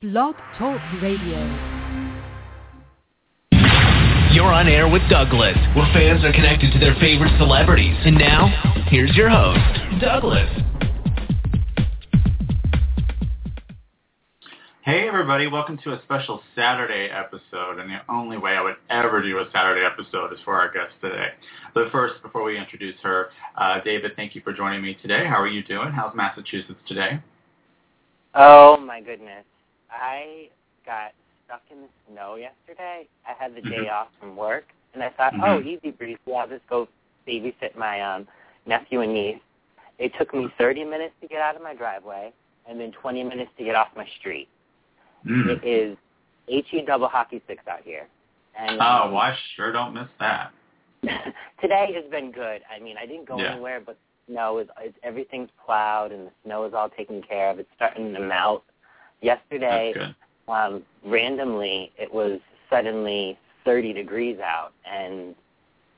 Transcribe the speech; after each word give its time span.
Blog 0.00 0.36
Talk 0.56 0.80
Radio. 1.02 1.40
You're 4.30 4.52
on 4.52 4.68
air 4.68 4.86
with 4.86 5.02
Douglas, 5.10 5.56
where 5.74 5.92
fans 5.92 6.24
are 6.24 6.30
connected 6.32 6.70
to 6.72 6.78
their 6.78 6.94
favorite 7.00 7.36
celebrities. 7.36 7.96
And 8.04 8.16
now, 8.16 8.46
here's 8.86 9.16
your 9.16 9.28
host, 9.28 9.58
Douglas. 10.00 10.48
Hey 14.82 15.08
everybody, 15.08 15.48
welcome 15.48 15.76
to 15.82 15.94
a 15.94 16.02
special 16.04 16.42
Saturday 16.54 17.08
episode, 17.10 17.80
and 17.80 17.90
the 17.90 17.98
only 18.08 18.38
way 18.38 18.52
I 18.52 18.62
would 18.62 18.76
ever 18.90 19.20
do 19.20 19.36
a 19.38 19.48
Saturday 19.52 19.84
episode 19.84 20.32
is 20.32 20.38
for 20.44 20.54
our 20.54 20.72
guest 20.72 20.92
today. 21.02 21.30
But 21.74 21.90
first, 21.90 22.22
before 22.22 22.44
we 22.44 22.56
introduce 22.56 23.00
her, 23.02 23.30
uh, 23.56 23.80
David, 23.80 24.12
thank 24.14 24.36
you 24.36 24.42
for 24.42 24.52
joining 24.52 24.80
me 24.80 24.96
today. 25.02 25.26
How 25.26 25.40
are 25.40 25.48
you 25.48 25.64
doing? 25.64 25.90
How's 25.90 26.14
Massachusetts 26.14 26.78
today? 26.86 27.20
Oh 28.36 28.76
my 28.76 29.00
goodness. 29.00 29.44
I 29.90 30.48
got 30.84 31.12
stuck 31.44 31.62
in 31.70 31.82
the 31.82 31.88
snow 32.10 32.36
yesterday. 32.36 33.06
I 33.26 33.32
had 33.32 33.54
the 33.54 33.62
day 33.62 33.86
Mhm. 33.86 33.92
off 33.92 34.08
from 34.18 34.36
work, 34.36 34.72
and 34.94 35.02
I 35.02 35.10
thought, 35.10 35.34
oh, 35.42 35.60
easy 35.60 35.90
breezy. 35.90 36.18
I'll 36.34 36.48
just 36.48 36.66
go 36.68 36.88
babysit 37.26 37.74
my 37.76 38.00
um, 38.00 38.26
nephew 38.66 39.00
and 39.00 39.12
niece. 39.12 39.40
It 39.98 40.14
took 40.14 40.32
me 40.34 40.48
30 40.58 40.84
minutes 40.84 41.14
to 41.20 41.26
get 41.28 41.40
out 41.40 41.56
of 41.56 41.62
my 41.62 41.74
driveway, 41.74 42.32
and 42.66 42.78
then 42.80 42.92
20 42.92 43.24
minutes 43.24 43.50
to 43.58 43.64
get 43.64 43.74
off 43.74 43.88
my 43.96 44.06
street. 44.20 44.48
Mm. 45.26 45.46
It 45.48 45.64
is 45.64 45.98
HE 46.46 46.82
double 46.82 47.08
hockey 47.08 47.40
sticks 47.44 47.66
out 47.66 47.82
here. 47.82 48.06
And 48.54 48.80
Oh, 48.80 48.84
um, 49.04 49.12
well, 49.12 49.22
I 49.22 49.36
sure 49.56 49.72
don't 49.72 49.94
miss 49.94 50.08
that. 50.20 50.52
today 51.60 51.92
has 51.94 52.04
been 52.10 52.32
good. 52.32 52.62
I 52.74 52.78
mean, 52.80 52.96
I 52.98 53.06
didn't 53.06 53.26
go 53.26 53.38
Yeah. 53.38 53.52
anywhere, 53.52 53.80
but 53.80 53.96
snow 54.26 54.58
is 54.58 54.68
it's, 54.80 54.96
everything's 55.02 55.50
plowed 55.64 56.12
and 56.12 56.26
the 56.28 56.32
snow 56.44 56.64
is 56.64 56.74
all 56.74 56.88
taken 56.88 57.22
care 57.22 57.50
of. 57.50 57.58
It's 57.58 57.70
starting 57.76 58.12
to 58.14 58.20
melt. 58.20 58.64
Yesterday, 59.20 59.94
um, 60.48 60.82
randomly, 61.04 61.92
it 61.98 62.12
was 62.12 62.40
suddenly 62.70 63.38
30 63.64 63.92
degrees 63.92 64.38
out, 64.38 64.72
and 64.90 65.34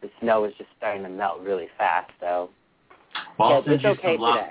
the 0.00 0.10
snow 0.20 0.42
was 0.42 0.52
just 0.58 0.70
starting 0.76 1.02
to 1.02 1.08
melt 1.08 1.40
really 1.40 1.68
fast. 1.76 2.10
So 2.20 2.50
Well, 3.38 3.50
yeah, 3.50 3.56
I'll 3.56 3.64
send 3.64 3.82
you 3.82 3.88
okay 3.90 4.14
some 4.14 4.20
Los. 4.20 4.50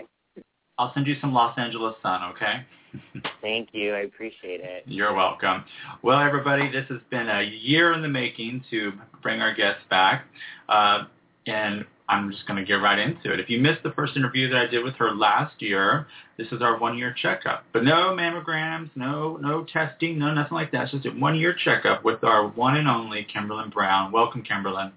I'll 0.78 0.94
send 0.94 1.08
you 1.08 1.16
some 1.20 1.34
Los 1.34 1.58
Angeles 1.58 1.96
sun, 2.02 2.24
okay? 2.32 2.66
Thank 3.42 3.70
you. 3.74 3.94
I 3.94 4.00
appreciate 4.00 4.62
it. 4.62 4.84
You're 4.86 5.14
welcome. 5.14 5.64
Well, 6.02 6.20
everybody, 6.20 6.72
this 6.72 6.86
has 6.90 7.00
been 7.10 7.28
a 7.28 7.44
year 7.44 7.94
in 7.94 8.02
the 8.02 8.08
making 8.08 8.64
to 8.72 8.94
bring 9.22 9.42
our 9.42 9.54
guests 9.54 9.84
back, 9.90 10.26
uh, 10.70 11.06
and 11.46 11.86
I'm 12.10 12.32
just 12.32 12.48
going 12.48 12.60
to 12.60 12.66
get 12.66 12.82
right 12.82 12.98
into 12.98 13.32
it. 13.32 13.40
If 13.40 13.50
you 13.50 13.60
missed 13.62 13.84
the 13.84 13.92
first 13.92 14.18
interview 14.18 14.50
that 14.50 14.58
I 14.58 14.66
did 14.66 14.84
with 14.84 14.96
her 14.96 15.12
last 15.12 15.62
year, 15.62 16.08
this 16.38 16.48
is 16.52 16.62
our 16.62 16.80
one-year 16.80 17.16
checkup. 17.22 17.66
But 17.72 17.84
no 17.84 18.16
mammograms, 18.18 18.90
no 18.96 19.38
no 19.38 19.64
testing, 19.72 20.18
no 20.18 20.34
nothing 20.34 20.56
like 20.56 20.72
that. 20.72 20.84
It's 20.86 20.92
just 20.92 21.06
a 21.06 21.12
one-year 21.12 21.56
checkup 21.64 22.04
with 22.04 22.24
our 22.24 22.48
one 22.48 22.78
and 22.78 22.88
only 22.88 23.26
Kimberlin 23.32 23.70
Brown. 23.70 24.12
Welcome, 24.12 24.44
Kimberlin. 24.44 24.92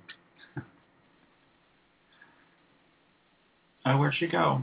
Oh, 3.84 3.98
where'd 3.98 4.14
she 4.14 4.28
go? 4.28 4.62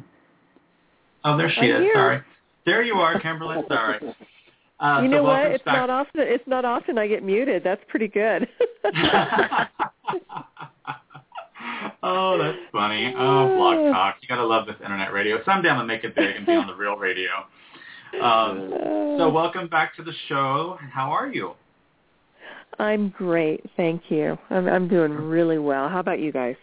Oh, 1.25 1.35
there 1.35 1.49
she 1.49 1.59
I'm 1.59 1.81
is. 1.81 1.81
here. 1.81 1.93
Sorry. 1.93 2.21
There 2.65 2.81
you 2.81 2.93
are, 2.93 3.19
Kimberlin. 3.19 3.65
Sorry. 3.67 3.99
Uh, 4.81 5.01
you 5.01 5.09
so 5.09 5.15
know 5.17 5.23
what? 5.23 5.47
It's 5.47 5.63
back. 5.65 5.75
not 5.75 5.89
often. 5.89 6.21
It's 6.21 6.47
not 6.47 6.63
often 6.63 6.97
I 6.97 7.05
get 7.05 7.21
muted. 7.21 7.65
That's 7.65 7.83
pretty 7.89 8.07
good. 8.07 8.47
oh, 12.03 12.37
that's 12.37 12.57
funny. 12.71 13.13
Oh, 13.17 13.55
blog 13.55 13.93
talk. 13.93 14.15
You 14.21 14.27
gotta 14.27 14.45
love 14.45 14.67
this 14.67 14.75
internet 14.83 15.13
radio. 15.13 15.37
Someday 15.45 15.69
I'm 15.69 15.77
gonna 15.77 15.87
make 15.87 16.03
it 16.03 16.15
big 16.15 16.35
and 16.35 16.45
be 16.45 16.53
on 16.53 16.67
the 16.67 16.75
real 16.75 16.95
radio. 16.95 17.29
Um, 18.21 19.17
so 19.19 19.29
welcome 19.29 19.67
back 19.67 19.95
to 19.97 20.03
the 20.03 20.13
show. 20.27 20.77
How 20.91 21.11
are 21.11 21.27
you? 21.27 21.53
I'm 22.79 23.09
great, 23.09 23.63
thank 23.77 24.03
you. 24.09 24.37
I'm 24.49 24.67
I'm 24.67 24.87
doing 24.87 25.11
really 25.11 25.59
well. 25.59 25.89
How 25.89 25.99
about 25.99 26.19
you 26.19 26.31
guys? 26.31 26.55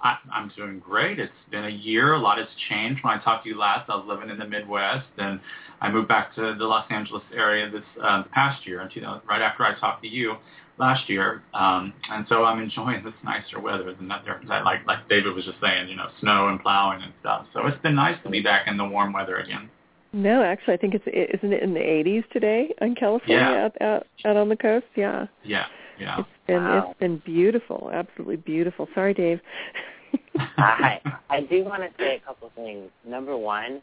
I, 0.00 0.16
I'm 0.32 0.50
doing 0.56 0.80
great. 0.80 1.20
It's 1.20 1.32
been 1.50 1.64
a 1.64 1.70
year. 1.70 2.14
A 2.14 2.18
lot 2.18 2.38
has 2.38 2.48
changed. 2.68 3.04
When 3.04 3.16
I 3.16 3.22
talked 3.22 3.44
to 3.44 3.50
you 3.50 3.58
last, 3.58 3.88
I 3.88 3.96
was 3.96 4.04
living 4.08 4.30
in 4.30 4.38
the 4.38 4.46
Midwest, 4.46 5.06
and 5.18 5.38
I 5.80 5.90
moved 5.90 6.08
back 6.08 6.34
to 6.34 6.56
the 6.58 6.64
Los 6.64 6.86
Angeles 6.90 7.22
area 7.34 7.70
this 7.70 7.84
uh, 8.02 8.24
past 8.32 8.66
year, 8.66 8.80
in 8.82 8.90
2000, 8.90 9.22
right 9.28 9.42
after 9.42 9.64
I 9.64 9.78
talked 9.78 10.02
to 10.02 10.08
you 10.08 10.36
last 10.78 11.08
year. 11.08 11.42
Um, 11.54 11.92
and 12.10 12.26
so 12.28 12.44
I'm 12.44 12.60
enjoying 12.60 13.04
this 13.04 13.14
nicer 13.24 13.60
weather 13.60 13.94
than 13.94 14.08
that. 14.08 14.22
There, 14.24 14.40
that 14.48 14.64
like 14.64 14.86
like 14.86 15.08
David 15.08 15.34
was 15.34 15.44
just 15.44 15.60
saying, 15.60 15.88
you 15.88 15.96
know, 15.96 16.08
snow 16.20 16.48
and 16.48 16.60
plowing 16.60 17.02
and 17.02 17.12
stuff. 17.20 17.46
So 17.52 17.66
it's 17.66 17.80
been 17.82 17.94
nice 17.94 18.16
to 18.24 18.30
be 18.30 18.40
back 18.40 18.66
in 18.68 18.76
the 18.76 18.84
warm 18.84 19.12
weather 19.12 19.36
again. 19.36 19.68
No, 20.12 20.42
actually, 20.42 20.74
I 20.74 20.76
think 20.76 20.94
it's 20.94 21.06
isn't 21.06 21.52
it 21.52 21.62
in 21.62 21.72
the 21.72 21.80
80s 21.80 22.28
today 22.32 22.74
in 22.82 22.94
California 22.94 23.36
Yeah. 23.36 23.64
out, 23.64 23.82
out 23.82 24.06
out 24.26 24.36
on 24.36 24.48
the 24.48 24.56
coast? 24.56 24.86
Yeah, 24.94 25.26
Yeah, 25.42 25.66
yeah. 25.98 26.18
it's 26.20 26.28
been 26.46 26.62
Wow. 26.64 26.90
it's 26.90 26.98
been 27.00 27.16
beautiful, 27.24 27.90
absolutely 27.92 28.36
beautiful. 28.36 28.88
Sorry, 28.94 29.14
Dave. 29.14 29.40
I 30.58 31.00
I 31.30 31.40
do 31.40 31.64
want 31.64 31.82
to 31.82 31.88
say 32.02 32.16
a 32.16 32.20
couple 32.20 32.50
things. 32.54 32.90
Number 33.06 33.36
one, 33.36 33.80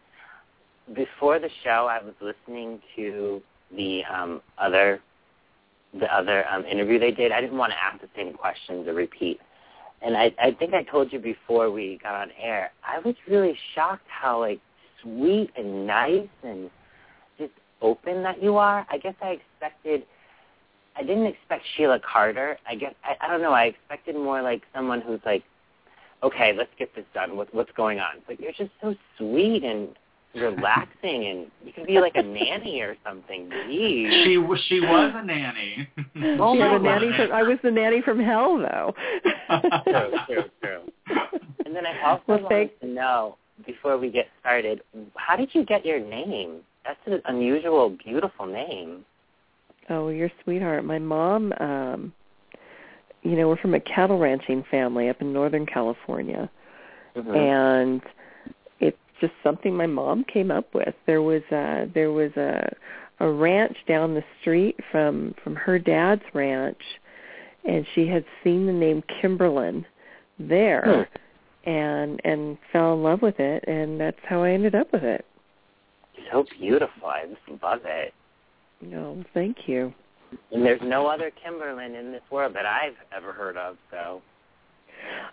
before 0.94 1.40
the 1.40 1.50
show, 1.64 1.88
I 1.90 2.04
was 2.04 2.14
listening 2.22 2.80
to 2.96 3.42
the 3.76 4.04
um, 4.06 4.42
other 4.58 5.00
the 5.98 6.14
other 6.14 6.48
um, 6.50 6.66
interview 6.66 7.00
they 7.00 7.12
did. 7.12 7.32
I 7.32 7.42
didn't 7.42 7.58
want 7.58 7.72
to 7.72 7.80
ask 7.82 8.02
the 8.02 8.10
same 8.16 8.34
questions 8.34 8.88
or 8.88 8.94
repeat. 8.94 9.40
And 10.02 10.16
I, 10.16 10.34
I 10.42 10.52
think 10.52 10.74
I 10.74 10.84
told 10.84 11.12
you 11.12 11.20
before 11.20 11.72
we 11.72 12.00
got 12.02 12.16
on 12.16 12.30
air. 12.42 12.72
I 12.84 13.00
was 13.00 13.16
really 13.28 13.58
shocked 13.76 14.08
how 14.08 14.40
like 14.40 14.60
sweet 15.02 15.52
and 15.58 15.86
nice 15.86 16.28
and 16.44 16.70
just 17.38 17.52
open 17.82 18.24
that 18.24 18.42
you 18.42 18.58
are. 18.58 18.86
I 18.90 18.98
guess 18.98 19.16
I 19.22 19.40
expected. 19.40 20.04
I 20.96 21.02
didn't 21.02 21.26
expect 21.26 21.64
Sheila 21.76 22.00
Carter. 22.00 22.58
I 22.68 22.76
guess 22.76 22.94
I, 23.04 23.26
I 23.26 23.30
don't 23.30 23.42
know. 23.42 23.52
I 23.52 23.66
expected 23.66 24.16
more 24.16 24.42
like 24.42 24.64
someone 24.74 25.02
who's 25.02 25.22
like 25.26 25.44
okay, 26.24 26.54
let's 26.56 26.72
get 26.78 26.94
this 26.96 27.06
done. 27.14 27.36
What, 27.38 27.54
what's 27.54 27.72
going 27.76 28.00
on? 28.00 28.16
But 28.28 28.40
you're 28.40 28.52
just 28.52 28.72
so 28.82 28.96
sweet 29.18 29.64
and 29.64 29.90
relaxing, 30.36 31.26
and 31.28 31.48
you 31.66 31.74
can 31.74 31.86
be 31.86 32.00
like 32.00 32.16
a 32.16 32.22
nanny 32.24 32.82
or 32.82 32.96
something. 33.06 33.50
Jeez. 33.50 34.24
She 34.26 34.38
was 34.38 34.60
she 34.68 34.80
was 34.80 35.12
a 35.16 35.24
nanny. 35.26 35.88
Oh 36.42 36.54
You're 36.54 36.70
my 36.72 36.78
the 36.78 36.84
nanny 36.84 37.12
from, 37.16 37.32
I 37.32 37.44
was 37.44 37.58
the 37.64 37.72
nanny 37.72 38.02
from 38.02 38.20
hell, 38.20 38.58
though. 38.58 38.94
true, 39.86 40.12
true, 40.28 40.44
true. 40.62 40.82
And 41.66 41.76
then 41.76 41.86
I 41.86 42.02
also 42.10 42.24
Well, 42.28 42.38
wanted 42.44 42.50
thank- 42.50 42.80
to 42.82 42.88
know 42.88 43.38
before 43.66 43.98
we 43.98 44.10
get 44.12 44.28
started, 44.40 44.82
how 45.16 45.36
did 45.36 45.50
you 45.54 45.66
get 45.66 45.86
your 45.86 46.00
name? 46.00 46.58
That's 46.86 47.00
an 47.06 47.22
unusual, 47.26 47.90
beautiful 48.04 48.46
name. 48.46 49.06
Oh, 49.90 50.10
you're 50.10 50.32
sweetheart. 50.44 50.84
My 50.86 51.00
mom, 51.00 51.54
um, 51.60 52.14
you 53.24 53.36
know, 53.36 53.48
we're 53.48 53.58
from 53.58 53.74
a 53.74 53.80
cattle 53.80 54.18
ranching 54.20 54.64
family 54.72 55.10
up 55.10 55.22
in 55.22 55.34
Northern 55.34 55.66
California. 55.66 56.50
Mhm. 57.16 57.36
and 57.36 58.02
it's 58.04 58.14
just 59.20 59.34
something 59.44 59.76
my 59.76 59.88
mom 59.88 60.24
came 60.32 60.52
up 60.52 60.74
with. 60.74 60.94
There 61.06 61.22
was 61.22 61.42
a 61.52 61.90
there 61.94 62.12
was 62.12 62.32
a 62.38 62.76
a 63.20 63.30
ranch 63.30 63.78
down 63.88 64.14
the 64.14 64.24
street 64.42 64.80
from 64.92 65.36
from 65.44 65.56
her 65.56 65.78
dad's 65.80 66.24
ranch, 66.34 66.82
and 67.66 67.86
she 67.96 68.08
had 68.08 68.26
seen 68.44 68.66
the 68.66 68.74
name 68.74 69.04
Kimberlin 69.22 69.86
there, 70.40 71.08
hmm. 71.66 71.70
and 71.70 72.22
and 72.24 72.58
fell 72.72 72.94
in 72.94 73.04
love 73.04 73.22
with 73.22 73.40
it, 73.40 73.64
and 73.68 74.00
that's 74.00 74.20
how 74.28 74.44
I 74.44 74.52
ended 74.52 74.76
up 74.76 74.92
with 74.94 75.04
it. 75.04 75.26
so 76.32 76.46
beautiful. 76.60 77.08
I 77.08 77.26
just 77.26 77.62
love 77.62 77.82
it. 77.86 78.14
No, 78.82 79.24
thank 79.34 79.68
you. 79.68 79.94
And 80.52 80.64
there's 80.64 80.82
no 80.84 81.08
other 81.08 81.32
Kimberlin 81.44 81.96
in 81.96 82.12
this 82.12 82.22
world 82.32 82.54
that 82.54 82.66
I've 82.66 82.96
ever 83.16 83.34
heard 83.34 83.58
of. 83.58 83.78
So 83.92 84.22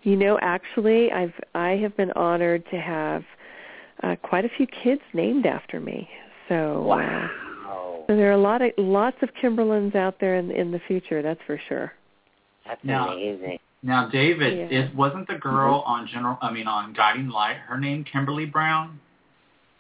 You 0.02 0.16
know, 0.16 0.38
actually, 0.41 1.12
I've 1.12 1.34
I 1.54 1.70
have 1.76 1.96
been 1.96 2.12
honored 2.12 2.64
to 2.70 2.78
have 2.78 3.22
uh, 4.02 4.16
quite 4.22 4.44
a 4.44 4.48
few 4.56 4.66
kids 4.66 5.00
named 5.14 5.46
after 5.46 5.80
me. 5.80 6.08
So 6.48 6.78
uh, 6.82 6.86
wow, 6.86 8.04
So 8.08 8.16
there 8.16 8.28
are 8.28 8.32
a 8.32 8.38
lot 8.38 8.62
of 8.62 8.70
lots 8.78 9.16
of 9.22 9.31
Kimberlins 9.43 9.94
out 9.96 10.19
there 10.20 10.37
in 10.37 10.50
in 10.50 10.70
the 10.70 10.81
future. 10.87 11.22
That's 11.22 11.40
for 11.46 11.60
sure. 11.69 11.93
that's 12.66 12.82
Now- 12.84 13.12
amazing. 13.12 13.58
Now, 13.82 14.08
David, 14.08 14.70
Yeah. 14.70 14.81
is 14.87 14.94
wasn't 14.96 15.28
the 15.28 15.34
girl 15.34 15.84
on 15.87 16.08
General? 16.08 16.38
I 16.43 16.50
mean, 16.50 16.66
on 16.66 16.93
Guiding 16.93 17.28
Light, 17.28 17.56
her 17.69 17.78
name 17.78 18.02
Kimberly 18.04 18.46
Brown? 18.46 18.98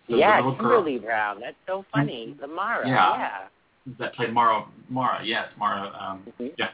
The 0.08 0.18
yeah, 0.18 0.36
little 0.36 0.52
girl. 0.52 0.82
Kimberly 0.82 0.98
Brown. 0.98 1.40
That's 1.40 1.56
so 1.66 1.84
funny. 1.92 2.36
The 2.40 2.46
Mara. 2.46 2.86
Yeah. 2.86 3.18
Yeah. 3.18 3.94
That 3.98 4.14
played 4.14 4.32
Mara. 4.32 4.64
Mara, 4.88 5.24
yes, 5.24 5.48
Mara. 5.58 5.90
Um, 5.98 6.22
Mhm. 6.38 6.52
yeah, 6.56 6.68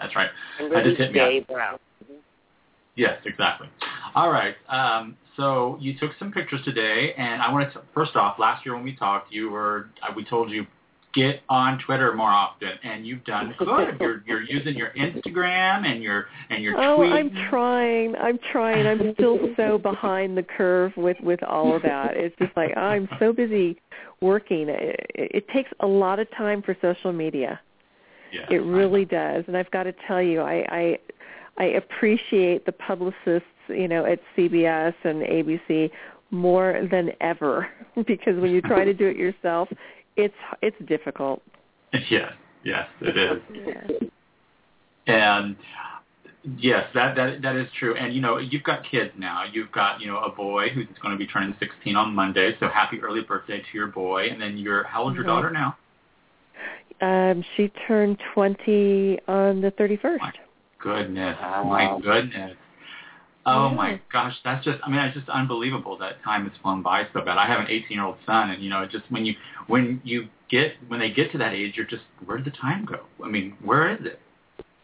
that's 0.00 0.16
right. 0.16 0.30
Kimberly 0.58 0.82
just 0.82 0.96
hit 0.98 1.12
me 1.12 1.18
J. 1.18 1.40
Brown. 1.40 1.78
Yes, 2.96 3.18
exactly. 3.24 3.68
All 4.14 4.30
right. 4.30 4.54
Um, 4.68 5.16
so 5.36 5.76
you 5.80 5.98
took 5.98 6.12
some 6.18 6.30
pictures 6.30 6.60
today, 6.64 7.12
and 7.16 7.42
I 7.42 7.50
wanted 7.50 7.72
to 7.72 7.82
first 7.92 8.14
off, 8.14 8.38
last 8.38 8.64
year 8.64 8.74
when 8.74 8.84
we 8.84 8.94
talked, 8.94 9.32
you 9.32 9.50
were 9.50 9.90
uh, 10.02 10.12
we 10.14 10.24
told 10.24 10.50
you 10.50 10.66
get 11.14 11.42
on 11.48 11.78
Twitter 11.78 12.12
more 12.14 12.30
often, 12.30 12.72
and 12.82 13.06
you've 13.06 13.24
done 13.24 13.54
good. 13.58 13.96
you're 14.00 14.22
you're 14.26 14.42
using 14.42 14.74
your 14.76 14.90
Instagram 14.90 15.86
and 15.86 16.02
your 16.02 16.26
and 16.50 16.62
your 16.62 16.76
oh, 16.76 16.98
tweets. 16.98 17.12
I'm 17.12 17.30
trying. 17.50 18.16
I'm 18.16 18.38
trying. 18.52 18.86
I'm 18.86 19.14
still 19.14 19.38
so 19.56 19.78
behind 19.78 20.36
the 20.36 20.42
curve 20.42 20.92
with 20.96 21.16
with 21.20 21.42
all 21.42 21.74
of 21.74 21.82
that. 21.82 22.16
It's 22.16 22.36
just 22.38 22.56
like 22.56 22.76
I'm 22.76 23.08
so 23.18 23.32
busy 23.32 23.80
working. 24.20 24.68
It, 24.68 25.00
it 25.14 25.48
takes 25.48 25.70
a 25.80 25.86
lot 25.86 26.18
of 26.18 26.28
time 26.36 26.62
for 26.62 26.76
social 26.80 27.12
media. 27.12 27.60
Yes, 28.32 28.46
it 28.50 28.62
really 28.62 29.04
does, 29.04 29.44
and 29.46 29.56
I've 29.56 29.70
got 29.70 29.84
to 29.84 29.94
tell 30.06 30.22
you, 30.22 30.40
I 30.40 30.64
I, 30.68 30.98
I 31.58 31.64
appreciate 31.64 32.66
the 32.66 32.72
publicists, 32.72 33.48
you 33.68 33.88
know, 33.88 34.04
at 34.04 34.20
CBS 34.36 34.94
and 35.04 35.22
ABC 35.22 35.90
more 36.30 36.86
than 36.90 37.10
ever 37.20 37.68
because 38.06 38.36
when 38.40 38.50
you 38.50 38.60
try 38.60 38.84
to 38.84 38.94
do 38.94 39.06
it 39.06 39.16
yourself, 39.16 39.68
it's 40.16 40.34
it's 40.62 40.76
difficult. 40.86 41.42
Yes, 42.10 42.32
yes, 42.64 42.88
it 43.00 43.16
is. 43.16 43.40
Yeah. 45.06 45.14
And 45.14 45.56
yes, 46.58 46.86
that 46.94 47.14
that 47.14 47.42
that 47.42 47.56
is 47.56 47.68
true. 47.78 47.94
And 47.94 48.14
you 48.14 48.20
know, 48.20 48.38
you've 48.38 48.64
got 48.64 48.82
kids 48.90 49.12
now. 49.16 49.44
You've 49.50 49.70
got 49.70 50.00
you 50.00 50.08
know 50.08 50.18
a 50.18 50.30
boy 50.30 50.70
who's 50.70 50.86
going 51.00 51.12
to 51.12 51.18
be 51.18 51.26
turning 51.26 51.54
16 51.60 51.94
on 51.94 52.14
Monday. 52.14 52.56
So 52.58 52.68
happy 52.68 53.00
early 53.00 53.22
birthday 53.22 53.58
to 53.58 53.66
your 53.72 53.88
boy. 53.88 54.28
And 54.28 54.40
then 54.40 54.56
your 54.56 54.84
how 54.84 55.04
old's 55.04 55.14
your 55.14 55.24
daughter 55.24 55.50
now? 55.50 55.76
Um, 57.00 57.44
she 57.56 57.70
turned 57.86 58.18
20 58.34 59.20
on 59.28 59.60
the 59.60 59.70
31st. 59.72 60.32
Goodness, 60.84 61.38
Wow. 61.40 61.64
my 61.64 61.98
goodness. 62.00 62.56
Oh 63.46 63.68
Yeah. 63.68 63.74
my 63.74 64.00
gosh, 64.12 64.36
that's 64.44 64.62
just 64.64 64.78
I 64.84 64.90
mean, 64.90 65.00
it's 65.00 65.16
just 65.16 65.28
unbelievable 65.30 65.96
that 65.96 66.22
time 66.22 66.46
has 66.48 66.56
flown 66.60 66.82
by 66.82 67.06
so 67.14 67.22
bad. 67.22 67.38
I 67.38 67.46
have 67.46 67.60
an 67.60 67.66
18-year-old 67.66 68.16
son 68.26 68.50
and 68.50 68.62
you 68.62 68.68
know, 68.68 68.86
just 68.86 69.04
when 69.10 69.24
you 69.24 69.34
when 69.66 70.00
you 70.04 70.28
get 70.50 70.74
when 70.88 71.00
they 71.00 71.10
get 71.10 71.32
to 71.32 71.38
that 71.38 71.54
age, 71.54 71.72
you're 71.76 71.86
just 71.86 72.04
where 72.26 72.36
did 72.36 72.44
the 72.46 72.50
time 72.56 72.84
go? 72.84 73.00
I 73.24 73.28
mean, 73.28 73.56
where 73.62 73.90
is 73.94 74.04
it? 74.04 74.20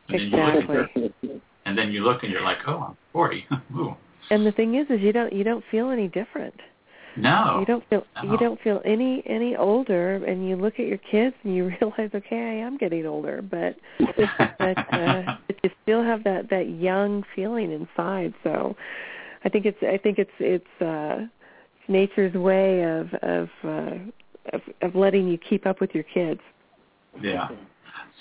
And 0.08 0.18
then 0.18 0.28
you 0.30 0.36
look 0.38 0.54
and 0.54 0.62
Exactly. 0.70 1.12
you're- 1.22 1.40
and 1.66 1.76
then 1.76 1.92
you 1.92 2.02
look 2.02 2.22
and 2.22 2.32
you're 2.32 2.42
like, 2.42 2.58
"Oh, 2.66 2.78
I'm 2.88 2.96
40." 3.12 3.46
Ooh. 3.76 3.94
And 4.30 4.46
the 4.46 4.52
thing 4.52 4.76
is, 4.76 4.86
is 4.88 5.00
you 5.02 5.12
don't 5.12 5.32
you 5.32 5.44
don't 5.44 5.64
feel 5.70 5.90
any 5.90 6.08
different. 6.08 6.54
No. 7.16 7.56
You 7.60 7.66
don't 7.66 7.88
feel 7.88 8.06
No. 8.22 8.30
you 8.30 8.38
don't 8.38 8.60
feel 8.60 8.80
any 8.84 9.22
any 9.26 9.56
older, 9.56 10.16
and 10.24 10.48
you 10.48 10.56
look 10.56 10.74
at 10.78 10.86
your 10.86 10.98
kids 10.98 11.34
and 11.42 11.54
you 11.54 11.64
realize, 11.80 12.10
okay, 12.14 12.36
I 12.36 12.64
am 12.64 12.76
getting 12.76 13.06
older, 13.06 13.42
but 13.42 13.76
but 13.98 14.78
uh, 14.92 15.22
but 15.46 15.56
you 15.62 15.70
still 15.82 16.02
have 16.02 16.24
that 16.24 16.48
that 16.50 16.68
young 16.68 17.24
feeling 17.34 17.72
inside. 17.72 18.32
So, 18.44 18.76
I 19.44 19.48
think 19.48 19.66
it's 19.66 19.78
I 19.82 19.98
think 19.98 20.18
it's 20.18 20.30
it's 20.38 20.82
uh, 20.82 21.26
nature's 21.88 22.34
way 22.34 22.82
of 22.82 23.12
of, 23.22 23.48
uh, 23.64 23.98
of 24.52 24.60
of 24.82 24.94
letting 24.94 25.28
you 25.28 25.38
keep 25.38 25.66
up 25.66 25.80
with 25.80 25.94
your 25.94 26.04
kids. 26.04 26.40
Yeah. 27.20 27.48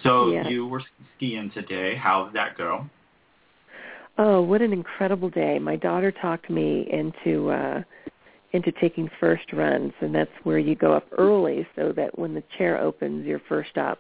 So 0.03 0.31
Yeah. 0.31 0.47
you 0.47 0.65
were 0.65 0.83
skiing 1.15 1.51
today. 1.51 1.95
How 1.95 2.25
did 2.25 2.33
that 2.33 2.57
go? 2.57 2.89
Oh, 4.18 4.42
what 4.42 4.62
an 4.62 4.74
incredible 4.74 5.30
day! 5.30 5.59
My 5.59 5.75
daughter 5.75 6.12
talked 6.12 6.50
me 6.50 6.88
into 6.92 7.50
uh 7.51 7.83
into 8.51 8.71
taking 8.71 9.09
first 9.19 9.53
runs, 9.53 9.93
and 10.01 10.13
that's 10.13 10.31
where 10.43 10.57
you 10.59 10.75
go 10.75 10.93
up 10.93 11.05
early 11.17 11.67
so 11.75 11.91
that 11.95 12.17
when 12.17 12.33
the 12.33 12.43
chair 12.57 12.79
opens, 12.79 13.25
you're 13.25 13.41
first 13.47 13.77
up. 13.77 13.99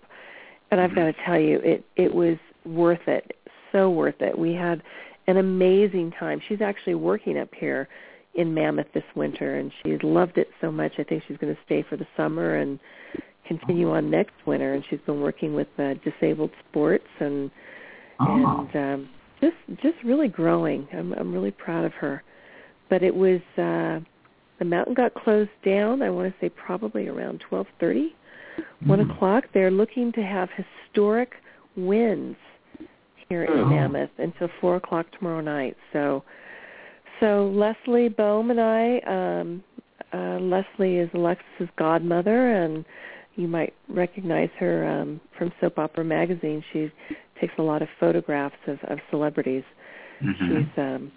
And 0.71 0.79
I've 0.79 0.95
got 0.95 1.05
to 1.05 1.13
tell 1.25 1.39
you, 1.39 1.59
it 1.63 1.83
it 1.95 2.13
was 2.13 2.37
worth 2.65 3.07
it, 3.07 3.37
so 3.71 3.89
worth 3.89 4.21
it. 4.21 4.37
We 4.37 4.53
had 4.53 4.81
an 5.27 5.37
amazing 5.37 6.11
time. 6.19 6.41
She's 6.47 6.61
actually 6.61 6.95
working 6.95 7.37
up 7.37 7.49
here 7.55 7.87
in 8.35 8.53
Mammoth 8.53 8.87
this 8.93 9.03
winter, 9.15 9.57
and 9.57 9.71
she's 9.83 10.01
loved 10.03 10.37
it 10.37 10.49
so 10.61 10.71
much. 10.71 10.93
I 10.97 11.03
think 11.03 11.23
she's 11.27 11.37
going 11.37 11.53
to 11.53 11.61
stay 11.65 11.83
for 11.89 11.97
the 11.97 12.07
summer 12.15 12.55
and 12.57 12.79
continue 13.47 13.91
on 13.91 14.09
next 14.11 14.33
winter. 14.45 14.73
And 14.75 14.83
she's 14.89 14.99
been 15.05 15.21
working 15.21 15.53
with 15.55 15.67
uh, 15.79 15.95
disabled 16.03 16.51
sports 16.69 17.07
and 17.19 17.51
Oh. 18.21 18.67
and 18.73 18.75
um, 18.75 19.09
just 19.39 19.55
just 19.81 19.95
really 20.03 20.27
growing. 20.27 20.87
I'm 20.93 21.13
I'm 21.13 21.33
really 21.33 21.51
proud 21.51 21.85
of 21.85 21.93
her. 21.93 22.21
But 22.89 23.03
it 23.03 23.15
was 23.15 23.39
uh, 23.57 23.99
the 24.59 24.65
mountain 24.65 24.93
got 24.93 25.13
closed 25.13 25.49
down. 25.65 26.01
I 26.01 26.09
want 26.09 26.31
to 26.31 26.39
say 26.39 26.49
probably 26.49 27.07
around 27.07 27.39
twelve 27.47 27.67
thirty, 27.79 28.15
one 28.85 28.99
Mm. 28.99 29.11
o'clock. 29.15 29.45
They're 29.53 29.71
looking 29.71 30.11
to 30.13 30.21
have 30.21 30.49
historic 30.51 31.33
winds 31.75 32.37
here 33.29 33.43
in 33.45 33.59
Oh. 33.59 33.65
Mammoth 33.65 34.09
until 34.17 34.49
four 34.59 34.75
o'clock 34.75 35.05
tomorrow 35.17 35.41
night. 35.41 35.77
So 35.93 36.23
so 37.19 37.47
Leslie 37.53 38.09
Bohm 38.09 38.51
and 38.51 38.59
I. 38.61 38.99
Um, 38.99 39.63
uh, 40.11 40.39
Leslie 40.39 40.97
is 40.97 41.09
Alexis's 41.13 41.69
godmother, 41.77 42.51
and 42.51 42.83
you 43.35 43.47
might 43.47 43.73
recognize 43.87 44.49
her 44.57 44.85
um, 44.85 45.21
from 45.37 45.51
Soap 45.61 45.77
Opera 45.77 46.03
Magazine. 46.03 46.63
She 46.73 46.91
takes 47.39 47.53
a 47.59 47.61
lot 47.61 47.81
of 47.81 47.87
photographs 47.99 48.55
of, 48.67 48.79
of 48.85 48.97
celebrities. 49.11 49.63
Mhm. 50.21 50.37
She's 50.39 50.77
um, 50.77 51.11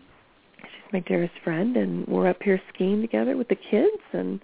my 0.92 1.00
dearest 1.00 1.34
friend, 1.44 1.76
and 1.76 2.06
we're 2.06 2.28
up 2.28 2.42
here 2.42 2.60
skiing 2.72 3.00
together 3.00 3.36
with 3.36 3.48
the 3.48 3.56
kids 3.56 4.02
and 4.12 4.40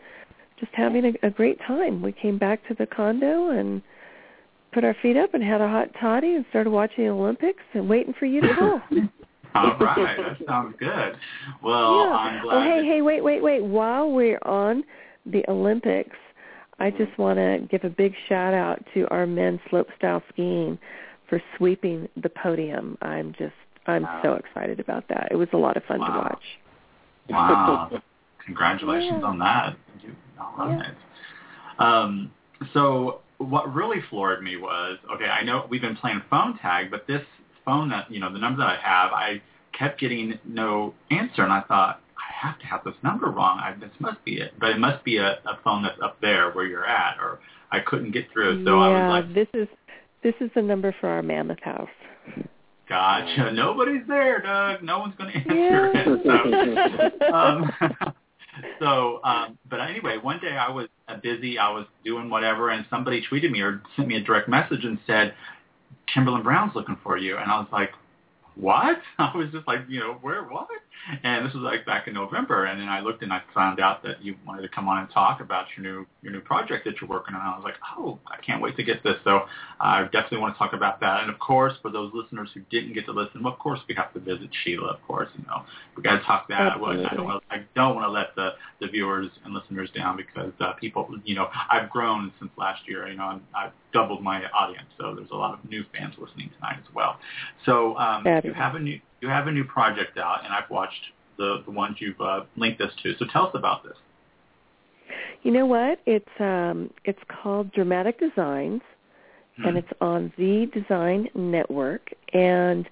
just 0.59 0.73
having 0.75 1.05
a, 1.05 1.27
a 1.27 1.31
great 1.31 1.59
time. 1.67 2.03
We 2.03 2.12
came 2.12 2.39
back 2.39 2.67
to 2.69 2.75
the 2.75 2.87
condo 2.87 3.50
and 3.50 3.83
put 4.73 4.85
our 4.85 4.97
feet 5.03 5.17
up 5.17 5.35
and 5.35 5.43
had 5.43 5.61
a 5.61 5.69
hot 5.69 5.89
toddy 6.00 6.35
and 6.35 6.45
started 6.50 6.71
watching 6.71 7.05
the 7.05 7.11
Olympics 7.11 7.62
and 7.75 7.89
waiting 7.89 8.15
for 8.19 8.27
you 8.27 8.41
to 8.41 8.55
call. 8.55 8.81
All 9.55 9.77
right, 9.79 10.17
that 10.17 10.47
sounds 10.47 10.75
good. 10.79 11.17
Well, 11.62 12.00
yeah. 12.00 12.11
I'm 12.11 12.41
oh, 12.41 12.43
glad. 12.43 12.56
Oh, 12.56 12.62
hey, 12.62 12.77
that- 12.81 12.85
hey, 12.85 13.03
wait, 13.03 13.25
wait, 13.25 13.43
wait. 13.43 13.65
While 13.65 14.12
we're 14.12 14.39
on 14.43 14.85
the 15.27 15.43
Olympics, 15.49 16.17
I 16.79 16.91
just 16.91 17.17
want 17.19 17.39
to 17.39 17.67
give 17.71 17.85
a 17.85 17.91
big 17.93 18.12
shout 18.29 18.55
out 18.55 18.85
to 18.95 19.09
our 19.09 19.27
men's 19.27 19.61
slopestyle 19.71 20.23
skiing 20.33 20.79
for 21.29 21.43
sweeping 21.56 22.09
the 22.23 22.29
podium. 22.29 22.97
I'm 23.03 23.35
just, 23.39 23.55
I'm 23.88 24.02
Wow. 24.02 24.20
so 24.23 24.32
excited 24.35 24.81
about 24.81 25.08
that. 25.08 25.29
It 25.31 25.37
was 25.37 25.49
a 25.52 25.56
lot 25.56 25.76
of 25.76 25.85
fun 25.85 25.99
to 26.00 26.05
watch. 26.05 26.43
Wow. 27.29 28.02
Congratulations 28.44 29.20
Yeah. 29.20 29.26
on 29.26 29.38
that. 29.38 29.76
You, 30.02 30.17
right. 30.56 30.94
Um, 31.79 32.31
so 32.73 33.20
what 33.38 33.73
really 33.73 34.00
floored 34.11 34.43
me 34.43 34.56
was, 34.56 34.99
okay, 35.14 35.26
I 35.26 35.43
know 35.43 35.67
we've 35.69 35.81
been 35.81 35.96
playing 35.96 36.23
phone 36.31 36.58
tag, 36.58 36.90
but 36.90 37.06
this 37.06 37.23
phone 37.64 37.88
that, 37.90 38.11
you 38.11 38.20
know, 38.20 38.32
the 38.32 38.38
number 38.38 38.58
that 38.58 38.69
I 38.69 38.76
have, 38.76 39.12
I 39.12 39.43
kept 39.73 40.00
getting 40.00 40.38
no 40.44 40.94
answer, 41.11 41.44
and 41.44 41.52
I 41.52 41.61
thought, 41.62 42.00
I 42.17 42.46
have 42.46 42.58
to 42.58 42.67
have 42.67 42.82
this 42.85 42.94
number 43.02 43.26
wrong. 43.31 43.58
I, 43.58 43.75
this 43.79 43.90
must 44.00 44.25
be 44.25 44.38
it. 44.40 44.55
But 44.58 44.70
it 44.70 44.79
must 44.79 45.05
be 45.05 45.19
a, 45.19 45.38
a 45.44 45.58
phone 45.62 45.82
that's 45.82 46.00
up 46.02 46.20
there 46.20 46.50
where 46.52 46.67
you're 46.67 46.87
at, 46.87 47.19
or 47.19 47.38
I 47.70 47.81
couldn't 47.81 48.12
get 48.12 48.31
through. 48.32 48.64
So 48.64 48.76
yeah, 48.76 48.87
I 48.87 48.88
was 48.88 49.25
like, 49.25 49.35
this 49.35 49.49
is 49.55 49.69
this 50.23 50.35
is 50.40 50.50
the 50.55 50.62
number 50.62 50.94
for 51.00 51.08
our 51.08 51.23
mammoth 51.23 51.61
house. 51.61 51.88
Gotcha. 52.88 53.52
Nobody's 53.52 54.06
there, 54.08 54.40
Doug. 54.40 54.82
No 54.82 54.99
one's 54.99 55.14
going 55.17 55.32
to 55.32 55.38
answer 55.38 55.93
it. 55.94 57.20
So, 57.20 57.32
um, 57.35 57.70
so, 58.79 59.20
um, 59.25 59.58
but 59.69 59.81
anyway, 59.81 60.17
one 60.20 60.40
day 60.40 60.56
I 60.56 60.70
was 60.70 60.88
uh, 61.06 61.17
busy. 61.23 61.58
I 61.58 61.70
was 61.70 61.87
doing 62.05 62.31
whatever, 62.31 62.70
and 62.70 62.87
somebody 62.88 63.23
tweeted 63.31 63.50
me 63.50 63.61
or 63.61 63.82
sent 63.96 64.08
me 64.08 64.17
a 64.17 64.20
direct 64.20 64.49
message 64.49 64.85
and 64.85 64.99
said, 65.06 65.35
"Kimberlin 66.12 66.42
Brown's 66.42 66.75
looking 66.75 66.99
for 67.02 67.18
you." 67.18 67.37
And 67.37 67.50
I 67.50 67.59
was 67.59 67.68
like, 67.71 67.90
"What?" 68.54 68.99
I 69.18 69.37
was 69.37 69.50
just 69.52 69.66
like, 69.66 69.80
you 69.88 70.00
know, 70.00 70.18
where, 70.23 70.45
what? 70.45 70.68
And 71.23 71.47
this 71.47 71.55
was 71.55 71.62
like 71.62 71.87
back 71.87 72.07
in 72.07 72.14
November, 72.14 72.67
and 72.67 72.81
then 72.81 72.88
I 72.88 73.00
looked 73.00 73.23
and 73.23 73.33
I 73.33 73.43
found 73.55 73.81
out 73.81 74.02
that 74.02 74.23
you 74.23 74.35
wanted 74.47 74.62
to 74.62 74.69
come 74.69 74.88
on 74.88 74.99
and 74.99 75.11
talk 75.11 75.40
about 75.40 75.67
your 75.76 75.85
new 75.85 76.07
your 76.23 76.33
new 76.33 76.40
project 76.40 76.85
that 76.85 77.00
you're 77.00 77.09
working 77.09 77.35
on. 77.35 77.40
I 77.40 77.57
was 77.57 77.64
like, 77.64 77.76
"Oh, 77.97 78.19
I 78.26 78.37
can't 78.45 78.61
wait 78.61 78.76
to 78.76 78.83
get 78.83 79.02
this." 79.02 79.17
So 79.25 79.43
I 79.81 80.02
definitely 80.05 80.38
want 80.38 80.55
to 80.55 80.59
talk 80.59 80.75
about 80.75 81.00
that. 81.00 81.23
And 81.23 81.31
of 81.31 81.38
course, 81.38 81.73
for 81.81 81.90
those 81.90 82.12
listeners 82.12 82.50
who 82.52 82.61
didn't 82.71 82.93
get 82.93 83.07
to 83.07 83.12
listen, 83.12 83.43
well, 83.43 83.52
of 83.52 83.59
course 83.59 83.81
we 83.88 83.95
have 83.95 84.12
to 84.14 84.21
visit 84.21 84.50
Sheila. 84.64 84.88
Of 84.88 85.02
course, 85.07 85.28
you 85.38 85.45
know, 85.47 85.62
we 85.97 86.02
got 86.02 86.19
to 86.19 86.25
talk 86.25 86.49
that. 86.49 86.61
I 86.61 86.76
don't 86.76 86.88
Absolutely. 86.90 87.25
want 87.25 87.45
I 87.50 87.64
don't 87.75 87.95
want 87.95 88.07
to 88.07 88.11
let 88.11 88.35
the 88.37 88.50
the 88.81 88.88
viewers 88.88 89.31
and 89.45 89.55
listeners 89.55 89.90
down 89.95 90.17
because 90.17 90.52
uh, 90.61 90.73
people, 90.75 91.09
you 91.25 91.35
know, 91.35 91.49
I've 91.71 91.90
grown 91.90 92.33
since 92.38 92.50
last 92.57 92.83
year. 92.87 93.09
You 93.09 93.17
know, 93.17 93.31
and 93.31 93.40
I've 93.57 93.73
doubled 93.93 94.23
my 94.23 94.45
audience, 94.50 94.88
so 94.99 95.14
there's 95.14 95.31
a 95.31 95.37
lot 95.37 95.55
of 95.55 95.71
new 95.71 95.85
fans 95.97 96.14
listening 96.19 96.50
tonight 96.57 96.78
as 96.78 96.95
well. 96.95 97.19
So 97.64 97.97
um, 97.97 98.25
you 98.45 98.52
have 98.52 98.75
a 98.75 98.78
new 98.78 99.00
you 99.21 99.29
have 99.29 99.47
a 99.47 99.53
new 99.53 99.65
project 99.65 100.19
out, 100.19 100.45
and 100.45 100.53
I've 100.53 100.71
watched 100.71 101.01
the 101.37 101.63
the 101.65 101.71
ones 101.71 101.97
you've 102.01 102.21
uh, 102.21 102.45
linked 102.57 102.81
us 102.81 102.93
to. 103.03 103.15
So 103.19 103.27
tell 103.33 103.47
us 103.47 103.53
about 103.55 103.85
this. 103.85 103.97
You 105.43 105.53
know 105.53 105.67
what? 105.67 106.01
It's 106.07 106.29
um 106.41 106.91
it's 107.05 107.21
called 107.29 107.73
Dramatic 107.73 108.19
Designs 108.19 108.83
and 109.65 109.77
it's 109.77 109.89
on 110.01 110.33
the 110.39 110.67
Design 110.73 111.29
Network 111.35 112.13
and 112.33 112.89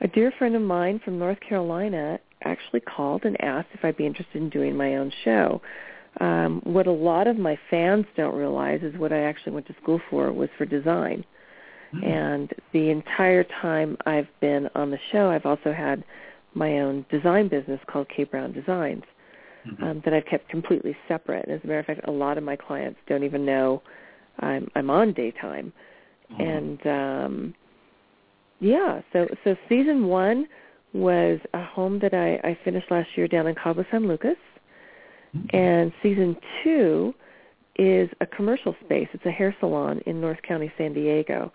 a 0.00 0.08
dear 0.08 0.32
friend 0.38 0.54
of 0.54 0.62
mine 0.62 1.00
from 1.04 1.18
North 1.18 1.38
Carolina 1.40 2.18
actually 2.44 2.80
called 2.80 3.24
and 3.24 3.40
asked 3.42 3.68
if 3.74 3.84
I'd 3.84 3.96
be 3.96 4.06
interested 4.06 4.36
in 4.36 4.48
doing 4.48 4.76
my 4.76 4.96
own 4.96 5.12
show. 5.24 5.60
Um, 6.20 6.60
what 6.64 6.86
a 6.86 6.92
lot 6.92 7.26
of 7.26 7.36
my 7.36 7.58
fans 7.70 8.06
don't 8.16 8.34
realize 8.34 8.80
is 8.82 8.96
what 8.96 9.12
I 9.12 9.22
actually 9.22 9.52
went 9.52 9.66
to 9.66 9.74
school 9.82 10.00
for 10.08 10.32
was 10.32 10.48
for 10.56 10.64
design. 10.64 11.24
And 11.92 12.52
the 12.72 12.90
entire 12.90 13.44
time 13.44 13.96
I've 14.06 14.28
been 14.40 14.68
on 14.74 14.90
the 14.90 14.98
show, 15.10 15.30
I've 15.30 15.46
also 15.46 15.72
had 15.72 16.04
my 16.54 16.80
own 16.80 17.04
design 17.10 17.48
business 17.48 17.80
called 17.86 18.08
K 18.08 18.24
Brown 18.24 18.52
Designs 18.52 19.04
Mhm. 19.66 19.82
um, 19.82 20.00
that 20.04 20.14
I've 20.14 20.24
kept 20.26 20.48
completely 20.48 20.96
separate. 21.08 21.44
And 21.46 21.54
As 21.54 21.64
a 21.64 21.66
matter 21.66 21.80
of 21.80 21.86
fact, 21.86 22.00
a 22.04 22.10
lot 22.10 22.38
of 22.38 22.44
my 22.44 22.56
clients 22.56 23.00
don't 23.06 23.24
even 23.24 23.44
know 23.44 23.82
I'm 24.40 24.70
I'm 24.76 24.88
on 24.90 25.12
daytime, 25.12 25.72
Mhm. 26.32 26.40
and 26.40 26.86
um, 26.86 27.54
yeah. 28.60 29.02
So 29.12 29.26
so 29.44 29.56
season 29.68 30.06
one 30.06 30.46
was 30.92 31.40
a 31.54 31.62
home 31.62 31.98
that 32.00 32.14
I, 32.14 32.36
I 32.48 32.54
finished 32.64 32.90
last 32.90 33.16
year 33.16 33.28
down 33.28 33.46
in 33.46 33.54
Cabo 33.54 33.84
San 33.90 34.06
Lucas, 34.06 34.38
Mhm. 35.36 35.54
and 35.54 35.92
season 36.02 36.36
two 36.62 37.14
is 37.76 38.08
a 38.20 38.26
commercial 38.26 38.74
space. 38.84 39.08
It's 39.12 39.26
a 39.26 39.30
hair 39.30 39.54
salon 39.60 40.00
in 40.06 40.20
North 40.20 40.40
County, 40.42 40.72
San 40.78 40.92
Diego, 40.92 41.52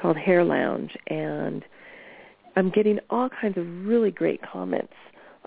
called 0.00 0.16
Hair 0.16 0.44
Lounge, 0.44 0.96
and 1.08 1.64
I'm 2.56 2.70
getting 2.70 2.98
all 3.10 3.28
kinds 3.28 3.56
of 3.58 3.66
really 3.86 4.10
great 4.10 4.40
comments 4.42 4.94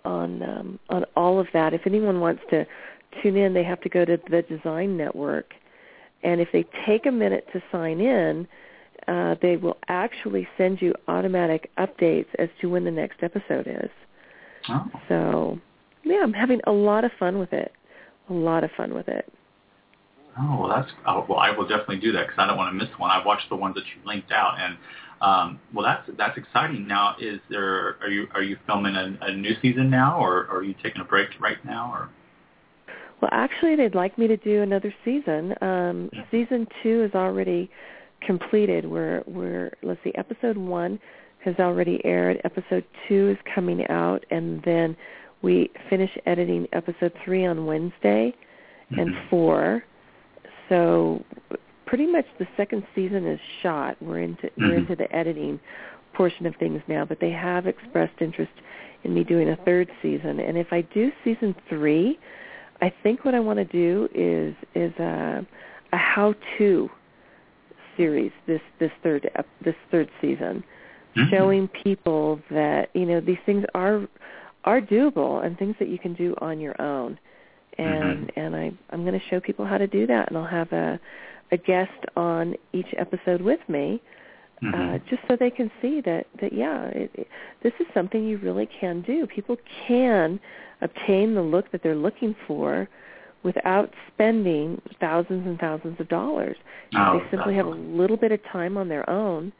on 0.06 0.44
um, 0.44 0.80
on 0.90 1.06
all 1.16 1.40
of 1.40 1.48
that. 1.54 1.74
If 1.74 1.82
anyone 1.86 2.20
wants 2.20 2.42
to 2.50 2.66
tune 3.22 3.38
in, 3.38 3.54
they 3.54 3.64
have 3.64 3.82
to 3.82 3.90
go 3.90 4.06
to 4.06 4.18
the 4.30 4.42
Design 4.44 4.98
Network, 4.98 5.54
and 6.24 6.42
if 6.42 6.50
they 6.52 6.66
take 6.86 7.06
a 7.06 7.12
minute 7.12 7.48
to 7.54 7.62
sign 7.72 8.00
in, 8.00 8.48
uh, 9.08 9.36
they 9.42 9.58
will 9.58 9.78
actually 9.88 10.48
send 10.58 10.82
you 10.82 10.94
automatic 11.08 11.72
updates 11.78 12.28
as 12.40 12.50
to 12.62 12.70
when 12.70 12.84
the 12.84 12.92
next 12.92 13.24
episode 13.24 13.68
is. 13.68 13.90
Oh. 14.70 14.86
So, 15.10 15.60
yeah, 16.04 16.20
I'm 16.22 16.34
having 16.34 16.62
a 16.68 16.72
lot 16.72 17.04
of 17.04 17.12
fun 17.20 17.40
with 17.40 17.54
it. 17.54 17.72
A 18.30 18.34
lot 18.34 18.64
of 18.64 18.72
fun 18.78 18.94
with 18.94 19.08
it. 19.08 19.32
Oh 20.40 20.62
well, 20.62 20.70
that's 20.70 20.92
oh, 21.08 21.26
well. 21.28 21.40
I 21.40 21.52
will 21.52 21.68
definitely 21.68 22.00
do 22.00 22.12
that 22.14 22.28
because 22.28 22.40
I 22.40 22.48
don't 22.48 22.58
want 22.58 22.72
to 22.78 22.86
miss 22.86 22.94
one. 22.98 23.12
I've 23.12 23.26
watched 23.26 23.50
the 23.50 23.56
ones 23.56 23.76
that 23.76 23.84
you 23.86 24.02
linked 24.08 24.32
out, 24.32 24.56
and 24.60 24.78
um, 25.22 25.60
well, 25.74 25.86
that's 25.86 26.10
that's 26.18 26.38
exciting. 26.38 26.88
Now, 26.88 27.16
is 27.20 27.40
there 27.50 27.98
are 28.02 28.10
you 28.10 28.28
are 28.34 28.42
you 28.42 28.58
filming 28.66 28.96
a, 28.96 29.18
a 29.22 29.36
new 29.36 29.54
season 29.62 29.90
now, 29.90 30.18
or, 30.20 30.48
or 30.48 30.58
are 30.60 30.64
you 30.64 30.76
taking 30.82 31.02
a 31.02 31.06
break 31.06 31.30
right 31.40 31.64
now, 31.66 31.92
or? 31.94 32.10
Well, 33.22 33.30
actually, 33.34 33.76
they'd 33.76 33.94
like 33.94 34.18
me 34.18 34.28
to 34.28 34.38
do 34.38 34.62
another 34.62 34.94
season. 35.06 35.54
Um, 35.62 36.10
Yeah. 36.14 36.24
season 36.32 36.68
two 36.82 37.04
is 37.04 37.14
already 37.14 37.70
completed. 38.26 38.86
We're 38.86 39.24
we're 39.28 39.72
let's 39.84 40.00
see, 40.04 40.14
episode 40.16 40.58
one 40.58 41.00
has 41.44 41.56
already 41.60 42.04
aired. 42.06 42.40
Episode 42.46 42.86
two 43.08 43.30
is 43.30 43.38
coming 43.54 43.86
out, 43.90 44.26
and 44.32 44.62
then 44.64 44.96
we 45.42 45.70
finish 45.90 46.12
editing 46.26 46.68
episode 46.72 47.12
three 47.26 47.46
on 47.46 47.66
Wednesday, 47.66 48.34
and 48.92 49.10
Mhm. 49.14 49.30
four. 49.30 49.84
So 50.72 51.22
pretty 51.86 52.08
much 52.08 52.26
the 52.40 52.48
second 52.56 52.84
season 52.96 53.28
is 53.28 53.40
shot. 53.62 53.98
We're 54.02 54.20
into 54.20 54.50
we're 54.58 54.76
Mhm. 54.76 54.78
into 54.78 54.96
the 54.96 55.14
editing 55.14 55.60
portion 56.14 56.46
of 56.46 56.56
things 56.56 56.82
now, 56.88 57.04
but 57.04 57.20
they 57.20 57.32
have 57.32 57.68
expressed 57.68 58.22
interest 58.22 58.54
in 59.04 59.14
me 59.14 59.26
doing 59.26 59.50
a 59.50 59.58
third 59.58 59.90
season. 60.02 60.40
And 60.40 60.58
if 60.58 60.72
I 60.72 60.82
do 60.82 61.12
season 61.26 61.54
three, 61.68 62.18
I 62.82 62.90
think 63.04 63.26
what 63.26 63.36
I 63.36 63.42
want 63.42 63.60
to 63.60 63.66
do 63.66 64.08
is 64.14 64.56
is 64.74 64.94
a, 65.00 65.46
a 65.92 65.98
how-to 65.98 66.90
series 67.98 68.32
this 68.46 68.62
this 68.80 68.92
third 69.04 69.30
this 69.62 69.76
third 69.92 70.10
season, 70.22 70.64
Mhm. 71.16 71.30
showing 71.30 71.68
people 71.68 72.40
that 72.50 72.90
you 72.94 73.06
know 73.06 73.20
these 73.20 73.40
things 73.46 73.66
are 73.76 74.08
are 74.64 74.80
doable 74.80 75.44
and 75.44 75.58
things 75.58 75.76
that 75.80 75.90
you 75.90 75.98
can 75.98 76.14
do 76.14 76.34
on 76.40 76.62
your 76.62 76.80
own. 76.82 77.20
And 77.78 78.28
Mhm. 78.28 78.32
and 78.36 78.56
I 78.56 78.72
I'm 78.92 79.04
going 79.06 79.20
to 79.20 79.26
show 79.28 79.40
people 79.40 79.66
how 79.66 79.78
to 79.78 79.88
do 79.88 80.06
that, 80.08 80.28
and 80.30 80.38
I'll 80.38 80.46
have 80.46 80.72
a 80.74 81.00
a 81.52 81.58
guest 81.58 82.06
on 82.16 82.56
each 82.72 82.94
episode 82.98 83.42
with 83.42 83.60
me 83.68 84.02
uh, 84.62 84.68
Mhm. 84.68 85.06
just 85.08 85.22
so 85.28 85.36
they 85.36 85.50
can 85.50 85.72
see 85.82 86.02
that 86.02 86.28
that 86.40 86.54
yeah, 86.54 86.86
it, 86.88 87.12
it, 87.16 87.28
this 87.62 87.74
is 87.80 87.88
something 87.94 88.24
you 88.24 88.38
really 88.38 88.68
can 88.68 89.02
do. 89.02 89.26
People 89.26 89.58
can 89.88 90.40
obtain 90.82 91.34
the 91.34 91.42
look 91.42 91.72
that 91.72 91.82
they're 91.82 91.96
looking 91.96 92.36
for 92.48 92.88
without 93.44 93.92
spending 94.08 94.80
thousands 95.00 95.48
and 95.48 95.60
thousands 95.60 96.00
of 96.00 96.08
dollars. 96.10 96.58
Oh, 96.96 97.14
they 97.14 97.30
simply 97.32 97.56
have 97.56 97.66
a 97.66 97.70
little 97.70 98.18
bit 98.18 98.32
of 98.32 98.44
time 98.46 98.78
on 98.78 98.88
their 98.88 99.10
own 99.10 99.52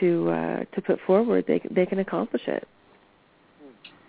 to 0.00 0.30
uh, 0.30 0.64
to 0.74 0.82
put 0.82 1.00
forward. 1.06 1.44
They 1.46 1.60
they 1.70 1.86
can 1.86 2.00
accomplish 2.00 2.48
it. 2.48 2.66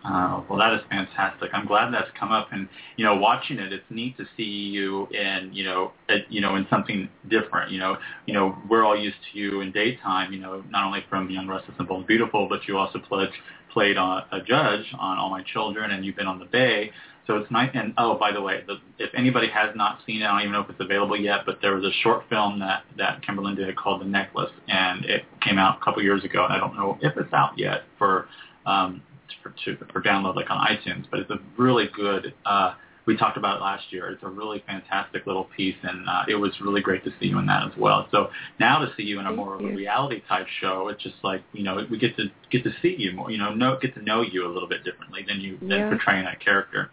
Uh, 0.06 0.44
well, 0.48 0.60
that 0.60 0.74
is 0.74 0.82
fantastic. 0.90 1.50
I'm 1.54 1.66
glad 1.66 1.92
that's 1.92 2.10
come 2.20 2.32
up, 2.32 2.50
and 2.52 2.70
you 2.96 3.04
know, 3.04 3.16
watching 3.16 3.58
it, 3.58 3.74
it's 3.74 3.86
neat 3.90 4.16
to 4.18 4.26
see 4.38 4.44
you 4.44 5.08
in, 5.08 5.50
you 5.52 5.64
know, 5.64 5.94
it, 6.08 6.26
you 6.30 6.42
know, 6.42 6.56
in 6.56 6.68
something 6.70 7.10
different. 7.28 7.72
You 7.72 7.80
know, 7.80 7.98
you 8.28 8.34
know, 8.34 8.56
we're 8.70 8.86
all 8.86 8.98
used 8.98 9.18
to 9.32 9.40
you 9.40 9.62
in 9.62 9.72
daytime. 9.72 10.32
You 10.32 10.40
know, 10.40 10.64
not 10.70 10.86
only 10.86 11.04
from 11.10 11.32
Young, 11.32 11.48
Restless, 11.48 11.76
and 11.80 11.88
Bold, 11.88 12.02
and 12.02 12.08
Beautiful, 12.08 12.48
but 12.48 12.68
you 12.68 12.78
also 12.78 13.00
played 13.00 13.30
played 13.74 13.98
on 13.98 14.24
a 14.32 14.42
judge 14.42 14.86
on 15.00 15.18
All 15.18 15.32
My 15.32 15.42
Children, 15.42 15.92
and 15.92 16.06
you've 16.06 16.16
been 16.16 16.28
on 16.28 16.38
The 16.38 16.46
Bay. 16.46 16.92
So 17.26 17.38
it's 17.38 17.50
nice. 17.50 17.72
And 17.74 17.96
oh, 17.98 18.16
by 18.16 18.32
the 18.32 18.42
way, 18.42 18.64
the, 18.68 18.76
if 19.00 19.10
anybody 19.16 19.48
has 19.50 19.76
not 19.76 20.02
seen 20.06 20.22
it, 20.22 20.26
I 20.26 20.34
don't 20.34 20.42
even 20.42 20.52
know 20.52 20.62
if 20.62 20.70
it's 20.70 20.80
available 20.80 21.20
yet. 21.20 21.40
But 21.48 21.58
there 21.64 21.74
was 21.74 21.84
a 21.84 21.92
short 22.04 22.26
film 22.30 22.60
that 22.60 22.84
that 23.00 23.26
Kimberlin 23.26 23.56
did 23.56 23.76
called 23.76 24.02
The 24.02 24.06
Necklace, 24.06 24.52
and 24.68 25.04
it 25.06 25.24
came 25.42 25.58
out 25.58 25.80
a 25.82 25.84
couple 25.84 26.04
years 26.04 26.24
ago. 26.24 26.44
And 26.46 26.54
I 26.54 26.60
don't 26.60 26.76
know 26.76 27.00
if 27.02 27.18
it's 27.18 27.34
out 27.34 27.58
yet 27.58 27.82
for 27.98 28.28
um, 28.68 29.02
for 29.42 29.54
to, 29.66 29.78
for 29.92 30.02
download 30.02 30.36
like 30.36 30.50
on 30.50 30.66
iTunes. 30.66 31.06
But 31.10 31.22
it's 31.22 31.32
a 31.32 31.40
really 31.58 31.90
good. 31.96 32.34
Uh, 32.46 32.76
we 33.06 33.16
talked 33.16 33.38
about 33.38 33.58
it 33.58 33.62
last 33.62 33.92
year. 33.92 34.10
It's 34.10 34.24
a 34.24 34.28
really 34.28 34.64
fantastic 34.66 35.28
little 35.28 35.48
piece, 35.56 35.76
and 35.84 36.10
uh, 36.10 36.24
it 36.28 36.36
was 36.36 36.52
really 36.60 36.82
great 36.82 37.04
to 37.04 37.12
see 37.20 37.28
you 37.28 37.38
in 37.38 37.46
that 37.46 37.68
as 37.68 37.78
well. 37.78 38.08
So 38.12 38.30
now 38.60 38.80
to 38.80 38.92
see 38.98 39.04
you 39.04 39.20
in 39.20 39.26
a 39.26 39.30
Thank 39.30 39.38
more 39.38 39.56
of 39.56 39.62
a 39.62 39.76
reality 39.76 40.22
type 40.28 40.48
show, 40.60 40.88
it's 40.88 41.04
just 41.04 41.18
like 41.24 41.44
you 41.54 41.64
know 41.64 41.86
we 41.90 41.98
get 42.00 42.16
to 42.18 42.26
get 42.50 42.64
to 42.64 42.72
see 42.82 42.96
you 42.98 43.12
more. 43.14 43.30
You 43.32 43.38
know, 43.38 43.54
know 43.54 43.78
get 43.80 43.94
to 43.96 44.02
know 44.02 44.22
you 44.22 44.46
a 44.48 44.52
little 44.52 44.70
bit 44.70 44.84
differently 44.84 45.24
than 45.28 45.40
you 45.40 45.58
than 45.60 45.70
Yeah. 45.70 45.90
portraying 45.90 46.26
that 46.26 46.40
character. 46.40 46.90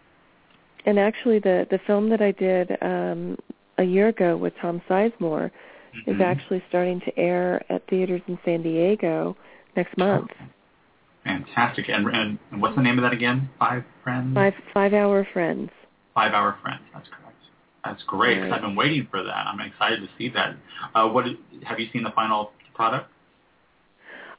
And 0.85 0.99
actually, 0.99 1.39
the 1.39 1.67
the 1.71 1.79
film 1.87 2.09
that 2.11 2.21
I 2.21 2.33
did 2.33 2.77
um, 2.83 3.39
a 3.79 3.85
year 3.85 4.09
ago 4.09 4.37
with 4.37 4.55
Tom 4.61 4.83
Sizemore 4.89 5.51
is 6.07 6.17
Mhm. 6.17 6.21
actually 6.21 6.62
starting 6.69 7.01
to 7.01 7.19
air 7.19 7.62
at 7.71 7.87
theaters 7.87 8.23
in 8.27 8.39
San 8.45 8.62
Diego 8.62 9.37
next 9.77 9.97
month. 9.97 10.31
Fantastic. 11.25 11.88
And, 11.88 12.07
and 12.09 12.38
and 12.50 12.61
what's 12.61 12.76
the 12.76 12.83
name 12.83 12.99
of 12.99 13.02
that 13.02 13.12
again? 13.12 13.49
Five 13.59 13.85
Friends? 14.02 14.35
Five 14.35 14.55
five 14.75 14.93
hour 14.95 15.26
friends. 15.33 15.71
Five 16.14 16.33
Hour 16.33 16.57
Friends. 16.62 16.83
That's 16.93 17.09
correct. 17.09 17.37
That's 17.85 18.02
great. 18.05 18.38
'cause 18.38 18.50
Right. 18.50 18.52
I've 18.55 18.61
been 18.62 18.75
waiting 18.76 19.07
for 19.11 19.23
that. 19.23 19.47
I'm 19.47 19.61
excited 19.61 20.00
to 20.00 20.09
see 20.19 20.29
that. 20.31 20.57
Uh, 20.95 21.09
what 21.09 21.26
have 21.64 21.81
you 21.81 21.87
seen 21.93 22.02
the 22.02 22.11
final 22.11 22.52
product? 22.75 23.09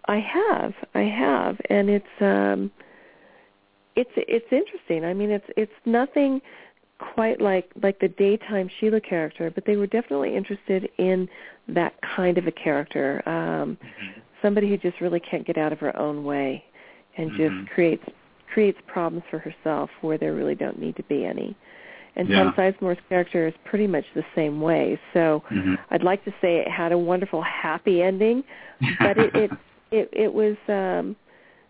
I 0.06 0.18
have, 0.20 0.74
I 0.94 1.02
have, 1.02 1.60
and 1.70 1.90
it's 1.90 2.22
um, 2.22 2.72
it's 3.96 4.12
it's 4.16 4.46
interesting. 4.52 5.06
I 5.06 5.14
mean, 5.14 5.30
it's 5.32 5.46
it's 5.56 5.72
nothing 5.86 6.42
quite 7.00 7.40
like 7.42 7.72
like 7.82 8.00
the 8.00 8.10
daytime 8.10 8.70
Sheila 8.80 9.00
character, 9.02 9.50
but 9.50 9.66
they 9.66 9.78
were 9.78 9.88
definitely 9.88 10.36
interested 10.36 10.90
in 10.98 11.30
that 11.70 11.94
kind 12.16 12.38
of 12.38 12.48
a 12.48 12.52
character. 12.52 13.28
Um, 13.28 13.78
somebody 14.42 14.68
who 14.70 14.78
just 14.78 15.00
really 15.00 15.20
can't 15.22 15.46
get 15.48 15.58
out 15.58 15.72
of 15.72 15.80
her 15.80 15.96
own 15.98 16.24
way, 16.26 16.64
and 17.18 17.32
Mhm. 17.32 17.38
just 17.38 17.72
creates 17.72 18.06
creates 18.48 18.80
problems 18.86 19.24
for 19.32 19.40
herself 19.40 19.90
where 20.02 20.18
there 20.18 20.34
really 20.34 20.54
don't 20.54 20.78
need 20.80 20.96
to 20.96 21.02
be 21.04 21.26
any. 21.26 21.56
And 22.16 22.30
Yeah. 22.30 22.44
Tom 22.44 22.54
Sizemore's 22.54 23.00
character 23.10 23.48
is 23.48 23.54
pretty 23.64 23.88
much 23.88 24.06
the 24.14 24.24
same 24.36 24.62
way. 24.62 25.00
So 25.12 25.42
Mhm. 25.50 25.80
I'd 25.90 26.04
like 26.04 26.24
to 26.26 26.34
say 26.40 26.58
it 26.58 26.68
had 26.68 26.92
a 26.92 26.98
wonderful 26.98 27.42
happy 27.42 28.04
ending, 28.04 28.44
but 29.00 29.18
it 29.18 29.34
it 29.36 29.52
it, 29.92 30.10
it 30.12 30.34
was 30.34 30.56
um 30.68 31.16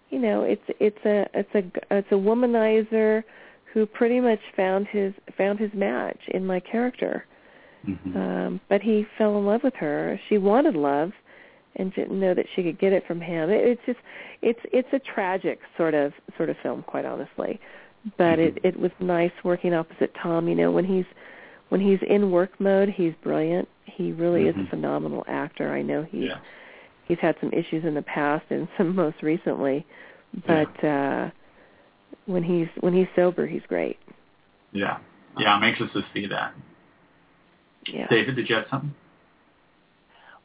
you 0.09 0.19
know 0.19 0.43
it's 0.43 0.63
it's 0.79 1.05
a 1.05 1.27
it's 1.33 1.55
a 1.55 1.63
it's 1.97 2.11
a 2.11 2.15
womanizer 2.15 3.23
who 3.65 3.85
pretty 3.85 4.19
much 4.19 4.39
found 4.55 4.87
his 4.87 5.13
found 5.37 5.59
his 5.59 5.73
match 5.73 6.19
in 6.29 6.45
my 6.45 6.59
character 6.59 7.25
Mhm. 7.87 8.15
um 8.15 8.59
but 8.69 8.81
he 8.81 9.05
fell 9.17 9.37
in 9.37 9.45
love 9.45 9.63
with 9.63 9.73
her 9.75 10.19
she 10.29 10.37
wanted 10.37 10.75
love 10.75 11.11
and 11.75 11.93
didn't 11.93 12.19
know 12.19 12.33
that 12.33 12.45
she 12.55 12.63
could 12.63 12.79
get 12.79 12.93
it 12.93 13.05
from 13.07 13.19
him 13.21 13.49
it, 13.49 13.63
it's 13.65 13.81
just 13.85 13.99
it's 14.41 14.59
it's 14.71 14.87
a 14.93 14.99
tragic 14.99 15.59
sort 15.77 15.93
of 15.93 16.13
sort 16.37 16.49
of 16.49 16.55
film 16.63 16.83
quite 16.83 17.05
honestly 17.05 17.59
but 18.17 18.37
it 18.39 18.55
Mhm. 18.55 18.65
it 18.65 18.79
was 18.79 18.91
nice 18.99 19.31
working 19.43 19.73
opposite 19.73 20.13
tom 20.21 20.47
you 20.47 20.55
know 20.55 20.71
when 20.71 20.85
he's 20.85 21.05
when 21.69 21.81
he's 21.81 21.99
in 22.07 22.31
work 22.31 22.51
mode 22.59 22.89
he's 22.89 23.13
brilliant 23.23 23.67
he 23.85 24.11
really 24.11 24.47
is 24.47 24.55
Mhm. 24.55 24.67
a 24.67 24.69
phenomenal 24.69 25.23
actor 25.27 25.71
i 25.71 25.81
know 25.81 26.03
he's 26.03 26.23
yeah. 26.29 26.37
he's 27.05 27.19
had 27.19 27.35
some 27.39 27.51
issues 27.53 27.83
in 27.85 27.93
the 27.95 28.01
past 28.01 28.45
and 28.49 28.67
some 28.77 28.93
most 29.03 29.21
recently 29.23 29.85
but 30.47 30.83
uh 30.83 31.29
when 32.25 32.43
he's 32.43 32.67
when 32.81 32.93
he's 32.93 33.07
sober 33.15 33.45
he's 33.47 33.63
great 33.67 33.97
Yeah. 34.71 34.97
Yeah. 35.37 35.53
I'm 35.55 35.63
anxious 35.63 35.91
to 35.93 36.03
see 36.13 36.25
that. 36.27 36.53
yeah 37.87 38.07
David, 38.07 38.35
did 38.35 38.49
you 38.49 38.55
have 38.55 38.65
something? 38.69 38.93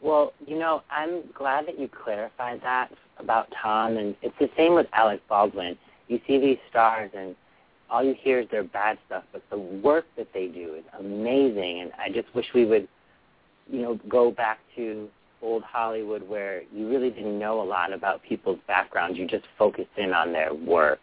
Well, 0.01 0.33
you 0.47 0.59
know, 0.59 0.83
I'm 0.91 1.23
glad 1.35 1.67
that 1.67 1.79
you 1.79 1.89
clarified 1.89 2.61
that 2.63 2.91
about 3.19 3.49
Tom, 3.61 3.97
and 3.97 4.15
it's 4.23 4.35
the 4.39 4.49
same 4.57 4.75
with 4.75 4.87
Alec 4.93 5.21
Baldwin. 5.29 5.77
You 6.07 6.21
see 6.27 6.39
these 6.39 6.59
stars, 6.71 7.11
and 7.17 7.35
all 7.91 8.05
you 8.05 8.15
hear 8.23 8.41
is 8.41 8.49
their 8.51 8.63
bad 8.65 8.99
stuff, 9.07 9.25
but 9.33 9.43
the 9.51 9.59
work 9.59 10.05
that 10.17 10.29
they 10.33 10.47
do 10.47 10.75
is 10.75 10.85
amazing, 10.99 11.81
and 11.81 11.91
I 11.99 12.11
just 12.11 12.33
wish 12.35 12.47
we 12.55 12.65
would, 12.65 12.87
you 13.71 13.83
know, 13.83 13.99
go 14.09 14.31
back 14.31 14.61
to 14.77 15.09
old 15.43 15.63
Hollywood 15.63 16.29
where 16.29 16.63
you 16.75 16.89
really 16.89 17.11
didn't 17.11 17.39
know 17.39 17.61
a 17.61 17.65
lot 17.65 17.93
about 17.93 18.23
people's 18.23 18.59
backgrounds. 18.67 19.19
You 19.19 19.27
just 19.27 19.45
focused 19.57 19.91
in 19.97 20.13
on 20.13 20.33
their 20.33 20.53
work. 20.55 21.01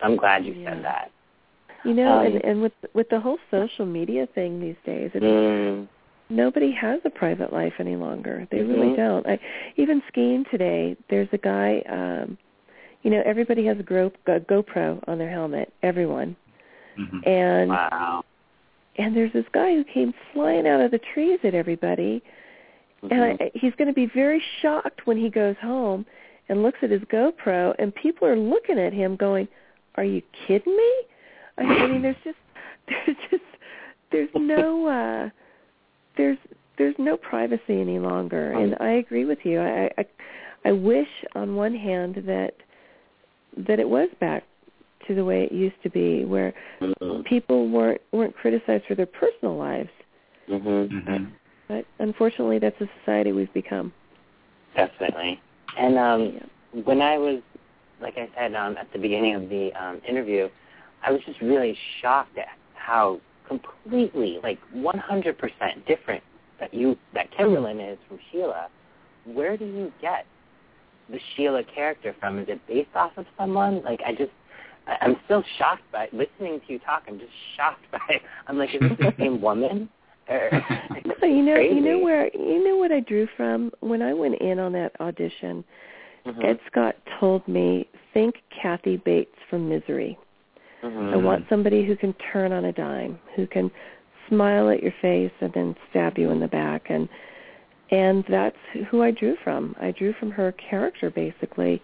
So 0.00 0.06
I'm 0.06 0.16
glad 0.16 0.44
you 0.44 0.52
Yeah. 0.54 0.74
said 0.74 0.84
that. 0.84 1.10
you 1.84 1.94
know 1.94 2.18
Um, 2.18 2.26
and 2.26 2.44
and 2.44 2.62
with 2.62 2.72
with 2.94 3.08
the 3.10 3.20
whole 3.20 3.38
social 3.50 3.86
media 3.86 4.26
thing 4.34 4.58
these 4.60 4.76
days 4.84 5.10
it's 5.14 5.24
Mm, 5.24 5.86
nobody 6.28 6.72
has 6.72 7.00
a 7.04 7.10
private 7.10 7.52
life 7.52 7.74
any 7.78 7.96
longer. 7.96 8.46
They 8.50 8.58
Mhm. 8.58 8.68
really 8.68 8.96
don't. 8.96 9.26
I, 9.26 9.38
even 9.76 10.02
skiing 10.08 10.44
today, 10.50 10.96
there's 11.08 11.28
a 11.32 11.38
guy. 11.38 11.80
um 11.88 12.38
You 13.02 13.10
know, 13.10 13.22
everybody 13.24 13.64
has 13.66 13.78
a, 13.78 13.84
Go, 13.84 14.10
a 14.26 14.40
GoPro 14.40 14.98
on 15.06 15.16
their 15.18 15.30
helmet. 15.30 15.72
Everyone, 15.84 16.34
hmm 16.96 17.20
and 17.24 17.70
Wow. 17.70 18.24
and 18.96 19.14
there's 19.14 19.32
this 19.32 19.46
guy 19.52 19.74
who 19.74 19.84
came 19.84 20.12
flying 20.32 20.66
out 20.66 20.80
of 20.80 20.90
the 20.90 20.98
trees 20.98 21.38
at 21.44 21.54
everybody, 21.54 22.22
Mhm. 23.02 23.12
and 23.12 23.22
I, 23.42 23.50
he's 23.54 23.74
going 23.76 23.86
to 23.88 23.94
be 23.94 24.06
very 24.06 24.42
shocked 24.60 25.06
when 25.06 25.16
he 25.16 25.28
goes 25.30 25.56
home 25.58 26.04
and 26.48 26.62
looks 26.62 26.78
at 26.82 26.90
his 26.90 27.02
GoPro, 27.02 27.74
and 27.78 27.94
people 27.94 28.26
are 28.26 28.36
looking 28.36 28.78
at 28.78 28.92
him 28.92 29.14
going, 29.16 29.46
"Are 29.96 30.04
you 30.04 30.22
kidding 30.46 30.74
me?" 30.76 30.92
I, 31.58 31.62
I 31.62 31.86
mean, 31.86 32.02
there's 32.02 32.16
just 32.24 32.38
there's 32.88 33.16
just 33.30 33.44
there's 34.10 34.34
no 34.34 34.86
uh 34.86 35.30
there's 36.16 36.38
there's 36.78 36.94
no 36.98 37.16
privacy 37.16 37.80
any 37.80 37.98
longer, 37.98 38.52
and 38.52 38.76
I 38.80 38.92
agree 38.92 39.24
with 39.24 39.38
you. 39.44 39.60
I 39.60 39.90
I, 39.98 40.06
I 40.64 40.72
wish 40.72 41.08
on 41.34 41.56
one 41.56 41.74
hand 41.74 42.22
that 42.26 42.54
that 43.56 43.78
it 43.78 43.88
was 43.88 44.08
back 44.20 44.44
to 45.06 45.14
the 45.14 45.24
way 45.24 45.44
it 45.44 45.52
used 45.52 45.80
to 45.82 45.90
be, 45.90 46.24
where 46.24 46.52
Mhm. 46.80 47.24
people 47.24 47.68
weren't 47.68 48.00
weren't 48.12 48.34
criticized 48.34 48.84
for 48.86 48.94
their 48.94 49.06
personal 49.06 49.56
lives. 49.56 49.90
Mhm. 50.48 50.90
hmm 50.90 51.24
But 51.68 51.84
unfortunately, 51.98 52.58
that's 52.58 52.78
the 52.78 52.88
society 53.00 53.32
we've 53.32 53.52
become. 53.52 53.92
Definitely. 54.74 55.40
And 55.76 55.98
um, 55.98 56.20
Yeah. 56.34 56.82
when 56.84 57.00
I 57.00 57.18
was, 57.18 57.40
like 58.00 58.18
I 58.18 58.28
said 58.36 58.54
um, 58.54 58.76
at 58.76 58.92
the 58.92 58.98
beginning 58.98 59.34
of 59.34 59.48
the 59.48 59.72
um, 59.72 60.00
interview, 60.06 60.48
I 61.02 61.10
was 61.10 61.20
just 61.24 61.40
really 61.40 61.76
shocked 62.00 62.36
at 62.38 62.48
how 62.74 63.20
completely, 63.48 64.38
like 64.42 64.58
100% 64.74 65.86
different 65.86 66.22
that 66.60 66.72
you 66.72 66.96
that 67.14 67.30
Kimberlin 67.36 67.80
is 67.80 67.98
from 68.08 68.18
Sheila. 68.30 68.68
Where 69.24 69.56
do 69.56 69.64
you 69.64 69.92
get 70.00 70.24
the 71.10 71.18
Sheila 71.36 71.62
character 71.64 72.14
from? 72.20 72.38
Is 72.38 72.48
it 72.48 72.60
based 72.66 72.94
off 72.94 73.12
of 73.16 73.26
someone? 73.38 73.82
Like 73.84 74.00
I 74.06 74.12
just, 74.12 74.30
I'm 75.00 75.16
still 75.26 75.44
shocked 75.58 75.82
by 75.92 76.08
listening 76.12 76.60
to 76.66 76.72
you 76.72 76.78
talk. 76.78 77.02
I'm 77.08 77.18
just 77.18 77.32
shocked 77.56 77.84
by. 77.92 78.20
I'm 78.46 78.58
like, 78.58 78.74
is 78.74 78.80
this 78.80 78.98
the 78.98 79.14
same 79.18 79.40
woman? 79.40 79.88
No, 81.22 81.28
you 81.28 81.42
know, 81.42 81.54
crazy. 81.54 81.76
you 81.76 81.80
know 81.80 81.98
where 82.00 82.28
you 82.34 82.64
know 82.64 82.76
what 82.76 82.90
I 82.90 82.98
drew 82.98 83.28
from 83.36 83.70
when 83.80 84.02
I 84.02 84.12
went 84.12 84.34
in 84.40 84.58
on 84.58 84.72
that 84.72 84.92
audition. 85.00 85.62
Mhm. 86.26 86.44
Ed 86.44 86.58
Scott 86.66 86.96
told 87.20 87.46
me, 87.46 87.88
"Think 88.12 88.42
Kathy 88.50 88.96
Bates 88.96 89.36
from 89.48 89.68
Misery. 89.68 90.18
Mhm. 90.82 91.12
I 91.12 91.16
want 91.16 91.48
somebody 91.48 91.84
who 91.84 91.96
can 91.96 92.14
turn 92.32 92.52
on 92.52 92.64
a 92.64 92.72
dime, 92.72 93.18
who 93.34 93.46
can 93.46 93.70
smile 94.28 94.70
at 94.70 94.82
your 94.82 94.92
face 95.00 95.32
and 95.40 95.52
then 95.52 95.76
stab 95.90 96.18
you 96.18 96.30
in 96.30 96.40
the 96.40 96.48
back." 96.48 96.90
And 96.90 97.08
and 97.90 98.24
that's 98.28 98.56
who 98.90 99.02
I 99.02 99.12
drew 99.12 99.36
from. 99.36 99.76
I 99.80 99.92
drew 99.92 100.12
from 100.14 100.30
her 100.32 100.52
character 100.52 101.10
basically, 101.10 101.80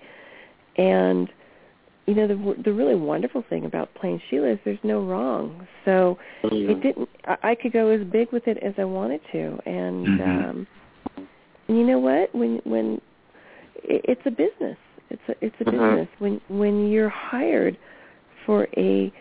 and 0.77 1.29
you 2.07 2.15
know 2.15 2.27
the 2.27 2.63
the 2.63 2.73
really 2.73 2.97
wonderful 2.97 3.43
thing 3.49 3.65
about 3.65 3.95
playing 3.95 4.21
Sheila 4.29 4.49
is 4.49 4.59
there's 4.65 4.83
no 4.83 5.01
wrong. 5.03 5.67
So 5.85 6.19
Mhm. 6.43 6.71
it 6.71 6.81
didn't 6.83 7.09
I, 7.25 7.37
I 7.51 7.55
could 7.55 7.73
go 7.73 7.89
as 7.89 8.03
big 8.05 8.33
with 8.33 8.49
it 8.49 8.59
as 8.59 8.75
I 8.79 8.85
wanted 8.85 9.21
to 9.33 9.59
and 9.67 10.07
Mhm. 10.07 10.45
um 10.45 10.67
and 11.69 11.79
you 11.79 11.85
know 11.85 11.99
what 11.99 12.35
when 12.35 12.61
when 12.65 13.01
it, 13.85 14.05
it's 14.05 14.27
a 14.27 14.31
business 14.31 14.77
it's 15.11 15.29
a 15.29 15.35
it's 15.41 15.61
a 15.61 15.65
Mhm. 15.65 15.71
business 15.71 16.09
when 16.19 16.41
when 16.49 16.91
you're 16.91 17.09
hired 17.09 17.77
for 18.47 18.69
a 18.77 19.13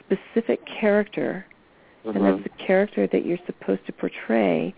specific 0.00 0.64
character 0.66 1.46
and 2.04 2.16
Mhm. 2.16 2.22
that's 2.22 2.42
the 2.42 2.64
character 2.64 3.06
that 3.06 3.24
you're 3.24 3.38
supposed 3.46 3.84
to 3.86 3.92
portray 3.92 4.74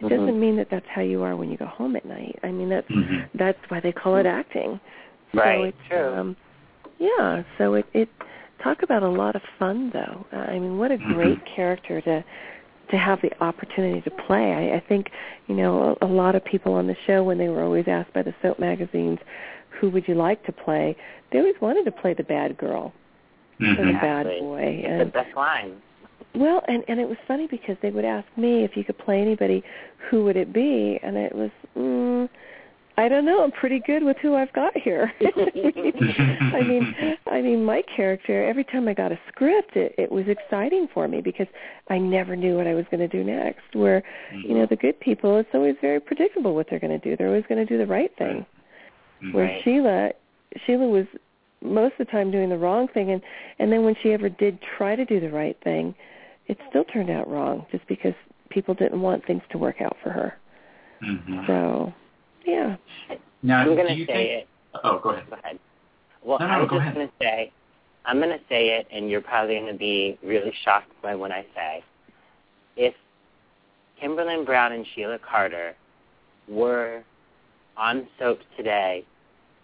it 0.00 0.04
Mhm. 0.04 0.08
doesn't 0.08 0.40
mean 0.40 0.56
that 0.56 0.70
that's 0.70 0.86
how 0.88 1.02
you 1.02 1.22
are 1.22 1.36
when 1.36 1.50
you 1.50 1.56
go 1.56 1.66
home 1.66 1.94
at 1.96 2.04
night 2.04 2.38
i 2.42 2.50
mean 2.50 2.68
that's 2.68 2.90
Mhm. 2.90 3.28
that's 3.34 3.70
why 3.70 3.80
they 3.80 3.92
call 3.92 4.16
it 4.16 4.26
acting 4.26 4.80
so 5.32 5.40
Right, 5.40 5.64
it's, 5.66 5.88
true. 5.88 6.14
Um, 6.14 6.36
yeah, 6.98 7.42
so 7.58 7.74
it 7.74 7.86
it 7.92 8.08
talk 8.60 8.82
about 8.82 9.02
a 9.02 9.08
lot 9.08 9.34
of 9.34 9.42
fun 9.58 9.90
though. 9.90 10.24
Uh, 10.32 10.36
I 10.48 10.58
mean, 10.60 10.78
what 10.78 10.90
a 10.92 10.98
Mhm. 10.98 11.14
great 11.14 11.44
character 11.44 12.00
to 12.02 12.22
to 12.88 12.96
have 12.98 13.20
the 13.22 13.32
opportunity 13.42 14.00
to 14.02 14.10
play. 14.10 14.52
I, 14.52 14.76
I 14.76 14.80
think 14.80 15.10
you 15.48 15.54
know 15.56 15.96
a, 16.00 16.06
a 16.06 16.10
lot 16.22 16.34
of 16.34 16.44
people 16.44 16.74
on 16.74 16.86
the 16.86 16.94
show 17.06 17.24
when 17.24 17.38
they 17.38 17.48
were 17.48 17.62
always 17.62 17.88
asked 17.88 18.12
by 18.12 18.22
the 18.22 18.34
soap 18.42 18.58
magazines, 18.58 19.18
who 19.70 19.90
would 19.90 20.06
you 20.06 20.14
like 20.14 20.44
to 20.44 20.52
play? 20.52 20.96
They 21.30 21.38
always 21.40 21.60
wanted 21.60 21.84
to 21.86 21.92
play 21.92 22.14
the 22.14 22.22
bad 22.24 22.56
girl 22.56 22.92
or 23.60 23.74
the 23.74 23.82
Mhm. 23.82 24.00
bad 24.00 24.26
boy. 24.40 24.60
It's 24.62 24.88
the 24.88 25.02
And 25.02 25.12
best 25.12 25.36
line. 25.36 25.82
well, 26.34 26.62
and 26.68 26.84
and 26.88 26.98
it 27.00 27.08
was 27.08 27.18
funny 27.28 27.46
because 27.46 27.76
they 27.82 27.90
would 27.90 28.04
ask 28.04 28.26
me 28.36 28.64
if 28.64 28.76
you 28.76 28.84
could 28.84 28.98
play 28.98 29.20
anybody, 29.20 29.62
who 30.10 30.24
would 30.24 30.36
it 30.36 30.52
be? 30.52 30.98
And 31.02 31.16
it 31.16 31.34
was, 31.34 31.50
mm, 31.76 32.28
I 32.96 33.08
don't 33.08 33.24
know. 33.24 33.42
I'm 33.42 33.50
pretty 33.50 33.80
good 33.80 34.02
with 34.04 34.16
who 34.18 34.34
I've 34.36 34.52
got 34.52 34.76
here. 34.76 35.12
I 35.20 36.62
mean, 36.64 36.94
I 37.26 37.40
mean, 37.40 37.64
my 37.64 37.82
character. 37.82 38.44
Every 38.44 38.62
time 38.64 38.86
I 38.86 38.94
got 38.94 39.10
a 39.12 39.18
script, 39.28 39.76
it, 39.76 39.94
it 39.98 40.10
was 40.12 40.26
exciting 40.28 40.88
for 40.94 41.08
me 41.08 41.20
because 41.20 41.48
I 41.90 41.98
never 41.98 42.36
knew 42.36 42.56
what 42.56 42.66
I 42.66 42.74
was 42.74 42.84
going 42.90 43.00
to 43.00 43.08
do 43.08 43.24
next. 43.24 43.74
Where, 43.74 44.02
you 44.32 44.54
know, 44.54 44.66
the 44.66 44.76
good 44.76 44.98
people, 45.00 45.38
it's 45.38 45.48
always 45.54 45.74
very 45.80 45.98
predictable 46.00 46.54
what 46.54 46.68
they're 46.70 46.78
going 46.78 46.98
to 46.98 47.04
do. 47.08 47.16
They're 47.16 47.28
always 47.28 47.46
going 47.48 47.64
to 47.64 47.70
do 47.72 47.78
the 47.78 47.86
right 47.86 48.14
thing. 48.16 48.46
Mhm. 49.22 49.32
Where 49.34 49.44
Right. 49.46 49.62
Sheila, 49.64 50.12
Sheila 50.64 50.86
was 50.86 51.06
most 51.64 51.94
of 51.98 52.06
the 52.06 52.12
time 52.12 52.30
doing 52.30 52.50
the 52.50 52.58
wrong 52.58 52.88
thing, 52.88 53.10
and 53.10 53.22
and 53.58 53.72
then 53.72 53.84
when 53.84 53.96
she 54.02 54.12
ever 54.12 54.28
did 54.28 54.58
try 54.76 54.94
to 54.94 55.04
do 55.04 55.18
the 55.18 55.30
right 55.30 55.56
thing, 55.64 55.94
it 56.46 56.58
still 56.68 56.84
turned 56.84 57.10
out 57.10 57.28
wrong, 57.28 57.66
just 57.72 57.86
because 57.88 58.14
people 58.50 58.74
didn't 58.74 59.00
want 59.00 59.24
things 59.26 59.42
to 59.50 59.58
work 59.58 59.80
out 59.80 59.96
for 60.02 60.10
her. 60.10 60.36
Mhm. 61.02 61.46
So, 61.46 61.92
yeah. 62.44 62.76
Now, 63.42 63.60
I'm 63.60 63.74
going 63.74 63.88
to 63.88 64.06
say 64.06 64.06
think? 64.06 64.30
it. 64.30 64.48
Oh, 64.82 64.98
go 64.98 65.10
ahead. 65.10 65.28
Go 65.28 65.36
ahead. 65.36 65.58
Well, 66.22 66.38
No, 66.38 66.46
no, 66.46 66.52
I 66.54 66.60
was 66.60 66.70
go 66.70 66.78
just 66.78 66.94
going 66.94 67.06
to 67.06 67.12
say, 67.20 67.52
I'm 68.06 68.18
going 68.18 68.30
to 68.30 68.44
say 68.48 68.78
it, 68.78 68.86
and 68.90 69.10
you're 69.10 69.20
probably 69.20 69.56
going 69.56 69.72
to 69.72 69.78
be 69.78 70.18
really 70.22 70.52
shocked 70.64 70.90
by 71.02 71.14
what 71.14 71.30
I 71.30 71.44
say. 71.54 71.84
If 72.76 72.94
Kimberly 74.00 74.44
Brown 74.44 74.72
and 74.72 74.86
Sheila 74.94 75.18
Carter 75.18 75.74
were 76.48 77.02
on 77.76 78.06
soaps 78.18 78.44
today, 78.56 79.04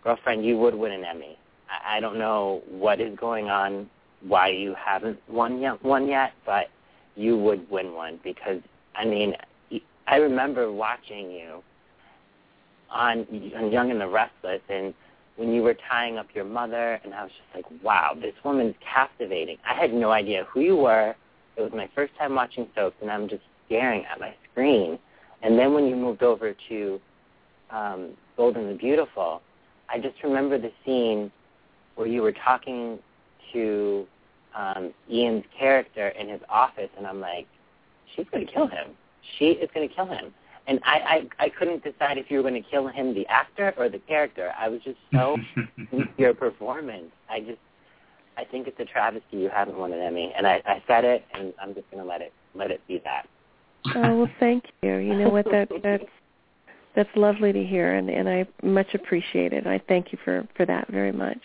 girlfriend, 0.04 0.44
you 0.44 0.58
would 0.58 0.74
win 0.74 0.92
an 0.92 1.04
Emmy. 1.04 1.38
I, 1.86 2.00
don't 2.00 2.18
know 2.18 2.62
what 2.68 3.00
is 3.00 3.16
going 3.18 3.48
on, 3.48 3.88
why 4.26 4.48
you 4.48 4.74
haven't 4.74 5.18
won 5.28 5.60
yet, 5.60 5.82
one 5.84 6.08
yet, 6.08 6.32
but 6.44 6.68
you 7.16 7.36
would 7.36 7.68
win 7.70 7.92
one 7.92 8.18
because 8.22 8.60
I 8.94 9.04
mean, 9.04 9.34
I 10.06 10.16
remember 10.16 10.72
watching 10.72 11.30
you 11.30 11.62
on, 12.90 13.26
on 13.56 13.70
Young 13.70 13.90
and 13.90 14.00
the 14.00 14.08
Restless, 14.08 14.60
and 14.68 14.92
when 15.36 15.52
you 15.52 15.62
were 15.62 15.76
tying 15.88 16.18
up 16.18 16.26
your 16.34 16.44
mother, 16.44 17.00
and 17.04 17.14
I 17.14 17.22
was 17.22 17.32
just 17.32 17.54
like, 17.54 17.82
wow, 17.82 18.16
this 18.20 18.34
woman's 18.44 18.74
captivating. 18.80 19.56
I 19.64 19.74
had 19.74 19.94
no 19.94 20.10
idea 20.10 20.46
who 20.50 20.60
you 20.60 20.76
were. 20.76 21.14
It 21.56 21.62
was 21.62 21.72
my 21.72 21.88
first 21.94 22.12
time 22.18 22.34
watching 22.34 22.66
soaps, 22.74 22.96
and 23.00 23.10
I'm 23.10 23.28
just 23.28 23.42
staring 23.66 24.04
at 24.04 24.18
my 24.18 24.34
screen. 24.50 24.98
And 25.42 25.58
then 25.58 25.72
when 25.72 25.86
you 25.86 25.96
moved 25.96 26.22
over 26.22 26.54
to 26.68 27.00
um, 27.70 28.10
Bold 28.36 28.56
and 28.56 28.68
the 28.68 28.74
Beautiful, 28.74 29.40
I 29.88 29.98
just 29.98 30.22
remember 30.22 30.58
the 30.58 30.72
scene 30.84 31.30
where 32.00 32.08
you 32.08 32.22
were 32.22 32.32
talking 32.32 32.98
to 33.52 34.06
um, 34.56 34.94
Ian's 35.10 35.44
character 35.56 36.08
in 36.08 36.30
his 36.30 36.40
office, 36.48 36.88
and 36.96 37.06
I'm 37.06 37.20
like, 37.20 37.46
she's 38.16 38.24
going 38.32 38.46
to 38.46 38.50
kill 38.50 38.66
him. 38.68 38.92
She 39.38 39.48
is 39.48 39.68
going 39.74 39.86
to 39.86 39.94
kill 39.94 40.06
him. 40.06 40.32
And 40.66 40.80
I, 40.82 41.28
I, 41.38 41.44
I 41.44 41.48
couldn't 41.50 41.84
decide 41.84 42.16
if 42.16 42.30
you 42.30 42.38
were 42.38 42.42
going 42.42 42.60
to 42.60 42.68
kill 42.70 42.88
him, 42.88 43.12
the 43.14 43.26
actor, 43.26 43.74
or 43.76 43.90
the 43.90 43.98
character. 43.98 44.52
I 44.58 44.68
was 44.68 44.80
just 44.82 44.96
so 45.12 45.36
into 45.92 46.08
your 46.16 46.32
performance. 46.32 47.10
I 47.28 47.40
just, 47.40 47.58
I 48.38 48.44
think 48.44 48.66
it's 48.66 48.80
a 48.80 48.86
travesty 48.86 49.36
you 49.36 49.50
haven't 49.50 49.76
won 49.76 49.92
an 49.92 50.00
Emmy, 50.00 50.32
and 50.34 50.46
I, 50.46 50.62
I 50.64 50.82
said 50.86 51.04
it, 51.04 51.22
and 51.34 51.52
I'm 51.60 51.74
just 51.74 51.90
going 51.90 52.02
to 52.02 52.08
let 52.08 52.22
it, 52.22 52.32
let 52.54 52.70
it 52.70 52.80
be 52.88 53.02
that. 53.04 53.28
Oh 53.94 54.16
well, 54.20 54.30
thank 54.40 54.64
you. 54.82 54.96
You 54.96 55.16
know 55.16 55.28
what? 55.30 55.46
That 55.46 55.68
that's 55.82 56.04
that's 56.94 57.08
lovely 57.16 57.50
to 57.50 57.64
hear, 57.64 57.94
and 57.94 58.10
and 58.10 58.28
I 58.28 58.46
much 58.62 58.94
appreciate 58.94 59.54
it. 59.54 59.66
I 59.66 59.80
thank 59.88 60.12
you 60.12 60.18
for 60.22 60.46
for 60.54 60.66
that 60.66 60.86
very 60.88 61.12
much. 61.12 61.38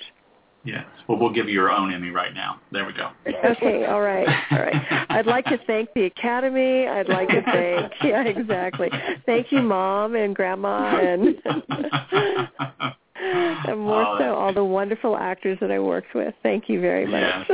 Yes. 0.65 0.86
Well, 1.08 1.19
we'll 1.19 1.32
give 1.32 1.47
you 1.47 1.54
your 1.54 1.69
own 1.69 1.93
Emmy 1.93 2.10
right 2.10 2.34
now. 2.34 2.60
There 2.71 2.86
we 2.86 2.93
go. 2.93 3.12
Okay, 3.28 3.86
all 3.86 4.01
right, 4.01 4.28
all 4.51 4.58
right. 4.58 5.06
I'd 5.10 5.28
like 5.28 5.45
to 5.45 5.60
thank 5.67 5.93
the 5.93 6.06
Academy. 6.06 6.88
I'd 6.88 7.08
like 7.08 7.30
to 7.30 7.41
thank, 7.43 7.93
yeah, 8.04 8.23
exactly. 8.23 8.89
Thank 9.28 9.51
you, 9.51 9.62
Mom 9.62 10.15
and 10.15 10.36
Grandma, 10.36 10.97
and 10.97 11.36
and 13.15 13.80
more 13.80 14.06
Oh, 14.06 14.17
so 14.19 14.34
all 14.36 14.54
the 14.54 14.65
wonderful 14.65 15.15
actors 15.15 15.60
that 15.62 15.71
I 15.71 15.80
worked 15.80 16.15
with. 16.15 16.34
Thank 16.41 16.67
you 16.67 16.82
very 16.82 17.06
much. 17.06 17.47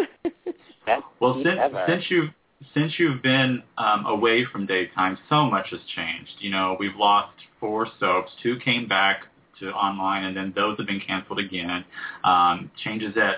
Best 0.86 1.04
Well, 1.20 1.42
since 1.44 1.60
ever. 1.62 1.84
since 1.88 2.06
you've 2.10 2.30
since 2.74 2.94
you've 2.98 3.22
been 3.22 3.62
um, 3.78 4.06
away 4.06 4.46
from 4.46 4.66
daytime, 4.66 5.18
so 5.30 5.50
much 5.50 5.68
has 5.72 5.80
changed. 5.96 6.32
You 6.40 6.52
know, 6.52 6.78
we've 6.80 6.96
lost 6.96 7.34
four 7.60 7.88
soaps. 8.00 8.32
Two 8.42 8.58
came 8.64 8.88
back 8.88 9.24
to 9.62 9.72
online, 9.72 10.26
and 10.26 10.36
then 10.36 10.54
those 10.56 10.78
have 10.78 10.88
been 10.88 11.00
canceled 11.00 11.40
again. 11.40 11.86
Um, 12.24 12.70
changes 12.84 13.16
at 13.18 13.38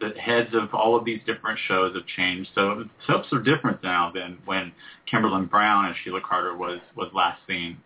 the 0.00 0.18
heads 0.18 0.50
of 0.54 0.74
all 0.74 0.96
of 0.96 1.04
these 1.04 1.20
different 1.26 1.58
shows 1.68 1.94
have 1.94 2.06
changed. 2.06 2.50
So 2.54 2.84
soaps 3.06 3.32
are 3.32 3.40
different 3.40 3.82
now 3.82 4.10
than 4.14 4.38
when 4.44 4.72
Kimberlin 5.10 5.46
Brown 5.46 5.86
and 5.86 5.94
Sheila 6.02 6.20
Carter 6.20 6.56
was 6.56 6.80
was 6.96 7.10
last 7.14 7.40
seen. 7.46 7.78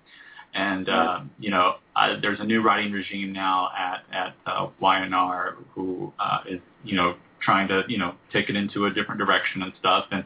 And 0.54 0.88
uh, 0.88 1.20
you 1.38 1.50
know, 1.50 1.74
uh, 1.94 2.16
there's 2.22 2.40
a 2.40 2.44
new 2.44 2.62
writing 2.62 2.92
regime 2.92 3.32
now 3.32 3.70
at 3.76 4.04
at 4.12 4.34
uh, 4.46 4.68
YNR 4.80 5.56
who 5.74 6.12
uh, 6.18 6.40
is 6.48 6.60
you 6.84 6.96
know 6.96 7.16
trying 7.40 7.68
to 7.68 7.82
you 7.88 7.98
know 7.98 8.14
take 8.32 8.48
it 8.48 8.56
into 8.56 8.86
a 8.86 8.90
different 8.90 9.18
direction 9.20 9.62
and 9.62 9.72
stuff. 9.78 10.06
And 10.10 10.24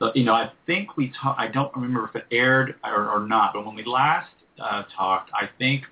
uh, 0.00 0.10
you 0.14 0.24
know, 0.24 0.34
I 0.34 0.52
think 0.66 0.96
we 0.96 1.12
talked. 1.20 1.40
I 1.40 1.48
don't 1.48 1.74
remember 1.74 2.08
if 2.08 2.16
it 2.16 2.26
aired 2.30 2.74
or, 2.84 3.08
or 3.08 3.26
not, 3.26 3.52
but 3.54 3.64
when 3.64 3.74
we 3.74 3.84
last 3.84 4.30
uh, 4.62 4.82
talked, 4.94 5.30
I 5.32 5.48
think 5.58 5.84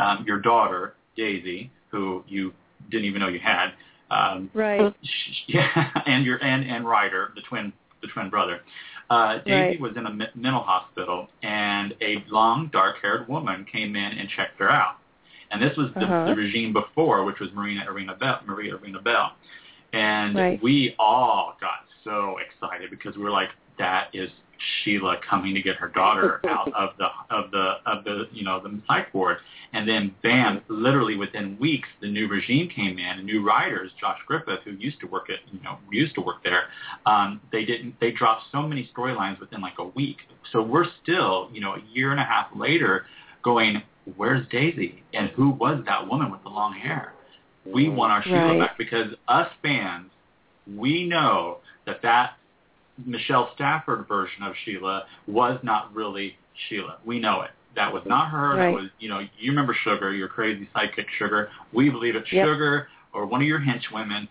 um, 0.00 0.24
your 0.26 0.40
daughter 0.40 0.94
Daisy, 1.16 1.70
who 1.90 2.24
you 2.26 2.52
didn't 2.90 3.04
even 3.06 3.20
know 3.20 3.28
you 3.28 3.40
had, 3.40 3.68
um, 4.10 4.50
right? 4.54 4.92
Yeah, 5.46 5.90
and 6.06 6.24
your 6.24 6.38
and 6.42 6.64
and 6.68 6.86
Ryder, 6.86 7.32
the 7.34 7.42
twin 7.42 7.72
the 8.02 8.08
twin 8.08 8.30
brother. 8.30 8.60
Uh, 9.10 9.38
Daisy 9.38 9.70
Right. 9.72 9.80
was 9.80 9.96
in 9.96 10.06
a 10.06 10.12
mental 10.36 10.62
hospital, 10.62 11.28
and 11.42 11.94
a 12.00 12.24
long, 12.30 12.68
dark-haired 12.72 13.26
woman 13.28 13.66
came 13.70 13.96
in 13.96 14.18
and 14.18 14.28
checked 14.36 14.58
her 14.60 14.70
out. 14.70 14.98
And 15.50 15.60
this 15.60 15.76
was 15.76 15.88
the, 15.94 16.04
Uh-huh. 16.04 16.26
the 16.26 16.34
regime 16.36 16.72
before, 16.72 17.24
which 17.24 17.40
was 17.40 17.50
Marina 17.52 17.84
Arena 17.90 18.14
Bell, 18.14 18.38
Maria 18.46 18.76
Arena 18.76 19.00
Bell. 19.00 19.32
And 19.92 20.36
Right. 20.36 20.62
we 20.62 20.94
all 21.00 21.56
got 21.60 21.80
so 22.04 22.38
excited 22.38 22.88
because 22.90 23.16
we 23.16 23.24
were 23.24 23.32
like, 23.32 23.50
that 23.78 24.08
is 24.12 24.30
Sheila 24.84 25.16
coming 25.28 25.54
to 25.54 25.62
get 25.62 25.74
her 25.76 25.88
daughter 25.88 26.40
out 26.48 26.72
of 26.74 26.90
the 26.98 27.08
of 27.30 27.50
the 27.50 27.69
the 28.28 28.36
you 28.36 28.44
know 28.44 28.60
the 28.60 28.80
psych 28.86 29.12
ward. 29.14 29.38
And 29.72 29.88
then 29.88 30.14
bam, 30.22 30.62
literally 30.68 31.16
within 31.16 31.56
weeks, 31.58 31.88
the 32.00 32.08
new 32.08 32.28
regime 32.28 32.68
came 32.68 32.98
in, 32.98 33.04
and 33.18 33.24
new 33.24 33.44
writers, 33.44 33.90
Josh 34.00 34.18
Griffith, 34.26 34.60
who 34.64 34.72
used 34.72 35.00
to 35.00 35.06
work 35.06 35.30
at 35.30 35.38
you 35.52 35.60
know 35.62 35.78
used 35.90 36.14
to 36.16 36.20
work 36.20 36.42
there, 36.44 36.64
um, 37.06 37.40
they 37.52 37.64
didn't 37.64 37.94
they 38.00 38.10
dropped 38.10 38.44
so 38.52 38.62
many 38.62 38.90
storylines 38.96 39.38
within 39.40 39.60
like 39.60 39.78
a 39.78 39.86
week. 39.86 40.18
So 40.52 40.62
we're 40.62 40.86
still 41.02 41.48
you 41.52 41.60
know 41.60 41.74
a 41.74 41.82
year 41.92 42.10
and 42.10 42.20
a 42.20 42.24
half 42.24 42.48
later 42.54 43.04
going, 43.42 43.82
where's 44.16 44.46
Daisy 44.50 45.02
and 45.14 45.30
who 45.30 45.50
was 45.50 45.82
that 45.86 46.06
woman 46.06 46.30
with 46.30 46.42
the 46.42 46.48
long 46.50 46.74
hair? 46.74 47.14
We 47.64 47.88
want 47.88 48.12
our 48.12 48.22
Sheila 48.22 48.48
Right. 48.48 48.58
back 48.58 48.78
because 48.78 49.14
us 49.28 49.48
fans, 49.62 50.10
we 50.76 51.06
know 51.06 51.58
that 51.86 52.02
that 52.02 52.32
Michelle 53.04 53.50
Stafford 53.54 54.06
version 54.08 54.42
of 54.42 54.54
Sheila 54.64 55.04
was 55.26 55.58
not 55.62 55.94
really 55.94 56.36
Sheila. 56.68 56.98
We 57.04 57.18
know 57.18 57.42
it. 57.42 57.50
That 57.76 57.92
was 57.92 58.02
not 58.06 58.30
her. 58.30 58.56
Right. 58.56 58.66
That 58.70 58.74
was, 58.74 58.90
you 58.98 59.08
know, 59.08 59.20
you 59.38 59.50
remember 59.50 59.76
Sugar, 59.84 60.12
your 60.12 60.28
crazy 60.28 60.68
sidekick 60.74 61.06
Sugar. 61.18 61.50
We 61.72 61.88
believe 61.90 62.16
it's 62.16 62.30
Yep. 62.32 62.46
Sugar 62.46 62.88
or 63.12 63.26
one 63.26 63.40
of 63.40 63.46
your 63.46 63.60
henchwomen 63.60 64.28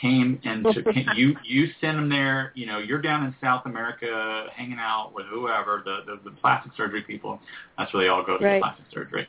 came 0.00 0.40
and 0.44 0.64
took, 0.72 0.84
you 1.16 1.36
you 1.44 1.68
send 1.80 1.98
them 1.98 2.08
there. 2.08 2.52
You 2.54 2.66
know, 2.66 2.78
you're 2.78 3.00
down 3.02 3.24
in 3.24 3.34
South 3.40 3.66
America 3.66 4.46
hanging 4.54 4.78
out 4.78 5.12
with 5.14 5.26
whoever 5.26 5.82
the 5.84 6.00
the, 6.06 6.30
the 6.30 6.36
plastic 6.36 6.72
surgery 6.76 7.02
people. 7.02 7.40
That's 7.78 7.92
where 7.92 8.02
they 8.04 8.08
all 8.08 8.24
go 8.24 8.38
to 8.38 8.44
Right. 8.44 8.54
the 8.54 8.60
plastic 8.60 8.86
surgery. 8.92 9.28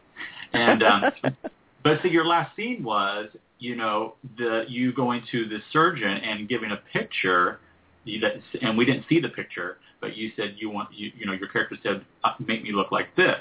And 0.54 0.84
um, 0.84 1.12
but 1.84 2.00
so 2.02 2.08
your 2.08 2.26
last 2.26 2.56
scene 2.56 2.84
was, 2.84 3.30
you 3.60 3.76
know, 3.76 4.15
the 4.38 4.65
you 4.67 4.91
going 4.93 5.21
to 5.32 5.45
the 5.47 5.60
surgeon 5.71 6.10
and 6.10 6.50
giving 6.50 6.71
a 6.71 6.78
picture, 6.91 7.60
you- 8.06 8.19
that, 8.21 8.36
and 8.62 8.78
we 8.78 8.86
didn't 8.86 9.06
see 9.08 9.19
the 9.19 9.30
picture, 9.30 9.78
but 10.00 10.15
you 10.17 10.32
said 10.36 10.56
you 10.58 10.69
want, 10.69 10.89
you, 10.93 11.12
you 11.15 11.26
know, 11.26 11.34
your 11.34 11.47
character 11.47 11.78
said, 11.84 12.04
uh, 12.24 12.34
make 12.39 12.63
me 12.63 12.71
look 12.71 12.91
like 12.91 13.15
this. 13.15 13.38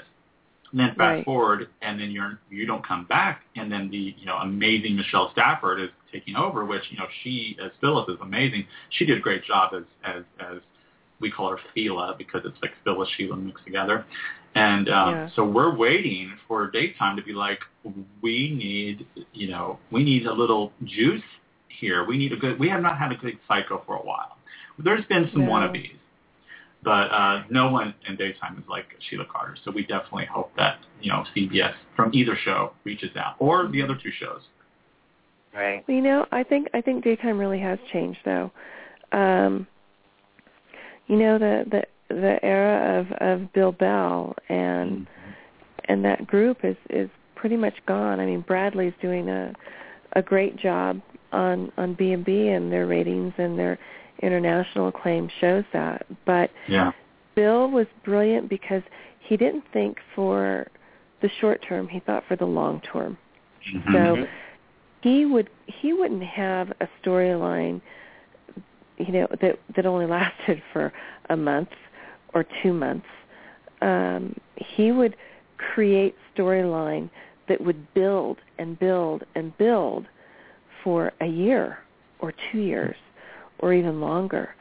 And 0.71 0.79
then 0.79 0.89
fast 0.89 0.99
Right. 0.99 1.25
forward, 1.25 1.67
and 1.81 1.99
then 1.99 2.11
you're 2.11 2.39
you 2.49 2.65
don't 2.65 2.85
come 2.85 3.05
back, 3.05 3.41
and 3.55 3.71
then 3.71 3.89
the 3.89 4.15
you 4.17 4.25
know 4.25 4.37
amazing 4.37 4.95
Michelle 4.95 5.29
Stafford 5.33 5.81
is 5.81 5.89
taking 6.11 6.35
over, 6.35 6.65
which 6.65 6.83
you 6.89 6.97
know 6.97 7.07
she 7.23 7.57
as 7.63 7.71
Phyllis 7.81 8.07
is 8.09 8.17
amazing. 8.21 8.65
She 8.91 9.05
did 9.05 9.17
a 9.17 9.21
great 9.21 9.43
job 9.43 9.73
as 9.75 9.83
as 10.03 10.23
as 10.39 10.61
we 11.19 11.29
call 11.29 11.49
her 11.51 11.59
Fila 11.73 12.15
because 12.17 12.41
it's 12.45 12.57
like 12.61 12.71
Phyllis 12.83 13.09
Sheila 13.17 13.35
mixed 13.37 13.65
together. 13.65 14.05
And 14.55 14.89
um, 14.89 15.09
Yeah. 15.15 15.29
so 15.35 15.43
we're 15.45 15.75
waiting 15.75 16.33
for 16.47 16.69
daytime 16.69 17.15
to 17.15 17.21
be 17.23 17.31
like, 17.33 17.59
we 18.21 18.51
need, 18.51 19.05
you 19.33 19.47
know, 19.49 19.79
we 19.91 20.03
need 20.03 20.25
a 20.25 20.33
little 20.33 20.71
juice 20.83 21.21
here. 21.67 22.05
We 22.05 22.17
need 22.17 22.33
a 22.33 22.37
good. 22.37 22.59
We 22.59 22.67
have 22.69 22.81
not 22.81 22.97
had 22.97 23.11
a 23.11 23.15
good 23.15 23.37
psycho 23.47 23.81
for 23.85 23.95
a 23.95 24.01
while. 24.01 24.37
There's 24.77 25.05
been 25.05 25.29
some 25.31 25.45
No. 25.45 25.51
wannabes, 25.51 25.91
but 26.83 27.11
uh, 27.11 27.43
no 27.49 27.69
one 27.69 27.93
in 28.07 28.15
daytime 28.15 28.57
is 28.57 28.63
like 28.67 28.85
Sheila 29.09 29.25
Carter. 29.31 29.55
So 29.63 29.71
we 29.71 29.83
definitely 29.83 30.25
hope 30.25 30.51
that 30.57 30.79
you 31.01 31.11
know 31.11 31.23
CBS 31.35 31.73
from 31.95 32.11
either 32.13 32.35
show 32.43 32.73
reaches 32.83 33.15
out 33.15 33.35
or 33.39 33.67
the 33.67 33.81
other 33.81 33.97
two 34.01 34.11
shows. 34.19 34.41
Right. 35.53 35.83
Well, 35.87 35.95
you 35.95 36.03
know, 36.03 36.25
I 36.31 36.43
think 36.43 36.69
I 36.73 36.81
think 36.81 37.03
daytime 37.03 37.37
really 37.37 37.59
has 37.59 37.79
changed 37.91 38.19
though. 38.25 38.51
Um 39.11 39.67
you 41.07 41.17
know 41.17 41.37
the 41.37 41.65
the 41.69 41.83
the 42.15 42.43
era 42.43 42.99
of 42.99 43.11
of 43.19 43.53
Bill 43.53 43.71
Bell 43.71 44.35
and 44.49 45.07
and 45.85 46.05
that 46.05 46.25
group 46.27 46.63
is 46.63 46.77
is 46.89 47.09
pretty 47.35 47.57
much 47.57 47.73
gone. 47.85 48.19
I 48.19 48.25
mean, 48.25 48.41
Bradley's 48.41 48.93
doing 49.01 49.29
a 49.29 49.53
a 50.13 50.21
great 50.21 50.55
job 50.57 51.01
on 51.31 51.71
on 51.77 51.93
B&B 51.93 52.47
and 52.47 52.71
their 52.71 52.87
ratings 52.87 53.33
and 53.37 53.57
their 53.57 53.79
international 54.21 54.87
acclaim 54.87 55.29
shows 55.39 55.63
that. 55.73 56.05
But 56.25 56.51
Yeah. 56.67 56.91
Bill 57.35 57.69
was 57.69 57.87
brilliant 58.03 58.49
because 58.49 58.83
he 59.19 59.37
didn't 59.37 59.63
think 59.71 59.99
for 60.15 60.67
the 61.21 61.29
short 61.39 61.61
term, 61.61 61.87
he 61.87 61.99
thought 61.99 62.23
for 62.27 62.35
the 62.35 62.45
long 62.45 62.81
term. 62.81 63.17
Mhm. 63.65 63.91
So 63.93 64.27
he 65.01 65.25
would 65.25 65.49
he 65.65 65.93
wouldn't 65.93 66.23
have 66.23 66.71
a 66.81 66.87
storyline 67.01 67.81
you 68.97 69.11
know 69.11 69.27
that 69.41 69.59
that 69.75 69.85
only 69.85 70.05
lasted 70.17 70.61
for 70.71 70.91
a 71.29 71.37
month 71.37 71.69
or 72.33 72.45
two 72.61 72.73
months. 72.73 73.07
Um, 73.81 74.35
he 74.55 74.91
would 74.91 75.15
create 75.57 76.15
storyline 76.35 77.09
that 77.47 77.61
would 77.61 77.93
build 77.93 78.37
and 78.57 78.77
build 78.79 79.23
and 79.35 79.57
build 79.57 80.05
for 80.83 81.11
a 81.19 81.25
year 81.25 81.79
or 82.19 82.33
two 82.51 82.59
years 82.59 82.95
or 83.61 83.73
even 83.73 84.01
longer. 84.01 84.55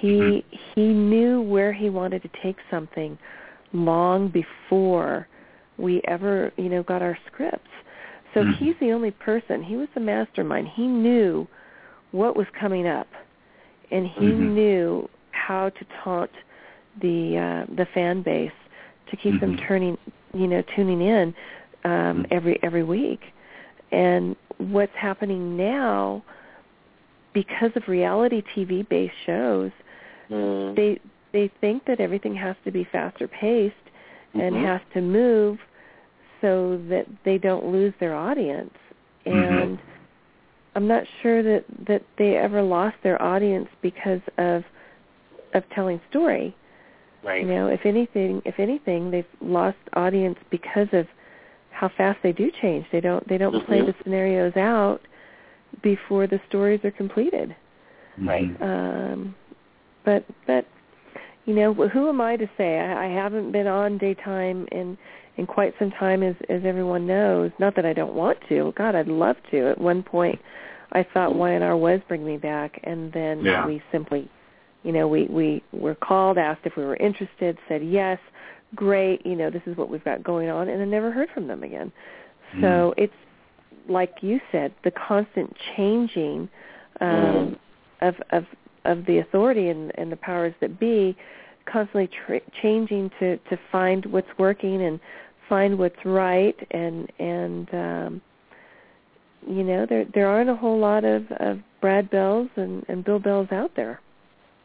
He 0.00 0.44
he 0.74 0.88
knew 0.88 1.42
where 1.42 1.72
he 1.72 1.90
wanted 1.90 2.22
to 2.22 2.30
take 2.42 2.56
something 2.70 3.18
long 3.72 4.28
before 4.28 5.28
we 5.78 6.00
ever, 6.06 6.52
you 6.56 6.68
know, 6.68 6.82
got 6.82 7.02
our 7.02 7.18
scripts. 7.26 7.70
So 8.34 8.44
Mhm. 8.44 8.54
he's 8.56 8.78
the 8.80 8.92
only 8.92 9.10
person. 9.10 9.62
He 9.62 9.76
was 9.76 9.88
the 9.94 10.00
mastermind. 10.00 10.68
He 10.68 10.86
knew 10.86 11.48
what 12.12 12.36
was 12.36 12.46
coming 12.50 12.86
up, 12.86 13.08
and 13.90 14.06
he 14.06 14.26
Mhm. 14.26 14.54
knew 14.54 15.08
how 15.32 15.70
to 15.70 15.84
taunt 16.02 16.30
the 17.00 17.38
uh, 17.38 17.66
the 17.74 17.86
fan 17.86 18.22
base 18.22 18.52
to 19.08 19.16
keep 19.16 19.40
them 19.40 19.54
Mhm. 19.54 19.66
turning, 19.66 19.98
you 20.34 20.46
know, 20.46 20.62
tuning 20.74 21.00
in 21.00 21.34
um, 21.84 21.90
Mhm. 21.90 22.26
every 22.30 22.62
every 22.62 22.82
week. 22.82 23.22
And 23.90 24.36
what's 24.58 24.94
happening 24.94 25.56
now, 25.56 26.22
because 27.32 27.70
of 27.76 27.88
reality 27.88 28.42
TV 28.54 28.88
based 28.88 29.14
shows, 29.26 29.70
Mm. 30.30 30.76
they 30.76 31.00
they 31.32 31.48
think 31.60 31.84
that 31.86 32.00
everything 32.00 32.34
has 32.34 32.56
to 32.64 32.70
be 32.70 32.84
faster 32.84 33.28
paced 33.28 33.74
and 34.34 34.54
Mhm. 34.54 34.64
has 34.64 34.80
to 34.94 35.00
move 35.00 35.58
so 36.40 36.76
that 36.88 37.06
they 37.24 37.36
don't 37.38 37.66
lose 37.66 37.92
their 38.00 38.14
audience 38.14 38.76
Mhm. 39.26 39.62
and 39.62 39.78
i'm 40.74 40.86
not 40.86 41.04
sure 41.20 41.42
that 41.42 41.64
that 41.86 42.02
they 42.16 42.36
ever 42.36 42.62
lost 42.62 42.96
their 43.02 43.20
audience 43.20 43.68
because 43.80 44.20
of 44.38 44.64
of 45.54 45.68
telling 45.70 46.00
story 46.08 46.54
Right. 47.22 47.42
you 47.42 47.48
know 47.48 47.66
if 47.68 47.84
anything 47.84 48.40
if 48.44 48.58
anything 48.58 49.10
they've 49.10 49.34
lost 49.40 49.78
audience 49.94 50.38
because 50.50 50.92
of 50.92 51.06
how 51.70 51.88
fast 51.88 52.20
they 52.22 52.32
do 52.32 52.50
change 52.50 52.86
they 52.90 53.00
don't 53.00 53.26
they 53.28 53.38
don't 53.38 53.64
play 53.66 53.80
Mhm. 53.80 53.86
the 53.86 53.94
scenarios 54.02 54.56
out 54.56 55.00
before 55.82 56.26
the 56.26 56.40
stories 56.48 56.80
are 56.84 56.90
completed 56.90 57.54
Right. 58.18 58.50
um, 58.60 59.34
but 60.04 60.24
but 60.46 60.66
you 61.46 61.54
know 61.54 61.72
who 61.74 62.08
am 62.08 62.20
I 62.20 62.36
to 62.36 62.48
say? 62.56 62.78
I, 62.78 63.06
I 63.06 63.08
haven't 63.08 63.52
been 63.52 63.66
on 63.66 63.98
daytime 63.98 64.66
in 64.72 64.96
in 65.36 65.46
quite 65.46 65.74
some 65.78 65.90
time, 65.92 66.22
as 66.22 66.34
as 66.48 66.62
everyone 66.64 67.06
knows. 67.06 67.50
Not 67.58 67.74
that 67.76 67.86
I 67.86 67.92
don't 67.92 68.14
want 68.14 68.38
to. 68.48 68.72
God, 68.76 68.94
I'd 68.94 69.08
love 69.08 69.36
to. 69.50 69.70
At 69.70 69.80
one 69.80 70.02
point, 70.02 70.38
I 70.92 71.06
thought 71.14 71.32
YNR 71.32 71.78
was 71.78 72.00
bringing 72.08 72.26
me 72.26 72.36
back, 72.36 72.78
and 72.84 73.12
then 73.12 73.44
Yeah. 73.44 73.66
we 73.66 73.82
simply, 73.90 74.28
you 74.82 74.92
know, 74.92 75.08
we 75.08 75.26
we 75.26 75.62
were 75.72 75.94
called, 75.94 76.36
asked 76.38 76.62
if 76.64 76.76
we 76.76 76.84
were 76.84 76.96
interested, 76.96 77.56
said 77.68 77.82
yes, 77.82 78.18
great. 78.74 79.24
You 79.24 79.36
know, 79.36 79.50
this 79.50 79.62
is 79.66 79.76
what 79.76 79.88
we've 79.88 80.04
got 80.04 80.22
going 80.22 80.48
on, 80.50 80.68
and 80.68 80.82
I 80.82 80.84
never 80.84 81.10
heard 81.10 81.30
from 81.30 81.46
them 81.46 81.62
again. 81.62 81.92
So 82.60 82.94
it's 82.96 83.12
like 83.88 84.16
you 84.20 84.40
said, 84.52 84.72
the 84.84 84.90
constant 84.90 85.56
changing 85.76 86.48
um, 87.00 87.58
of 88.00 88.14
of 88.30 88.44
of 88.84 89.04
the 89.06 89.18
authority 89.18 89.68
and, 89.68 89.92
and 89.98 90.10
the 90.10 90.16
powers 90.16 90.54
that 90.60 90.80
be, 90.80 91.16
constantly 91.66 92.08
tra- 92.26 92.40
changing 92.62 93.10
to 93.18 93.36
to 93.36 93.58
find 93.70 94.06
what's 94.06 94.30
working 94.38 94.82
and 94.82 95.00
find 95.48 95.78
what's 95.78 96.04
right 96.04 96.56
and 96.70 97.10
and 97.18 97.68
um, 97.74 98.22
you 99.46 99.62
know, 99.62 99.86
there 99.86 100.04
there 100.14 100.28
aren't 100.28 100.50
a 100.50 100.54
whole 100.56 100.78
lot 100.78 101.04
of, 101.04 101.24
of 101.38 101.60
Brad 101.80 102.10
Bells 102.10 102.48
and, 102.56 102.84
and 102.88 103.04
Bill 103.04 103.18
Bells 103.18 103.48
out 103.50 103.72
there. 103.76 104.00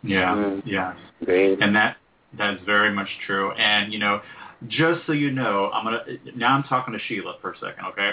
Yeah, 0.04 0.36
Mm. 0.36 0.62
yes. 0.65 0.95
Great. 1.23 1.62
And 1.62 1.75
that 1.75 1.97
that 2.38 2.56
is 2.56 2.60
very 2.65 2.93
much 2.93 3.08
true. 3.25 3.51
And 3.54 3.91
you 3.93 3.99
know, 3.99 4.21
just 4.67 5.06
so 5.06 5.13
you 5.13 5.32
know, 5.32 5.71
I'm 5.73 5.86
gonna 5.86 6.04
now 6.36 6.56
I'm 6.56 6.63
talking 6.63 6.93
to 6.93 6.99
Sheila 7.08 7.36
for 7.41 7.54
a 7.54 7.58
second, 7.58 7.86
okay? 7.91 8.12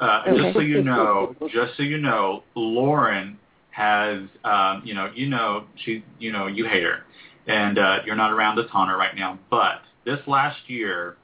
Uh, 0.00 0.22
Okay. 0.26 0.42
Just 0.42 0.54
so 0.54 0.60
you 0.60 0.82
know, 0.82 1.34
just 1.52 1.76
so 1.76 1.82
you 1.82 1.98
know, 1.98 2.42
Lauren 2.54 3.38
has, 3.70 4.22
um, 4.44 4.82
you 4.84 4.94
know, 4.94 5.10
you 5.14 5.28
know, 5.28 5.64
she, 5.84 6.04
you 6.18 6.30
know, 6.32 6.46
you 6.46 6.64
hate 6.66 6.84
her, 6.84 7.04
and 7.46 7.78
uh, 7.78 7.98
you're 8.06 8.16
not 8.16 8.32
around 8.32 8.56
to 8.56 8.64
taunt 8.68 8.90
her 8.90 8.96
right 8.96 9.16
now. 9.16 9.38
But 9.50 9.82
this 10.04 10.20
last 10.26 10.58
year, 10.68 11.16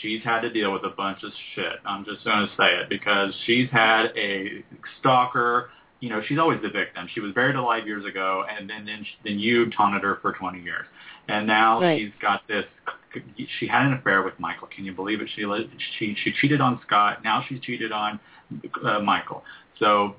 she's 0.00 0.22
had 0.22 0.40
to 0.40 0.50
deal 0.50 0.72
with 0.72 0.84
a 0.84 0.90
bunch 0.90 1.22
of 1.22 1.30
shit. 1.54 1.74
I'm 1.84 2.04
just 2.04 2.24
going 2.24 2.46
to 2.46 2.52
say 2.56 2.76
it 2.80 2.88
because 2.88 3.32
she's 3.46 3.68
had 3.70 4.06
a 4.16 4.64
stalker. 5.00 5.70
You 6.00 6.08
know, 6.10 6.22
she's 6.26 6.38
always 6.38 6.62
the 6.62 6.70
victim. 6.70 7.08
She 7.12 7.20
was 7.20 7.32
buried 7.34 7.56
alive 7.56 7.86
years 7.86 8.04
ago, 8.06 8.44
and 8.48 8.68
then 8.70 8.86
then, 8.86 9.04
then 9.24 9.38
you 9.38 9.70
taunted 9.70 10.02
her 10.02 10.18
for 10.22 10.32
20 10.32 10.60
years, 10.62 10.86
and 11.28 11.46
now 11.46 11.80
Right. 11.80 12.00
she's 12.00 12.12
got 12.20 12.46
this. 12.48 12.64
She 13.58 13.66
had 13.66 13.86
an 13.86 13.92
affair 13.94 14.22
with 14.22 14.38
Michael. 14.38 14.68
Can 14.68 14.84
you 14.84 14.92
believe 14.92 15.20
it? 15.20 15.28
She 15.34 15.44
she 15.98 16.14
she 16.22 16.32
cheated 16.40 16.60
on 16.60 16.80
Scott. 16.86 17.22
Now 17.24 17.44
she's 17.48 17.60
cheated 17.60 17.92
on 17.92 18.18
uh, 18.84 19.00
Michael. 19.00 19.42
So 19.78 20.16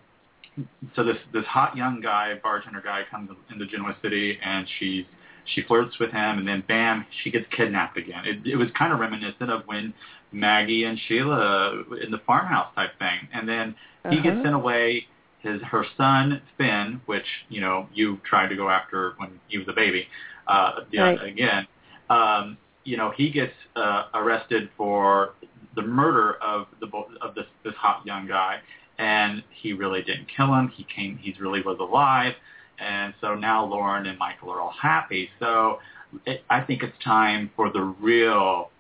so 0.95 1.03
this 1.03 1.17
this 1.33 1.45
hot 1.45 1.75
young 1.77 2.01
guy, 2.01 2.35
bartender 2.41 2.81
guy, 2.81 3.03
comes 3.09 3.29
into 3.51 3.65
Genoa 3.65 3.95
City, 4.01 4.38
and 4.43 4.67
she's 4.79 5.05
she 5.45 5.62
flirts 5.63 5.97
with 5.99 6.12
him, 6.12 6.38
and 6.38 6.47
then 6.47 6.63
bam, 6.67 7.05
she 7.23 7.31
gets 7.31 7.45
kidnapped 7.55 7.97
again. 7.97 8.23
It, 8.25 8.45
it 8.45 8.55
was 8.55 8.67
kind 8.77 8.93
of 8.93 8.99
reminiscent 8.99 9.49
of 9.49 9.63
when 9.65 9.93
Maggie 10.31 10.83
and 10.83 10.99
Sheila 11.07 11.83
in 12.03 12.12
the 12.12 12.19
farmhouse 12.27 12.73
type 12.75 12.91
thing, 12.99 13.27
and 13.33 13.47
then 13.47 13.75
he 14.09 14.21
gets 14.21 14.35
Uh-huh. 14.35 14.43
sent 14.43 14.55
away. 14.55 15.07
His 15.41 15.62
her 15.62 15.85
son 15.95 16.41
Finn, 16.57 16.99
which 17.05 17.25
you 17.47 17.62
know 17.62 17.88
you 17.93 18.19
tried 18.29 18.49
to 18.49 18.57
go 18.57 18.69
after 18.69 19.13
when 19.17 19.39
he 19.47 19.57
was 19.57 19.67
a 19.69 19.73
baby, 19.73 20.05
uh, 20.47 20.81
yeah, 20.91 21.03
Right. 21.03 21.21
again. 21.23 21.67
Um, 22.09 22.57
you 22.83 22.97
know 22.97 23.11
he 23.15 23.31
gets 23.31 23.53
uh, 23.75 24.05
arrested 24.13 24.69
for 24.77 25.33
the 25.75 25.81
murder 25.81 26.35
of 26.41 26.67
the 26.79 26.87
bo- 26.87 27.09
of 27.21 27.35
this 27.35 27.45
this 27.63 27.73
hot 27.75 28.05
young 28.05 28.27
guy, 28.27 28.59
and 28.97 29.43
he 29.49 29.73
really 29.73 30.01
didn't 30.01 30.27
kill 30.35 30.53
him. 30.53 30.69
He 30.69 30.85
came. 30.93 31.17
He 31.17 31.33
really 31.39 31.61
was 31.61 31.77
alive, 31.79 32.33
and 32.79 33.13
so 33.21 33.35
now 33.35 33.65
Lauren 33.65 34.05
and 34.07 34.17
Michael 34.17 34.51
are 34.51 34.61
all 34.61 34.73
happy. 34.81 35.29
So 35.39 35.79
it, 36.25 36.43
I 36.49 36.61
think 36.61 36.83
it's 36.83 36.97
time 37.03 37.51
for 37.55 37.71
the 37.71 37.81
real, 37.81 38.71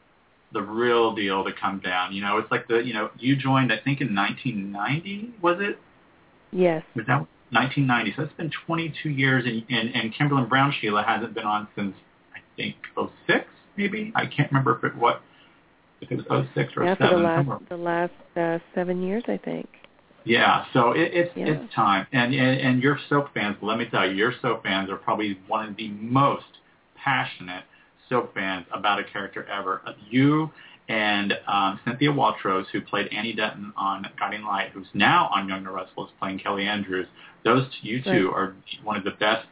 the 0.53 0.61
real 0.61 1.13
deal 1.15 1.43
to 1.43 1.51
come 1.53 1.79
down. 1.79 2.13
You 2.13 2.21
know, 2.21 2.37
it's 2.37 2.51
like 2.51 2.67
the 2.67 2.79
you 2.79 2.93
know 2.93 3.11
you 3.17 3.35
joined 3.35 3.71
I 3.71 3.77
think 3.77 4.01
in 4.01 4.15
1990 4.15 5.35
was 5.41 5.57
it? 5.59 5.77
Yes. 6.51 6.83
Was 6.95 7.05
that 7.05 7.27
1990? 7.51 8.13
So 8.15 8.23
it's 8.23 8.33
been 8.33 8.51
22 8.65 9.09
years, 9.09 9.45
and 9.45 9.63
and, 9.69 9.95
and 9.95 10.13
Kimberly 10.13 10.45
Brown 10.45 10.73
Sheila 10.79 11.03
hasn't 11.03 11.33
been 11.33 11.45
on 11.45 11.67
since 11.75 11.95
I 12.33 12.39
think 12.55 12.75
06 13.27 13.45
maybe. 13.79 14.11
I 14.15 14.25
can't 14.25 14.51
remember 14.51 14.77
if 14.77 14.83
it 14.83 14.95
what 14.95 15.21
if 16.01 16.11
it 16.11 16.29
was 16.29 16.45
06 16.53 16.73
or 16.77 16.83
Yeah, 16.85 16.95
for 16.95 17.03
07. 17.07 17.17
the 17.17 17.23
last 17.23 17.37
somewhere. 17.39 17.59
the 17.69 17.77
last 17.77 18.13
uh, 18.37 18.59
seven 18.75 19.01
years, 19.01 19.23
I 19.27 19.37
think. 19.37 19.67
Yeah, 20.25 20.65
so 20.73 20.91
it, 20.91 21.11
it's 21.13 21.31
Yeah. 21.35 21.45
it's 21.47 21.73
time, 21.73 22.05
and, 22.11 22.33
and 22.33 22.59
and 22.59 22.83
your 22.83 22.99
soap 23.09 23.33
fans. 23.33 23.55
Let 23.61 23.77
me 23.79 23.85
tell 23.85 24.07
you, 24.07 24.15
your 24.15 24.33
soap 24.41 24.63
fans 24.63 24.89
are 24.89 24.97
probably 24.97 25.39
one 25.47 25.67
of 25.69 25.75
the 25.77 25.89
most 25.89 26.45
passionate 26.95 27.63
soap 28.09 28.33
fans 28.33 28.65
about 28.73 28.99
a 28.99 29.03
character 29.05 29.45
ever. 29.45 29.81
Uh, 29.85 29.93
You 30.09 30.51
and 30.89 31.33
um, 31.47 31.79
Cynthia 31.85 32.09
Watros, 32.11 32.65
who 32.73 32.81
played 32.81 33.07
Annie 33.13 33.33
Denton 33.33 33.71
on 33.77 34.07
Guiding 34.19 34.43
Light, 34.43 34.71
who's 34.73 34.87
now 34.93 35.29
on 35.33 35.47
Young 35.47 35.59
and 35.59 35.67
the 35.67 35.71
Restless 35.71 36.09
playing 36.19 36.39
Kelly 36.39 36.65
Andrews. 36.65 37.07
Those 37.45 37.63
t- 37.69 37.87
you 37.89 38.01
two 38.01 38.31
are 38.33 38.55
one 38.83 38.97
of 38.97 39.03
the 39.03 39.11
best, 39.11 39.45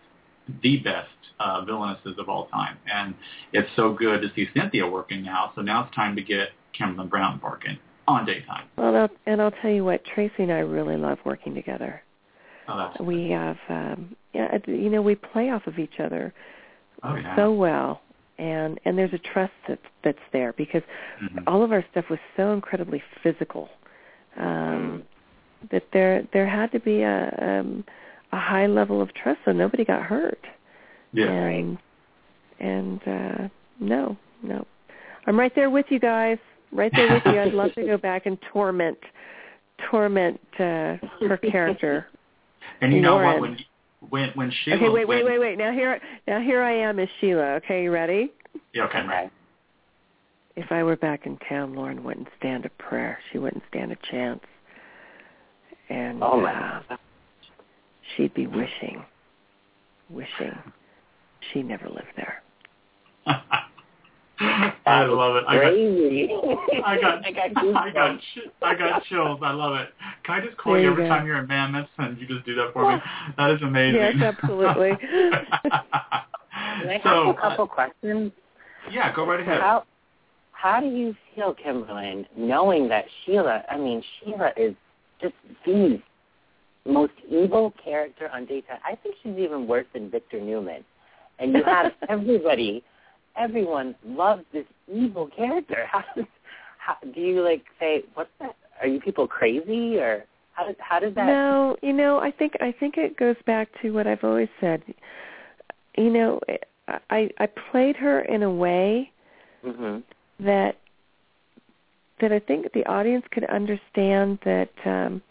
the 0.64 0.78
best 0.78 1.10
uh, 1.40 1.64
villainesses 1.66 2.18
of 2.18 2.30
all 2.30 2.48
time, 2.48 2.78
and 2.92 3.14
it's 3.54 3.70
so 3.76 3.94
good 3.94 4.22
to 4.22 4.32
see 4.36 4.48
Cynthia 4.56 4.88
working 4.88 5.24
now. 5.24 5.52
So 5.56 5.62
now 5.62 5.86
it's 5.86 5.96
time 5.96 6.16
to 6.16 6.22
get 6.22 6.50
Kimberly 6.74 7.08
Brown 7.08 7.40
working 7.44 7.78
on 8.08 8.26
daytime. 8.26 8.68
Well, 8.78 8.88
and 8.90 8.98
I'll, 8.98 9.10
and 9.26 9.42
I'll 9.42 9.52
tell 9.52 9.72
you 9.72 9.84
what, 9.84 10.04
Tracy 10.06 10.44
and 10.44 10.52
I 10.52 10.60
really 10.60 10.98
love 10.98 11.18
working 11.26 11.54
together. 11.54 12.02
Oh, 12.68 12.78
that's 12.78 13.00
We 13.00 13.30
have, 13.32 13.58
um, 13.70 14.16
yeah, 14.34 14.58
you 14.68 14.90
know, 14.90 15.02
we 15.02 15.16
play 15.16 15.50
off 15.50 15.68
of 15.68 15.80
each 15.80 16.00
other 16.00 16.34
oh 17.04 17.16
yeah. 17.16 17.36
so 17.36 17.54
well, 17.54 18.02
and 18.38 18.80
and 18.86 18.98
there's 18.98 19.14
a 19.14 19.20
trust 19.20 19.54
that 19.68 19.80
that's 20.04 20.18
there 20.34 20.54
because 20.54 20.84
Mhm. 21.22 21.44
all 21.48 21.64
of 21.64 21.72
our 21.72 21.84
stuff 21.92 22.10
was 22.10 22.20
so 22.36 22.54
incredibly 22.54 23.02
physical 23.24 23.70
um, 24.38 25.04
that 25.72 25.84
there 25.92 26.24
there 26.34 26.48
had 26.48 26.72
to 26.72 26.80
be 26.80 27.02
a 27.02 27.34
um, 27.42 27.84
a 28.32 28.40
high 28.40 28.68
level 28.68 29.02
of 29.02 29.14
trust 29.14 29.40
so 29.46 29.52
nobody 29.52 29.86
got 29.86 30.04
hurt. 30.04 30.40
Yeah. 31.14 31.28
And 31.28 31.78
and 32.60 33.02
uh, 33.08 33.48
no, 33.80 34.18
no, 34.44 34.66
I'm 35.26 35.40
right 35.40 35.54
there 35.56 35.70
with 35.70 35.86
you 35.90 36.00
guys. 36.00 36.38
Right 36.72 36.92
there 36.96 37.14
with 37.14 37.24
you. 37.26 37.40
I'd 37.40 37.54
love 37.54 37.74
to 37.76 37.86
go 37.86 37.98
back 38.10 38.26
and 38.26 38.38
torment 38.52 38.98
torment 39.90 40.40
uh, 40.56 40.98
her 41.28 41.40
character. 41.50 42.08
And 42.82 42.94
you 42.94 43.02
know 43.02 43.16
what? 43.16 43.40
When 43.40 43.58
when 44.10 44.30
when 44.36 44.52
Sheila. 44.64 44.78
Okay, 44.78 44.90
wait, 44.90 45.08
wait, 45.08 45.24
when- 45.24 45.34
wait, 45.34 45.40
wait. 45.40 45.58
Now 45.58 45.72
here, 45.72 46.00
now 46.28 46.40
here 46.40 46.62
I 46.62 46.74
am 46.74 47.00
as 47.00 47.08
Sheila. 47.20 47.56
Okay, 47.56 47.84
you 47.84 47.92
ready? 47.92 48.32
Yeah, 48.74 48.84
okay, 48.84 49.02
right. 49.08 49.32
If 50.56 50.72
I 50.72 50.84
were 50.84 50.96
back 50.98 51.26
in 51.26 51.38
town, 51.50 51.76
Lauren 51.76 52.04
wouldn't 52.04 52.28
stand 52.38 52.66
a 52.66 52.70
prayer. 52.70 53.18
She 53.32 53.38
wouldn't 53.38 53.64
stand 53.70 53.92
a 53.92 53.98
chance. 54.12 54.42
And 55.90 56.22
Oh 56.24 56.42
my 56.42 56.52
uh, 56.52 56.82
God. 56.90 57.00
She'd 58.16 58.34
be 58.34 58.48
wishing, 58.48 59.04
wishing 60.10 60.58
she 61.54 61.62
never 61.64 61.88
lived 61.90 62.08
there. 62.16 62.42
I 64.40 65.04
love 65.06 65.36
it. 65.38 65.44
I 65.48 65.56
got, 65.56 65.62
Crazy. 65.62 66.30
I 66.86 67.02
got, 67.02 67.26
I 67.26 67.32
got 67.32 67.58
I 67.58 67.92
got, 67.92 68.20
I 68.62 68.76
got 68.76 69.04
chills. 69.06 69.40
I 69.42 69.52
love 69.52 69.76
it. 69.76 69.90
Can 70.24 70.42
I 70.42 70.46
just 70.46 70.58
call 70.58 70.74
There 70.74 70.82
you 70.82 70.88
you 70.88 70.92
every 70.94 71.04
go. 71.06 71.10
time 71.10 71.26
you're 71.26 71.40
in 71.40 71.48
Mammoth 71.48 71.88
and 71.98 72.18
you 72.20 72.28
just 72.28 72.46
do 72.46 72.56
that 72.56 72.72
for 72.74 72.92
me? 72.92 73.02
That 73.38 73.52
is 73.52 73.62
amazing. 73.62 74.00
Yes, 74.00 74.16
absolutely. 74.22 74.92
Can 75.00 75.32
I 76.90 77.00
so, 77.04 77.30
ask 77.30 77.38
a 77.38 77.42
couple 77.42 77.68
questions? 77.68 78.32
uh, 78.36 78.90
yeah, 78.92 79.14
go 79.14 79.26
right 79.26 79.40
ahead. 79.40 79.60
How 79.60 79.84
how 80.52 80.80
do 80.80 80.88
you 80.88 81.16
feel, 81.36 81.54
Kimberlin, 81.54 82.26
knowing 82.36 82.90
that 82.90 83.06
Sheila? 83.26 83.64
I 83.70 83.78
mean, 83.78 84.02
Sheila 84.20 84.52
is 84.58 84.74
just 85.22 85.36
the 85.66 86.00
most 86.88 87.14
evil 87.30 87.74
character 87.84 88.30
on 88.34 88.46
daytime. 88.46 88.80
I 88.86 88.96
think 88.96 89.16
she's 89.22 89.38
even 89.38 89.68
worse 89.68 89.86
than 89.94 90.10
Victor 90.10 90.40
Newman. 90.40 90.84
And 91.40 91.54
you 91.54 91.64
have 91.64 91.92
everybody, 92.10 92.84
everyone 93.36 93.96
loves 94.06 94.44
this 94.54 94.66
evil 94.92 95.30
character. 95.36 95.86
How 95.92 96.04
does 96.16 96.26
how 96.78 96.96
do 97.14 97.20
you 97.20 97.44
like 97.44 97.64
say 97.82 98.04
what's 98.14 98.30
that? 98.40 98.56
Are 98.82 98.88
you 98.88 99.02
people 99.02 99.28
crazy 99.28 99.98
or 99.98 100.24
how 100.54 100.66
does 100.66 100.76
how 100.80 101.00
does 101.00 101.14
that? 101.16 101.28
No, 101.28 101.76
you 101.82 101.92
know, 101.92 102.20
I 102.20 102.32
think 102.32 102.54
I 102.62 102.74
think 102.80 102.98
it 102.98 103.18
goes 103.18 103.36
back 103.46 103.68
to 103.82 103.92
what 103.92 104.08
I've 104.08 104.24
always 104.24 104.48
said. 104.62 104.82
You 105.98 106.10
know, 106.10 106.40
I 107.10 107.30
I 107.38 107.48
played 107.72 107.98
her 107.98 108.22
in 108.22 108.44
a 108.44 108.50
way 108.50 109.12
hmm 109.64 109.98
that 110.40 110.78
that 112.22 112.32
I 112.32 112.40
think 112.40 112.72
the 112.74 112.86
audience 112.86 113.26
could 113.32 113.44
understand 113.46 114.40
that 114.46 114.70
um 114.86 115.22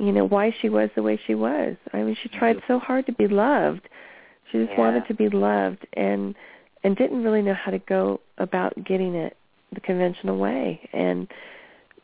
you 0.00 0.12
know 0.12 0.26
why 0.26 0.54
she 0.60 0.68
was 0.68 0.88
the 0.94 1.02
way 1.02 1.20
she 1.26 1.34
was. 1.34 1.76
I 1.92 1.98
mean, 2.02 2.16
she 2.22 2.28
tried 2.30 2.56
mm-hmm. 2.56 2.72
so 2.72 2.78
hard 2.78 3.06
to 3.06 3.12
be 3.12 3.28
loved. 3.28 3.88
She 4.50 4.58
just 4.58 4.72
Yeah. 4.72 4.78
wanted 4.78 5.06
to 5.08 5.14
be 5.14 5.28
loved 5.28 5.86
and 5.92 6.34
and 6.82 6.96
didn't 6.96 7.22
really 7.22 7.42
know 7.42 7.52
how 7.54 7.70
to 7.70 7.78
go 7.78 8.20
about 8.38 8.72
getting 8.84 9.14
it 9.14 9.36
the 9.70 9.80
conventional 9.80 10.38
way. 10.38 10.88
And 10.94 11.28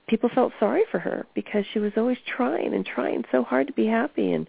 people 0.06 0.28
felt 0.28 0.52
sorry 0.60 0.84
for 0.90 0.98
her 0.98 1.24
because 1.34 1.64
she 1.72 1.78
was 1.78 1.92
always 1.96 2.18
trying 2.26 2.74
and 2.74 2.84
trying 2.84 3.24
so 3.32 3.42
hard 3.42 3.66
to 3.68 3.72
be 3.72 3.86
happy 3.86 4.32
and 4.32 4.46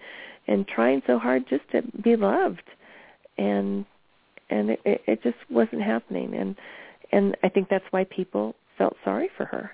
and 0.47 0.67
trying 0.67 1.01
so 1.07 1.17
hard 1.17 1.47
just 1.47 1.69
to 1.71 1.81
be 2.01 2.15
loved. 2.17 2.69
And 3.38 3.86
and 4.49 4.71
it, 4.71 4.81
it, 4.86 5.01
it 5.07 5.23
just 5.23 5.38
wasn't 5.49 5.81
happening 5.81 6.36
and 6.36 6.55
and 7.12 7.38
I 7.43 7.49
think 7.49 7.69
that's 7.69 7.86
why 7.91 8.03
people 8.03 8.55
felt 8.77 8.97
sorry 9.03 9.29
for 9.38 9.45
her 9.45 9.71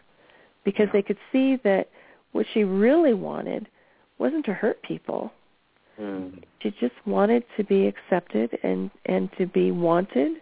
because 0.64 0.88
they 0.94 1.02
could 1.02 1.18
see 1.32 1.58
that 1.64 1.90
what 2.34 2.46
she 2.54 2.64
really 2.64 3.14
wanted 3.14 3.68
wasn't 4.20 4.46
to 4.46 4.54
hurt 4.54 4.82
people. 4.84 5.32
Mm. 6.00 6.44
She 6.62 6.72
just 6.80 6.94
wanted 7.06 7.44
to 7.58 7.64
be 7.64 7.88
accepted 7.88 8.58
and 8.64 8.90
and 9.06 9.30
to 9.38 9.46
be 9.46 9.72
wanted 9.72 10.38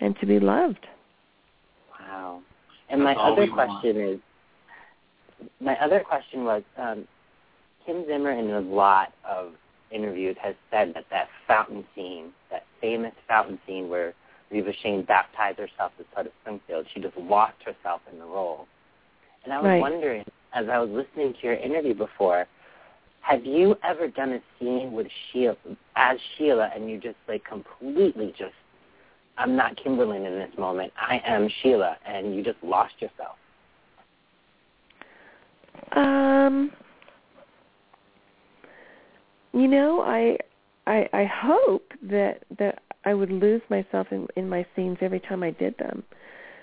and 0.00 0.16
to 0.20 0.26
be 0.26 0.38
loved. 0.38 0.86
Wow. 2.00 2.40
And 2.88 3.02
my 3.02 3.10
That's 3.14 3.20
all 3.20 3.32
other 3.32 3.42
we 3.42 3.50
want. 3.50 3.80
question 3.80 4.00
is, 4.00 4.20
my 5.60 5.76
other 5.80 6.00
question 6.00 6.44
was, 6.44 6.62
um, 6.78 7.06
Kim 7.84 8.04
Zimmer 8.06 8.32
in 8.32 8.50
a 8.50 8.60
lot 8.60 9.12
of 9.28 9.52
interviews 9.90 10.36
has 10.40 10.54
said 10.70 10.92
that 10.94 11.04
that 11.10 11.28
fountain 11.46 11.84
scene, 11.94 12.32
that 12.50 12.64
famous 12.80 13.12
fountain 13.26 13.58
scene 13.66 13.88
where 13.88 14.14
Reva 14.50 14.72
Shayne 14.82 15.02
baptized 15.02 15.58
herself 15.58 15.92
as 15.98 16.06
part 16.14 16.26
of 16.26 16.32
Springfield, 16.42 16.86
she 16.94 17.00
just 17.00 17.16
lost 17.16 17.56
herself 17.64 18.00
in 18.12 18.18
the 18.18 18.24
role. 18.24 18.66
And 19.44 19.52
I 19.52 19.58
was 19.58 19.66
Right. 19.66 19.80
wondering, 19.80 20.24
as 20.54 20.66
I 20.70 20.78
was 20.78 20.90
listening 20.90 21.34
to 21.34 21.46
your 21.46 21.54
interview 21.54 21.94
before, 21.94 22.46
have 23.20 23.44
you 23.44 23.76
ever 23.82 24.08
done 24.08 24.32
a 24.32 24.40
scene 24.58 24.92
with 24.92 25.08
Sheila 25.32 25.56
as 25.96 26.18
Sheila 26.36 26.70
and 26.74 26.88
you 26.88 26.98
just 26.98 27.16
like 27.28 27.44
completely 27.44 28.32
just 28.38 28.54
I'm 29.38 29.56
not 29.56 29.76
Kimberlin 29.82 30.24
in 30.24 30.38
this 30.38 30.56
moment. 30.56 30.92
I 30.96 31.20
am 31.26 31.48
Sheila 31.62 31.96
and 32.06 32.34
you 32.34 32.42
just 32.42 32.58
lost 32.62 32.94
yourself? 33.00 33.36
Um 35.92 36.72
you 39.52 39.66
know, 39.68 40.02
I 40.02 40.38
I 40.86 41.08
I 41.12 41.24
hope 41.24 41.92
that 42.02 42.44
that 42.58 42.82
I 43.04 43.14
would 43.14 43.30
lose 43.30 43.62
myself 43.70 44.06
in 44.12 44.28
in 44.36 44.48
my 44.48 44.64
scenes 44.76 44.98
every 45.00 45.20
time 45.20 45.42
I 45.42 45.50
did 45.50 45.76
them. 45.78 46.04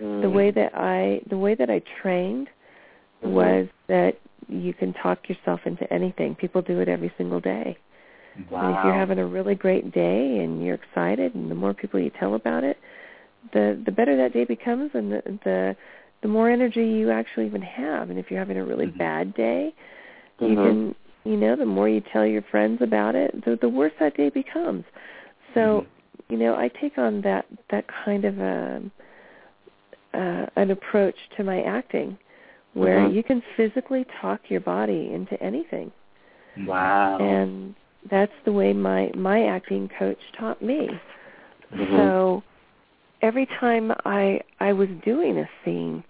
Mm. 0.01 0.21
The 0.21 0.29
way 0.29 0.51
that 0.51 0.71
I 0.75 1.21
the 1.29 1.37
way 1.37 1.55
that 1.55 1.69
I 1.69 1.81
trained 2.01 2.47
mm-hmm. 2.47 2.62
Was 3.23 3.67
that 3.87 4.19
you 4.47 4.73
can 4.73 4.93
talk 4.93 5.29
yourself 5.29 5.61
into 5.65 5.91
anything. 5.91 6.35
People 6.35 6.61
do 6.61 6.79
it 6.79 6.87
every 6.87 7.11
single 7.17 7.39
day. 7.39 7.77
Wow. 8.49 8.67
And 8.67 8.77
if 8.77 8.83
you're 8.83 8.93
having 8.93 9.19
a 9.19 9.25
really 9.25 9.55
great 9.55 9.93
day 9.93 10.39
and 10.39 10.63
you're 10.63 10.75
excited 10.75 11.35
and 11.35 11.51
the 11.51 11.55
more 11.55 11.73
people 11.73 11.99
you 11.99 12.11
tell 12.19 12.35
about 12.35 12.63
it, 12.63 12.77
the 13.51 13.81
the 13.85 13.91
better 13.91 14.15
that 14.17 14.33
day 14.33 14.45
becomes 14.45 14.91
and 14.93 15.11
the 15.11 15.21
the 15.43 15.75
the 16.21 16.27
more 16.27 16.49
energy 16.49 16.85
you 16.85 17.11
actually 17.11 17.45
even 17.45 17.61
have. 17.61 18.09
And 18.09 18.17
if 18.17 18.31
you're 18.31 18.39
having 18.39 18.57
a 18.57 18.65
really 18.65 18.87
mm-hmm. 18.87 18.97
bad 18.97 19.35
day, 19.35 19.73
you 20.39 20.47
mm-hmm. 20.47 20.65
can 20.65 20.95
you 21.25 21.37
know, 21.37 21.55
the 21.55 21.65
more 21.65 21.87
you 21.87 22.01
tell 22.11 22.25
your 22.25 22.41
friends 22.41 22.81
about 22.81 23.15
it, 23.15 23.45
the 23.45 23.57
the 23.61 23.69
worse 23.69 23.93
that 23.99 24.17
day 24.17 24.29
becomes. 24.29 24.83
So, 25.53 25.59
mm-hmm. 25.59 26.33
you 26.33 26.39
know, 26.39 26.55
I 26.55 26.69
take 26.69 26.97
on 26.97 27.21
that 27.21 27.45
that 27.69 27.85
kind 28.05 28.25
of 28.25 28.39
a 28.39 28.81
uh, 30.13 30.45
an 30.55 30.71
approach 30.71 31.15
to 31.37 31.43
my 31.43 31.61
acting 31.61 32.17
where 32.73 32.99
mm-hmm. 32.99 33.15
you 33.15 33.23
can 33.23 33.41
physically 33.55 34.05
talk 34.21 34.41
your 34.49 34.61
body 34.61 35.11
into 35.13 35.41
anything. 35.41 35.91
Wow. 36.57 37.17
And 37.19 37.75
that's 38.09 38.31
the 38.45 38.51
way 38.51 38.73
my 38.73 39.11
my 39.15 39.45
acting 39.45 39.89
coach 39.97 40.19
taught 40.37 40.61
me. 40.61 40.89
Mm-hmm. 41.73 41.95
So 41.95 42.43
every 43.21 43.47
time 43.59 43.91
I 44.05 44.41
I 44.59 44.73
was 44.73 44.89
doing 45.05 45.37
a 45.37 45.49
scene, 45.63 46.03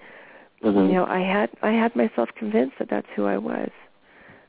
mm-hmm. 0.63 0.77
you 0.77 0.93
know, 0.93 1.05
I 1.05 1.19
had 1.19 1.49
I 1.61 1.71
had 1.71 1.95
myself 1.95 2.29
convinced 2.37 2.75
that 2.79 2.89
that's 2.89 3.07
who 3.15 3.25
I 3.25 3.37
was. 3.37 3.69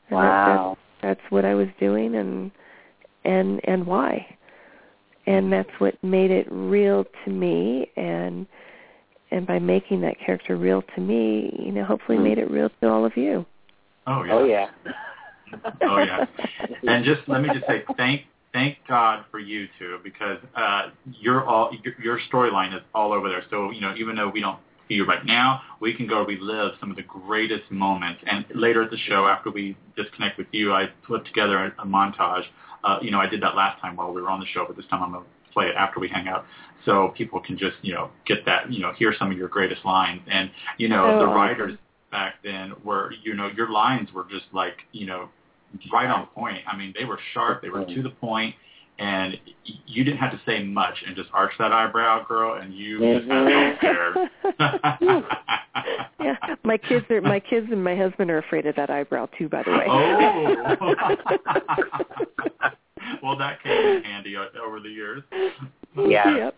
And 0.09 0.17
wow. 0.17 0.77
That, 1.01 1.07
that's, 1.07 1.19
that's 1.19 1.31
what 1.31 1.45
I 1.45 1.53
was 1.53 1.67
doing 1.79 2.15
and 2.15 2.51
and 3.23 3.61
and 3.63 3.85
why. 3.85 4.25
And 5.27 5.51
that's 5.51 5.69
what 5.79 6.01
made 6.03 6.29
it 6.29 6.47
real 6.51 7.05
to 7.23 7.31
me 7.31 7.89
and 7.95 8.45
and 9.35 9.45
by 9.45 9.59
making 9.59 10.01
that 10.01 10.17
character 10.19 10.55
real 10.55 10.81
to 10.95 11.01
me, 11.01 11.53
you 11.59 11.71
know, 11.71 11.83
hopefully 11.83 12.17
made 12.17 12.37
it 12.37 12.49
real 12.49 12.69
to 12.81 12.89
all 12.89 13.05
of 13.05 13.17
you. 13.17 13.45
Oh 14.07 14.23
yeah. 14.23 14.33
Oh 14.33 14.45
yeah. 14.45 14.69
oh 15.81 15.97
yeah. 15.97 16.25
And 16.83 17.03
just 17.03 17.21
let 17.27 17.41
me 17.41 17.49
just 17.53 17.65
say 17.67 17.83
thank 17.97 18.21
thank 18.53 18.77
God 18.87 19.25
for 19.31 19.39
you 19.39 19.67
two 19.77 19.99
because 20.03 20.37
uh 20.55 20.89
you're 21.19 21.45
all 21.45 21.71
your, 21.83 21.93
your 22.01 22.19
storyline 22.31 22.75
is 22.75 22.81
all 22.93 23.11
over 23.11 23.27
there. 23.27 23.43
So, 23.49 23.71
you 23.71 23.81
know, 23.81 23.93
even 23.97 24.15
though 24.15 24.29
we 24.29 24.39
don't 24.39 24.59
see 24.87 24.95
you 24.95 25.05
right 25.05 25.25
now, 25.25 25.61
we 25.81 25.93
can 25.93 26.07
go 26.07 26.23
relive 26.23 26.73
some 26.79 26.89
of 26.89 26.95
the 26.95 27.03
greatest 27.03 27.69
moments. 27.69 28.21
And 28.25 28.45
later 28.53 28.83
at 28.83 28.91
the 28.91 28.97
show, 28.97 29.27
after 29.27 29.51
we 29.51 29.75
disconnect 29.97 30.37
with 30.37 30.47
you, 30.51 30.73
I 30.73 30.87
put 31.05 31.25
together 31.25 31.57
a, 31.57 31.81
a 31.81 31.85
montage. 31.85 32.43
Uh, 32.83 32.99
you 33.01 33.11
know, 33.11 33.19
I 33.19 33.27
did 33.27 33.41
that 33.41 33.55
last 33.55 33.81
time 33.81 33.95
while 33.95 34.13
we 34.13 34.21
were 34.21 34.29
on 34.29 34.39
the 34.39 34.45
show, 34.45 34.63
but 34.67 34.77
this 34.77 34.85
time 34.89 35.03
I'm 35.03 35.11
going 35.11 35.23
to 35.23 35.29
play 35.55 35.67
it 35.67 35.75
after 35.75 35.99
we 35.99 36.07
hang 36.07 36.27
out. 36.27 36.45
So 36.85 37.13
people 37.17 37.39
can 37.39 37.57
just 37.57 37.77
you 37.81 37.93
know 37.93 38.11
get 38.27 38.45
that 38.45 38.71
you 38.71 38.81
know 38.81 38.93
hear 38.93 39.13
some 39.17 39.31
of 39.31 39.37
your 39.37 39.47
greatest 39.47 39.83
lines. 39.85 40.21
And 40.29 40.51
you 40.77 40.87
know 40.87 41.15
oh, 41.15 41.19
the 41.19 41.25
writers 41.25 41.77
back 42.11 42.35
then 42.43 42.73
were 42.83 43.11
you 43.23 43.33
know 43.33 43.49
your 43.55 43.71
lines 43.71 44.09
were 44.13 44.25
just 44.29 44.45
like 44.53 44.77
you 44.91 45.07
know 45.07 45.29
right 45.91 46.07
on 46.07 46.27
point. 46.27 46.59
I 46.67 46.77
mean 46.77 46.93
they 46.97 47.05
were 47.05 47.19
sharp 47.33 47.63
they 47.63 47.69
were 47.69 47.85
to 47.85 48.03
the 48.03 48.11
point 48.11 48.53
and 48.97 49.37
you 49.87 50.03
didn't 50.03 50.19
have 50.19 50.31
to 50.31 50.39
say 50.45 50.63
much 50.63 50.95
and 51.05 51.15
just 51.15 51.29
arch 51.33 51.51
that 51.59 51.71
eyebrow 51.71 52.25
girl 52.25 52.61
and 52.61 52.73
you 52.73 52.99
just 52.99 53.29
had 53.29 53.47
mm-hmm. 54.59 55.19
yeah. 56.23 56.55
My 56.63 56.77
kids 56.77 57.05
are 57.09 57.21
my 57.21 57.39
kids 57.39 57.67
and 57.71 57.83
my 57.83 57.95
husband 57.95 58.31
are 58.31 58.37
afraid 58.37 58.65
of 58.65 58.75
that 58.77 58.89
eyebrow 58.89 59.27
too 59.37 59.49
by 59.49 59.63
the 59.63 59.71
way. 59.71 59.85
Oh 59.89 60.55
well, 63.23 63.37
that 63.37 63.61
came 63.63 63.71
in 63.71 64.03
handy 64.03 64.35
over 64.37 64.79
the 64.79 64.89
years. 64.89 65.23
Yeah. 65.95 66.37
Yep. 66.37 66.55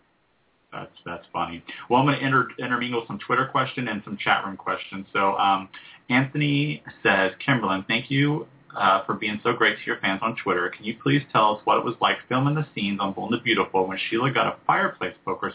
That's 0.72 0.92
that's 1.06 1.26
funny. 1.32 1.64
Well, 1.90 2.02
I'm 2.02 2.08
going 2.08 2.20
to 2.20 2.26
inter- 2.26 2.50
intermingle 2.60 3.06
some 3.08 3.20
Twitter 3.20 3.46
question 3.46 3.88
and 3.88 4.02
some 4.04 4.18
chat 4.18 4.46
room 4.46 4.58
questions. 4.58 5.06
So, 5.14 5.36
um, 5.38 5.70
Anthony 6.10 6.84
says, 7.04 7.32
Kimberlin, 7.46 7.86
thank 7.88 8.12
you 8.12 8.48
uh, 8.76 9.06
for 9.06 9.14
being 9.14 9.40
so 9.44 9.54
great 9.54 9.78
to 9.78 9.86
your 9.86 9.98
fans 10.00 10.20
on 10.22 10.36
Twitter. 10.44 10.70
Can 10.70 10.86
you 10.86 10.96
please 11.02 11.22
tell 11.32 11.56
us 11.56 11.62
what 11.64 11.78
it 11.78 11.86
was 11.86 11.96
like 12.02 12.18
filming 12.28 12.56
the 12.56 12.68
scenes 12.76 13.00
on 13.00 13.14
Bold 13.14 13.32
and 13.32 13.40
the 13.40 13.44
Beautiful 13.44 13.88
when 13.88 13.98
Sheila 14.10 14.32
got 14.32 14.48
a 14.48 14.58
fireplace 14.66 15.16
poker 15.26 15.54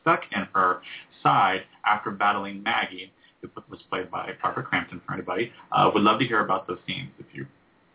stuck 0.00 0.22
in 0.32 0.46
her 0.54 0.80
side 1.22 1.62
after 1.86 2.10
battling 2.10 2.62
Maggie, 2.62 3.12
who 3.40 3.48
was 3.70 3.80
played 3.88 4.10
by 4.10 4.32
Parker 4.40 4.62
Crampton 4.62 5.00
for 5.06 5.14
anybody? 5.14 5.52
Uh, 5.72 5.90
would 5.92 6.02
love 6.02 6.18
to 6.20 6.26
hear 6.26 6.40
about 6.40 6.66
those 6.66 6.78
scenes 6.86 7.10
if 7.18 7.26
you 7.32 7.46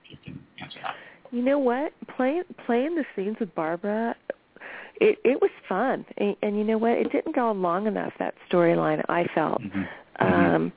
if 0.06 0.12
you 0.12 0.18
can 0.24 0.40
answer 0.60 0.80
that. 0.82 0.96
You 1.32 1.42
know 1.42 1.60
what? 1.60 1.94
Playing 2.16 2.44
playing 2.66 2.96
the 2.96 3.06
scenes 3.16 3.38
with 3.40 3.54
Barbara, 3.56 4.16
it 5.02 5.20
it 5.24 5.42
was 5.42 5.52
fun, 5.68 6.06
and, 6.18 6.36
and 6.42 6.58
you 6.58 6.64
know 6.64 6.78
what? 6.78 6.92
It 6.92 7.12
didn't 7.12 7.36
go 7.36 7.52
long 7.52 7.88
enough 7.88 8.14
that 8.20 8.36
storyline. 8.50 9.04
I 9.10 9.26
felt. 9.34 9.62
Mm-hmm. 9.62 9.84
Um, 10.26 10.74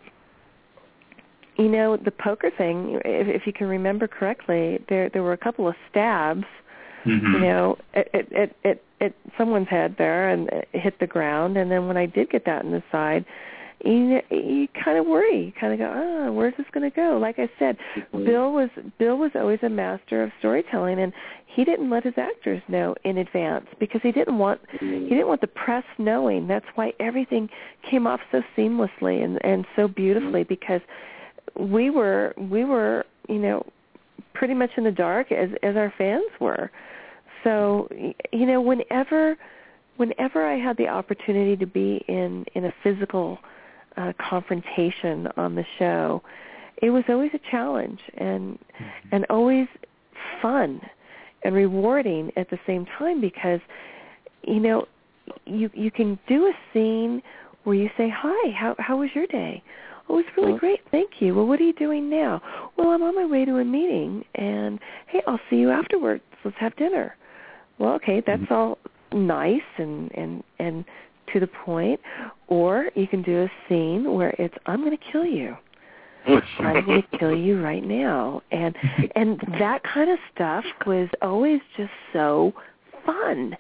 you 1.56 1.68
know, 1.68 1.96
the 1.96 2.11
poker 2.11 2.50
thing. 2.56 3.00
If, 3.04 3.42
if 3.42 3.46
you 3.46 3.52
can 3.52 3.66
remember 3.66 4.08
correctly, 4.08 4.78
there 4.88 5.08
there 5.11 5.22
were 5.22 5.32
a 5.32 5.38
couple 5.38 5.68
of 5.68 5.74
stabs. 5.90 6.44
Mm-hmm. 7.04 7.34
You 7.34 7.40
know, 7.40 7.78
it, 7.94 8.11
it 8.12 8.28
it 8.30 8.56
it 8.64 8.84
at 9.00 9.14
someone's 9.37 9.68
head 9.68 9.94
there, 9.98 10.30
and 10.30 10.48
it 10.48 10.68
hit 10.72 10.98
the 10.98 11.06
ground. 11.06 11.56
And 11.56 11.70
then 11.70 11.87
when 11.87 11.96
I 11.96 12.06
did 12.06 12.30
get 12.30 12.44
that 12.46 12.64
in 12.64 12.72
the 12.72 12.82
side, 12.90 13.24
you 13.84 14.20
you 14.30 14.68
kind 14.84 14.98
of 14.98 15.06
worry. 15.06 15.46
You 15.46 15.52
kind 15.58 15.72
of 15.72 15.78
go, 15.78 15.92
oh, 15.94 16.32
where's 16.32 16.54
this 16.56 16.66
going 16.72 16.88
to 16.88 16.94
go? 16.94 17.18
Like 17.20 17.38
I 17.38 17.48
said, 17.58 17.76
mm-hmm. 17.96 18.24
Bill 18.24 18.52
was 18.52 18.70
Bill 18.98 19.16
was 19.16 19.30
always 19.34 19.60
a 19.62 19.68
master 19.68 20.22
of 20.22 20.30
storytelling, 20.40 20.98
and 20.98 21.12
he 21.46 21.64
didn't 21.64 21.88
let 21.88 22.04
his 22.04 22.14
actors 22.16 22.62
know 22.68 22.94
in 23.04 23.18
advance 23.18 23.66
because 23.78 24.00
he 24.02 24.12
didn't 24.12 24.38
want 24.38 24.60
mm-hmm. 24.74 25.04
he 25.04 25.10
didn't 25.10 25.28
want 25.28 25.40
the 25.40 25.46
press 25.46 25.84
knowing. 25.98 26.48
That's 26.48 26.66
why 26.74 26.92
everything 26.98 27.48
came 27.88 28.06
off 28.06 28.20
so 28.32 28.42
seamlessly 28.56 29.22
and 29.24 29.38
and 29.44 29.64
so 29.76 29.86
beautifully 29.86 30.42
mm-hmm. 30.42 30.48
because 30.48 30.80
we 31.58 31.90
were 31.90 32.34
we 32.36 32.64
were 32.64 33.04
you 33.28 33.38
know 33.38 33.64
pretty 34.34 34.54
much 34.54 34.70
in 34.76 34.84
the 34.84 34.92
dark 34.92 35.30
as 35.30 35.50
as 35.62 35.76
our 35.76 35.92
fans 35.96 36.30
were. 36.40 36.70
So 37.44 37.88
you 38.32 38.46
know 38.46 38.60
whenever 38.60 39.36
whenever 39.98 40.44
I 40.44 40.58
had 40.58 40.76
the 40.76 40.88
opportunity 40.88 41.56
to 41.56 41.66
be 41.66 42.04
in 42.08 42.44
in 42.54 42.64
a 42.64 42.72
physical 42.82 43.38
uh, 43.98 44.12
confrontation 44.30 45.28
on 45.37 45.54
the 45.54 45.64
show, 45.78 46.22
it 46.80 46.90
was 46.90 47.04
always 47.08 47.30
a 47.34 47.50
challenge 47.50 48.00
and 48.16 48.58
mm-hmm. 48.58 49.08
and 49.12 49.26
always 49.28 49.66
fun 50.40 50.80
and 51.42 51.54
rewarding 51.54 52.30
at 52.37 52.48
the 52.50 52.58
same 52.66 52.87
time 52.98 53.20
because 53.20 53.61
you 54.42 54.61
know 54.61 54.87
you 55.44 55.68
you 55.74 55.90
can 55.90 56.18
do 56.28 56.46
a 56.46 56.52
scene 56.72 57.20
where 57.64 57.74
you 57.74 57.90
say 57.96 58.08
hi 58.14 58.50
how 58.50 58.74
how 58.78 58.98
was 58.98 59.11
your 59.14 59.26
day? 59.26 59.62
Oh 60.08 60.18
it's 60.18 60.28
really 60.38 60.58
great 60.58 60.80
thank 60.90 61.20
you. 61.20 61.34
Well 61.34 61.46
what 61.46 61.61
are 61.61 61.64
you 61.64 61.74
doing 61.74 62.08
now? 62.08 62.40
Well 62.76 62.88
i'm 62.90 63.02
on 63.02 63.14
my 63.16 63.26
way 63.26 63.44
to 63.44 63.56
a 63.56 63.64
meeting 63.64 64.24
and 64.37 64.78
hey 65.08 65.20
i'll 65.26 65.40
see 65.50 65.56
you 65.56 65.70
afterwards. 65.70 66.22
Let's 66.44 66.56
have 66.61 66.76
dinner. 66.76 67.16
Well 67.78 67.94
okay 67.94 68.22
that's 68.24 68.42
mm-hmm. 68.42 68.54
all 68.54 68.78
nice 69.12 69.61
and 69.78 70.11
and 70.14 70.44
and 70.61 70.84
to 71.32 71.40
the 71.40 71.46
point, 71.46 72.00
or 72.48 72.90
you 72.94 73.06
can 73.06 73.22
do 73.22 73.42
a 73.42 73.50
scene 73.68 74.12
where 74.12 74.30
it's 74.38 74.54
I'm 74.66 74.84
going 74.84 74.96
to 74.96 75.12
kill 75.12 75.26
you. 75.26 75.56
I'm 76.58 76.84
going 76.84 77.02
to 77.10 77.18
kill 77.18 77.36
you 77.36 77.62
right 77.62 77.84
now, 77.84 78.42
and 78.50 78.76
and 79.14 79.40
that 79.58 79.82
kind 79.82 80.10
of 80.10 80.18
stuff 80.34 80.64
was 80.86 81.08
always 81.22 81.60
just 81.76 81.92
so 82.12 82.52
fun. 83.06 83.56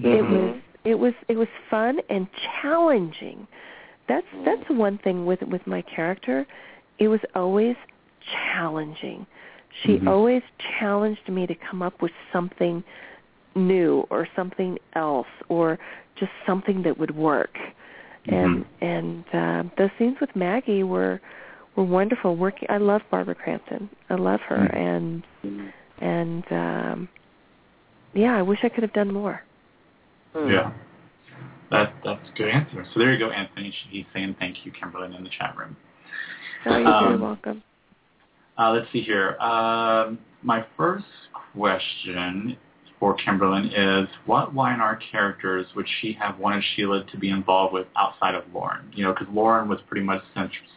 Mm-hmm. 0.00 0.06
It 0.06 0.22
was 0.22 0.60
it 0.84 0.94
was 0.98 1.12
it 1.28 1.36
was 1.36 1.48
fun 1.70 1.98
and 2.08 2.26
challenging. 2.62 3.46
That's 4.08 4.26
that's 4.44 4.68
one 4.70 4.98
thing 4.98 5.26
with 5.26 5.42
with 5.42 5.66
my 5.66 5.82
character. 5.82 6.46
It 6.98 7.08
was 7.08 7.20
always 7.34 7.76
challenging. 8.54 9.26
She 9.82 9.96
mm-hmm. 9.96 10.08
always 10.08 10.42
challenged 10.78 11.28
me 11.28 11.46
to 11.46 11.54
come 11.54 11.82
up 11.82 12.00
with 12.00 12.12
something 12.32 12.82
new 13.56 14.06
or 14.10 14.28
something 14.36 14.78
else 14.94 15.26
or 15.48 15.78
just 16.18 16.30
something 16.46 16.82
that 16.82 16.98
would 16.98 17.16
work. 17.16 17.56
And 18.26 18.64
mm-hmm. 18.64 18.84
and 18.84 19.24
uh, 19.32 19.70
those 19.78 19.90
scenes 19.98 20.16
with 20.20 20.34
Maggie 20.34 20.82
were 20.82 21.20
were 21.76 21.84
wonderful. 21.84 22.36
Working, 22.36 22.68
I 22.70 22.78
love 22.78 23.02
Barbara 23.10 23.34
Crampton. 23.34 23.88
I 24.10 24.14
love 24.14 24.40
her, 24.48 24.56
mm-hmm. 24.56 24.76
and 24.76 25.72
and 26.00 26.44
um, 26.50 27.08
yeah, 28.14 28.36
I 28.36 28.42
wish 28.42 28.60
I 28.62 28.68
could 28.68 28.82
have 28.82 28.92
done 28.92 29.12
more. 29.12 29.42
Hmm. 30.34 30.50
Yeah. 30.50 30.72
That 31.70 31.94
that's 32.04 32.28
a 32.28 32.36
good 32.36 32.48
answer. 32.48 32.86
So 32.92 33.00
there 33.00 33.12
you 33.12 33.18
go, 33.18 33.30
Anthony. 33.30 33.74
He's 33.90 34.04
saying 34.14 34.36
thank 34.38 34.64
you, 34.64 34.72
Kimberly, 34.72 35.14
in 35.14 35.24
the 35.24 35.30
chat 35.30 35.56
room. 35.56 35.76
Oh, 36.64 36.76
you're 36.76 36.88
um, 36.88 37.04
very 37.04 37.20
welcome. 37.20 37.62
Uh, 38.58 38.70
let's 38.70 38.90
see 38.92 39.02
here. 39.02 39.36
Um, 39.38 40.18
my 40.42 40.64
first 40.76 41.04
question 41.52 42.56
for 42.98 43.14
Kimberlin 43.14 43.66
is 43.66 44.08
what 44.24 44.54
Y&R 44.54 45.00
characters 45.10 45.66
would 45.74 45.86
she 46.00 46.12
have 46.14 46.38
wanted 46.38 46.64
Sheila 46.74 47.04
to 47.04 47.18
be 47.18 47.30
involved 47.30 47.74
with 47.74 47.86
outside 47.96 48.34
of 48.34 48.44
Lauren? 48.54 48.90
You 48.94 49.04
know, 49.04 49.12
because 49.12 49.28
Lauren 49.32 49.68
was 49.68 49.78
pretty 49.86 50.04
much 50.04 50.22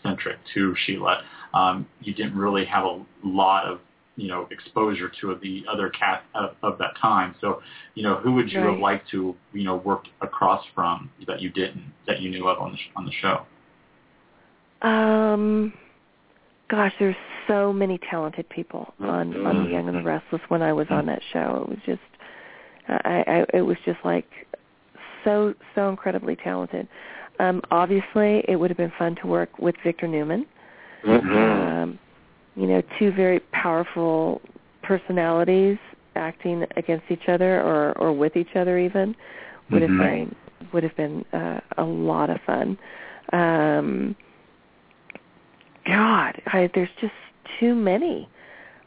centric 0.03 0.37
to 0.53 0.75
Sheila. 0.85 1.21
Um, 1.53 1.87
you 2.01 2.13
didn't 2.13 2.35
really 2.35 2.65
have 2.65 2.83
a 2.83 3.03
lot 3.23 3.65
of 3.65 3.79
you 4.15 4.27
know 4.27 4.47
exposure 4.51 5.09
to 5.21 5.39
the 5.41 5.63
other 5.71 5.89
cast 5.89 6.23
of, 6.35 6.55
of 6.61 6.77
that 6.79 6.97
time. 7.01 7.35
So, 7.39 7.61
you 7.95 8.03
know, 8.03 8.15
who 8.15 8.33
would 8.33 8.51
you 8.51 8.59
right. 8.59 8.71
have 8.71 8.79
liked 8.79 9.09
to 9.11 9.35
you 9.53 9.63
know 9.63 9.77
work 9.77 10.05
across 10.21 10.63
from 10.75 11.09
that 11.25 11.41
you 11.41 11.49
didn't 11.49 11.93
that 12.05 12.21
you 12.21 12.29
knew 12.29 12.47
of 12.47 12.59
on 12.59 12.73
the 12.73 12.77
on 12.95 13.05
the 13.05 13.11
show? 13.21 13.45
Um, 14.81 15.73
gosh, 16.69 16.93
there's 16.99 17.15
so 17.47 17.73
many 17.73 17.99
talented 18.09 18.47
people 18.49 18.93
on 18.99 19.33
mm-hmm. 19.33 19.45
on 19.45 19.63
The 19.63 19.71
Young 19.71 19.87
and 19.87 19.97
the 19.97 20.03
Restless 20.03 20.41
when 20.49 20.61
I 20.61 20.71
was 20.71 20.87
on 20.89 21.05
that 21.07 21.21
show. 21.33 21.63
It 21.63 21.69
was 21.69 21.79
just, 21.85 22.01
I, 22.87 23.23
I 23.27 23.57
it 23.57 23.61
was 23.61 23.77
just 23.85 23.99
like 24.05 24.27
so 25.23 25.53
so 25.75 25.89
incredibly 25.89 26.35
talented. 26.35 26.87
Um, 27.39 27.61
obviously, 27.71 28.43
it 28.47 28.57
would 28.57 28.69
have 28.69 28.77
been 28.77 28.93
fun 28.97 29.15
to 29.21 29.27
work 29.27 29.59
with 29.59 29.75
Victor 29.83 30.07
Newman. 30.07 30.45
Mm-hmm. 31.05 31.37
Um, 31.37 31.99
you 32.55 32.67
know, 32.67 32.81
two 32.97 33.11
very 33.11 33.39
powerful 33.51 34.41
personalities 34.83 35.77
acting 36.15 36.65
against 36.75 37.05
each 37.09 37.27
other 37.27 37.61
or 37.61 37.97
or 37.97 38.13
with 38.13 38.35
each 38.35 38.55
other 38.55 38.77
even 38.77 39.15
would 39.71 39.81
mm-hmm. 39.81 39.99
have 39.99 40.09
been 40.09 40.35
would 40.73 40.83
have 40.83 40.95
been 40.97 41.25
uh, 41.33 41.59
a 41.77 41.83
lot 41.83 42.29
of 42.29 42.37
fun. 42.45 42.77
Um, 43.31 44.15
God, 45.89 46.41
I, 46.47 46.69
there's 46.73 46.89
just 47.01 47.13
too 47.59 47.75
many. 47.75 48.29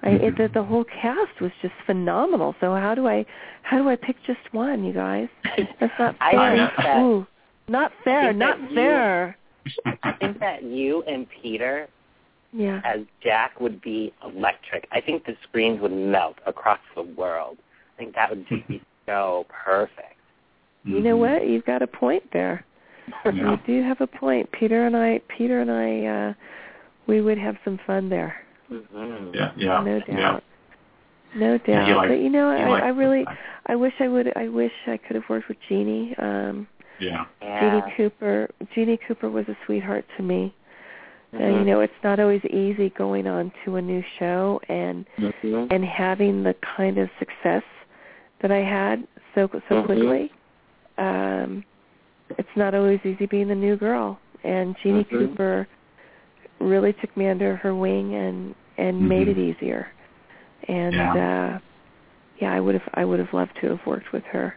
I, 0.03 0.11
it, 0.11 0.37
the, 0.37 0.51
the 0.53 0.63
whole 0.63 0.85
cast 0.85 1.41
was 1.41 1.53
just 1.61 1.75
phenomenal. 1.87 2.55
So 2.61 2.75
how 2.75 2.95
do 2.95 3.07
I 3.07 3.25
how 3.63 3.79
do 3.81 3.89
I 3.89 3.97
pick 3.97 4.17
just 4.27 4.41
one, 4.51 4.85
you 4.85 4.93
guys? 4.93 5.29
That's 5.81 5.93
not 5.99 6.17
fair. 6.19 6.41
I 6.41 6.57
think 6.57 6.71
that, 6.79 6.99
Ooh, 6.99 7.27
not 7.69 7.93
fair, 8.03 8.33
not 8.33 8.59
fair. 8.75 9.37
I 10.03 10.13
think 10.13 10.41
that 10.41 10.65
you 10.65 11.05
and 11.05 11.27
Peter 11.41 11.89
yeah. 12.53 12.81
as 12.85 13.01
Jack 13.23 13.61
would 13.61 13.81
be 13.81 14.13
electric. 14.25 14.89
I 14.91 15.01
think 15.01 15.25
the 15.25 15.37
screens 15.49 15.81
would 15.81 15.93
melt 15.93 16.37
across 16.47 16.81
the 16.97 17.03
world. 17.03 17.59
I 17.95 17.99
think 18.03 18.15
that 18.17 18.31
would 18.31 18.47
just 18.49 18.67
be 18.67 18.83
so 19.07 19.47
perfect. 19.65 20.17
You 20.85 21.01
know 21.01 21.17
what? 21.17 21.47
You've 21.47 21.65
got 21.65 21.81
a 21.83 21.87
point 21.87 22.25
there. 22.33 22.65
Yeah. 23.25 23.33
You 23.33 23.57
do 23.67 23.83
have 23.83 24.01
a 24.01 24.07
point. 24.07 24.51
Peter 24.53 24.87
and 24.87 24.97
I 24.97 25.21
Peter 25.37 25.61
and 25.61 25.71
I 25.71 26.07
uh 26.07 26.35
we 27.07 27.21
would 27.21 27.39
have 27.39 27.57
some 27.65 27.79
fun 27.87 28.09
there. 28.09 28.37
Mm-hmm. 28.71 29.35
Yeah, 29.35 29.53
yeah. 29.57 29.83
No 29.83 29.99
doubt. 30.01 30.09
Yeah. 30.09 30.41
No 31.35 31.59
doubt. 31.59 31.89
You 31.89 31.97
like, 31.97 32.09
but 32.09 32.21
you 32.21 32.31
know, 32.31 32.51
you 32.53 32.65
I, 32.65 32.69
like 32.69 32.83
I 32.83 32.89
really 32.89 33.25
I 33.67 33.77
wish 33.77 33.93
I 34.01 34.09
would 34.09 34.33
I 34.37 34.49
wish 34.49 34.73
I 34.87 34.99
could 34.99 35.17
have 35.17 35.25
worked 35.29 35.49
with 35.49 35.59
Jeannie. 35.69 36.15
Um 36.19 36.67
yeah. 37.01 37.25
yeah. 37.41 37.61
Jeannie 37.61 37.95
Cooper 37.97 38.51
Jeannie 38.75 38.99
Cooper 39.09 39.31
was 39.31 39.47
a 39.49 39.57
sweetheart 39.67 40.05
to 40.17 40.23
me. 40.23 40.55
Mm-hmm. 41.33 41.43
And 41.43 41.57
you 41.57 41.65
know, 41.65 41.81
it's 41.81 41.93
not 42.05 42.21
always 42.21 42.45
easy 42.47 42.91
going 42.91 43.27
on 43.27 43.51
to 43.65 43.77
a 43.77 43.83
new 43.83 44.03
show 44.19 44.61
and 44.69 45.07
mm-hmm. 45.19 45.73
and 45.73 45.85
having 45.85 46.43
the 46.43 46.55
kind 46.77 46.99
of 46.99 47.09
success 47.19 47.63
that 48.43 48.51
I 48.51 48.59
had 48.59 49.07
so 49.35 49.49
so 49.51 49.59
mm-hmm. 49.77 49.87
quickly. 49.87 50.33
Um 50.99 51.65
it's 52.39 52.57
not 52.57 52.75
always 52.75 53.01
easy 53.05 53.27
being 53.27 53.49
the 53.49 53.55
new 53.55 53.77
girl. 53.77 54.19
And 54.45 54.77
Jeannie 54.83 55.05
Mm-hmm. 55.05 55.29
Cooper 55.29 55.69
really 56.63 56.93
took 56.95 57.17
me 57.17 57.29
under 57.29 57.57
her 57.57 57.75
wing 57.75 58.15
and 58.15 58.55
and 58.79 59.03
Mhm. 59.03 59.09
made 59.09 59.29
it 59.29 59.39
easier. 59.39 59.89
And 60.69 60.95
Yeah. 60.95 61.13
uh 61.15 61.59
yeah, 62.39 62.53
I 62.53 62.61
would 62.61 62.75
have 62.75 62.89
I 62.95 63.05
would 63.05 63.19
have 63.19 63.33
loved 63.33 63.57
to 63.61 63.69
have 63.69 63.87
worked 63.87 64.13
with 64.13 64.25
her. 64.25 64.57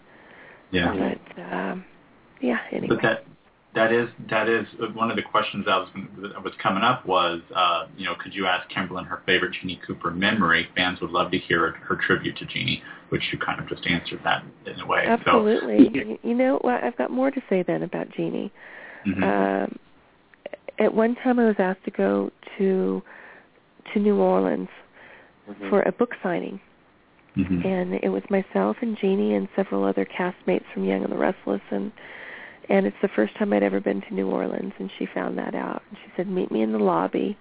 Yeah. 0.71 0.93
But 0.93 1.43
um 1.53 1.85
yeah, 2.41 2.59
anyway. 2.71 2.87
But 2.95 3.01
that 3.01 3.25
that 3.75 3.91
is 3.91 4.09
that 4.29 4.47
is 4.47 4.65
one 4.93 5.09
of 5.09 5.17
the 5.17 5.21
questions 5.21 5.65
that 5.65 5.75
was 5.75 5.89
that 6.17 6.41
was 6.43 6.53
coming 6.63 6.81
up 6.81 7.05
was 7.05 7.41
uh, 7.53 7.87
you 7.97 8.05
know 8.05 8.15
could 8.15 8.33
you 8.33 8.47
ask 8.47 8.67
Kimberlin 8.69 9.03
her 9.05 9.21
favorite 9.25 9.53
Jeannie 9.59 9.79
Cooper 9.85 10.11
memory? 10.11 10.67
Fans 10.75 11.01
would 11.01 11.11
love 11.11 11.29
to 11.31 11.37
hear 11.37 11.71
her 11.71 11.95
tribute 12.07 12.37
to 12.37 12.45
Jeannie, 12.45 12.81
which 13.09 13.21
you 13.31 13.37
kind 13.37 13.59
of 13.59 13.67
just 13.67 13.85
answered 13.85 14.21
that 14.23 14.43
in 14.65 14.79
a 14.79 14.87
way. 14.87 15.05
Absolutely. 15.05 15.91
So, 15.93 16.17
you 16.27 16.33
know, 16.33 16.59
well, 16.63 16.79
I've 16.81 16.97
got 16.97 17.11
more 17.11 17.31
to 17.31 17.41
say 17.49 17.63
then 17.63 17.83
about 17.83 18.09
Jeannie. 18.09 18.51
mm-hmm. 19.05 19.23
Um, 19.23 19.79
at 20.79 20.93
one 20.93 21.15
time, 21.15 21.39
I 21.39 21.45
was 21.45 21.55
asked 21.59 21.83
to 21.85 21.91
go 21.91 22.31
to 22.57 23.01
to 23.93 23.99
New 23.99 24.17
Orleans 24.17 24.69
Mm-hmm. 25.49 25.69
for 25.69 25.83
a 25.83 25.91
book 25.91 26.09
signing, 26.23 26.59
mm-hmm. 27.37 27.67
and 27.67 27.93
it 28.01 28.09
was 28.09 28.23
myself 28.31 28.77
and 28.81 28.97
Jeannie 28.99 29.35
and 29.35 29.47
several 29.55 29.83
other 29.83 30.03
castmates 30.03 30.63
from 30.73 30.85
Young 30.85 31.03
and 31.03 31.11
the 31.11 31.17
Restless, 31.17 31.61
and 31.69 31.91
and 32.67 32.87
it's 32.87 32.97
the 33.03 33.09
first 33.09 33.37
time 33.37 33.53
I'd 33.53 33.61
ever 33.61 33.79
been 33.79 34.01
to 34.01 34.13
New 34.15 34.27
Orleans, 34.27 34.73
and 34.79 34.89
she 34.97 35.05
found 35.13 35.37
that 35.37 35.53
out. 35.53 35.83
And 35.87 35.99
she 36.03 36.11
said, 36.17 36.27
"Meet 36.27 36.51
me 36.51 36.63
in 36.63 36.71
the 36.71 36.79
lobby 36.79 37.37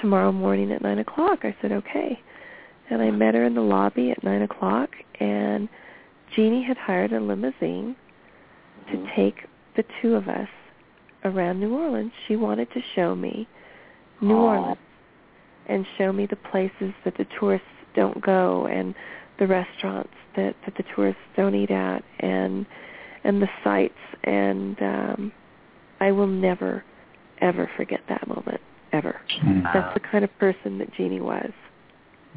tomorrow 0.00 0.32
morning 0.32 0.72
at 0.72 0.82
nine 0.82 0.98
o'clock." 0.98 1.44
I 1.44 1.54
said, 1.62 1.70
"Okay," 1.70 2.20
and 2.90 3.00
I 3.00 3.12
met 3.12 3.34
her 3.34 3.44
in 3.44 3.54
the 3.54 3.60
lobby 3.60 4.10
at 4.10 4.24
nine 4.24 4.42
o'clock, 4.42 4.90
and 5.20 5.68
Jeannie 6.34 6.64
had 6.64 6.78
hired 6.78 7.12
a 7.12 7.20
limousine 7.20 7.94
to 8.90 8.96
Mhm. 8.96 9.14
take 9.14 9.46
the 9.76 9.84
two 10.02 10.16
of 10.16 10.28
us 10.28 10.48
around 11.24 11.60
New 11.60 11.74
Orleans. 11.74 12.12
She 12.26 12.36
wanted 12.36 12.70
to 12.72 12.80
show 12.94 13.14
me 13.14 13.48
New 14.20 14.34
Aw. 14.34 14.56
Orleans 14.56 14.78
and 15.66 15.86
show 15.98 16.12
me 16.12 16.26
the 16.26 16.36
places 16.36 16.92
that 17.04 17.16
the 17.16 17.26
tourists 17.38 17.66
don't 17.94 18.20
go 18.22 18.66
and 18.66 18.94
the 19.38 19.46
restaurants 19.46 20.12
that 20.36 20.54
that 20.64 20.74
the 20.76 20.84
tourists 20.94 21.22
don't 21.36 21.54
eat 21.54 21.70
at 21.70 22.04
and 22.20 22.66
and 23.24 23.42
the 23.42 23.48
sights 23.64 23.94
and 24.24 24.80
um 24.82 25.32
I 26.00 26.12
will 26.12 26.26
never 26.26 26.84
ever 27.40 27.70
forget 27.76 28.00
that 28.08 28.26
moment 28.28 28.60
ever. 28.92 29.20
Mm. 29.42 29.62
That's 29.72 29.94
the 29.94 30.00
kind 30.00 30.24
of 30.24 30.38
person 30.38 30.78
that 30.78 30.92
Jeannie 30.94 31.20
was. 31.20 31.50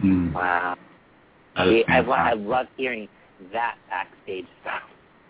Mm. 0.04 0.34
Wow. 0.34 0.78
That 1.56 1.68
is 1.68 1.86
See, 1.86 1.92
I, 1.92 2.00
I 2.00 2.34
love 2.34 2.68
hearing 2.78 3.08
that 3.52 3.76
backstage 3.90 4.46
stuff. 4.62 4.82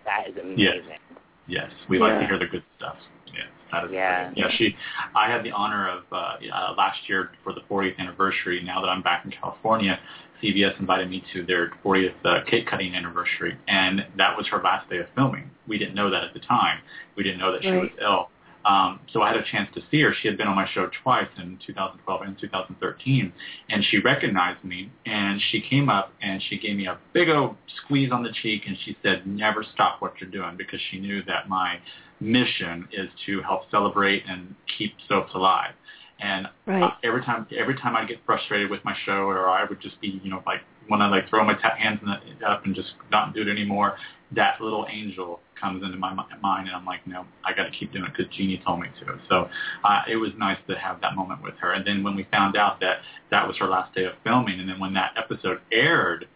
That 0.06 0.30
is 0.30 0.38
amazing. 0.38 0.58
Yes, 0.58 1.00
yes. 1.48 1.72
we 1.90 2.00
like 2.00 2.20
to 2.20 2.28
hear 2.28 2.40
the 2.40 2.46
good 2.46 2.64
stuff. 2.78 2.96
Yes, 3.34 3.48
that 3.72 3.86
is 3.86 3.92
Yeah. 3.92 4.32
great. 4.32 4.38
Yeah, 4.38 4.52
she. 4.52 4.76
I 5.16 5.30
had 5.30 5.44
the 5.44 5.52
honor 5.52 5.88
of 5.90 6.04
uh, 6.12 6.16
uh, 6.52 6.74
last 6.78 7.08
year 7.08 7.32
for 7.44 7.54
the 7.54 7.62
40th 7.62 7.98
anniversary. 7.98 8.62
Now 8.64 8.82
that 8.82 8.88
I'm 8.88 9.02
back 9.02 9.26
in 9.26 9.32
California, 9.32 10.00
CBS 10.42 10.78
invited 10.80 11.10
me 11.10 11.24
to 11.34 11.44
their 11.46 11.72
40th 11.84 12.14
uh, 12.26 12.44
cake 12.46 12.68
cutting 12.68 12.94
anniversary, 12.94 13.58
and 13.68 14.06
that 14.18 14.38
was 14.38 14.48
her 14.48 14.62
last 14.62 14.90
day 14.90 14.98
of 14.98 15.08
filming. 15.16 15.50
We 15.68 15.78
didn't 15.78 15.96
know 15.96 16.10
that 16.10 16.24
at 16.24 16.34
the 16.34 16.42
time. 16.42 16.80
We 17.16 17.24
didn't 17.24 17.40
know 17.40 17.52
that 17.54 17.64
she 17.64 17.72
was 17.72 17.90
ill. 18.02 18.30
Um, 18.66 19.02
so 19.12 19.22
I 19.22 19.28
had 19.30 19.38
a 19.38 19.44
chance 19.44 19.70
to 19.76 19.82
see 19.92 20.02
her. 20.02 20.14
She 20.22 20.28
had 20.28 20.38
been 20.38 20.48
on 20.48 20.56
my 20.56 20.68
show 20.74 20.90
twice 21.04 21.28
in 21.38 21.60
2012 21.66 22.22
and 22.22 22.40
2013, 22.40 23.34
and 23.70 23.84
she 23.86 24.00
recognized 24.00 24.64
me. 24.64 24.90
And 25.06 25.42
she 25.52 25.62
came 25.62 25.90
up 25.90 26.14
and 26.22 26.42
she 26.50 26.58
gave 26.58 26.78
me 26.78 26.88
a 26.88 26.98
big 27.12 27.30
old 27.30 27.56
squeeze 27.84 28.12
on 28.12 28.24
the 28.24 28.32
cheek, 28.42 28.64
and 28.66 28.78
she 28.86 28.96
said, 29.04 29.28
"Never 29.28 29.64
stop 29.74 30.02
what 30.02 30.14
you're 30.22 30.30
doing," 30.30 30.56
because 30.56 30.80
she 30.92 31.00
knew 31.00 31.22
that 31.24 31.50
my 31.50 31.80
mission 32.24 32.88
is 32.92 33.10
to 33.26 33.42
help 33.42 33.70
celebrate 33.70 34.24
and 34.28 34.56
keep 34.78 34.96
soaps 35.08 35.34
alive. 35.34 35.74
And 36.20 36.48
Right. 36.66 36.84
uh, 36.84 36.92
every 37.04 37.22
time, 37.22 37.46
every 37.56 37.76
time 37.76 37.96
I 37.96 38.06
get 38.06 38.20
frustrated 38.26 38.70
with 38.70 38.84
my 38.86 38.96
show, 39.06 39.28
or 39.28 39.50
I 39.50 39.66
would 39.66 39.82
just 39.82 40.00
be, 40.00 40.22
you 40.24 40.30
know, 40.30 40.42
like 40.46 40.62
when 40.88 41.02
I 41.02 41.08
like 41.08 41.30
throw 41.30 41.44
my 41.44 41.54
ta- 41.54 41.76
hands 41.76 42.00
in 42.02 42.08
the, 42.08 42.50
up 42.50 42.66
and 42.66 42.74
just 42.74 42.94
not 43.12 43.34
do 43.34 43.42
it 43.42 43.48
anymore, 43.48 43.98
that 44.32 44.62
little 44.62 44.88
angel 44.90 45.42
comes 45.60 45.84
into 45.84 45.98
my 45.98 46.14
mi- 46.14 46.24
mind, 46.42 46.68
and 46.68 46.76
I'm 46.76 46.86
like, 46.86 47.06
no, 47.06 47.26
I 47.44 47.54
got 47.54 47.64
to 47.64 47.72
keep 47.72 47.92
doing 47.92 48.06
it 48.06 48.14
because 48.16 48.34
Jeannie 48.34 48.62
told 48.66 48.80
me 48.80 48.88
to. 49.00 49.20
So 49.30 49.50
uh, 49.84 50.02
it 50.10 50.16
was 50.16 50.32
nice 50.38 50.58
to 50.68 50.78
have 50.78 51.02
that 51.02 51.16
moment 51.16 51.42
with 51.44 51.56
her. 51.60 51.72
And 51.74 51.86
then 51.86 52.04
when 52.04 52.16
we 52.16 52.26
found 52.32 52.56
out 52.56 52.80
that 52.80 53.00
that 53.32 53.48
was 53.48 53.58
her 53.58 53.68
last 53.68 53.94
day 53.94 54.06
of 54.06 54.14
filming, 54.24 54.60
and 54.60 54.70
then 54.70 54.80
when 54.80 54.94
that 54.94 55.14
episode 55.18 55.60
aired, 55.72 56.28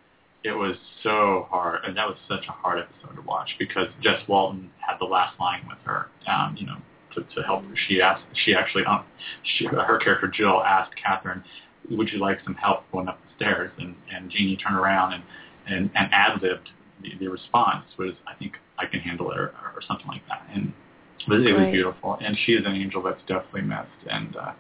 it 0.44 0.52
was 0.52 0.76
so 1.04 1.48
hard, 1.50 1.84
and 1.86 1.98
that 1.98 2.08
was 2.08 2.18
such 2.28 2.46
a 2.48 2.52
hard 2.52 2.80
episode 2.80 3.16
to 3.16 3.22
watch 3.28 3.50
because 3.60 3.88
Jess 4.02 4.22
Walton 4.28 4.70
had 4.78 4.98
the 5.00 5.06
last 5.06 5.40
line 5.40 5.66
with 5.68 5.78
her, 5.86 6.10
um, 6.28 6.56
you 6.58 6.66
know, 6.66 6.78
to, 7.16 7.22
to 7.36 7.42
help 7.44 7.64
her. 7.64 7.76
She 7.88 8.02
asked, 8.02 8.24
she 8.46 8.54
actually, 8.54 8.86
um, 8.86 9.04
she, 9.44 9.66
her 9.66 9.98
character 9.98 10.28
Jill 10.28 10.62
asked 10.64 10.94
Catherine, 11.02 11.44
"Would 11.90 12.10
you 12.10 12.20
like 12.20 12.40
some 12.44 12.56
help 12.56 12.84
going 12.92 13.08
up 13.08 13.20
the 13.22 13.36
stairs?" 13.36 13.72
And 13.80 13.96
and 14.14 14.30
Jeannie 14.30 14.58
turned 14.58 14.78
around 14.78 15.14
and 15.14 15.24
and, 15.68 15.90
and 15.96 16.10
ad 16.14 16.42
libbed 16.42 16.70
the, 17.02 17.12
the 17.20 17.28
response 17.28 17.86
was, 17.98 18.12
"I 18.28 18.36
think 18.36 18.54
I 18.78 18.86
can 18.86 19.00
handle 19.00 19.32
it," 19.32 19.38
or, 19.38 19.52
or 19.76 19.82
something 19.88 20.08
like 20.08 20.26
that, 20.28 20.48
and 20.54 20.72
it 21.20 21.30
was, 21.30 21.46
it 21.46 21.52
was 21.52 21.64
Right. 21.64 21.72
beautiful. 21.72 22.18
And 22.22 22.38
she 22.46 22.54
is 22.54 22.66
an 22.66 22.76
angel 22.76 23.02
that's 23.02 23.22
definitely 23.28 23.62
missed, 23.62 24.08
and 24.10 24.36
uh, 24.36 24.52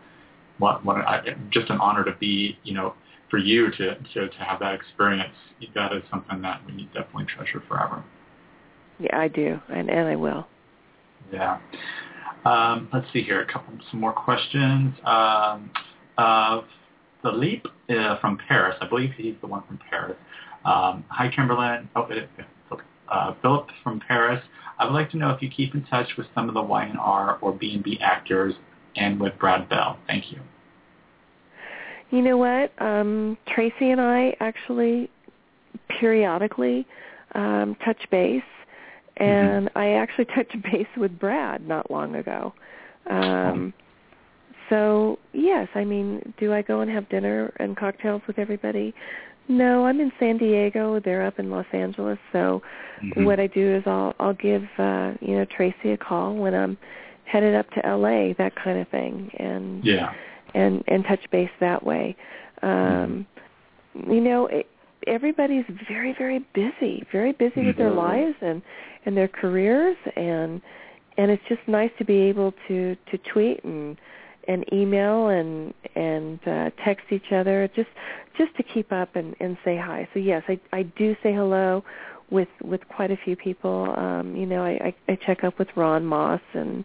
what 0.57 0.83
what 0.83 0.97
I, 0.97 1.35
just 1.51 1.69
an 1.69 1.79
honor 1.79 2.03
to 2.03 2.13
be, 2.19 2.57
you 2.63 2.73
know 2.73 2.93
for 3.29 3.37
you 3.37 3.71
to, 3.71 3.95
to, 3.95 4.29
to 4.29 4.37
have 4.39 4.59
that 4.59 4.73
experience, 4.73 5.33
that 5.75 5.93
is 5.93 6.03
something 6.09 6.41
that 6.41 6.61
we 6.65 6.73
need 6.73 6.93
definitely 6.93 7.25
treasure 7.25 7.63
forever. 7.67 8.03
Yeah, 8.99 9.19
I 9.19 9.27
do, 9.27 9.59
and 9.69 9.89
and 9.89 10.07
I 10.07 10.15
will. 10.15 10.47
Yeah. 11.31 11.59
Um, 12.45 12.89
let's 12.93 13.05
see 13.11 13.21
here, 13.21 13.41
a 13.41 13.45
couple 13.45 13.73
some 13.91 13.99
more 13.99 14.13
questions. 14.13 14.95
Um, 15.05 15.69
uh, 16.17 16.61
Philippe 17.21 17.69
uh, 17.89 18.19
from 18.19 18.37
Paris, 18.47 18.75
I 18.81 18.87
believe 18.87 19.11
he's 19.17 19.35
the 19.41 19.47
one 19.47 19.63
from 19.67 19.79
Paris. 19.89 20.17
Um, 20.65 21.03
hi, 21.09 21.29
Kimberlin. 21.33 21.89
Oh, 21.95 22.07
uh, 23.09 23.33
Philip 23.41 23.67
from 23.83 23.99
Paris. 23.99 24.41
I 24.79 24.85
would 24.85 24.93
like 24.93 25.09
to 25.11 25.17
know 25.17 25.29
if 25.31 25.41
you 25.41 25.49
keep 25.49 25.73
in 25.73 25.83
touch 25.85 26.07
with 26.17 26.27
some 26.35 26.47
of 26.47 26.53
the 26.53 26.61
Y&R 26.61 27.37
or 27.41 27.51
B&B 27.53 27.99
actors 28.01 28.53
and 28.95 29.19
with 29.19 29.37
Brad 29.39 29.69
Bell. 29.69 29.97
Thank 30.07 30.31
you. 30.31 30.39
You 32.09 32.21
know 32.21 32.37
what? 32.37 32.71
Um, 32.81 33.37
Tracy 33.53 33.91
and 33.91 33.99
I 33.99 34.35
actually 34.39 35.09
periodically 35.99 36.85
um, 37.35 37.75
touch 37.83 38.01
base, 38.09 38.41
and 39.17 39.67
mm-hmm. 39.67 39.77
I 39.77 39.93
actually 39.93 40.25
touched 40.35 40.55
base 40.63 40.87
with 40.95 41.17
Brad 41.19 41.67
not 41.67 41.91
long 41.91 42.15
ago. 42.15 42.53
Um, 43.09 43.73
so 44.69 45.19
yes, 45.33 45.67
I 45.75 45.83
mean, 45.83 46.33
do 46.39 46.53
I 46.53 46.61
go 46.61 46.81
and 46.81 46.91
have 46.91 47.07
dinner 47.09 47.53
and 47.57 47.75
cocktails 47.75 48.21
with 48.27 48.37
everybody? 48.37 48.93
No, 49.49 49.85
I'm 49.85 50.01
in 50.01 50.11
San 50.19 50.37
Diego. 50.37 50.99
They're 50.99 51.25
up 51.25 51.39
in 51.39 51.49
Los 51.49 51.65
Angeles. 51.71 52.19
So 52.33 52.61
mm-hmm. 53.01 53.23
what 53.23 53.39
I 53.39 53.47
do 53.47 53.75
is 53.75 53.83
I'll 53.85 54.13
I'll 54.19 54.33
give 54.33 54.63
uh, 54.77 55.13
you 55.21 55.37
know 55.37 55.45
Tracy 55.45 55.91
a 55.91 55.97
call 55.97 56.35
when 56.35 56.53
I'm 56.53 56.77
headed 57.25 57.55
up 57.55 57.69
to 57.71 57.79
LA, 57.79 58.33
that 58.37 58.53
kind 58.61 58.79
of 58.79 58.87
thing, 58.89 59.31
and 59.37 59.85
yeah, 59.85 60.13
and 60.57 60.83
and 60.87 61.03
touch 61.05 61.23
base 61.31 61.49
that 61.59 61.83
way. 61.83 62.15
Um, 62.61 63.25
mm-hmm. 63.95 64.11
You 64.11 64.21
know, 64.21 64.47
it, 64.47 64.67
everybody's 65.05 65.65
very 65.87 66.13
very 66.17 66.39
busy, 66.53 67.03
very 67.11 67.31
busy 67.33 67.65
with 67.65 67.77
their 67.77 67.89
mm-hmm. 67.89 67.97
lives 67.97 68.35
and 68.41 68.61
and 69.05 69.15
their 69.15 69.27
careers, 69.27 69.97
and 70.15 70.61
and 71.17 71.31
it's 71.31 71.43
just 71.47 71.61
nice 71.67 71.91
to 71.99 72.05
be 72.05 72.17
able 72.17 72.53
to 72.67 72.95
to 73.11 73.17
tweet 73.31 73.63
and 73.63 73.97
and 74.47 74.65
email 74.73 75.27
and 75.27 75.73
and 75.95 76.39
uh, 76.47 76.69
text 76.83 77.05
each 77.11 77.31
other 77.31 77.69
just 77.75 77.89
just 78.37 78.55
to 78.55 78.63
keep 78.63 78.91
up 78.91 79.15
and, 79.15 79.35
and 79.39 79.57
say 79.63 79.77
hi. 79.77 80.07
So 80.13 80.19
yes, 80.19 80.43
I 80.47 80.59
I 80.73 80.83
do 80.83 81.15
say 81.21 81.33
hello 81.33 81.83
with 82.29 82.49
with 82.63 82.81
quite 82.87 83.11
a 83.11 83.17
few 83.17 83.35
people. 83.35 83.93
Um, 83.97 84.35
you 84.35 84.45
know, 84.45 84.63
I, 84.63 84.93
I 85.07 85.11
I 85.13 85.15
check 85.25 85.43
up 85.43 85.59
with 85.59 85.69
Ron 85.75 86.05
Moss 86.05 86.41
and 86.53 86.83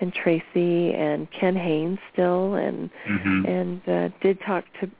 and 0.00 0.12
Tracy 0.12 0.92
and 0.94 1.28
Ken 1.30 1.56
Haynes 1.56 1.98
still 2.12 2.54
and 2.54 2.90
mm-hmm. 3.08 3.46
and 3.46 3.88
uh, 3.88 4.16
did 4.20 4.40
talk 4.40 4.64
to 4.80 4.90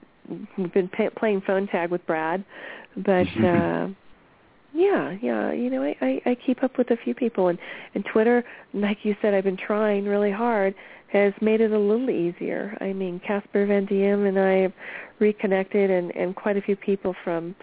we've 0.56 0.72
been 0.72 0.88
pay, 0.88 1.10
playing 1.10 1.40
phone 1.42 1.66
tag 1.66 1.90
with 1.90 2.06
Brad, 2.06 2.44
but 2.96 3.26
mm-hmm. 3.26 3.44
uh 3.44 3.94
yeah, 4.72 5.16
yeah. 5.20 5.52
You 5.52 5.68
know, 5.68 5.82
I, 5.82 5.96
I 6.00 6.22
I 6.26 6.34
keep 6.36 6.62
up 6.62 6.78
with 6.78 6.92
a 6.92 6.96
few 6.96 7.12
people, 7.12 7.48
and 7.48 7.58
and 7.96 8.04
Twitter, 8.04 8.44
like 8.72 8.98
you 9.04 9.16
said, 9.20 9.34
I've 9.34 9.42
been 9.42 9.56
trying 9.56 10.04
really 10.04 10.30
hard 10.30 10.74
has 11.12 11.32
made 11.40 11.60
it 11.60 11.72
a 11.72 11.78
little 11.78 12.08
easier. 12.08 12.76
I 12.80 12.92
mean, 12.92 13.20
Casper 13.20 13.66
Van 13.66 13.84
Dien 13.84 14.26
and 14.26 14.38
I 14.38 14.58
have 14.58 14.72
reconnected, 15.18 15.90
and 15.90 16.14
and 16.14 16.34
quite 16.34 16.56
a 16.56 16.62
few 16.62 16.76
people 16.76 17.14
from 17.24 17.54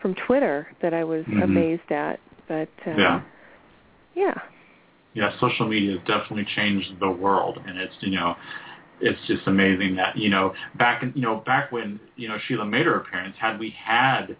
from 0.00 0.14
Twitter 0.14 0.68
that 0.82 0.92
I 0.92 1.04
was 1.04 1.24
mm-hmm. 1.24 1.42
amazed 1.42 1.90
at. 1.90 2.20
But 2.48 2.68
uh, 2.86 2.96
yeah, 2.96 3.22
yeah, 4.14 4.34
yeah. 5.16 5.32
Social 5.40 5.66
media 5.66 5.98
has 5.98 6.00
definitely 6.06 6.46
changed 6.54 7.00
the 7.00 7.10
world, 7.10 7.58
and 7.66 7.78
it's 7.78 7.94
you 8.00 8.12
know. 8.12 8.36
It's 8.98 9.18
just 9.26 9.46
amazing 9.46 9.96
that 9.96 10.16
you 10.16 10.30
know 10.30 10.54
back 10.78 11.02
in 11.02 11.12
you 11.14 11.20
know 11.20 11.42
back 11.44 11.70
when 11.70 12.00
you 12.16 12.28
know 12.28 12.38
Sheila 12.46 12.64
made 12.64 12.86
her 12.86 12.96
appearance. 12.96 13.36
Had 13.38 13.58
we 13.58 13.74
had 13.84 14.36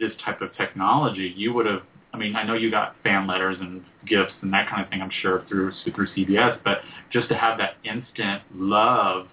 this 0.00 0.10
type 0.24 0.40
of 0.40 0.52
technology, 0.56 1.32
you 1.36 1.52
would 1.52 1.66
have 1.66 1.82
I 2.12 2.18
mean, 2.18 2.34
I 2.34 2.42
know 2.42 2.54
you 2.54 2.70
got 2.70 2.96
fan 3.02 3.26
letters 3.26 3.56
and 3.60 3.84
gifts 4.06 4.32
and 4.42 4.52
that 4.52 4.68
kind 4.68 4.82
of 4.82 4.90
thing. 4.90 5.00
I'm 5.00 5.12
sure 5.22 5.44
through 5.48 5.72
through 5.84 6.08
CBS, 6.08 6.58
but 6.64 6.78
just 7.10 7.28
to 7.28 7.36
have 7.36 7.58
that 7.58 7.74
instant 7.84 8.42
love 8.54 9.28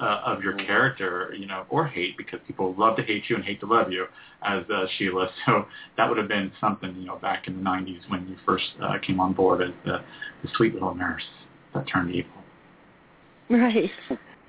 uh, 0.00 0.20
of 0.26 0.42
your 0.42 0.54
character, 0.54 1.34
you 1.38 1.46
know, 1.46 1.64
or 1.68 1.86
hate, 1.86 2.16
because 2.16 2.40
people 2.46 2.74
love 2.78 2.96
to 2.96 3.02
hate 3.02 3.24
you 3.28 3.36
and 3.36 3.44
hate 3.44 3.60
to 3.60 3.66
love 3.66 3.90
you, 3.90 4.06
as 4.42 4.64
uh, 4.70 4.86
Sheila. 4.96 5.30
So 5.46 5.66
that 5.96 6.08
would 6.08 6.18
have 6.18 6.28
been 6.28 6.52
something, 6.60 6.94
you 6.96 7.06
know, 7.06 7.16
back 7.16 7.46
in 7.46 7.56
the 7.56 7.62
'90s 7.62 8.08
when 8.08 8.28
you 8.28 8.36
first 8.44 8.66
uh, 8.82 8.98
came 9.04 9.20
on 9.20 9.32
board 9.32 9.62
as 9.62 9.70
the, 9.84 10.02
the 10.42 10.48
sweet 10.56 10.74
little 10.74 10.94
nurse 10.94 11.24
that 11.74 11.86
turned 11.86 12.14
evil. 12.14 12.32
Right. 13.48 13.90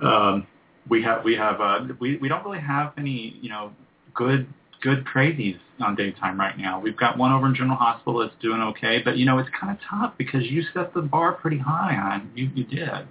Um, 0.02 0.48
we 0.90 1.04
have 1.04 1.24
we 1.24 1.36
have 1.36 1.62
uh, 1.62 1.80
we 2.00 2.18
we 2.18 2.28
don't 2.28 2.44
really 2.44 2.60
have 2.60 2.94
any, 2.98 3.38
you 3.42 3.50
know, 3.50 3.72
good 4.14 4.48
good 4.82 5.06
crazies 5.06 5.58
on 5.80 5.96
daytime 5.96 6.40
right 6.40 6.58
now. 6.58 6.80
We've 6.80 6.98
got 6.98 7.18
one 7.18 7.32
over 7.32 7.48
in 7.48 7.56
General 7.56 7.78
Hospital 7.78 8.20
that's 8.20 8.42
doing 8.42 8.62
okay, 8.62 9.02
but 9.04 9.18
you 9.18 9.26
know 9.26 9.38
it's 9.40 9.50
kind 9.60 9.72
of 9.72 9.80
tough 9.90 10.14
because 10.18 10.44
you 10.46 10.64
set 10.74 10.94
the 10.94 11.02
bar 11.02 11.34
pretty 11.34 11.58
high 11.58 11.96
on 11.96 12.32
you. 12.36 12.50
You 12.54 12.64
did, 12.66 13.08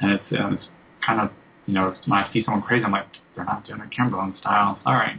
and 0.00 0.12
it's, 0.12 0.24
uh, 0.32 0.48
it's 0.52 0.64
kind 1.04 1.20
of 1.20 1.30
you 1.70 1.76
know 1.76 1.94
when 2.06 2.18
I 2.18 2.30
see 2.32 2.44
someone 2.44 2.62
crazy, 2.62 2.84
I'm 2.84 2.92
like 2.92 3.06
they're 3.34 3.44
not 3.44 3.66
doing 3.66 3.80
it 3.80 3.90
Kimberlin 3.90 4.34
style. 4.40 4.78
All 4.84 4.94
right. 4.94 5.18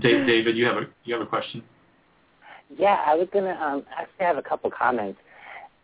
David, 0.00 0.56
you 0.56 0.64
have 0.66 0.76
a 0.76 0.86
you 1.04 1.14
have 1.14 1.22
a 1.22 1.26
question? 1.26 1.62
Yeah, 2.76 3.02
I 3.06 3.14
was 3.14 3.28
gonna 3.32 3.58
um, 3.60 3.84
actually 3.96 4.24
have 4.26 4.38
a 4.38 4.42
couple 4.42 4.70
comments. 4.70 5.18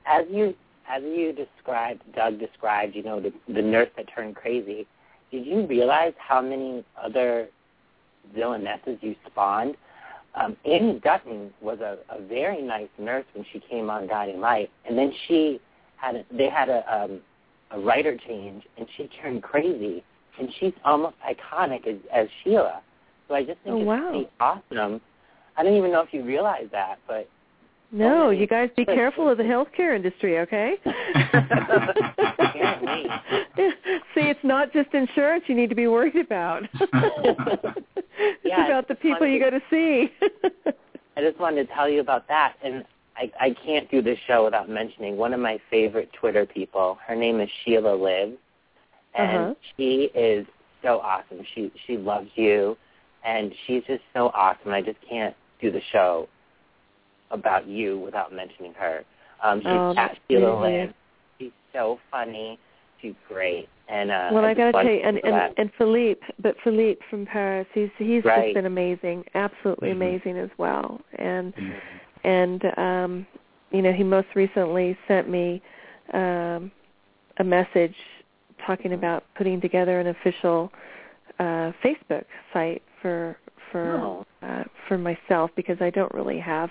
As 0.07 0.25
you 0.31 0.55
as 0.89 1.03
you 1.03 1.33
described, 1.33 2.03
Doug 2.15 2.39
described, 2.41 2.97
you 2.97 3.03
know, 3.03 3.21
the, 3.21 3.33
the 3.53 3.63
nurse 3.63 3.89
that 3.97 4.07
turned 4.15 4.35
crazy 4.37 4.87
did 5.33 5.47
you 5.47 5.67
realize 5.67 6.13
how 6.19 6.43
many 6.43 6.85
other 7.03 7.49
villainesses 8.37 8.99
you 9.01 9.17
spawned? 9.27 9.77
Um, 10.35 10.57
Annie 10.65 11.01
Dutton 11.03 11.53
was 11.61 11.81
a, 11.81 11.99
a 12.11 12.23
very 12.23 12.63
nice 12.63 12.89
nurse 12.99 13.25
when 13.35 13.45
she 13.51 13.59
came 13.59 13.91
on 13.91 14.07
Guiding 14.07 14.41
Light, 14.41 14.71
and 14.87 14.97
then 14.97 15.13
she 15.27 15.59
had 16.03 16.17
a, 16.17 16.25
they 16.37 16.51
had 16.51 16.69
a 16.69 16.83
um, 16.93 17.21
a 17.71 17.81
writer 17.81 18.19
change, 18.29 18.65
and 18.77 18.87
she 18.97 19.09
turned 19.23 19.43
crazy, 19.43 20.05
and 20.39 20.49
she's 20.59 20.75
almost 20.85 21.17
iconic 21.27 21.87
as, 21.87 21.97
as 22.13 22.27
Sheila. 22.43 22.83
So 23.29 23.35
I 23.35 23.45
just 23.45 23.59
think 23.65 23.77
oh, 23.77 23.79
it's 23.79 23.87
wow. 23.87 24.11
pretty 24.11 24.29
awesome. 24.41 25.01
I 25.57 25.63
don't 25.63 25.77
even 25.77 25.91
know 25.91 26.01
if 26.01 26.13
you 26.13 26.25
realize 26.25 26.67
that, 26.73 26.99
but 27.07 27.29
no, 27.91 28.31
you 28.31 28.47
guys 28.47 28.71
be 28.77 28.85
careful 28.85 29.29
of 29.29 29.39
the 29.39 29.45
healthcare 29.45 29.95
industry, 29.95 30.39
okay? 30.41 30.75
See, 34.15 34.23
it's 34.23 34.41
not 34.43 34.73
just 34.73 34.93
insurance 34.95 35.45
you 35.47 35.55
need 35.55 35.69
to 35.69 35.75
be 35.75 35.87
worried 35.87 36.17
about. 36.17 36.63
it's 36.75 38.41
yeah, 38.45 38.67
about 38.67 38.89
the 38.89 38.95
people 38.95 39.27
you 39.27 39.39
go 39.39 39.51
to 39.51 39.61
see. 39.71 40.11
I 41.17 41.21
just 41.21 41.39
wanted 41.39 41.69
to 41.69 41.75
tell 41.75 41.89
you 41.89 42.01
about 42.01 42.27
that, 42.29 42.55
and 42.65 42.85
I, 43.17 43.31
I 43.41 43.57
can't 43.65 43.91
do 43.91 44.03
this 44.03 44.19
show 44.27 44.45
without 44.45 44.69
mentioning 44.69 45.17
one 45.17 45.35
of 45.35 45.41
my 45.41 45.59
favorite 45.71 46.11
Twitter 46.19 46.47
people. 46.47 46.99
Her 47.07 47.15
name 47.15 47.41
is 47.41 47.49
Sheila 47.65 47.95
Liv, 47.95 48.35
and 49.15 49.37
uh-huh. 49.39 49.55
she 49.77 50.11
is 50.15 50.47
so 50.83 51.01
awesome. 51.01 51.45
She 51.55 51.71
she 51.87 51.97
loves 51.97 52.29
you, 52.35 52.77
and 53.25 53.53
she's 53.67 53.83
just 53.87 54.03
so 54.15 54.31
awesome. 54.35 54.73
I 54.73 54.81
just 54.81 54.99
can't 55.09 55.35
do 55.61 55.71
the 55.71 55.83
show 55.93 56.29
about 57.31 57.67
you 57.67 57.99
without 57.99 58.33
mentioning 58.33 58.75
her. 58.75 59.05
Um, 59.43 59.61
she's 59.61 59.67
oh, 59.69 59.95
at 59.97 60.17
Sheila 60.29 60.61
Liv. 60.61 60.95
She's 61.39 61.53
so 61.73 61.99
funny. 62.11 62.59
She's 63.01 63.15
great. 63.29 63.69
And 63.89 64.11
uh, 64.11 64.31
well, 64.33 64.45
I, 64.45 64.51
I 64.51 64.55
gotta 64.55 64.73
tell 64.73 64.85
you, 64.85 65.01
and, 65.05 65.19
and 65.25 65.53
and 65.59 65.71
Philippe, 65.77 66.21
but 66.41 66.55
Philippe 66.65 67.01
from 67.11 67.27
Paris, 67.27 67.67
he's 67.75 67.91
he's 67.99 68.25
right. 68.25 68.47
just 68.47 68.55
been 68.55 68.67
amazing, 68.67 69.25
absolutely 69.35 69.91
mm-hmm. 69.91 70.03
amazing 70.03 70.39
as 70.39 70.51
well. 70.57 71.01
And 71.19 71.55
mm-hmm. 71.55 71.73
And 72.25 72.63
um, 72.77 73.27
you 73.71 73.83
know, 73.83 73.93
he 73.93 74.05
most 74.05 74.29
recently 74.35 74.97
sent 75.09 75.29
me 75.29 75.63
um, 76.13 76.71
a 77.39 77.45
message 77.45 77.95
talking 78.67 78.93
about 78.93 79.25
putting 79.37 79.61
together 79.61 79.99
an 79.99 80.09
official 80.09 80.71
uh, 81.39 81.73
Facebook 81.85 82.25
site 82.53 82.83
for 83.01 83.37
for 83.71 83.97
oh. 83.97 84.27
uh, 84.43 84.65
for 84.87 84.99
myself 84.99 85.51
because 85.57 85.79
I 85.81 85.91
don't 85.91 86.13
really 86.15 86.39
have 86.39 86.71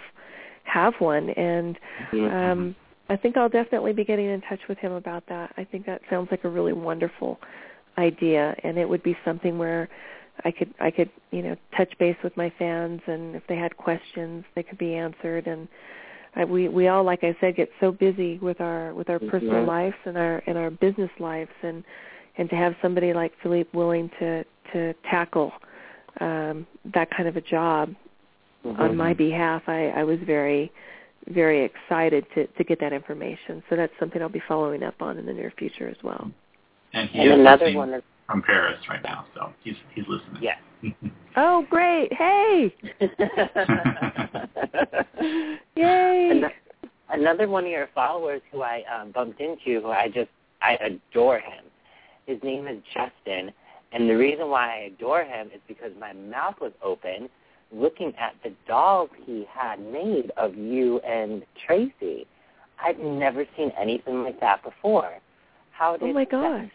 have 0.64 0.94
one 1.00 1.30
and 1.32 1.78
um 2.14 2.76
I 3.10 3.18
think 3.18 3.36
I'll 3.36 3.50
definitely 3.50 3.92
be 3.92 4.06
getting 4.06 4.28
in 4.28 4.40
touch 4.42 4.62
with 4.70 4.78
him 4.78 4.94
about 4.94 5.24
that. 5.28 5.54
I 5.58 5.66
think 5.66 5.86
that 5.86 6.00
sounds 6.10 6.30
like 6.32 6.46
a 6.46 6.50
really 6.50 6.72
wonderful 6.72 7.40
idea 7.98 8.56
and 8.64 8.78
it 8.78 8.88
would 8.88 9.04
be 9.04 9.18
something 9.26 9.58
where 9.58 9.90
I 10.46 10.52
could 10.52 10.74
I 10.80 10.92
could, 10.92 11.10
you 11.32 11.42
know, 11.44 11.56
touch 11.78 11.92
base 12.00 12.18
with 12.24 12.36
my 12.38 12.52
fans 12.58 13.02
and 13.08 13.36
if 13.36 13.44
they 13.48 13.56
had 13.58 13.76
questions 13.78 14.44
they 14.56 14.64
could 14.64 14.78
be 14.78 14.96
answered 14.96 15.48
and 15.48 15.68
I, 16.36 16.46
we 16.46 16.70
we 16.70 16.88
all 16.88 17.04
like 17.04 17.24
I 17.24 17.36
said 17.42 17.56
get 17.56 17.70
so 17.80 17.92
busy 17.92 18.38
with 18.40 18.62
our 18.62 18.94
with 18.94 19.10
our 19.10 19.20
personal 19.20 19.56
Mm-hmm. 19.56 19.68
lives 19.68 19.96
and 20.06 20.18
our 20.18 20.42
and 20.48 20.58
our 20.58 20.70
business 20.72 21.12
lives 21.20 21.52
and 21.64 21.84
and 22.38 22.50
to 22.50 22.56
have 22.56 22.76
somebody 22.82 23.14
like 23.14 23.34
Philippe 23.44 23.70
willing 23.74 24.10
to 24.20 24.44
to 24.74 24.94
tackle 25.10 25.52
um 26.20 26.66
that 26.94 27.10
kind 27.12 27.28
of 27.28 27.38
a 27.38 27.42
job 27.42 27.94
Mhm. 28.66 28.80
on 28.80 28.98
my 28.98 29.14
behalf, 29.14 29.64
I, 29.68 29.88
I 29.90 30.04
was 30.04 30.20
very, 30.20 30.72
very 31.28 31.64
excited 31.64 32.26
to, 32.36 32.48
to 32.48 32.64
get 32.64 32.80
that 32.80 32.94
information. 32.94 33.64
So 33.70 33.76
that's 33.76 33.94
something 34.00 34.22
I'll 34.22 34.30
be 34.30 34.44
following 34.48 34.84
up 34.84 35.02
on 35.02 35.18
in 35.18 35.26
the 35.26 35.34
near 35.34 35.52
future 35.58 35.88
as 35.88 35.98
well. 36.04 36.30
And 36.94 37.10
he 37.10 37.22
And 37.22 37.42
another 37.42 37.74
one 37.76 37.94
is 37.94 38.04
from 38.32 38.42
Paris 38.42 38.80
right 38.90 39.04
now, 39.04 39.26
so 39.36 39.52
he's 39.64 39.76
he's 39.94 40.06
listening. 40.08 40.42
yes. 40.42 40.58
Oh, 41.38 41.66
great! 41.70 42.12
Hey! 42.12 42.76
Yay! 45.78 46.30
Ano- 46.32 46.50
another 47.10 47.48
one 47.48 47.64
of 47.64 47.70
your 47.72 47.88
followers 47.96 48.42
who 48.52 48.64
I 48.64 48.84
um, 48.94 49.12
bumped 49.12 49.40
into, 49.40 49.80
who 49.82 49.88
I 49.92 50.10
just 50.14 50.30
I 50.62 50.74
adore 50.76 51.38
him. 51.40 51.64
His 52.28 52.38
name 52.44 52.68
is 52.68 52.80
Justin, 52.94 53.54
and 53.94 54.10
the 54.10 54.16
reason 54.18 54.50
why 54.50 54.74
I 54.76 54.78
adore 54.94 55.24
him 55.24 55.48
is 55.56 55.62
because 55.70 55.92
my 56.00 56.12
mouth 56.14 56.56
was 56.60 56.74
open 56.84 57.30
looking 57.74 58.14
at 58.20 58.34
the 58.44 58.52
dolls 58.68 59.10
he 59.26 59.46
had 59.50 59.80
made 59.80 60.32
of 60.36 60.56
you 60.58 61.00
and 61.00 61.44
Tracy. 61.66 62.28
I've 62.84 63.00
never 63.00 63.46
seen 63.56 63.72
anything 63.80 64.24
like 64.24 64.40
that 64.42 64.62
before. 64.64 65.14
How 65.72 65.96
did 65.96 66.10
Oh 66.10 66.14
my 66.14 66.26
that- 66.26 66.32
gosh. 66.32 66.70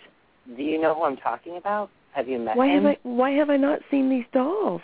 Do 0.56 0.62
you 0.62 0.80
know 0.80 0.94
who 0.94 1.04
I'm 1.04 1.16
talking 1.16 1.56
about? 1.56 1.90
Have 2.12 2.28
you 2.28 2.38
met 2.38 2.56
Why 2.56 2.68
him? 2.68 2.84
have 2.84 2.92
I 2.92 2.98
why 3.02 3.30
have 3.32 3.50
I 3.50 3.56
not 3.56 3.80
seen 3.90 4.08
these 4.08 4.24
dolls? 4.32 4.80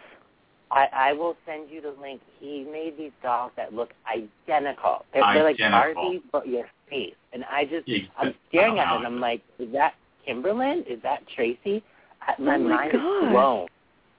I, 0.71 0.87
I 0.95 1.13
will 1.13 1.37
send 1.47 1.69
you 1.71 1.83
the 1.83 1.95
link. 2.01 2.21
He 2.41 2.65
made 2.71 2.95
these 2.97 3.11
dolls 3.23 3.53
that 3.57 3.75
look 3.75 3.91
identical. 4.11 5.05
They're, 5.13 5.23
they're 5.35 5.45
like 5.45 5.57
Identical. 5.61 6.03
Barbie, 6.03 6.23
but 6.33 6.49
your 6.49 6.65
face. 6.89 7.15
And 7.35 7.45
I 7.45 7.65
just, 7.67 7.87
Yeah, 7.87 7.99
I'm 8.19 8.35
staring 8.49 8.79
at 8.79 8.87
don't 8.89 9.05
and. 9.05 9.07
I'm 9.07 9.21
like, 9.21 9.43
is 9.59 9.71
that 9.73 9.93
Kimberlin? 10.25 10.85
Is 10.89 10.99
that 11.03 11.21
Tracy? 11.35 11.83
I- 12.23 12.41
My 12.41 12.55
Oh 12.55 12.59
my 12.59 12.71
mind 12.77 12.93
gosh. 12.93 13.23
is 13.25 13.31
blown. 13.31 13.67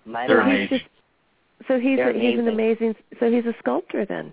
My 0.06 0.28
They're 0.28 0.42
so 0.42 0.46
mind. 0.46 0.60
he's 0.62 0.70
amazing. 0.70 0.78
just 1.60 1.68
so 1.68 1.80
he's 1.80 1.98
They're 1.98 2.14
he's 2.14 2.40
an 2.40 2.48
amazing. 2.48 2.90
amazing 2.90 2.96
so 3.20 3.32
he's 3.32 3.46
a 3.46 3.56
sculptor 3.60 4.06
then. 4.06 4.32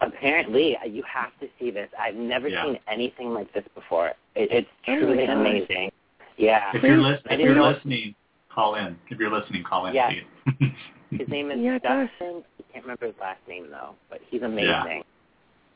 Apparently, 0.00 0.76
you 0.88 1.02
have 1.12 1.30
to 1.40 1.48
see 1.58 1.70
this. 1.70 1.88
I've 2.00 2.14
never 2.14 2.48
Yeah. 2.48 2.64
seen 2.64 2.78
anything 2.88 3.34
like 3.34 3.52
this 3.52 3.64
before. 3.74 4.08
It, 4.34 4.50
it's 4.52 4.68
Oh 4.88 4.96
truly 4.96 5.26
gosh. 5.26 5.34
amazing. 5.36 5.90
Yeah. 6.36 6.70
If 6.74 6.82
you're, 6.82 6.96
Please- 6.96 7.04
lis- 7.04 7.20
I 7.30 7.34
if 7.34 7.40
you're 7.40 7.62
listening, 7.62 8.14
call 8.52 8.74
in. 8.76 8.96
If 9.10 9.18
you're 9.18 9.32
listening, 9.32 9.62
call 9.64 9.86
in, 9.86 9.94
Yeah. 9.94 10.10
please. 10.10 10.70
His 11.10 11.28
name 11.28 11.50
is 11.50 11.58
Yeah, 11.60 11.78
gosh. 11.78 12.08
Dustin. 12.18 12.42
I 12.58 12.72
can't 12.72 12.84
remember 12.84 13.06
his 13.06 13.14
last 13.20 13.38
name 13.46 13.68
though, 13.70 13.94
but 14.10 14.20
he's 14.30 14.42
amazing. 14.42 15.04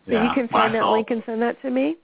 So 0.07 0.13
you 0.23 0.31
can 0.35 0.49
find 0.49 0.75
that 0.75 0.85
link 0.87 1.11
and 1.11 1.23
send 1.27 1.41
that 1.43 1.61
to 1.63 1.71
me? 1.71 1.97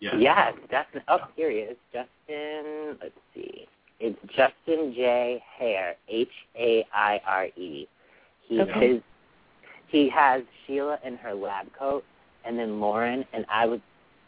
Yeah. 0.00 0.14
Yes, 0.18 0.52
Justin. 0.70 1.00
Oh, 1.08 1.18
here 1.36 1.50
he 1.50 1.58
is. 1.58 1.76
Justin. 1.92 2.98
Let's 3.00 3.14
see. 3.34 3.66
It's 3.98 4.18
Justin 4.36 4.92
J. 4.94 5.42
Haire. 5.58 5.94
H 6.08 6.28
A 6.58 6.84
I 6.92 7.18
R 7.26 7.46
E. 7.56 7.88
He 8.46 8.60
Okay. 8.60 8.92
his 8.94 9.02
he 9.88 10.10
has 10.10 10.42
Sheila 10.66 10.98
in 11.02 11.16
her 11.16 11.32
lab 11.32 11.68
coat, 11.78 12.04
and 12.44 12.58
then 12.58 12.78
Lauren, 12.80 13.24
and 13.32 13.46
I 13.50 13.64
was. 13.66 13.80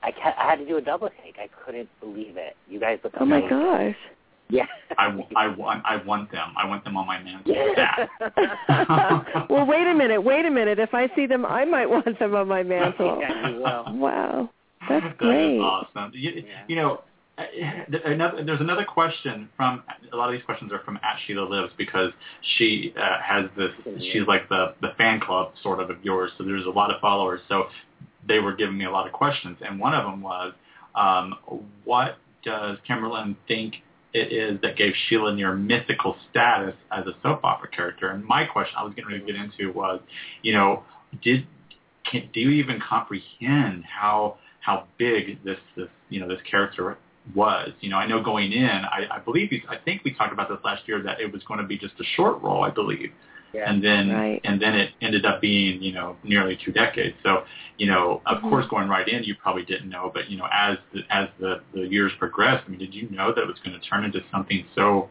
I 0.03 0.13
ca 0.13 0.35
I 0.39 0.49
had 0.51 0.57
to 0.61 0.67
do 0.67 0.77
a 0.77 0.81
double 0.81 1.11
take. 1.25 1.37
I 1.39 1.49
couldn't 1.65 1.89
believe 2.01 2.37
it. 2.37 2.57
You 2.69 2.79
guys 2.81 2.99
look 3.05 3.13
Oh 3.21 3.25
my 3.25 3.39
amazing. 3.39 3.59
gosh. 3.59 3.97
Yeah. 4.51 4.65
I, 4.97 5.09
want, 5.09 5.83
I 5.85 5.97
want 6.07 6.33
them. 6.33 6.55
I 6.57 6.67
want 6.67 6.83
them 6.83 6.97
on 6.97 7.07
my 7.07 7.23
mantle. 7.23 7.55
Yeah. 7.77 8.07
well, 9.51 9.67
wait 9.67 9.87
a 9.87 9.95
minute, 9.95 10.23
wait 10.23 10.47
a 10.47 10.51
minute. 10.51 10.79
If 10.79 10.95
I 10.95 11.09
see 11.15 11.27
them, 11.27 11.45
I 11.45 11.67
might 11.67 11.85
want 11.89 12.19
them 12.19 12.35
on 12.35 12.49
my 12.49 12.63
mantle. 12.63 13.19
Yeah. 13.21 13.91
Wow. 13.91 14.49
That's 14.89 15.05
That 15.05 15.11
is 15.13 15.19
great. 15.19 15.59
awesome. 15.59 16.13
You, 16.15 16.31
Yeah. 16.31 16.63
you 16.67 16.77
know, 16.77 17.03
uh, 17.37 17.43
another, 18.07 18.43
there's 18.43 18.61
another 18.61 18.85
question 18.85 19.49
from 19.57 19.83
a 20.13 20.17
lot 20.17 20.29
of 20.29 20.33
these 20.33 20.43
questions 20.45 20.73
are 20.73 20.81
from 20.81 20.97
at 20.97 21.17
Sheila 21.27 21.43
Lives 21.45 21.73
because 21.77 22.11
she 22.57 22.93
uh, 23.01 23.19
has 23.23 23.45
this. 23.57 23.71
She's 24.13 24.27
like 24.27 24.49
the 24.49 24.75
the 24.81 24.89
fan 24.99 25.21
club 25.21 25.53
sort 25.63 25.79
of 25.79 25.91
of 25.91 26.03
yours. 26.05 26.33
So 26.39 26.43
there's 26.45 26.67
a 26.67 26.71
lot 26.71 26.91
of 26.93 27.01
followers. 27.01 27.41
So 27.49 27.65
they 28.29 28.39
were 28.39 28.55
giving 28.55 28.77
me 28.77 28.85
a 28.85 28.91
lot 28.91 29.07
of 29.07 29.13
questions, 29.13 29.59
and 29.65 29.81
one 29.81 29.95
of 29.95 30.05
them 30.05 30.21
was, 30.21 30.53
um, 30.95 31.35
what 31.85 32.19
does 32.45 32.79
Kimberlin 32.87 33.37
think 33.47 33.77
it 34.13 34.33
is 34.33 34.61
that 34.63 34.77
gave 34.77 34.93
Sheila 35.09 35.35
near 35.35 35.55
mythical 35.55 36.17
status 36.31 36.75
as 36.91 37.07
a 37.07 37.13
soap 37.23 37.45
opera 37.45 37.69
character? 37.69 38.11
And 38.11 38.25
my 38.25 38.45
question 38.45 38.75
I 38.79 38.85
was 38.85 38.95
getting 38.95 39.11
ready 39.11 39.21
to 39.21 39.33
get 39.33 39.37
into 39.37 39.73
was, 39.73 40.01
you 40.43 40.53
know, 40.53 40.85
did 41.23 41.47
can, 42.05 42.29
do 42.33 42.41
you 42.41 42.51
even 42.51 42.81
comprehend 42.81 43.85
how 43.85 44.39
how 44.61 44.85
big 44.99 45.43
this 45.45 45.59
this 45.77 45.89
you 46.09 46.21
know 46.21 46.29
this 46.29 46.41
character 46.51 46.97
was? 47.35 47.71
You 47.81 47.91
know, 47.91 47.97
I 47.97 48.07
know 48.07 48.23
going 48.23 48.53
in, 48.53 48.69
I, 48.69 49.07
I 49.11 49.19
believe 49.19 49.51
I 49.69 49.77
think 49.77 50.03
we 50.05 50.15
talked 50.15 50.33
about 50.33 50.49
this 50.49 50.59
last 50.65 50.83
year 50.87 51.03
that 51.03 51.21
it 51.21 51.33
was 51.33 51.43
going 51.45 51.61
to 51.61 51.67
be 51.67 51.77
just 51.77 51.95
a 52.01 52.05
short 52.17 52.43
role, 52.43 52.63
I 52.65 52.71
believe, 52.71 53.13
Yeah. 53.53 53.71
and 53.71 53.83
then 53.83 54.13
Right. 54.15 54.41
and 54.45 54.61
then 54.61 54.75
it 54.75 54.91
ended 55.01 55.25
up 55.25 55.41
being 55.41 55.83
you 55.83 55.93
know 55.93 56.17
nearly 56.23 56.57
two 56.57 56.73
decades. 56.73 57.17
So 57.23 57.45
you 57.79 57.87
know, 57.87 58.21
of 58.27 58.39
Mhm. 58.43 58.51
course, 58.51 58.67
going 58.67 58.89
right 58.89 59.07
in, 59.09 59.23
you 59.25 59.35
probably 59.37 59.65
didn't 59.65 59.89
know, 59.89 60.11
but 60.13 60.29
you 60.31 60.37
know, 60.37 60.49
as 60.53 60.79
the, 60.93 61.03
as 61.11 61.29
the 61.39 61.63
the 61.73 61.87
years 61.87 62.13
progressed, 62.19 62.65
I 62.67 62.71
mean, 62.71 62.79
did 62.79 62.95
you 62.95 63.09
know 63.11 63.33
that 63.33 63.41
it 63.41 63.47
was 63.47 63.59
going 63.61 63.79
to 63.79 63.87
turn 63.89 64.05
into 64.05 64.23
something 64.31 64.65
so 64.75 65.09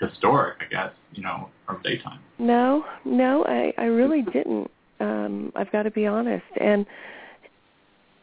historic? 0.00 0.56
I 0.60 0.64
guess 0.64 0.92
you 1.12 1.22
know, 1.22 1.50
from 1.66 1.80
daytime. 1.82 2.20
No, 2.38 2.84
no, 3.04 3.44
I, 3.44 3.72
I 3.78 3.86
really 3.86 4.22
didn't. 4.22 4.70
Um, 5.00 5.52
I've 5.54 5.70
got 5.70 5.84
to 5.84 5.90
be 5.90 6.06
honest. 6.06 6.44
And 6.60 6.86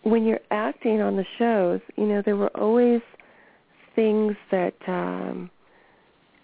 when 0.04 0.26
you're 0.26 0.40
acting 0.52 1.02
on 1.02 1.16
the 1.16 1.26
shows, 1.38 1.82
you 1.98 2.06
know, 2.06 2.22
there 2.24 2.36
were 2.36 2.56
always 2.58 3.02
things 3.96 4.36
that 4.52 4.76
um 4.88 5.50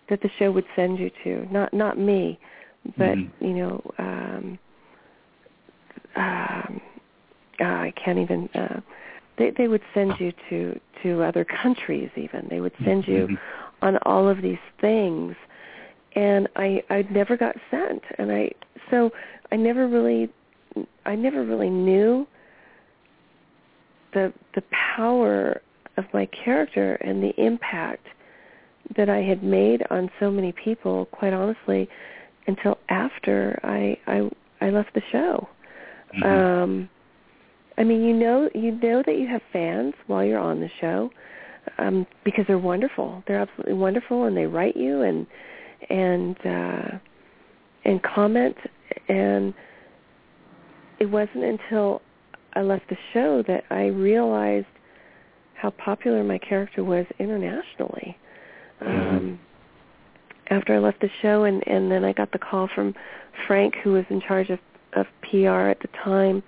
that 0.09 0.21
the 0.21 0.29
show 0.39 0.51
would 0.51 0.65
send 0.75 0.99
you 0.99 1.09
to. 1.23 1.45
Not 1.51 1.73
not 1.73 1.97
me, 1.97 2.39
but 2.97 3.17
Mhm. 3.17 3.29
you 3.39 3.53
know, 3.53 3.81
um 3.97 4.59
um 6.15 6.81
uh, 7.59 7.63
I 7.63 7.93
can't 7.95 8.19
even 8.19 8.49
uh 8.55 8.81
they 9.37 9.51
they 9.51 9.67
would 9.67 9.81
send 9.93 10.19
you 10.19 10.31
to 10.49 10.79
to 11.03 11.23
other 11.23 11.45
countries 11.45 12.09
even. 12.15 12.47
They 12.49 12.59
would 12.61 12.73
send 12.83 13.07
you 13.07 13.27
Mhm. 13.27 13.39
on 13.81 13.97
all 14.03 14.27
of 14.27 14.41
these 14.41 14.59
things 14.79 15.35
and 16.13 16.47
I 16.55 16.83
I 16.89 17.05
never 17.09 17.37
got 17.37 17.55
sent 17.69 18.03
and 18.17 18.31
I 18.31 18.51
so 18.89 19.11
I 19.51 19.55
never 19.55 19.87
really 19.87 20.29
I 21.05 21.15
never 21.15 21.43
really 21.43 21.69
knew 21.69 22.27
the 24.13 24.33
the 24.55 24.63
power 24.95 25.61
of 25.97 26.05
my 26.13 26.25
character 26.27 26.95
and 26.95 27.23
the 27.23 27.33
impact 27.43 28.05
that 28.95 29.09
I 29.09 29.21
had 29.21 29.43
made 29.43 29.83
on 29.89 30.09
so 30.19 30.29
many 30.29 30.51
people 30.51 31.05
quite 31.05 31.33
honestly 31.33 31.87
until 32.47 32.77
after 32.89 33.59
I 33.63 33.97
I 34.07 34.29
I 34.61 34.69
left 34.69 34.93
the 34.93 35.01
show. 35.11 35.47
Mhm. 36.15 36.25
Um 36.25 36.89
I 37.77 37.83
mean, 37.83 38.03
you 38.03 38.13
know, 38.13 38.49
you 38.53 38.71
know 38.71 39.01
that 39.05 39.17
you 39.17 39.27
have 39.27 39.41
fans 39.51 39.93
while 40.07 40.23
you're 40.23 40.39
on 40.39 40.59
the 40.59 40.69
show, 40.79 41.09
um, 41.77 42.05
because 42.23 42.45
they're 42.47 42.57
wonderful. 42.57 43.23
They're 43.27 43.39
absolutely 43.39 43.73
wonderful, 43.73 44.25
and 44.25 44.35
they 44.35 44.45
write 44.45 44.75
you 44.75 45.01
and 45.01 45.25
and 45.89 46.37
uh, 46.45 46.97
and 47.85 48.03
comment. 48.03 48.55
And 49.07 49.53
it 50.99 51.05
wasn't 51.05 51.43
until 51.43 52.01
I 52.53 52.61
left 52.61 52.89
the 52.89 52.97
show 53.13 53.43
that 53.47 53.63
I 53.69 53.85
realized 53.85 54.67
how 55.55 55.71
popular 55.71 56.23
my 56.23 56.37
character 56.37 56.83
was 56.83 57.05
internationally. 57.19 58.17
Um, 58.81 59.39
after 60.51 60.75
I 60.75 60.79
left 60.79 61.01
the 61.01 61.09
show, 61.21 61.45
and 61.45 61.65
and 61.67 61.91
then 61.91 62.03
I 62.03 62.13
got 62.13 62.31
the 62.31 62.39
call 62.39 62.69
from 62.73 62.93
Frank, 63.47 63.75
who 63.83 63.93
was 63.93 64.05
in 64.09 64.21
charge 64.21 64.49
of 64.49 64.59
of 64.93 65.07
PR 65.23 65.69
at 65.69 65.79
the 65.79 65.89
time 66.03 66.43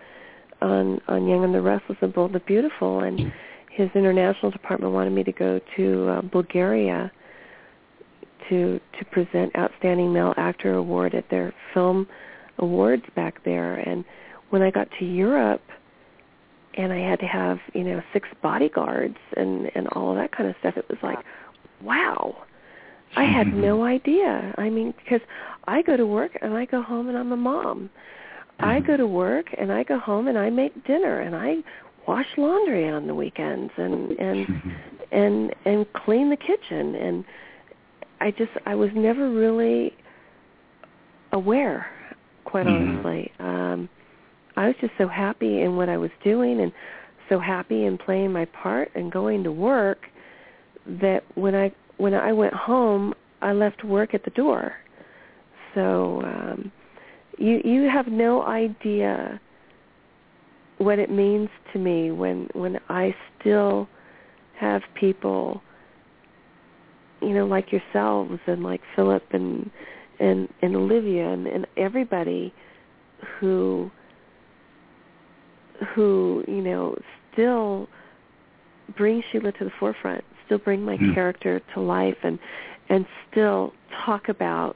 on 0.61 1.01
on 1.07 1.27
Young 1.27 1.43
and 1.43 1.55
the 1.55 1.61
Restless 1.61 1.97
and 2.01 2.13
Bold 2.13 2.35
and 2.35 2.45
Beautiful, 2.45 2.99
and 2.99 3.33
his 3.71 3.89
international 3.95 4.51
department 4.51 4.93
wanted 4.93 5.11
me 5.11 5.23
to 5.23 5.31
go 5.31 5.59
to 5.75 6.07
uh, 6.09 6.21
Bulgaria 6.21 7.11
to 8.49 8.79
to 8.99 9.05
present 9.05 9.55
Outstanding 9.57 10.13
Male 10.13 10.33
Actor 10.37 10.73
Award 10.73 11.15
at 11.15 11.29
their 11.29 11.53
film 11.73 12.07
awards 12.59 13.03
back 13.15 13.43
there. 13.43 13.75
And 13.75 14.05
when 14.49 14.61
I 14.61 14.69
got 14.69 14.87
to 14.99 15.05
Europe, 15.05 15.63
and 16.75 16.91
I 16.91 16.99
had 16.99 17.19
to 17.19 17.25
have 17.25 17.59
you 17.73 17.83
know 17.83 18.01
six 18.11 18.27
bodyguards 18.41 19.17
and 19.37 19.71
and 19.75 19.87
all 19.89 20.11
of 20.11 20.17
that 20.17 20.31
kind 20.31 20.49
of 20.49 20.55
stuff, 20.59 20.77
it 20.77 20.87
was 20.89 20.99
like, 21.01 21.19
wow. 21.81 22.35
I 23.15 23.23
had 23.23 23.53
no 23.53 23.83
idea. 23.83 24.53
I 24.57 24.69
mean, 24.69 24.93
because 25.03 25.21
I 25.67 25.81
go 25.81 25.97
to 25.97 26.05
work 26.05 26.31
and 26.41 26.53
I 26.53 26.65
go 26.65 26.81
home 26.81 27.09
and 27.09 27.17
I'm 27.17 27.31
a 27.31 27.37
mom. 27.37 27.89
I 28.59 28.79
go 28.81 28.95
to 28.97 29.07
work 29.07 29.47
and 29.57 29.71
I 29.71 29.83
go 29.83 29.99
home 29.99 30.27
and 30.27 30.37
I 30.37 30.49
make 30.49 30.85
dinner 30.85 31.21
and 31.21 31.35
I 31.35 31.57
wash 32.07 32.25
laundry 32.37 32.89
on 32.89 33.07
the 33.07 33.15
weekends 33.15 33.71
and 33.77 34.11
and 34.11 34.47
and 35.11 35.55
and 35.65 35.85
clean 35.93 36.29
the 36.29 36.37
kitchen 36.37 36.95
and 36.95 37.25
I 38.19 38.31
just 38.31 38.51
I 38.65 38.75
was 38.75 38.89
never 38.93 39.29
really 39.29 39.93
aware 41.31 41.87
quite 42.45 42.67
Mhm. 42.67 43.03
honestly. 43.03 43.31
Um 43.39 43.89
I 44.55 44.67
was 44.67 44.75
just 44.81 44.93
so 44.97 45.07
happy 45.07 45.61
in 45.61 45.75
what 45.75 45.89
I 45.89 45.97
was 45.97 46.11
doing 46.23 46.61
and 46.61 46.71
so 47.27 47.39
happy 47.39 47.85
in 47.85 47.97
playing 47.97 48.31
my 48.31 48.45
part 48.45 48.91
and 48.95 49.11
going 49.11 49.43
to 49.43 49.51
work 49.51 50.05
that 50.85 51.23
when 51.35 51.55
I 51.55 51.71
when 51.97 52.13
I 52.13 52.33
went 52.33 52.53
home 52.53 53.13
I 53.41 53.51
left 53.51 53.83
work 53.83 54.13
at 54.13 54.23
the 54.23 54.31
door. 54.31 54.73
So 55.75 56.21
um 56.23 56.71
you 57.37 57.61
you 57.63 57.89
have 57.89 58.07
no 58.07 58.43
idea 58.43 59.39
what 60.77 60.99
it 60.99 61.09
means 61.09 61.49
to 61.71 61.79
me 61.79 62.11
when 62.11 62.47
when 62.53 62.79
I 62.89 63.15
still 63.39 63.87
have 64.59 64.81
people 64.99 65.61
you 67.21 67.33
know 67.33 67.45
like 67.45 67.71
yourselves 67.71 68.39
and 68.47 68.63
like 68.63 68.81
Philip 68.95 69.23
and 69.31 69.69
and 70.19 70.47
and 70.61 70.75
Olivia 70.75 71.27
and, 71.29 71.47
and 71.47 71.67
everybody 71.77 72.53
who 73.39 73.89
who 75.95 76.43
you 76.47 76.61
know 76.61 76.95
still 77.31 77.87
bring 78.95 79.23
Sheila 79.31 79.51
to 79.53 79.63
the 79.63 79.71
forefront, 79.79 80.23
still 80.53 80.63
bring 80.63 80.83
my 80.83 80.97
Mm. 80.97 81.13
character 81.15 81.59
to 81.73 81.79
life, 81.79 82.17
and 82.23 82.37
and 82.89 83.05
still 83.31 83.73
talk 84.05 84.29
about 84.29 84.75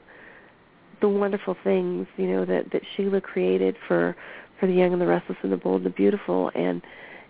the 1.00 1.08
wonderful 1.08 1.54
things 1.62 2.06
you 2.16 2.26
know 2.26 2.44
that 2.44 2.70
that 2.72 2.82
Sheila 2.96 3.20
created 3.20 3.76
for 3.86 4.16
for 4.58 4.66
the 4.66 4.72
young 4.72 4.92
and 4.92 5.00
the 5.00 5.06
restless 5.06 5.38
and 5.42 5.52
the 5.52 5.56
bold 5.56 5.76
and 5.82 5.86
the 5.86 5.90
beautiful, 5.90 6.50
and 6.54 6.82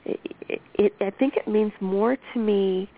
it, 0.06 0.62
it 0.74 0.94
I 1.00 1.10
think 1.10 1.36
it 1.36 1.46
means 1.46 1.72
more 1.80 2.16
to 2.16 2.38
me 2.38 2.88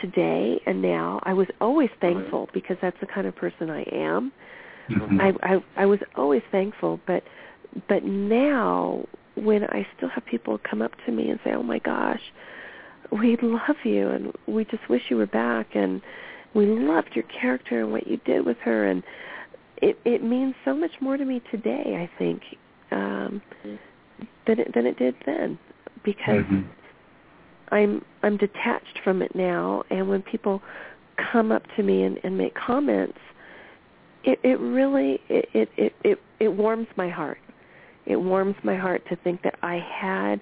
today 0.00 0.60
and 0.66 0.82
now. 0.82 1.20
I 1.22 1.32
was 1.32 1.46
always 1.60 1.90
thankful 2.00 2.48
because 2.52 2.76
that's 2.82 2.98
the 2.98 3.06
kind 3.06 3.26
of 3.28 3.36
person 3.36 3.70
I 3.70 3.82
am. 3.92 4.32
Mhm. 4.88 5.20
I, 5.20 5.54
I 5.54 5.64
I 5.82 5.86
was 5.86 6.00
always 6.16 6.42
thankful, 6.50 6.98
but 7.06 7.22
but 7.88 8.02
now 8.02 9.06
when 9.36 9.64
I 9.64 9.86
still 9.96 10.08
have 10.08 10.24
people 10.26 10.58
come 10.58 10.82
up 10.82 10.92
to 11.06 11.12
me 11.12 11.30
and 11.30 11.38
say, 11.44 11.52
"Oh 11.52 11.62
my 11.62 11.78
gosh, 11.78 12.22
we 13.20 13.36
love 13.40 13.76
you 13.84 14.08
and 14.08 14.32
we 14.46 14.64
just 14.64 14.88
wish 14.90 15.02
you 15.08 15.16
were 15.16 15.26
back 15.26 15.68
and 15.74 16.02
we 16.54 16.66
loved 16.66 17.10
your 17.14 17.24
character 17.24 17.80
and 17.80 17.92
what 17.92 18.06
you 18.06 18.18
did 18.24 18.44
with 18.44 18.56
her 18.58 18.86
and 18.88 19.02
it 19.78 19.98
it 20.04 20.22
means 20.22 20.54
so 20.64 20.74
much 20.74 20.92
more 21.00 21.16
to 21.16 21.24
me 21.24 21.42
today, 21.50 21.96
I 21.98 22.18
think, 22.18 22.42
um 22.90 23.42
than 24.46 24.60
it 24.60 24.74
than 24.74 24.86
it 24.86 24.98
did 24.98 25.14
then 25.26 25.58
because 26.04 26.44
Mhm. 26.44 26.64
I'm 27.70 28.04
I'm 28.22 28.36
detached 28.36 28.98
from 29.02 29.22
it 29.22 29.34
now 29.34 29.84
and 29.90 30.08
when 30.08 30.22
people 30.22 30.62
come 31.32 31.52
up 31.52 31.62
to 31.76 31.82
me 31.82 32.02
and, 32.02 32.18
and 32.24 32.36
make 32.36 32.54
comments 32.54 33.18
it, 34.24 34.38
it 34.42 34.58
really 34.58 35.20
it, 35.28 35.48
it, 35.54 35.68
it, 35.76 35.94
it, 36.02 36.18
it 36.40 36.48
warms 36.48 36.88
my 36.96 37.08
heart. 37.08 37.38
It 38.06 38.16
warms 38.16 38.56
my 38.62 38.76
heart 38.76 39.02
to 39.08 39.16
think 39.16 39.42
that 39.42 39.56
I 39.62 39.76
had 39.76 40.40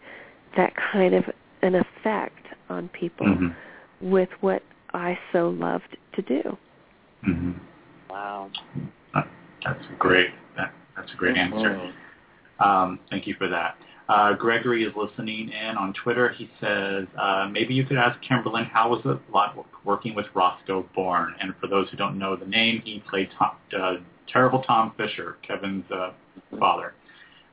that 0.56 0.72
kind 0.92 1.14
of 1.14 1.24
an 1.62 1.74
effect 1.76 2.41
on 2.72 2.88
people 2.88 3.26
Mhm. 3.26 3.54
with 4.00 4.30
what 4.40 4.62
I 4.94 5.18
so 5.32 5.50
loved 5.50 5.96
to 6.14 6.22
do. 6.22 6.58
Mhm. 7.24 7.54
Wow. 8.10 8.50
Uh, 9.14 9.22
That's 9.64 9.86
great. 9.98 10.30
That, 10.56 10.72
that's 10.96 11.12
a 11.12 11.16
great 11.16 11.36
answer. 11.36 11.70
Mhm. 11.70 12.64
Um, 12.64 12.98
thank 13.10 13.26
you 13.26 13.34
for 13.34 13.48
that. 13.48 13.76
Uh, 14.08 14.32
Gregory 14.34 14.84
is 14.84 14.94
listening 14.96 15.50
in 15.50 15.76
on 15.76 15.92
Twitter. 15.92 16.28
He 16.30 16.50
says, 16.60 17.06
uh, 17.16 17.48
maybe 17.50 17.72
you 17.74 17.84
could 17.84 17.96
ask 17.96 18.20
Kimberlin, 18.20 18.64
how 18.64 18.90
was 18.90 19.00
it 19.06 19.18
like 19.32 19.52
working 19.84 20.14
with 20.14 20.26
Roscoe 20.34 20.82
Born? 20.94 21.34
And 21.40 21.54
for 21.56 21.68
those 21.68 21.88
who 21.90 21.96
don't 21.96 22.18
know 22.18 22.34
the 22.36 22.46
name, 22.46 22.82
he 22.84 23.00
played 23.08 23.30
Tom, 23.38 23.52
uh, 23.78 23.96
terrible 24.26 24.62
Tom 24.62 24.92
Fisher, 24.96 25.36
Kevin's 25.42 25.88
uh, 25.90 26.10
father. 26.58 26.94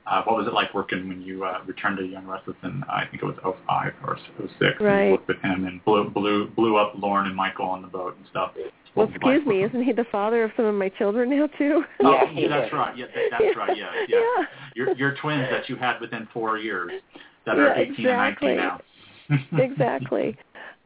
Uh, 0.09 0.23
what 0.23 0.37
was 0.37 0.47
it 0.47 0.53
like 0.53 0.73
working 0.73 1.07
when 1.07 1.21
you 1.21 1.43
uh, 1.43 1.59
returned 1.67 1.97
to 1.97 2.03
Young 2.03 2.25
Restless 2.25 2.57
in, 2.63 2.83
I 2.89 3.05
think 3.05 3.21
it 3.21 3.25
was 3.25 3.35
05 3.43 3.93
or 4.05 4.17
06? 4.39 4.81
Right. 4.81 5.05
You 5.05 5.11
worked 5.11 5.27
with 5.27 5.41
him 5.41 5.65
and 5.65 5.83
blew, 5.85 6.09
blew, 6.09 6.47
blew 6.47 6.77
up 6.77 6.93
Lauren 6.97 7.27
and 7.27 7.35
Michael 7.35 7.65
on 7.65 7.81
the 7.83 7.87
boat 7.87 8.15
and 8.17 8.25
stuff. 8.29 8.53
Well, 8.55 9.05
What 9.05 9.07
was 9.09 9.15
it 9.15 9.23
like 9.23 9.35
excuse 9.35 9.47
me, 9.47 9.63
isn't 9.63 9.83
he 9.83 9.91
the 9.93 10.05
father 10.11 10.43
of 10.43 10.51
some 10.57 10.65
of 10.65 10.73
my 10.73 10.89
children 10.89 11.29
now 11.29 11.47
too? 11.57 11.83
Oh, 12.03 12.11
Yeah, 12.11 12.31
yeah, 12.31 12.47
that's 12.47 12.71
did. 12.71 12.77
right. 12.77 12.97
Yeah, 12.97 13.05
that, 13.05 13.39
that's 13.39 13.57
right. 13.57 13.77
Yeah, 13.77 13.91
yeah. 14.07 14.17
Yeah. 14.17 14.45
Your 14.75 14.95
your 14.95 15.15
twins 15.21 15.47
that 15.51 15.69
you 15.69 15.75
had 15.75 15.99
within 15.99 16.27
four 16.33 16.57
years 16.57 16.91
that 17.45 17.59
are 17.59 17.73
18 17.73 17.93
exactly. 18.05 18.49
and 18.49 18.57
19 18.57 19.47
now. 19.59 19.59
exactly. 19.63 20.37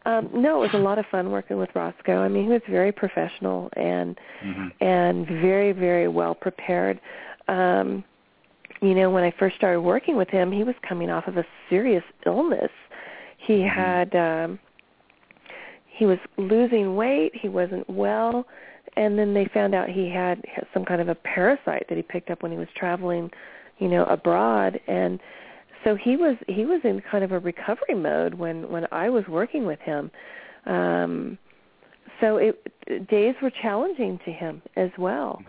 Um, 0.06 0.30
no, 0.34 0.58
it 0.58 0.74
was 0.74 0.74
a 0.74 0.84
lot 0.84 1.00
of 1.00 1.06
fun 1.12 1.32
working 1.32 1.58
with 1.58 1.70
Roscoe. 1.76 2.20
I 2.22 2.28
mean, 2.28 2.44
he 2.44 2.50
was 2.50 2.62
very 2.70 2.92
professional 2.92 3.70
and 3.78 4.20
hmm 4.42 4.68
and 4.82 5.26
very, 5.28 5.72
very 5.72 6.10
well 6.10 6.36
prepared. 6.36 7.00
Um, 7.48 8.04
you 8.84 8.94
know, 8.94 9.10
when 9.10 9.24
I 9.24 9.32
first 9.40 9.56
started 9.56 9.80
working 9.80 10.18
with 10.18 10.30
him, 10.30 10.52
he 10.52 10.64
was 10.64 10.76
coming 10.88 11.10
off 11.10 11.28
of 11.28 11.38
a 11.38 11.46
serious 11.70 12.04
illness. 12.26 12.72
He 13.38 13.60
Mhm. 13.60 13.70
had 13.70 14.16
um 14.16 14.60
he 15.86 16.06
was 16.06 16.20
losing 16.38 16.96
weight, 16.96 17.34
he 17.36 17.48
wasn't 17.48 17.88
well, 17.90 18.46
and 18.98 19.18
then 19.18 19.34
they 19.34 19.46
found 19.46 19.74
out 19.74 19.88
he 19.90 20.10
had 20.10 20.44
had 20.46 20.68
some 20.74 20.84
kind 20.84 21.00
of 21.00 21.08
a 21.08 21.16
parasite 21.16 21.88
that 21.88 21.96
he 21.96 22.02
picked 22.02 22.30
up 22.30 22.42
when 22.44 22.52
he 22.52 22.58
was 22.58 22.68
traveling, 22.76 23.32
you 23.78 23.88
know, 23.88 24.04
abroad 24.06 24.80
and 24.88 25.20
so 25.84 25.96
he 25.96 26.18
was 26.18 26.36
he 26.48 26.66
was 26.66 26.82
in 26.84 27.02
kind 27.02 27.24
of 27.24 27.32
a 27.32 27.40
recovery 27.40 27.96
mode 27.96 28.34
when 28.34 28.70
when 28.70 28.86
I 28.92 29.10
was 29.10 29.26
working 29.28 29.66
with 29.66 29.80
him. 29.80 30.12
Um 30.66 31.38
so 32.20 32.38
it 32.38 33.08
days 33.08 33.36
were 33.42 33.50
challenging 33.50 34.20
to 34.26 34.32
him 34.32 34.62
as 34.76 34.92
well 34.98 35.42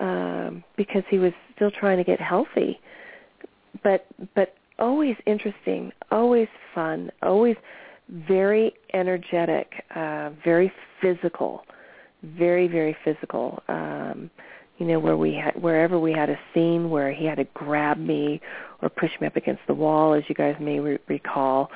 um 0.00 0.64
because 0.76 1.02
he 1.08 1.18
was 1.18 1.32
still 1.54 1.70
trying 1.70 1.98
to 1.98 2.04
get 2.04 2.20
healthy. 2.20 2.80
But 3.82 4.06
but 4.34 4.54
always 4.78 5.16
interesting 5.26 5.92
always 6.10 6.48
fun 6.74 7.10
always 7.22 7.56
very 8.08 8.74
energetic 8.92 9.72
uh 9.94 10.30
very 10.44 10.72
physical 11.00 11.64
very 12.22 12.66
very 12.68 12.96
physical. 13.04 13.62
Um 13.68 14.30
you 14.78 14.86
know 14.86 14.98
where 14.98 15.16
we 15.16 15.34
had 15.34 15.60
wherever 15.62 16.00
we 16.00 16.12
had 16.12 16.30
a 16.30 16.38
scene 16.52 16.90
where 16.90 17.12
he 17.12 17.24
had 17.24 17.36
to 17.36 17.44
grab 17.54 17.98
me 17.98 18.40
or 18.82 18.88
push 18.88 19.10
me 19.20 19.26
up 19.26 19.36
against 19.36 19.62
the 19.68 19.74
wall 19.74 20.14
as 20.14 20.24
you 20.28 20.34
guys 20.34 20.56
may 20.60 20.80
re- 20.80 20.98
recall. 21.08 21.70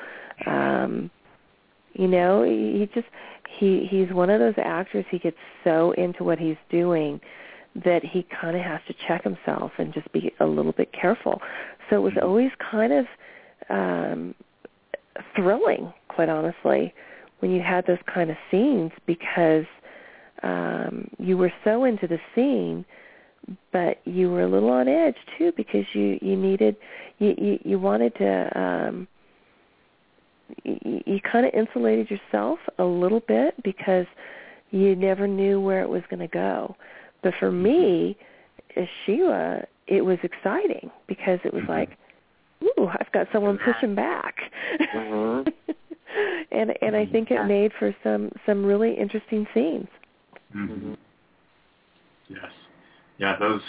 Um 0.45 1.09
you 1.93 2.07
know 2.07 2.43
he, 2.43 2.79
he 2.79 2.89
just 2.93 3.07
he 3.57 3.87
he's 3.89 4.11
one 4.13 4.29
of 4.29 4.39
those 4.39 4.53
actors 4.57 5.05
he 5.09 5.19
gets 5.19 5.37
so 5.63 5.91
into 5.93 6.23
what 6.23 6.39
he's 6.39 6.57
doing 6.69 7.19
that 7.75 8.03
he 8.03 8.23
kind 8.41 8.55
of 8.55 8.63
has 8.63 8.81
to 8.87 8.93
check 9.07 9.23
himself 9.23 9.71
and 9.77 9.93
just 9.93 10.11
be 10.11 10.33
a 10.39 10.45
little 10.45 10.71
bit 10.71 10.91
careful 10.91 11.41
so 11.89 11.97
it 11.97 11.99
was 11.99 12.13
Mhm. 12.13 12.23
always 12.23 12.51
kind 12.55 12.93
of 12.93 13.07
um 13.69 14.35
thrilling 15.35 15.93
quite 16.07 16.29
honestly 16.29 16.93
when 17.39 17.51
you 17.51 17.61
had 17.61 17.85
those 17.85 18.01
kind 18.05 18.29
of 18.31 18.37
scenes 18.49 18.91
because 19.05 19.65
um 20.43 21.09
you 21.19 21.37
were 21.37 21.51
so 21.63 21.83
into 21.83 22.07
the 22.07 22.19
scene 22.33 22.85
but 23.71 23.99
you 24.05 24.31
were 24.31 24.41
a 24.41 24.47
little 24.47 24.69
on 24.69 24.87
edge 24.87 25.17
too 25.37 25.51
because 25.55 25.85
you 25.93 26.17
you 26.21 26.35
needed 26.35 26.75
you 27.19 27.35
you, 27.37 27.59
you 27.63 27.79
wanted 27.79 28.13
to 28.15 28.59
um 28.59 29.07
you, 30.63 31.01
you 31.05 31.19
kind 31.21 31.45
of 31.45 31.53
insulated 31.53 32.09
yourself 32.09 32.59
a 32.79 32.83
little 32.83 33.21
bit 33.21 33.61
because 33.63 34.05
you 34.71 34.95
never 34.95 35.27
knew 35.27 35.59
where 35.59 35.81
it 35.81 35.89
was 35.89 36.03
going 36.09 36.19
to 36.19 36.27
go. 36.27 36.75
But 37.21 37.33
for 37.39 37.51
me, 37.51 38.17
as 38.75 38.87
Sheila, 39.05 39.63
it 39.87 40.03
was 40.03 40.17
exciting 40.23 40.89
because 41.07 41.39
it 41.43 41.53
was 41.53 41.63
Mhm. 41.63 41.69
like, 41.69 41.97
ooh, 42.63 42.87
I've 42.87 43.11
got 43.11 43.27
someone 43.31 43.57
pushing 43.57 43.95
back. 43.95 44.51
Mhm. 44.93 45.53
and 46.51 46.75
and 46.81 46.95
I 46.95 47.05
think 47.05 47.31
it 47.31 47.45
made 47.45 47.73
for 47.73 47.93
some 48.03 48.31
some 48.45 48.65
really 48.65 48.93
interesting 48.93 49.47
scenes. 49.53 49.87
hmm 50.51 50.93
Yes. 52.27 52.51
Yeah, 53.17 53.35
those 53.37 53.61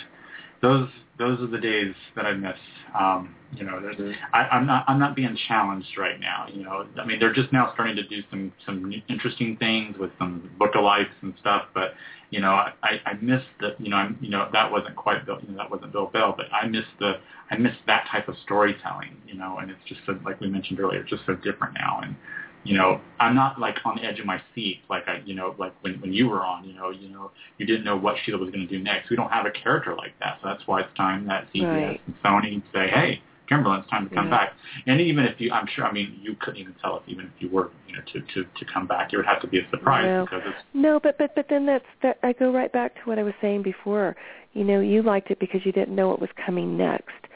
those 0.61 0.89
those 1.21 1.39
are 1.43 1.47
the 1.47 1.59
days 1.59 1.95
that 2.17 2.25
I 2.25 2.33
miss. 2.33 2.57
Um, 2.99 3.37
you 3.55 3.65
know, 3.65 3.79
there's, 3.81 3.97
Mhm. 3.97 4.17
I, 4.33 4.49
I'm 4.49 4.67
not 4.67 4.85
I'm 4.89 4.99
not 4.99 5.15
being 5.15 5.37
challenged 5.37 5.99
right 5.99 6.19
now. 6.19 6.47
You 6.53 6.65
know, 6.65 6.87
I 6.97 7.05
mean 7.05 7.21
they're 7.21 7.33
just 7.33 7.53
now 7.53 7.73
starting 7.75 7.95
to 7.97 8.03
do 8.03 8.23
some 8.31 8.53
some 8.65 8.93
interesting 9.09 9.57
things 9.59 9.99
with 9.99 10.11
some 10.19 10.51
book 10.59 10.75
and 10.75 11.35
stuff. 11.39 11.67
But 11.75 11.95
you 12.31 12.41
know, 12.41 12.53
I 12.53 13.01
I 13.05 13.13
miss 13.21 13.43
the 13.61 13.77
you 13.79 13.91
know 13.91 13.97
I'm 13.97 14.19
you 14.21 14.31
know 14.31 14.49
that 14.53 14.73
wasn't 14.73 14.97
quite 14.97 15.27
Bill 15.27 15.39
you 15.43 15.53
know, 15.53 15.59
that 15.59 15.71
wasn't 15.71 15.93
Bill 15.93 16.07
Bell, 16.07 16.35
but 16.37 16.47
I 16.53 16.67
miss 16.67 16.87
the 16.99 17.21
I 17.51 17.57
miss 17.57 17.75
that 17.87 18.07
type 18.11 18.29
of 18.29 18.37
storytelling. 18.39 19.17
You 19.27 19.35
know, 19.35 19.59
and 19.59 19.71
it's 19.71 19.85
just 19.87 20.01
so, 20.07 20.19
like 20.25 20.41
we 20.41 20.49
mentioned 20.49 20.81
earlier, 20.81 21.01
it's 21.01 21.11
just 21.11 21.27
so 21.27 21.35
different 21.35 21.75
now. 21.75 22.01
And 22.03 22.17
you 22.65 22.77
know, 22.77 23.01
I'm 23.19 23.35
not 23.35 23.59
like 23.59 23.77
on 23.85 23.97
the 23.97 24.05
edge 24.05 24.21
of 24.21 24.27
my 24.27 24.41
seat 24.55 24.81
like 24.91 25.09
I, 25.09 25.23
you 25.25 25.35
know, 25.35 25.55
like 25.59 25.73
when 25.81 25.95
when 26.01 26.13
you 26.13 26.29
were 26.29 26.45
on, 26.45 26.65
you 26.65 26.75
know, 26.75 26.91
you 26.91 27.09
know, 27.09 27.31
you 27.59 27.67
didn't 27.67 27.85
know 27.85 27.97
what 27.97 28.17
Sheila 28.25 28.39
was 28.39 28.51
going 28.51 28.67
to 28.67 28.79
do 28.79 28.83
next. 28.83 29.11
We 29.11 29.17
don't 29.17 29.31
have 29.31 29.47
a 29.47 29.51
character 29.51 29.95
like 29.95 30.13
that, 30.21 30.39
so 30.43 30.49
that's 30.49 30.67
why 30.67 30.81
it's 30.81 30.95
time 30.97 31.27
that 31.27 31.47
CBS 31.55 31.87
Right. 31.89 32.01
and 32.07 32.15
Sony 32.23 32.63
say, 32.73 32.89
hey, 32.89 33.23
Kimberlin, 33.49 33.81
it's 33.81 33.91
time 33.91 34.09
to 34.09 34.15
come 34.15 34.27
Yeah. 34.27 34.31
back. 34.31 34.53
And 34.87 35.01
even 35.01 35.25
if 35.25 35.41
you, 35.41 35.51
I'm 35.53 35.67
sure, 35.67 35.85
I 35.87 35.93
mean, 35.93 36.19
you 36.23 36.37
couldn't 36.37 36.61
even 36.61 36.75
tell 36.81 36.97
us 36.97 37.03
even 37.07 37.27
if 37.27 37.43
you 37.43 37.49
were, 37.49 37.71
you 37.89 37.97
know, 37.97 38.03
to 38.13 38.21
to 38.21 38.45
to 38.45 38.65
come 38.73 38.87
back, 38.87 39.13
it 39.13 39.17
would 39.17 39.27
have 39.27 39.41
to 39.41 39.49
be 39.49 39.59
a 39.59 39.69
surprise 39.71 40.05
No. 40.05 40.25
because 40.25 40.43
it's 40.47 40.65
No, 40.75 41.01
but 41.01 41.17
but 41.19 41.35
but 41.35 41.47
then 41.49 41.67
that's 41.67 41.85
that 42.03 42.19
I 42.23 42.33
go 42.33 42.53
right 42.53 42.73
back 42.73 42.95
to 42.97 43.01
what 43.05 43.19
I 43.19 43.23
was 43.23 43.35
saying 43.41 43.63
before. 43.63 44.17
You 44.53 44.65
know, 44.65 44.81
you 44.81 45.03
liked 45.03 45.31
it 45.31 45.39
because 45.39 45.65
you 45.65 45.73
didn't 45.73 45.95
know 45.95 46.09
what 46.09 46.21
was 46.21 46.31
coming 46.45 46.77
next. 46.77 47.27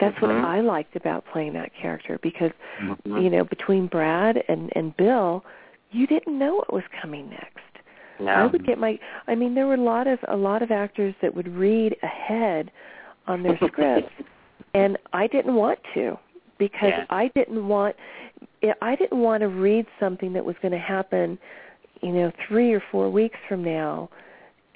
That's 0.00 0.16
Mhm. 0.18 0.22
what 0.22 0.30
I 0.44 0.60
liked 0.60 0.96
about 0.96 1.24
playing 1.26 1.52
that 1.54 1.72
character 1.74 2.18
because 2.22 2.50
Mhm. 2.80 3.22
you 3.22 3.30
know, 3.30 3.44
between 3.44 3.86
Brad 3.86 4.42
and 4.48 4.72
and 4.76 4.96
Bill, 4.96 5.44
you 5.90 6.06
didn't 6.06 6.36
know 6.38 6.56
what 6.56 6.72
was 6.72 6.84
coming 7.00 7.30
next. 7.30 7.60
No. 8.18 8.32
I 8.32 8.46
would 8.46 8.64
get 8.64 8.78
my 8.78 8.98
I 9.26 9.34
mean 9.34 9.54
there 9.54 9.66
were 9.66 9.74
a 9.74 9.88
lot 9.94 10.06
of 10.06 10.18
a 10.28 10.36
lot 10.36 10.62
of 10.62 10.70
actors 10.70 11.14
that 11.20 11.34
would 11.34 11.48
read 11.48 11.96
ahead 12.02 12.70
on 13.26 13.42
their 13.42 13.56
scripts 13.68 14.12
and 14.74 14.98
I 15.12 15.26
didn't 15.26 15.54
want 15.54 15.78
to 15.94 16.18
because 16.58 16.90
Yeah. 16.90 17.04
I 17.10 17.28
didn't 17.28 17.66
want 17.68 17.96
I 18.82 18.94
didn't 18.96 19.20
want 19.20 19.42
to 19.42 19.48
read 19.48 19.86
something 20.00 20.32
that 20.32 20.44
was 20.44 20.56
going 20.62 20.72
to 20.72 20.78
happen, 20.78 21.38
you 22.00 22.12
know, 22.12 22.32
3 22.48 22.72
or 22.72 22.80
4 22.80 23.10
weeks 23.10 23.38
from 23.48 23.62
now 23.62 24.08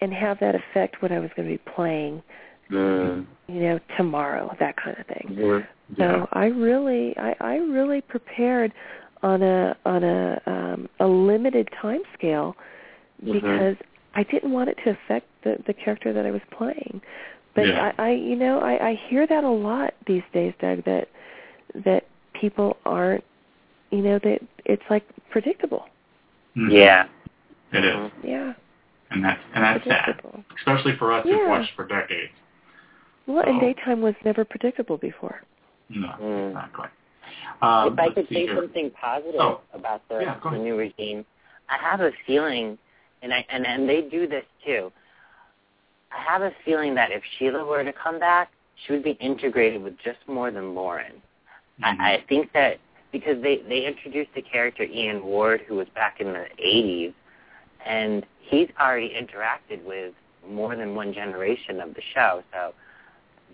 and 0.01 0.13
have 0.13 0.39
that 0.41 0.55
affect 0.55 1.01
what 1.03 1.11
I 1.11 1.19
was 1.19 1.31
going 1.35 1.49
to 1.49 1.55
be 1.55 1.73
playing 1.73 2.23
Mm. 2.71 3.27
you 3.49 3.61
know, 3.61 3.81
tomorrow, 3.97 4.55
that 4.61 4.77
kind 4.77 4.97
of 4.99 5.07
thing. 5.07 5.37
Mm. 5.39 5.67
So 5.97 6.29
I 6.33 6.47
really, 6.47 7.17
I, 7.17 7.35
I 7.41 7.57
really 7.57 8.03
prepared 8.03 8.73
on 9.23 9.43
a 9.43 9.77
on 9.85 10.05
a 10.05 10.41
um, 10.47 10.89
a 11.01 11.07
limited 11.07 11.69
time 11.81 12.03
scale 12.17 12.55
because 13.25 13.77
I 14.15 14.23
didn't 14.25 14.53
want 14.53 14.69
it 14.69 14.79
to 14.85 14.91
affect 14.91 15.27
the 15.45 15.57
the 15.67 15.73
character 15.73 16.13
that 16.13 16.27
I 16.27 16.31
was 16.31 16.43
playing. 16.57 17.01
But 17.55 17.67
Yeah. 17.69 17.93
I, 17.99 18.03
I, 18.03 18.11
you 18.13 18.37
know, 18.37 18.61
I, 18.61 18.91
I 18.91 19.01
hear 19.09 19.27
that 19.27 19.45
a 19.45 19.51
lot 19.51 19.95
these 20.07 20.23
days, 20.33 20.53
Doug. 20.61 20.85
That 20.85 21.09
that 21.85 22.07
people 22.39 22.77
aren't, 22.85 23.25
you 23.91 24.03
know, 24.03 24.19
that 24.23 24.41
it's 24.67 24.83
like 24.91 25.05
predictable. 25.31 25.87
Mhm. 26.57 26.73
Yeah. 26.73 27.07
It 27.73 27.85
is. 27.85 28.11
Yeah, 28.23 28.53
and 29.11 29.25
that's 29.25 29.41
and 29.55 29.65
that's 29.65 29.85
sad, 29.85 30.23
especially 30.57 30.97
for 30.97 31.13
us 31.13 31.25
who've 31.25 31.49
watched 31.49 31.75
for 31.77 31.87
decades. 31.87 32.33
Well, 33.29 33.45
and 33.47 33.61
daytime 33.61 34.01
was 34.01 34.15
never 34.25 34.45
predictable 34.45 34.97
before. 34.97 35.43
No, 35.91 36.09
Mm. 36.21 36.49
exactly. 36.51 36.89
Um, 37.61 37.93
if 37.93 37.99
I 37.99 38.09
could 38.11 38.29
say 38.29 38.47
here. 38.47 38.57
something 38.57 38.91
positive 38.93 39.41
Oh. 39.41 39.61
about 39.75 40.07
the, 40.09 40.21
Yeah, 40.23 40.39
the 40.43 40.59
new 40.59 40.77
regime, 40.79 41.27
I 41.69 41.77
have 41.77 42.01
a 42.01 42.11
feeling, 42.27 42.79
and 43.23 43.33
I 43.35 43.45
and 43.51 43.67
and 43.67 43.87
they 43.89 44.01
do 44.03 44.27
this 44.27 44.45
too. 44.65 44.91
I 46.11 46.19
have 46.23 46.41
a 46.43 46.53
feeling 46.65 46.95
that 46.95 47.13
if 47.13 47.23
Sheila 47.37 47.65
were 47.67 47.85
to 47.85 47.93
come 47.93 48.19
back, 48.19 48.51
she 48.77 48.93
would 48.93 49.03
be 49.03 49.13
integrated 49.13 49.83
with 49.83 49.99
just 49.99 50.27
more 50.27 50.51
than 50.51 50.75
Lauren. 50.75 51.21
Mhm. 51.81 52.01
I, 52.01 52.15
I 52.15 52.21
think 52.29 52.51
that 52.53 52.79
because 53.13 53.43
they 53.43 53.59
they 53.59 53.85
introduced 53.85 54.33
the 54.35 54.43
character 54.43 54.85
Ian 54.85 55.23
Ward, 55.25 55.61
who 55.63 55.77
was 55.77 55.89
back 55.91 56.21
in 56.21 56.33
the 56.33 56.47
'80s, 56.59 57.13
and 57.85 58.25
he's 58.41 58.71
already 58.81 59.11
interacted 59.11 59.83
with 59.85 60.15
more 60.47 60.77
than 60.77 60.95
one 60.95 61.13
generation 61.13 61.81
of 61.81 61.93
the 61.95 62.03
show. 62.15 62.43
So 62.53 62.73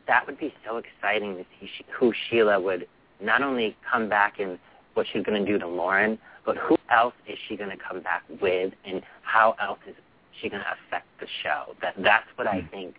that 0.06 0.26
would 0.26 0.38
be 0.38 0.52
so 0.66 0.76
exciting 0.78 1.36
to 1.36 1.44
see 1.60 1.68
she, 1.78 1.84
who 1.98 2.12
Sheila 2.28 2.60
would 2.60 2.86
not 3.20 3.42
only 3.42 3.76
come 3.90 4.08
back 4.08 4.38
and 4.38 4.58
what 4.94 5.06
she's 5.12 5.22
going 5.24 5.44
to 5.44 5.50
do 5.50 5.58
to 5.58 5.66
Lauren, 5.66 6.18
but 6.44 6.56
who 6.56 6.76
else 6.90 7.14
is 7.26 7.38
she 7.48 7.56
going 7.56 7.70
to 7.70 7.76
come 7.76 8.00
back 8.02 8.22
with, 8.40 8.72
and 8.84 9.02
how 9.22 9.56
else 9.60 9.78
is 9.88 9.94
she 10.40 10.48
going 10.48 10.62
to 10.62 10.68
affect 10.86 11.06
the 11.20 11.26
show? 11.42 11.74
That 11.80 11.94
that's 12.02 12.26
what 12.36 12.46
I 12.46 12.66
think 12.70 12.96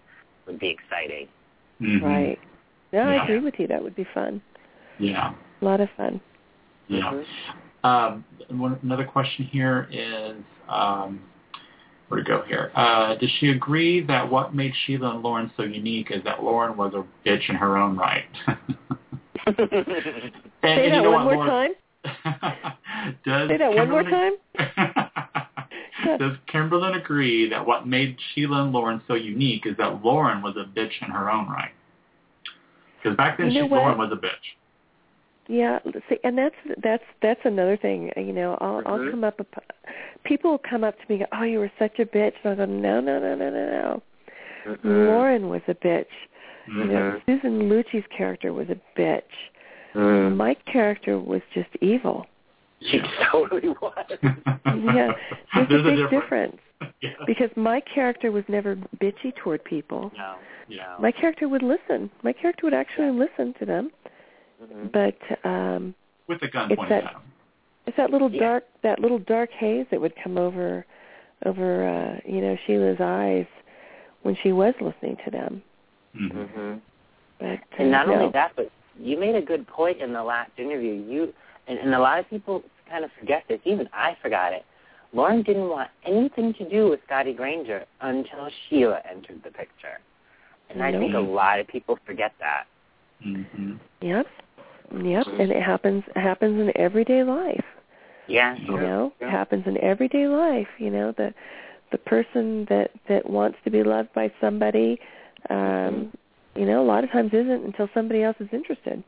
would 0.48 0.60
be 0.60 0.70
exciting. 0.70 1.28
Mhm. 1.82 2.02
Right. 2.02 2.40
No, 2.92 3.12
Yeah. 3.12 3.22
I 3.22 3.24
agree 3.24 3.40
with 3.40 3.60
you. 3.60 3.68
That 3.68 3.84
would 3.84 3.96
be 3.96 4.06
fun. 4.14 4.42
Yeah. 5.00 5.34
A 5.62 5.66
lot 5.66 5.82
of 5.82 5.90
fun. 5.98 6.22
Yeah. 6.88 7.12
Mhm. 7.12 7.26
Um, 7.84 8.26
one, 8.50 8.80
another 8.82 9.06
question 9.06 9.46
here 9.46 9.88
is, 9.92 10.38
um, 10.68 11.20
where 12.08 12.22
to 12.22 12.26
go 12.28 12.44
here? 12.48 12.72
Uh, 12.76 13.16
does 13.16 13.30
she 13.40 13.50
agree 13.50 14.02
that 14.06 14.30
what 14.30 14.54
made 14.56 14.74
Sheila 14.86 15.12
and 15.16 15.24
Lauren 15.24 15.52
so 15.58 15.64
unique 15.64 16.12
is 16.12 16.24
that 16.24 16.44
Lauren 16.44 16.78
was 16.78 16.94
a 16.94 17.04
bitch 17.28 17.50
in 17.50 17.56
her 17.56 17.78
own 17.78 17.98
right? 17.98 18.26
and, 18.48 18.58
Say 19.58 19.58
and 20.64 20.86
you 20.86 20.90
that 20.92 21.02
know 21.04 21.12
one 21.12 21.26
what, 21.26 21.36
more 21.36 21.46
Lauren- 21.48 21.74
time. 21.74 21.74
does 23.26 23.50
Say 23.50 23.58
that 23.58 23.74
one 23.74 23.90
more 23.90 24.04
Kimberly- 24.04 24.38
time. 24.58 25.12
Does 26.20 26.34
Kimberlin 26.52 26.94
agree 26.94 27.50
that 27.50 27.66
what 27.66 27.88
made 27.88 28.16
Sheila 28.34 28.64
and 28.64 28.72
Lauren 28.72 29.02
so 29.08 29.16
unique 29.16 29.66
is 29.66 29.76
that 29.78 30.04
Lauren 30.04 30.44
was 30.44 30.56
a 30.56 30.66
bitch 30.78 30.92
in 31.02 31.10
her 31.10 31.32
own 31.32 31.48
right? 31.48 31.72
Because 33.02 33.18
back 33.18 33.38
then, 33.40 33.50
You 33.50 33.62
know 33.62 33.68
she, 33.70 33.74
Lauren 33.74 33.98
was 33.98 34.12
a 34.12 34.16
bitch. 34.16 34.30
Yeah, 35.48 35.80
see, 36.10 36.18
and 36.24 36.38
that's 36.38 36.56
that's 36.82 37.04
that's 37.22 37.40
another 37.44 37.78
thing. 37.78 38.12
You 38.18 38.34
know, 38.34 38.58
I'll 38.62 38.82
I'll 38.86 38.98
Mhm. 39.00 39.12
come 39.12 39.24
up. 39.24 39.40
People 40.24 40.52
will 40.52 40.58
come 40.70 40.84
up 40.84 40.96
to 40.98 41.04
me, 41.08 41.16
and 41.22 41.30
go, 41.30 41.38
"Oh, 41.40 41.44
you 41.44 41.60
were 41.60 41.72
such 41.78 42.00
a 42.00 42.06
bitch," 42.06 42.34
and 42.44 42.54
I 42.54 42.56
go, 42.56 42.66
"No, 42.66 43.00
no, 43.00 43.20
no, 43.20 43.36
no, 43.36 43.50
no, 43.52 43.66
no. 43.70 44.02
Mhm. 44.66 45.08
Lauren 45.08 45.50
was 45.50 45.62
a 45.68 45.76
bitch. 45.76 46.08
You 46.68 46.86
know, 46.86 47.12
Mhm. 47.12 47.26
Susan 47.28 47.70
Lucci's 47.70 48.08
character 48.08 48.52
was 48.54 48.68
a 48.72 48.78
bitch. 49.00 49.22
Mm. 49.94 50.36
My 50.36 50.56
character 50.66 51.20
was 51.20 51.42
just 51.54 51.70
evil. 51.80 52.26
She 52.82 53.00
totally 53.32 53.70
was. 53.70 53.94
Yeah, 54.10 55.14
there's, 55.54 55.70
There's 55.70 55.82
a 55.82 55.84
big 55.84 55.98
difference. 56.10 56.10
difference 56.10 56.62
Yeah. 57.02 57.10
because 57.28 57.56
my 57.56 57.80
character 57.82 58.32
was 58.32 58.44
never 58.50 58.76
bitchy 59.00 59.34
toward 59.36 59.64
people. 59.64 60.12
No. 60.18 60.36
Yeah. 60.68 60.96
My 61.00 61.12
character 61.12 61.48
would 61.48 61.62
listen. 61.64 62.10
My 62.24 62.34
character 62.34 62.66
would 62.66 62.74
actually 62.74 63.12
listen 63.12 63.54
to 63.60 63.66
them, 63.66 63.92
But 64.92 65.18
um 65.44 65.94
With 66.28 66.40
the 66.42 66.48
gun 66.48 66.72
It's 66.72 66.78
pointed 66.80 66.92
that- 67.04 67.04
at 67.10 67.14
him. 67.16 67.22
it's 67.88 67.98
that 67.98 68.10
little 68.12 68.32
Yeah. 68.32 68.40
dark 68.42 68.64
that 68.84 69.00
little 69.00 69.20
dark 69.20 69.52
haze 69.52 69.86
that 69.92 70.00
would 70.02 70.16
come 70.24 70.38
over 70.38 70.86
over 71.46 71.86
uh 71.88 72.20
you 72.30 72.42
know 72.42 72.56
Sheila's 72.66 73.00
eyes 73.00 73.46
when 74.24 74.36
she 74.42 74.52
was 74.52 74.74
listening 74.82 75.18
to 75.26 75.32
them. 75.32 75.62
Mhm. 76.16 76.32
Mhm. 76.50 76.80
But 77.40 77.46
uh, 77.48 77.58
And 77.80 77.92
not 77.92 78.08
no. 78.08 78.14
only 78.16 78.30
that, 78.32 78.54
but 78.56 78.72
you 78.98 79.18
made 79.18 79.36
a 79.36 79.42
good 79.42 79.68
point 79.68 80.00
in 80.02 80.14
the 80.14 80.24
last 80.24 80.52
interview. 80.58 80.94
You 80.94 81.34
and, 81.68 81.78
and 81.80 81.94
a 81.94 82.00
lot 82.00 82.20
of 82.20 82.30
people 82.30 82.64
kind 82.90 83.04
of 83.04 83.12
forget 83.20 83.44
this. 83.48 83.60
Even 83.66 83.90
I 83.94 84.16
forgot 84.22 84.54
it. 84.54 84.64
Lauren 85.14 85.42
didn't 85.44 85.70
want 85.70 85.90
anything 86.06 86.54
to 86.56 86.68
do 86.70 86.90
with 86.90 87.00
Scotty 87.06 87.34
Granger 87.34 87.86
until 88.02 88.50
Sheila 88.70 89.02
entered 89.10 89.42
the 89.44 89.50
picture. 89.52 90.00
And 90.70 90.84
I 90.84 90.92
think 90.92 91.14
a 91.14 91.20
lot 91.20 91.60
of 91.60 91.68
people 91.68 91.98
forget 92.06 92.34
that. 92.40 92.66
Mhm. 93.24 93.80
Yep. 94.02 94.28
Yep. 94.92 95.28
And 95.40 95.52
it 95.52 95.62
happens 95.62 96.04
happens 96.16 96.60
in 96.60 96.72
everyday 96.76 97.24
life. 97.24 97.66
Yeah. 98.28 98.56
You 98.58 98.78
know? 98.78 99.14
It 99.20 99.30
happens 99.30 99.66
in 99.68 99.78
everyday 99.84 100.28
life, 100.28 100.68
you 100.78 100.90
know, 100.90 101.14
the 101.18 101.34
the 101.92 101.98
person 102.00 102.66
that 102.70 102.92
that 103.08 103.30
wants 103.30 103.58
to 103.64 103.72
be 103.72 103.84
loved 103.84 104.14
by 104.14 104.32
somebody 104.42 105.00
um 105.50 106.12
you 106.56 106.66
know, 106.66 106.82
a 106.82 106.88
lot 106.88 107.04
of 107.04 107.12
times 107.12 107.32
isn't 107.34 107.66
until 107.66 107.90
somebody 107.94 108.24
else 108.24 108.38
is 108.40 108.48
interested. 108.54 109.04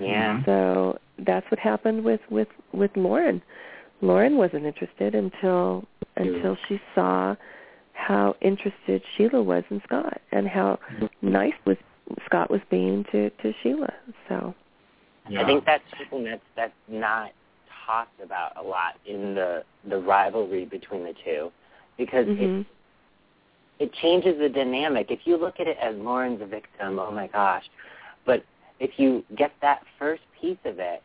Yeah. 0.00 0.42
So 0.44 0.98
that's 1.18 1.48
what 1.50 1.58
happened 1.58 2.04
with 2.04 2.20
with 2.30 2.48
with 2.72 2.90
Lauren. 2.96 3.42
Lauren 4.00 4.36
wasn't 4.36 4.64
interested 4.64 5.14
until 5.14 5.84
until 6.16 6.56
she 6.68 6.80
saw 6.94 7.36
how 7.92 8.36
interested 8.40 9.02
Sheila 9.16 9.42
was 9.42 9.64
in 9.70 9.82
Scott 9.84 10.20
and 10.32 10.46
how 10.48 10.78
nice 11.20 11.52
was 11.66 11.76
Scott 12.26 12.50
was 12.50 12.60
being 12.70 13.04
to 13.12 13.30
to 13.30 13.52
Sheila. 13.62 13.92
So 14.28 14.54
Yeah. 15.28 15.42
I 15.42 15.46
think 15.46 15.64
that's 15.64 15.84
something 15.98 16.24
that's 16.24 16.42
that's 16.56 16.72
not 16.88 17.32
talked 17.86 18.20
about 18.22 18.52
a 18.56 18.62
lot 18.62 18.94
in 19.06 19.34
the 19.34 19.64
the 19.88 19.98
rivalry 19.98 20.64
between 20.64 21.04
the 21.04 21.14
two, 21.24 21.50
because 21.96 22.26
mhm. 22.26 22.60
it 22.60 22.66
it 23.78 23.92
changes 24.02 24.38
the 24.38 24.48
dynamic. 24.48 25.10
If 25.10 25.20
you 25.24 25.36
look 25.36 25.60
at 25.60 25.66
it 25.66 25.76
as 25.80 25.94
Lauren's 25.96 26.42
a 26.42 26.46
victim, 26.46 26.98
oh 26.98 27.10
my 27.10 27.28
gosh, 27.28 27.64
but 28.26 28.44
if 28.80 28.90
you 28.98 29.24
get 29.36 29.52
that 29.62 29.82
first 29.98 30.22
piece 30.40 30.58
of 30.64 30.78
it, 30.78 31.02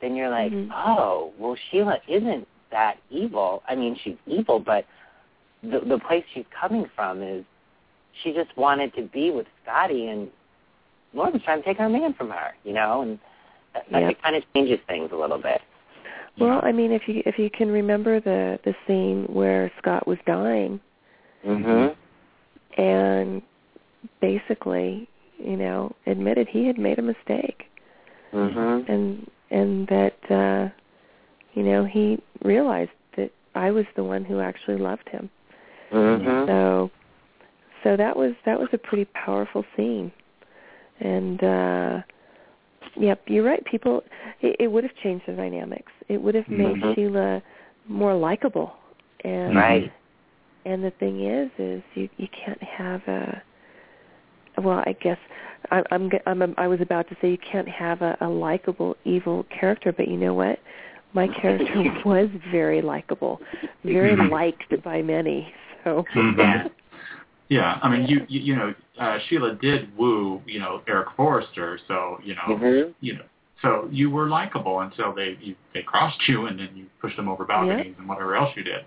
then 0.00 0.14
you're 0.14 0.30
like, 0.30 0.52
Mhm. 0.52 0.70
oh, 0.72 1.32
well, 1.38 1.56
Sheila 1.70 1.98
isn't 2.08 2.46
that 2.70 2.98
evil. 3.10 3.62
I 3.68 3.74
mean, 3.74 3.96
she's 4.02 4.16
evil, 4.26 4.58
but 4.58 4.84
the 5.62 5.80
the 5.80 5.98
place 5.98 6.24
she's 6.34 6.46
coming 6.58 6.86
from 6.94 7.22
is 7.22 7.44
she 8.22 8.32
just 8.32 8.54
wanted 8.56 8.94
to 8.94 9.02
be 9.02 9.30
with 9.30 9.46
Scotty, 9.62 10.08
and 10.08 10.30
Lauren's 11.14 11.42
trying 11.44 11.58
to 11.58 11.64
take 11.64 11.78
her 11.78 11.88
man 11.88 12.14
from 12.14 12.30
her, 12.30 12.54
you 12.64 12.72
know, 12.72 13.02
and 13.02 13.18
Yep. 13.90 14.10
it 14.10 14.22
kind 14.22 14.36
of 14.36 14.42
changes 14.54 14.78
things 14.86 15.10
a 15.12 15.16
little 15.16 15.38
bit. 15.38 15.60
Well, 16.38 16.60
I 16.62 16.72
mean, 16.72 16.92
if 16.92 17.08
you 17.08 17.22
if 17.26 17.38
you 17.38 17.50
can 17.50 17.70
remember 17.70 18.20
the 18.20 18.58
the 18.64 18.74
scene 18.86 19.24
where 19.28 19.70
Scott 19.78 20.06
was 20.06 20.18
dying, 20.26 20.80
Mhm. 21.44 21.94
and 22.78 23.42
basically, 24.20 25.08
you 25.38 25.56
know, 25.56 25.94
admitted 26.06 26.48
he 26.48 26.66
had 26.66 26.78
made 26.78 26.98
a 26.98 27.02
mistake, 27.02 27.68
Mhm. 28.32 28.88
and 28.88 29.30
and 29.50 29.86
that 29.88 30.30
uh, 30.30 30.68
you 31.54 31.62
know 31.62 31.84
he 31.84 32.18
realized 32.42 32.92
that 33.16 33.30
I 33.54 33.70
was 33.70 33.84
the 33.94 34.04
one 34.04 34.24
who 34.24 34.40
actually 34.40 34.78
loved 34.78 35.08
him. 35.10 35.28
Mhm. 35.90 36.46
So, 36.46 36.90
so 37.82 37.96
that 37.96 38.16
was 38.16 38.32
that 38.46 38.58
was 38.58 38.70
a 38.72 38.78
pretty 38.78 39.04
powerful 39.12 39.66
scene, 39.76 40.10
and 41.00 41.44
uh, 41.44 42.00
yep, 42.96 43.22
you're 43.26 43.44
right. 43.44 43.64
People, 43.64 44.02
it, 44.40 44.56
it 44.60 44.68
would 44.68 44.84
have 44.84 44.94
changed 45.02 45.24
the 45.26 45.32
dynamics. 45.32 45.92
It 46.08 46.20
would 46.20 46.34
have 46.34 46.48
made 46.48 46.76
Mhm. 46.76 46.94
Sheila 46.94 47.42
more 47.88 48.14
likable, 48.14 48.72
and 49.24 49.56
Right. 49.56 49.92
and 50.64 50.82
the 50.84 50.90
thing 50.92 51.24
is, 51.24 51.50
is 51.58 51.82
you 51.94 52.08
you 52.16 52.28
can't 52.28 52.62
have 52.62 53.06
a. 53.08 53.42
Well, 54.58 54.82
I 54.86 54.94
guess 55.00 55.18
I, 55.70 55.82
I'm 55.90 56.10
I'm 56.26 56.54
I 56.58 56.66
was 56.68 56.80
about 56.80 57.08
to 57.08 57.16
say 57.20 57.30
you 57.30 57.38
can't 57.38 57.68
have 57.68 58.02
a, 58.02 58.16
a 58.20 58.28
likable 58.28 58.96
evil 59.04 59.44
character, 59.58 59.92
but 59.92 60.08
you 60.08 60.16
know 60.16 60.34
what? 60.34 60.58
My 61.14 61.26
character 61.40 61.82
was 62.04 62.28
very 62.50 62.82
likable, 62.82 63.40
very 63.84 64.14
Mhm. 64.16 64.30
liked 64.30 64.82
by 64.82 65.02
many. 65.02 65.52
So. 65.84 66.04
Yeah. 66.38 66.68
Yeah, 67.48 67.78
I 67.82 67.88
mean, 67.88 68.06
you 68.06 68.24
you, 68.28 68.40
you 68.40 68.56
know, 68.56 68.74
uh, 68.98 69.18
Sheila 69.28 69.54
did 69.56 69.96
woo, 69.96 70.40
you 70.46 70.58
know, 70.58 70.80
Eric 70.88 71.08
Forrester, 71.16 71.78
so 71.88 72.18
you 72.24 72.34
know, 72.34 72.42
Mhm. 72.56 72.94
you 73.00 73.14
know, 73.14 73.24
so 73.60 73.88
you 73.90 74.10
were 74.10 74.28
likable 74.28 74.80
until 74.80 75.12
they 75.12 75.36
you, 75.40 75.54
they 75.74 75.82
crossed 75.82 76.26
you, 76.28 76.46
and 76.46 76.58
then 76.58 76.70
you 76.74 76.86
pushed 77.00 77.16
them 77.16 77.28
over 77.28 77.44
balconies 77.44 77.94
and 77.98 78.08
whatever 78.08 78.36
else 78.36 78.56
you 78.56 78.62
did. 78.62 78.84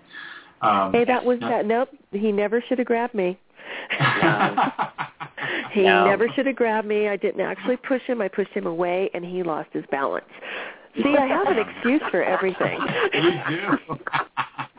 Um, 0.62 0.92
hey, 0.92 1.04
that 1.04 1.24
was 1.24 1.38
now- 1.40 1.48
that. 1.48 1.66
Nope, 1.66 1.90
he 2.12 2.32
never 2.32 2.60
should 2.62 2.78
have 2.78 2.86
grabbed 2.86 3.14
me. 3.14 3.38
he 5.72 5.82
No. 5.82 6.06
never 6.06 6.28
should 6.30 6.46
have 6.46 6.56
grabbed 6.56 6.88
me. 6.88 7.08
I 7.08 7.16
didn't 7.16 7.40
actually 7.42 7.76
push 7.76 8.02
him. 8.02 8.20
I 8.20 8.28
pushed 8.28 8.52
him 8.52 8.66
away, 8.66 9.10
and 9.14 9.24
he 9.24 9.42
lost 9.42 9.68
his 9.72 9.84
balance. 9.90 10.24
See, 11.02 11.14
I 11.16 11.26
have 11.26 11.46
an 11.48 11.58
excuse 11.58 12.00
for 12.10 12.22
everything. 12.22 12.80
you 13.12 13.32
do. 13.50 13.78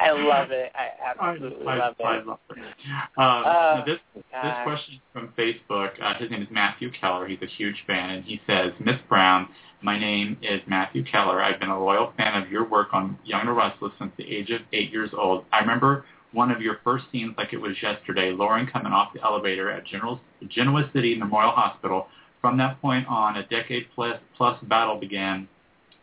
I 0.00 0.10
love 0.12 0.50
it. 0.50 0.72
I 0.74 1.04
I, 1.22 1.30
absolutely 1.32 1.66
I, 1.66 1.76
love 1.76 1.94
I 2.04 2.16
it. 2.16 2.26
love 2.26 2.38
it. 2.50 2.58
Um, 2.58 3.42
Oh, 3.46 3.82
this 3.86 3.98
this 4.14 4.54
question 4.64 4.94
is 4.94 5.00
from 5.12 5.28
Facebook. 5.38 5.90
Uh, 6.02 6.14
his 6.18 6.30
name 6.30 6.42
is 6.42 6.48
Matthew 6.50 6.90
Keller. 6.92 7.26
He's 7.28 7.42
a 7.42 7.46
huge 7.46 7.76
fan, 7.86 8.10
and 8.10 8.24
he 8.24 8.40
says, 8.46 8.72
Miss 8.80 8.96
Brown, 9.08 9.48
my 9.82 9.98
name 9.98 10.38
is 10.42 10.60
Matthew 10.66 11.04
Keller. 11.04 11.42
I've 11.42 11.60
been 11.60 11.70
a 11.70 11.82
loyal 11.82 12.12
fan 12.16 12.40
of 12.42 12.50
your 12.50 12.68
work 12.68 12.88
on 12.92 13.18
Young 13.24 13.42
and 13.46 13.56
Restless 13.56 13.92
since 13.98 14.12
the 14.16 14.24
age 14.24 14.50
of 14.50 14.60
eight 14.72 14.90
years 14.90 15.10
old. 15.16 15.44
I 15.52 15.60
remember 15.60 16.04
one 16.32 16.50
of 16.50 16.60
your 16.60 16.78
first 16.84 17.04
scenes 17.10 17.34
like 17.36 17.52
it 17.52 17.58
was 17.60 17.76
yesterday, 17.82 18.30
Lauren 18.32 18.66
coming 18.66 18.92
off 18.92 19.12
the 19.12 19.22
elevator 19.22 19.70
at 19.70 19.84
General, 19.84 20.20
Genoa 20.48 20.88
City 20.92 21.16
Memorial 21.16 21.52
Hospital. 21.52 22.06
From 22.40 22.56
that 22.58 22.80
point 22.80 23.06
on, 23.06 23.36
a 23.36 23.46
decade 23.48 23.86
plus, 23.94 24.18
plus 24.36 24.58
battle 24.62 24.96
began. 24.98 25.46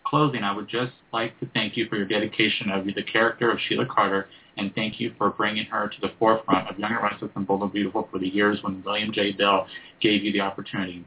Closing, 0.10 0.44
I 0.44 0.56
would 0.56 0.70
just 0.70 0.94
like 1.12 1.38
to 1.42 1.50
thank 1.54 1.76
you 1.76 1.88
for 1.90 1.98
your 1.98 2.06
dedication 2.06 2.70
of 2.70 2.86
the 2.86 3.04
character 3.04 3.52
of 3.52 3.60
Sheila 3.68 3.86
Carter 3.86 4.28
and 4.58 4.74
thank 4.74 5.02
you 5.02 5.14
for 5.18 5.32
bringing 5.32 5.66
her 5.66 5.90
to 5.90 6.02
the 6.02 6.14
forefront 6.18 6.70
of 6.70 6.80
Young 6.80 6.94
and 6.94 7.04
Restless 7.04 7.32
and 7.36 7.46
Bold 7.46 7.62
and 7.62 7.74
Beautiful 7.74 8.08
for 8.10 8.18
the 8.18 8.28
years 8.28 8.60
when 8.62 8.82
William 8.86 9.12
J. 9.12 9.34
Bell 9.34 9.68
gave 10.00 10.24
you 10.24 10.32
the 10.32 10.40
opportunity. 10.40 11.06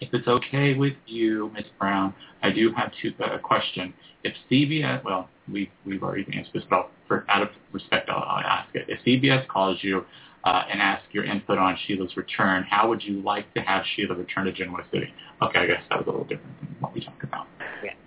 If 0.00 0.12
it's 0.12 0.28
okay 0.28 0.74
with 0.74 0.92
you, 1.06 1.50
Ms. 1.54 1.64
Brown, 1.78 2.12
I 2.42 2.50
do 2.50 2.70
have 2.74 2.92
two, 3.00 3.14
uh, 3.18 3.34
a 3.34 3.38
question. 3.38 3.94
If 4.22 4.34
CBS, 4.50 5.02
well, 5.04 5.30
we, 5.50 5.70
we've 5.86 6.02
already 6.02 6.26
answered 6.36 6.52
this, 6.52 6.64
but 6.68 6.90
for, 7.08 7.24
out 7.30 7.42
of 7.42 7.48
respect, 7.72 8.10
I'll, 8.10 8.22
I'll 8.22 8.44
ask 8.44 8.68
it. 8.74 8.86
If 8.88 9.00
CBS 9.06 9.48
calls 9.48 9.78
you 9.80 10.04
uh, 10.44 10.64
and 10.70 10.82
asks 10.82 11.06
your 11.12 11.24
input 11.24 11.56
on 11.56 11.78
Sheila's 11.86 12.14
return, 12.16 12.64
how 12.68 12.90
would 12.90 13.02
you 13.02 13.22
like 13.22 13.52
to 13.54 13.60
have 13.60 13.84
Sheila 13.96 14.14
return 14.14 14.44
to 14.44 14.52
Genoa 14.52 14.84
City? 14.92 15.14
Okay, 15.40 15.60
I 15.60 15.66
guess 15.66 15.82
that 15.88 15.98
was 15.98 16.06
a 16.06 16.10
little 16.10 16.26
different 16.26 16.60
than 16.60 16.76
what 16.80 16.92
we 16.92 17.02
talked 17.02 17.24
about. 17.24 17.46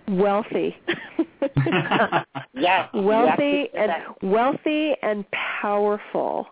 Wealthy. 0.08 0.76
Yes. 2.54 2.88
wealthy 2.94 3.68
and 3.74 3.92
wealthy 4.22 4.92
and 5.02 5.24
powerful 5.60 6.46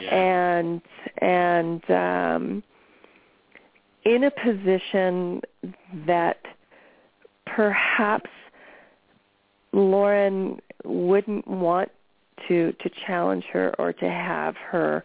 Yeah. 0.00 0.14
and 0.14 0.82
and 1.18 1.90
um 1.90 2.62
in 4.04 4.24
a 4.24 4.30
position 4.30 5.40
that 6.06 6.38
perhaps 7.46 8.30
Lauren 9.72 10.60
wouldn't 10.84 11.46
want 11.48 11.90
to 12.48 12.72
to 12.72 12.90
challenge 13.06 13.44
her 13.52 13.74
or 13.78 13.92
to 13.92 14.08
have 14.08 14.54
her 14.56 15.04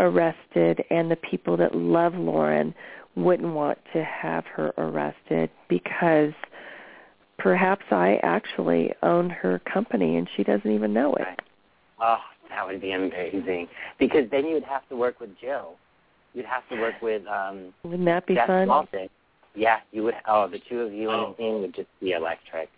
arrested 0.00 0.84
and 0.90 1.10
the 1.10 1.16
people 1.16 1.56
that 1.56 1.74
love 1.74 2.14
Lauren 2.14 2.74
wouldn't 3.16 3.54
want 3.54 3.78
to 3.92 4.02
have 4.02 4.44
her 4.46 4.72
arrested 4.76 5.50
because 5.68 6.32
perhaps 7.38 7.84
I 7.90 8.18
actually 8.22 8.92
own 9.02 9.30
her 9.30 9.60
company 9.60 10.16
and 10.16 10.28
she 10.36 10.44
doesn't 10.44 10.70
even 10.70 10.92
know 10.92 11.14
it. 11.14 11.22
Right. 11.22 11.40
Oh, 12.00 12.18
that 12.50 12.66
would 12.66 12.80
be 12.80 12.92
amazing. 12.92 13.68
Because 13.98 14.30
then 14.30 14.44
you 14.46 14.54
would 14.54 14.64
have 14.64 14.88
to 14.88 14.96
work 14.96 15.20
with 15.20 15.30
Jill. 15.40 15.74
You'd 16.32 16.46
have 16.46 16.68
to 16.70 16.80
work 16.80 16.94
with 17.00 17.26
um 17.26 17.72
Wouldn't 17.84 18.04
that 18.06 18.26
be 18.26 18.34
Jess 18.34 18.46
fun? 18.46 18.68
Walton. 18.68 19.08
Yeah, 19.54 19.78
you 19.92 20.02
would. 20.02 20.14
Oh, 20.26 20.48
the 20.48 20.58
two 20.68 20.80
of 20.80 20.92
you 20.92 21.10
in 21.10 21.14
Oh. 21.14 21.32
a 21.32 21.36
scene 21.36 21.60
would 21.60 21.74
just 21.74 21.88
be 22.00 22.12
electric. 22.12 22.68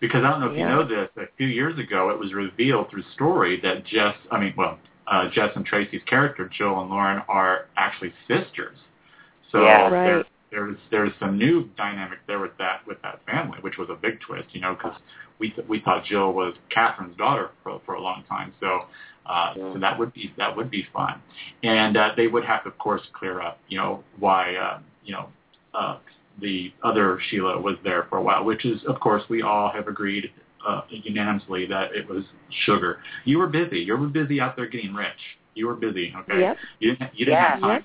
Because 0.00 0.24
I 0.24 0.30
don't 0.30 0.40
know 0.40 0.50
if 0.50 0.58
Yeah. 0.58 0.68
you 0.68 0.74
know 0.74 0.82
this, 0.84 1.08
a 1.16 1.26
few 1.36 1.46
years 1.46 1.78
ago 1.78 2.10
it 2.10 2.18
was 2.18 2.34
revealed 2.34 2.90
through 2.90 3.04
story 3.14 3.60
that 3.60 3.84
Jess, 3.84 4.16
I 4.32 4.40
mean, 4.40 4.52
well, 4.56 4.78
uh, 5.06 5.28
Jess 5.30 5.50
and 5.54 5.64
Tracey's 5.64 6.02
character, 6.04 6.48
Jill 6.48 6.80
and 6.80 6.90
Lauren, 6.90 7.22
are 7.28 7.66
actually 7.76 8.12
sisters. 8.26 8.76
So 9.52 9.62
Yeah. 9.64 10.24
There, 10.54 10.64
Right. 10.64 10.76
there's 10.90 10.90
there's 10.90 11.12
some 11.20 11.38
new 11.38 11.68
dynamic 11.76 12.18
there 12.26 12.38
with 12.38 12.56
that 12.58 12.86
with 12.86 13.00
that 13.02 13.20
family, 13.26 13.58
which 13.60 13.76
was 13.78 13.88
a 13.90 13.94
big 13.94 14.20
twist, 14.20 14.48
you 14.52 14.60
know, 14.60 14.74
because 14.74 14.96
we 15.38 15.50
th- 15.50 15.66
we 15.68 15.80
thought 15.80 16.04
Jill 16.04 16.32
was 16.32 16.54
Katherine's 16.70 17.16
daughter 17.16 17.50
for 17.62 17.80
for 17.84 17.94
a 17.94 18.00
long 18.00 18.24
time. 18.28 18.52
So 18.60 18.82
uh, 19.26 19.54
so 19.54 19.78
that 19.80 19.98
would 19.98 20.12
be 20.12 20.32
that 20.38 20.56
would 20.56 20.70
be 20.70 20.86
fun, 20.92 21.20
and 21.62 21.96
uh, 21.96 22.12
they 22.16 22.26
would 22.26 22.44
have 22.44 22.62
to, 22.64 22.68
of 22.68 22.78
course, 22.78 23.02
clear 23.12 23.40
up, 23.40 23.58
you 23.68 23.78
know, 23.78 24.02
why 24.18 24.54
uh, 24.56 24.78
you 25.04 25.12
know. 25.12 25.28
Uh, 25.74 25.98
the 26.40 26.72
other 26.82 27.20
Sheila 27.28 27.60
was 27.60 27.76
there 27.84 28.06
for 28.10 28.18
a 28.18 28.22
while, 28.22 28.44
which 28.44 28.64
is, 28.64 28.80
of 28.86 28.98
course, 28.98 29.22
we 29.28 29.42
all 29.42 29.70
have 29.70 29.86
agreed 29.86 30.32
uh, 30.66 30.82
unanimously 30.88 31.64
that 31.66 31.94
it 31.94 32.08
was 32.08 32.24
sugar. 32.66 32.98
You 33.24 33.38
were 33.38 33.46
busy. 33.46 33.78
You 33.80 33.96
were 33.96 34.08
busy 34.08 34.40
out 34.40 34.56
there 34.56 34.66
getting 34.66 34.94
rich. 34.94 35.10
You 35.54 35.68
were 35.68 35.74
busy. 35.76 36.12
Okay. 36.16 36.40
Yep. 36.40 36.56
You 36.80 36.96
didn't. 36.96 37.14
You 37.14 37.24
didn't 37.26 37.34
Yeah. 37.38 37.50
have 37.50 37.60
time 37.60 37.84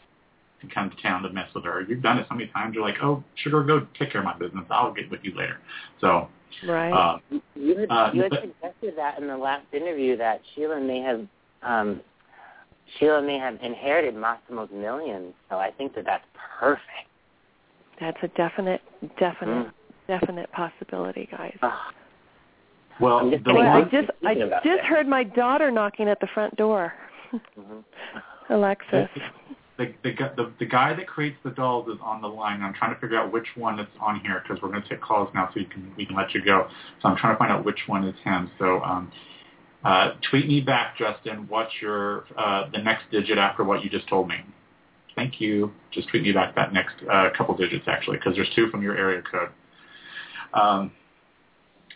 to 0.61 0.67
come 0.73 0.89
to 0.89 0.95
town 1.01 1.23
to 1.23 1.29
mess 1.29 1.47
with 1.55 1.63
her. 1.65 1.81
You've 1.81 2.01
done 2.01 2.17
it 2.19 2.25
so 2.29 2.35
many 2.35 2.49
times. 2.51 2.75
You're 2.75 2.83
like, 2.83 2.97
oh, 3.01 3.23
sugar, 3.35 3.63
go 3.63 3.85
take 3.97 4.11
care 4.11 4.21
of 4.21 4.25
my 4.25 4.37
business. 4.37 4.65
I'll 4.69 4.93
get 4.93 5.09
with 5.09 5.21
you 5.23 5.35
later. 5.35 5.59
So, 6.01 6.27
Right. 6.67 6.91
uh, 6.91 7.19
You 7.55 7.77
had, 7.77 7.91
Uh, 7.91 8.11
you 8.13 8.21
had 8.23 8.31
but- 8.31 8.41
suggested 8.41 8.95
that 8.97 9.19
in 9.19 9.27
the 9.27 9.37
last 9.37 9.65
interview 9.71 10.15
that 10.17 10.41
Sheila 10.53 10.79
may 10.79 10.99
have 11.01 11.27
um, 11.61 12.01
Sheila 12.97 13.21
may 13.21 13.37
have 13.37 13.61
inherited 13.61 14.15
Massimo's 14.15 14.71
millions. 14.71 15.35
So 15.49 15.57
I 15.59 15.69
think 15.71 15.93
that 15.93 16.05
that's 16.05 16.25
perfect. 16.59 17.07
That's 17.99 18.17
a 18.23 18.29
definite 18.29 18.81
definite 19.17 19.67
Mm. 19.67 19.73
definite 20.07 20.51
possibility, 20.53 21.27
guys. 21.27 21.55
Well, 22.99 23.19
I'm 23.19 23.29
just 23.31 23.43
the 23.43 23.53
Boy, 23.53 23.61
I 23.61 23.81
just 23.83 24.09
I 24.25 24.33
just 24.35 24.49
that. 24.63 24.85
heard 24.85 25.07
my 25.07 25.23
daughter 25.23 25.69
knocking 25.69 26.07
at 26.09 26.19
the 26.19 26.27
front 26.27 26.55
door. 26.55 26.93
mhm. 27.31 27.83
Alexis. 28.49 29.09
the, 29.79 29.93
the 30.03 30.51
the 30.59 30.65
guy 30.65 30.93
that 30.93 31.07
creates 31.07 31.37
the 31.43 31.51
dolls 31.51 31.87
is 31.87 31.97
on 32.03 32.21
the 32.21 32.27
line. 32.27 32.61
I'm 32.61 32.73
trying 32.73 32.93
to 32.93 32.99
figure 32.99 33.17
out 33.17 33.31
which 33.31 33.47
one 33.55 33.79
is 33.79 33.87
on 34.01 34.19
here 34.19 34.43
because 34.43 34.61
we're 34.61 34.69
going 34.69 34.83
to 34.83 34.89
take 34.89 35.01
calls 35.01 35.29
now, 35.33 35.49
so 35.53 35.59
you 35.59 35.67
can 35.67 35.93
we 35.95 36.05
can 36.05 36.15
let 36.15 36.33
you 36.33 36.43
go. 36.43 36.67
So 37.01 37.07
I'm 37.07 37.15
trying 37.15 37.33
to 37.33 37.39
find 37.39 37.51
out 37.51 37.63
which 37.63 37.79
one 37.87 38.05
is 38.05 38.15
him. 38.23 38.51
So 38.59 38.81
um, 38.81 39.11
uh, 39.85 40.11
tweet 40.29 40.47
me 40.47 40.59
back, 40.59 40.97
Justin. 40.97 41.45
What's 41.47 41.71
your 41.81 42.25
uh, 42.37 42.69
the 42.71 42.79
next 42.79 43.03
digit 43.09 43.37
after 43.37 43.63
what 43.63 43.83
you 43.83 43.89
just 43.89 44.07
told 44.09 44.27
me? 44.27 44.35
Thank 45.15 45.39
you. 45.39 45.71
Just 45.91 46.09
tweet 46.09 46.23
me 46.23 46.33
back 46.33 46.55
that 46.55 46.73
next 46.73 46.95
uh, 47.09 47.29
couple 47.37 47.55
digits 47.55 47.85
actually, 47.87 48.17
because 48.17 48.35
there's 48.35 48.49
two 48.55 48.69
from 48.69 48.81
your 48.81 48.97
area 48.97 49.23
code. 49.31 49.49
Um, 50.53 50.91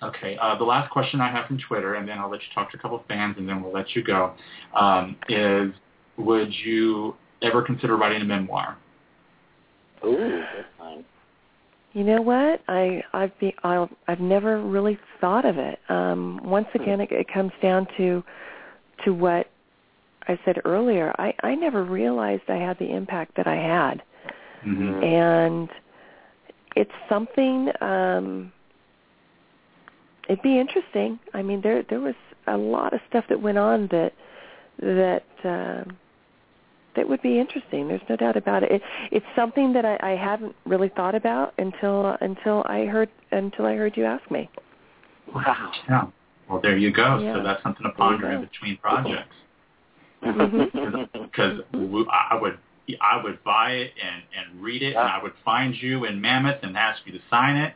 okay. 0.02 0.38
Uh, 0.42 0.58
the 0.58 0.64
last 0.64 0.90
question 0.90 1.20
I 1.20 1.30
have 1.32 1.48
from 1.48 1.60
Twitter, 1.60 1.96
and 1.96 2.08
then 2.08 2.18
I'll 2.18 2.32
let 2.32 2.42
you 2.42 2.48
talk 2.56 2.72
to 2.72 2.78
a 2.78 2.80
couple 2.80 3.04
fans, 3.10 3.36
and 3.38 3.48
then 3.48 3.62
we'll 3.62 3.74
let 3.74 3.94
you 3.94 4.04
go. 4.04 4.34
Um, 4.74 5.18
is 5.28 5.72
would 6.18 6.54
you 6.54 7.16
ever 7.44 7.62
consider 7.62 7.98
writing 7.98 8.22
a 8.22 8.26
memoir? 8.26 8.78
Ooh, 10.06 10.44
that's 10.56 10.68
fine. 10.78 11.06
You 11.94 12.04
know 12.04 12.22
what? 12.22 12.62
I 12.68 13.04
I've 13.14 13.38
be 13.40 13.54
I'll, 13.64 13.90
I've 14.08 14.20
never 14.20 14.62
really 14.62 14.98
thought 15.22 15.46
of 15.46 15.58
it. 15.58 15.80
Um 15.90 16.40
once 16.44 16.68
again 16.74 17.02
it, 17.02 17.12
it 17.12 17.28
comes 17.32 17.52
down 17.62 17.88
to 17.98 18.24
to 19.06 19.14
what 19.14 19.50
I 20.28 20.40
said 20.46 20.62
earlier. 20.66 21.14
I 21.20 21.34
I 21.44 21.56
never 21.56 21.84
realized 21.84 22.44
I 22.48 22.56
had 22.56 22.80
the 22.80 22.90
impact 22.90 23.36
that 23.38 23.48
I 23.48 23.56
had. 23.56 24.02
Mm-hmm. 24.66 25.04
and 25.04 25.70
it's 26.78 26.92
something 27.10 27.70
um 27.82 28.52
it'd 30.30 30.42
be 30.42 30.58
interesting 30.58 31.20
i 31.34 31.42
mean 31.42 31.60
there 31.62 31.84
there 31.90 32.00
was 32.00 32.16
a 32.48 32.56
lot 32.56 32.94
of 32.94 33.02
stuff 33.10 33.26
that 33.28 33.42
went 33.42 33.58
on 33.58 33.90
that 33.92 34.14
that 34.80 35.26
um 35.44 35.98
that 36.96 37.08
would 37.08 37.22
be 37.22 37.40
interesting 37.40 37.88
there's 37.88 38.02
no 38.10 38.16
doubt 38.16 38.38
about 38.38 38.64
it, 38.64 38.72
it 38.72 38.82
it's 39.12 39.26
something 39.36 39.74
that 39.74 39.86
i 39.86 39.98
i 40.02 40.12
haven't 40.12 40.56
really 40.66 40.90
thought 40.90 41.16
about 41.16 41.54
until 41.58 42.16
until 42.22 42.64
i 42.68 42.86
heard 42.86 43.10
until 43.32 43.66
i 43.66 43.76
heard 43.76 43.96
you 43.96 44.06
ask 44.06 44.30
me 44.32 44.50
Wow. 45.34 45.72
Yeah. 45.90 46.06
Well, 46.50 46.62
there 46.62 46.78
you 46.78 46.92
go. 46.92 47.20
Yeah. 47.20 47.36
So 47.36 47.44
that's 47.44 47.64
something 47.64 47.84
to 47.84 47.92
ponder 47.92 48.32
in 48.32 48.42
between 48.42 48.78
projects. 48.78 49.36
Mm-hmm. 50.24 51.20
Because 51.34 51.62
I 51.74 52.38
would, 52.40 52.60
I 53.02 53.24
would 53.24 53.44
buy 53.44 53.72
it 53.72 53.92
and 54.02 54.24
and 54.38 54.62
read 54.64 54.84
it, 54.84 54.96
and 54.96 55.00
I 55.00 55.22
would 55.22 55.34
find 55.44 55.76
you 55.76 56.06
in 56.06 56.22
Mammoth 56.22 56.60
and 56.62 56.78
ask 56.78 57.02
you 57.06 57.12
to 57.14 57.20
sign 57.30 57.56
it. 57.56 57.74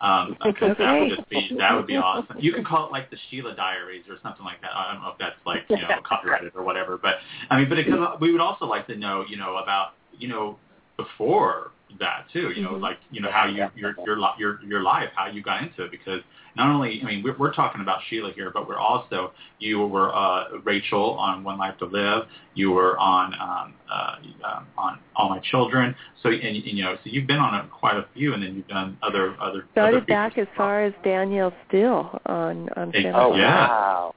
Um, 0.00 0.36
because 0.44 0.76
that 0.78 0.92
would 0.92 1.12
Okay. 1.12 1.16
just 1.16 1.28
be 1.28 1.50
that 1.58 1.74
would 1.74 1.86
be 1.86 1.96
awesome. 1.96 2.36
You 2.38 2.52
can 2.52 2.64
call 2.64 2.86
it 2.86 2.92
like 2.92 3.10
the 3.10 3.16
Sheila 3.28 3.54
Diaries 3.54 4.04
or 4.08 4.16
something 4.22 4.44
like 4.44 4.60
that. 4.62 4.70
I 4.74 4.92
don't 4.92 5.02
know 5.02 5.10
if 5.10 5.18
that's 5.18 5.36
like 5.44 5.64
you 5.68 5.76
know 5.76 6.00
copyrighted 6.04 6.52
or 6.54 6.62
whatever, 6.62 6.98
but 6.98 7.16
I 7.50 7.58
mean, 7.58 7.68
but 7.68 7.78
it, 7.78 7.86
we 8.20 8.32
would 8.32 8.40
also 8.40 8.64
like 8.64 8.86
to 8.86 8.96
know 8.96 9.24
you 9.28 9.36
know 9.36 9.56
about 9.56 9.94
you 10.16 10.28
know 10.28 10.58
before 10.96 11.72
that 11.98 12.26
too. 12.32 12.50
You 12.52 12.62
know, 12.62 12.72
Mhm. 12.72 12.80
like 12.82 12.98
you 13.10 13.20
know 13.20 13.30
how 13.30 13.46
you 13.46 13.68
your 13.74 13.94
your 14.04 14.18
li- 14.18 14.34
your 14.38 14.60
your 14.62 14.82
life, 14.82 15.10
how 15.14 15.26
you 15.26 15.42
got 15.42 15.62
into 15.62 15.84
it. 15.84 15.90
Because 15.90 16.22
not 16.54 16.68
only 16.68 17.00
I 17.02 17.04
mean 17.06 17.22
we're, 17.22 17.36
we're 17.36 17.52
talking 17.52 17.80
about 17.80 18.02
Sheila 18.08 18.32
here, 18.32 18.50
but 18.50 18.68
we're 18.68 18.78
also 18.78 19.32
you 19.58 19.80
were 19.80 20.14
uh, 20.14 20.58
Rachel 20.64 21.12
on 21.18 21.44
One 21.44 21.58
Life 21.58 21.78
to 21.78 21.86
Live. 21.86 22.28
You 22.54 22.72
were 22.72 22.98
on 22.98 23.34
um, 23.34 23.74
uh, 23.90 24.16
um, 24.44 24.66
on 24.76 24.98
All 25.16 25.30
My 25.30 25.38
Children. 25.40 25.94
So 26.22 26.28
and, 26.30 26.42
and 26.42 26.56
you 26.64 26.84
know 26.84 26.96
so 26.96 27.00
you've 27.04 27.26
been 27.26 27.38
on 27.38 27.54
a, 27.54 27.66
quite 27.68 27.96
a 27.96 28.06
few, 28.14 28.34
and 28.34 28.42
then 28.42 28.54
you've 28.54 28.68
done 28.68 28.98
other 29.02 29.34
other 29.40 29.40
other 29.40 29.66
started 29.72 30.06
back 30.06 30.36
as 30.38 30.46
far 30.56 30.84
as 30.84 30.92
danielle 31.04 31.52
still 31.68 32.20
on 32.26 32.68
on 32.76 32.92
Hey, 32.92 33.04
Channel 33.04 33.20
Oh 33.20 33.30
Five. 33.30 33.38
Yeah. 33.38 33.68
wow. 33.68 34.14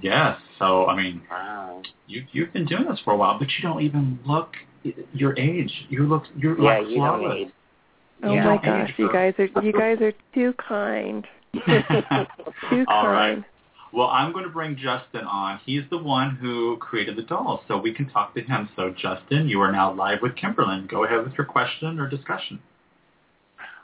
Yes. 0.00 0.40
So 0.58 0.86
I 0.86 0.96
mean 0.96 1.22
Wow. 1.30 1.82
you 2.06 2.24
you've 2.32 2.52
been 2.52 2.64
doing 2.66 2.84
this 2.88 3.00
for 3.04 3.12
a 3.12 3.16
while, 3.16 3.38
but 3.38 3.48
you 3.48 3.62
don't 3.62 3.82
even 3.82 4.18
look 4.24 4.56
your 5.12 5.38
age. 5.38 5.72
You 5.88 6.06
look. 6.06 6.24
You're 6.36 6.60
Yeah, 6.60 6.78
like 6.78 6.88
you 6.88 6.96
flawless. 6.96 7.38
need. 7.38 7.52
Oh 8.24 8.34
Yeah. 8.34 8.44
my 8.44 8.56
gosh, 8.58 8.92
you 8.98 9.12
guys 9.12 9.34
are 9.38 9.62
you 9.62 9.72
guys 9.78 10.00
are 10.00 10.12
too 10.34 10.54
kind. 10.54 11.26
Too 12.70 12.84
All 12.88 13.08
right. 13.08 13.34
kind. 13.34 13.44
Well, 13.92 14.08
I'm 14.08 14.32
going 14.32 14.44
to 14.44 14.50
bring 14.50 14.74
Justin 14.74 15.26
on. 15.26 15.60
He's 15.66 15.82
the 15.90 15.98
one 15.98 16.36
who 16.36 16.78
created 16.78 17.16
the 17.16 17.22
dolls, 17.22 17.60
so 17.68 17.76
we 17.76 17.92
can 17.92 18.08
talk 18.08 18.34
to 18.34 18.40
him. 18.40 18.70
So, 18.74 18.94
Justin, 18.96 19.48
you 19.48 19.60
are 19.60 19.70
now 19.70 19.92
live 19.92 20.20
with 20.22 20.34
Kimberlin. 20.34 20.86
Go 20.86 21.04
ahead 21.04 21.22
with 21.22 21.34
your 21.34 21.44
question 21.44 22.00
or 22.00 22.08
discussion. 22.08 22.58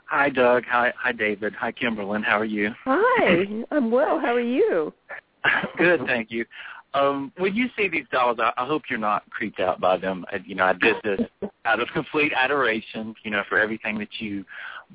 Hi, 0.05 0.29
Doug. 0.29 0.63
Hi, 0.65 0.91
hi, 0.97 1.11
David. 1.11 1.53
Hi, 1.53 1.71
Kimberlin. 1.71 2.23
How 2.23 2.39
are 2.39 2.45
you? 2.45 2.71
Hi, 2.85 3.45
I'm 3.69 3.91
well. 3.91 4.19
How 4.19 4.33
are 4.33 4.39
you? 4.39 4.91
Good, 5.77 6.01
thank 6.07 6.31
you. 6.31 6.45
Um, 6.93 7.31
when 7.37 7.55
you 7.55 7.67
see 7.77 7.87
these 7.87 8.05
dolls, 8.11 8.37
I, 8.39 8.51
I 8.57 8.65
hope 8.65 8.83
you're 8.89 8.99
not 8.99 9.29
creeped 9.29 9.59
out 9.59 9.79
by 9.79 9.97
them. 9.97 10.25
I, 10.31 10.37
you 10.45 10.55
know, 10.55 10.65
I 10.65 10.73
did 10.73 10.95
this 11.03 11.21
out 11.65 11.79
of 11.79 11.87
complete 11.93 12.31
adoration, 12.35 13.13
you 13.23 13.31
know, 13.31 13.43
for 13.47 13.59
everything 13.59 13.99
that 13.99 14.09
you 14.19 14.43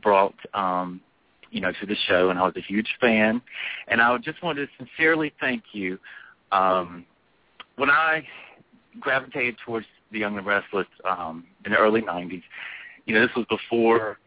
brought, 0.03 0.35
um, 0.55 1.01
you 1.51 1.61
know, 1.61 1.71
to 1.81 1.87
the 1.87 1.95
show, 2.09 2.31
and 2.31 2.39
I 2.39 2.43
was 2.43 2.55
a 2.57 2.61
huge 2.61 2.89
fan. 3.01 3.41
And 3.87 4.03
I 4.03 4.17
just 4.19 4.43
wanted 4.43 4.67
to 4.67 4.73
sincerely 4.77 5.33
thank 5.41 5.63
you. 5.73 5.99
Um, 6.51 7.05
when 7.77 7.91
I 7.91 8.27
gravitated 8.99 9.57
towards 9.65 9.87
the 10.11 10.19
Young 10.19 10.37
and 10.37 10.47
Restless 10.47 10.87
um, 11.05 11.45
in 11.65 11.73
the 11.73 11.79
early 11.79 12.03
'90s, 12.03 12.43
you 13.07 13.15
know, 13.15 13.21
this 13.21 13.35
was 13.37 13.47
before, 13.49 14.19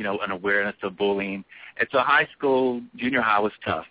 you 0.00 0.04
know, 0.04 0.18
an 0.20 0.30
awareness 0.30 0.76
of 0.82 0.96
bullying. 0.96 1.44
And 1.76 1.86
so 1.92 1.98
high 1.98 2.26
school, 2.34 2.80
junior 2.96 3.20
high 3.20 3.38
was 3.38 3.52
tough. 3.66 3.84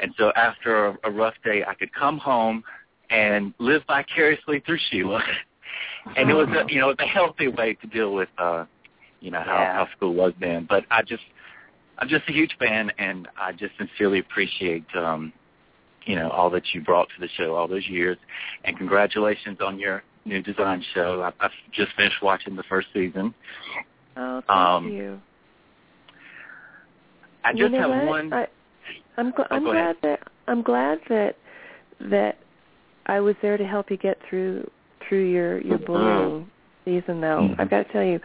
And 0.00 0.12
so 0.18 0.32
after 0.34 0.86
a, 0.88 0.96
a 1.04 1.10
rough 1.12 1.34
day, 1.44 1.62
I 1.64 1.74
could 1.74 1.94
come 1.94 2.18
home 2.18 2.64
and 3.10 3.54
live 3.60 3.82
vicariously 3.86 4.60
through 4.66 4.80
Sheila. 4.90 5.22
and 6.16 6.28
it 6.28 6.34
was, 6.34 6.48
a, 6.48 6.64
you 6.68 6.80
know, 6.80 6.90
it 6.90 6.98
was 6.98 7.06
a 7.06 7.08
healthy 7.08 7.46
way 7.46 7.74
to 7.74 7.86
deal 7.86 8.12
with, 8.12 8.28
uh, 8.38 8.64
you 9.20 9.30
know, 9.30 9.38
how, 9.40 9.54
Yeah. 9.54 9.74
how 9.74 9.88
school 9.96 10.14
was 10.14 10.32
then. 10.40 10.66
But 10.68 10.82
I 10.90 11.02
just, 11.02 11.22
I'm 11.98 12.08
just 12.08 12.28
a 12.28 12.32
huge 12.32 12.56
fan, 12.58 12.90
and 12.98 13.28
I 13.40 13.52
just 13.52 13.74
sincerely 13.78 14.18
appreciate, 14.18 14.84
um, 14.96 15.32
you 16.06 16.16
know, 16.16 16.28
all 16.30 16.50
that 16.50 16.64
you 16.74 16.80
brought 16.80 17.06
to 17.10 17.20
the 17.20 17.28
show 17.36 17.54
all 17.54 17.68
those 17.68 17.86
years. 17.86 18.18
And 18.64 18.76
congratulations 18.76 19.58
on 19.64 19.78
your 19.78 20.02
new 20.24 20.42
design 20.42 20.84
show. 20.92 21.22
I, 21.22 21.30
I've 21.44 21.52
just 21.72 21.92
finished 21.96 22.20
watching 22.20 22.56
the 22.56 22.64
first 22.64 22.88
season. 22.92 23.32
Oh, 24.16 24.42
thank 24.46 24.50
Um, 24.50 24.88
you. 24.88 25.20
I 27.44 27.52
You 27.52 27.68
know 27.68 27.78
have 27.80 27.90
what? 27.90 28.06
one. 28.06 28.32
I, 28.32 28.46
I'm 29.16 29.32
gl- 29.32 29.46
Oh, 29.50 29.56
I'm 29.56 29.64
glad 29.64 29.74
ahead. 29.76 29.96
that 30.02 30.20
I'm 30.48 30.62
glad 30.62 30.98
that 31.08 31.36
that 32.00 32.38
I 33.06 33.20
was 33.20 33.34
there 33.42 33.56
to 33.56 33.64
help 33.66 33.90
you 33.90 33.96
get 33.96 34.18
through 34.28 34.68
through 35.08 35.24
your 35.30 35.60
your 35.60 35.78
Mm-hmm. 35.78 35.84
bullying 35.86 36.50
season. 36.84 37.20
Though 37.20 37.48
Mhm. 37.50 37.60
I've 37.60 37.70
got 37.70 37.86
to 37.86 37.92
tell 37.92 38.02
you, 38.04 38.20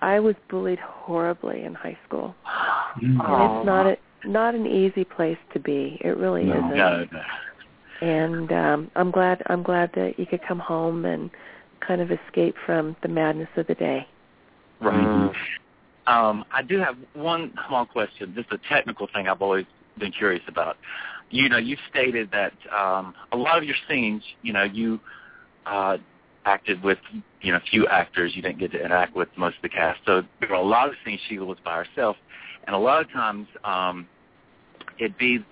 I 0.00 0.20
was 0.20 0.34
bullied 0.48 0.78
horribly 0.78 1.64
in 1.64 1.74
high 1.74 1.98
school, 2.06 2.34
and 3.00 3.12
it's 3.20 3.66
not 3.66 3.86
a 3.86 3.96
not 4.24 4.54
an 4.54 4.66
easy 4.66 5.04
place 5.04 5.38
to 5.54 5.58
be. 5.60 5.98
It 6.02 6.16
really 6.16 6.44
No. 6.44 6.54
isn't. 6.54 6.76
no, 6.76 7.06
no. 7.12 7.22
And 8.02 8.52
um, 8.52 8.90
I'm 8.96 9.10
glad 9.10 9.42
I'm 9.46 9.62
glad 9.62 9.90
that 9.94 10.18
you 10.18 10.26
could 10.26 10.42
come 10.42 10.58
home 10.58 11.04
and 11.04 11.30
kind 11.86 12.00
of 12.00 12.10
escape 12.10 12.54
from 12.66 12.96
the 13.02 13.08
madness 13.08 13.48
of 13.56 13.66
the 13.66 13.74
day. 13.74 14.06
Right. 14.80 15.32
Um, 16.10 16.44
I 16.52 16.62
do 16.62 16.78
have 16.80 16.96
one 17.14 17.54
small 17.68 17.86
question. 17.86 18.34
Just 18.34 18.50
a 18.50 18.58
technical 18.68 19.06
thing 19.14 19.28
I've 19.28 19.40
always 19.40 19.64
been 19.96 20.10
curious 20.10 20.42
about. 20.48 20.76
You 21.30 21.48
know, 21.48 21.56
you've 21.56 21.78
stated 21.88 22.30
that 22.32 22.52
um, 22.76 23.14
a 23.30 23.36
lot 23.36 23.58
of 23.58 23.64
your 23.64 23.76
scenes, 23.88 24.24
you 24.42 24.52
know, 24.52 24.64
you 24.64 24.98
uh, 25.66 25.98
acted 26.44 26.82
with, 26.82 26.98
you 27.42 27.52
know, 27.52 27.58
a 27.58 27.70
few 27.70 27.86
actors. 27.86 28.32
You 28.34 28.42
didn't 28.42 28.58
get 28.58 28.72
to 28.72 28.84
interact 28.84 29.14
with 29.14 29.28
most 29.36 29.56
of 29.56 29.62
the 29.62 29.68
cast. 29.68 30.00
So 30.04 30.22
there 30.40 30.48
were 30.48 30.56
a 30.56 30.62
lot 30.62 30.88
of 30.88 30.94
scenes 31.04 31.20
Sheila 31.28 31.46
was 31.46 31.58
by 31.64 31.84
herself, 31.84 32.16
and 32.66 32.74
a 32.74 32.78
lot 32.78 33.02
of 33.02 33.12
times 33.12 33.46
um, 33.62 34.08
it'd 34.98 35.16
be 35.16 35.44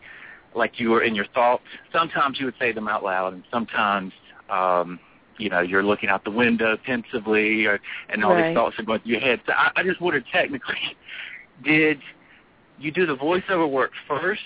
like 0.56 0.80
you 0.80 0.90
were 0.90 1.04
in 1.04 1.14
your 1.14 1.26
thoughts. 1.34 1.62
Sometimes 1.92 2.40
you 2.40 2.46
would 2.46 2.56
say 2.58 2.72
them 2.72 2.88
out 2.88 3.04
loud, 3.04 3.34
and 3.34 3.44
sometimes. 3.52 4.12
Um, 4.50 4.98
you 5.38 5.48
know, 5.48 5.60
you're 5.60 5.82
looking 5.82 6.08
out 6.08 6.24
the 6.24 6.30
window 6.30 6.76
pensively, 6.84 7.64
or, 7.66 7.80
and 8.08 8.24
all 8.24 8.34
Right. 8.34 8.48
these 8.48 8.54
thoughts 8.56 8.78
are 8.78 8.82
going 8.82 9.00
through 9.00 9.12
your 9.12 9.20
head. 9.20 9.40
So 9.46 9.52
I, 9.52 9.70
I 9.76 9.82
just 9.82 10.00
wondered, 10.00 10.24
technically, 10.32 10.76
did 11.64 11.98
you 12.78 12.90
do 12.92 13.06
the 13.06 13.16
voiceover 13.16 13.68
work 13.70 13.92
first, 14.06 14.40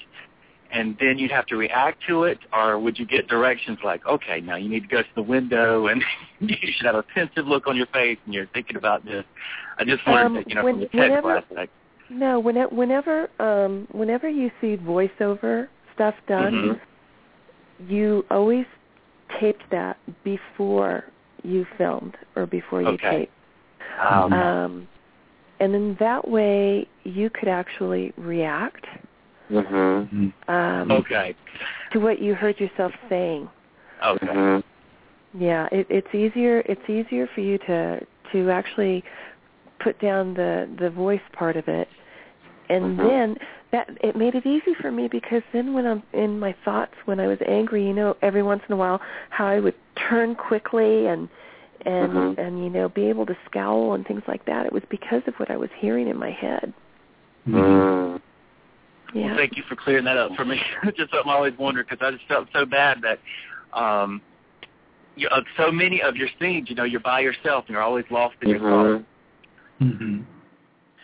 and 0.71 0.97
then 1.01 1.19
you'd 1.19 1.31
have 1.31 1.47
to 1.47 1.57
react 1.57 1.99
to 2.09 2.25
it, 2.25 2.39
or 2.53 2.79
would 2.79 2.99
you 2.99 3.07
get 3.07 3.29
directions 3.29 3.79
like, 3.85 4.07
okay, 4.07 4.41
now 4.41 4.57
you 4.57 4.69
need 4.69 4.81
to 4.83 4.89
go 4.89 5.03
to 5.03 5.09
the 5.15 5.23
window, 5.23 5.87
and 5.89 6.03
you 6.41 6.57
should 6.77 6.87
have 6.87 6.95
a 6.95 7.03
pensive 7.03 7.47
look 7.47 7.67
on 7.67 7.77
your 7.77 7.87
face, 7.87 8.19
and 8.25 8.35
you're 8.35 8.47
thinking 8.55 8.77
about 8.77 9.05
this. 9.05 9.25
I 9.79 9.85
just 9.85 10.07
wondered, 10.07 10.27
Um, 10.27 10.35
that, 10.35 10.49
you 10.49 10.55
know, 10.55 10.65
when- 10.65 10.75
from 10.75 10.81
the 10.81 10.87
technical 10.89 11.29
whenever- 11.29 11.37
aspect. 11.39 11.73
No, 12.11 12.39
whenever 12.41 12.75
whenever 12.75 13.31
um 13.41 13.87
whenever 13.93 14.29
you 14.29 14.51
see 14.61 14.77
voiceover 14.77 15.69
stuff 15.95 16.15
done, 16.29 16.53
Mhm. 16.53 16.81
you 17.91 18.25
always 18.31 18.67
taped 19.41 19.63
that 19.71 19.99
before 20.25 21.05
you 21.43 21.67
filmed 21.77 22.17
or 22.37 22.47
before 22.47 22.83
you 22.83 22.89
Okay. 22.89 23.11
taped. 23.19 23.33
Um, 24.01 24.33
Um 24.33 24.89
and 25.61 25.73
then 25.73 25.97
that 26.01 26.27
way 26.27 26.89
you 27.05 27.31
could 27.31 27.49
actually 27.49 28.13
react 28.17 28.85
Mhm. 29.51 30.33
um 30.49 30.91
okay. 30.91 31.35
to 31.93 32.01
what 32.01 32.21
you 32.21 32.35
heard 32.35 32.59
yourself 32.59 32.93
saying. 33.09 33.49
Okay. 34.03 34.27
Mhm. 34.27 34.63
Yeah, 35.35 35.69
it, 35.73 35.87
it's 35.89 36.15
easier. 36.15 36.61
It's 36.67 36.89
easier 36.89 37.27
for 37.29 37.41
you 37.41 37.59
to 37.59 38.07
to 38.33 38.51
actually 38.51 39.05
put 39.81 39.99
down 40.01 40.35
the 40.35 40.69
the 40.79 40.91
voice 40.91 41.23
part 41.33 41.57
of 41.57 41.69
it, 41.69 41.89
and 42.73 42.99
Mhm. 42.99 43.09
then 43.09 43.39
that 43.71 43.91
it 44.03 44.17
made 44.17 44.35
it 44.35 44.47
easy 44.47 44.75
for 44.75 44.91
me 44.91 45.09
because 45.09 45.43
then 45.53 45.73
when 45.73 45.87
I'm 45.87 46.03
in 46.13 46.39
my 46.39 46.53
thoughts 46.65 46.95
when 47.05 47.21
I 47.21 47.27
was 47.27 47.39
angry, 47.47 47.87
you 47.87 47.93
know, 47.93 48.17
every 48.23 48.43
once 48.43 48.63
in 48.69 48.73
a 48.73 48.77
while 48.77 49.01
how 49.31 49.47
I 49.47 49.61
would 49.61 49.75
turn 49.97 50.35
quickly 50.35 51.07
and 51.07 51.29
and 51.85 52.13
Mhm. 52.13 52.39
and 52.39 52.65
you 52.65 52.71
know 52.71 52.89
be 52.89 53.09
able 53.09 53.27
to 53.27 53.37
scowl 53.47 53.95
and 53.95 54.07
things 54.07 54.23
like 54.27 54.45
that. 54.47 54.67
It 54.67 54.73
was 54.73 54.85
because 54.89 55.23
of 55.27 55.39
what 55.39 55.51
I 55.51 55.57
was 55.57 55.71
hearing 55.77 56.09
in 56.09 56.17
my 56.17 56.31
head. 56.31 56.73
Mm. 57.49 58.21
Yeah. 59.15 59.27
Well, 59.27 59.37
thank 59.37 59.57
you 59.57 59.63
for 59.65 59.77
clearing 59.77 60.05
that 60.05 60.17
up 60.17 60.35
for 60.37 60.45
me. 60.45 60.63
Just 60.97 61.11
something 61.11 61.31
I 61.31 61.35
always 61.35 61.57
wondered 61.59 61.87
because 61.89 62.07
I 62.07 62.13
just 62.13 62.27
felt 62.27 62.49
so 62.53 62.65
bad 62.65 63.03
that 63.03 63.19
um, 63.75 64.23
you, 65.17 65.29
uh, 65.29 65.43
so 65.57 65.71
many 65.71 66.01
of 66.01 66.17
your 66.17 66.29
scenes, 66.39 66.71
you 66.71 66.77
know, 66.77 66.85
you're 66.85 67.01
by 67.01 67.21
yourself 67.21 67.65
and 67.67 67.75
you're 67.75 67.83
always 67.83 68.05
lost 68.11 68.37
in 68.43 68.49
your 68.51 68.61
thoughts. 68.61 69.05
Mhm. 69.81 70.25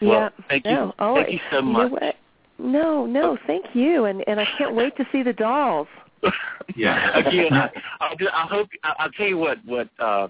Hmm 0.00 0.06
yeah. 0.06 0.18
Well, 0.18 0.30
thank 0.48 0.64
you. 0.64 0.70
No, 0.72 0.94
oh, 0.98 1.14
Thank 1.16 1.32
you 1.32 1.40
so 1.50 1.56
you 1.58 1.62
know 1.62 1.70
much. 1.70 1.92
what? 1.92 2.16
No, 2.58 3.06
no, 3.06 3.38
thank 3.46 3.66
you, 3.74 4.06
and 4.06 4.24
and 4.26 4.40
I 4.40 4.46
can't 4.58 4.74
wait 4.74 4.96
to 4.96 5.06
see 5.12 5.22
the 5.22 5.32
dolls. 5.32 5.88
Yeah. 6.76 7.18
Again, 7.18 7.54
I, 7.54 7.70
I'll, 8.00 8.14
do, 8.16 8.28
I 8.32 8.46
hope 8.46 8.68
I- 8.84 8.94
I'll 8.98 9.10
tell 9.12 9.26
you 9.26 9.38
what 9.38 9.58
what 9.64 9.88
uh, 9.98 10.28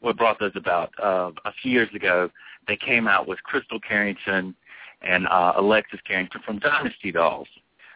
what 0.00 0.16
brought 0.16 0.38
those 0.38 0.52
about. 0.54 0.90
Uh, 1.02 1.32
a 1.44 1.52
few 1.60 1.72
years 1.72 1.88
ago, 1.94 2.30
they 2.68 2.76
came 2.76 3.08
out 3.08 3.26
with 3.26 3.38
Krystle 3.52 3.82
Carrington 3.86 4.54
and 5.02 5.26
uh, 5.26 5.54
Alexis 5.56 6.00
Carrington 6.06 6.40
from 6.46 6.60
Dynasty 6.60 7.10
Dolls 7.10 7.48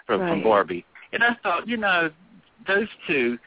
from, 0.06 0.18
from 0.20 0.42
Barbie, 0.42 0.84
and 1.12 1.22
I 1.22 1.36
thought, 1.42 1.68
you 1.68 1.76
know, 1.76 2.10
those 2.66 2.88
two 3.06 3.38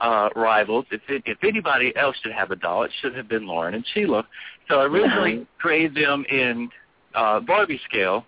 uh, 0.00 0.28
rivals. 0.36 0.84
If 0.90 1.00
it, 1.08 1.22
if 1.26 1.38
anybody 1.42 1.94
else 1.96 2.16
should 2.22 2.32
have 2.32 2.50
a 2.50 2.56
doll, 2.56 2.82
it 2.84 2.90
should 3.00 3.14
have 3.16 3.28
been 3.28 3.46
Lauren 3.46 3.74
and 3.74 3.84
Sheila. 3.94 4.26
So 4.68 4.80
I 4.80 4.84
originally 4.84 5.46
created 5.58 5.94
them 5.94 6.24
in 6.30 6.68
uh, 7.14 7.40
Barbie 7.40 7.80
scale, 7.88 8.24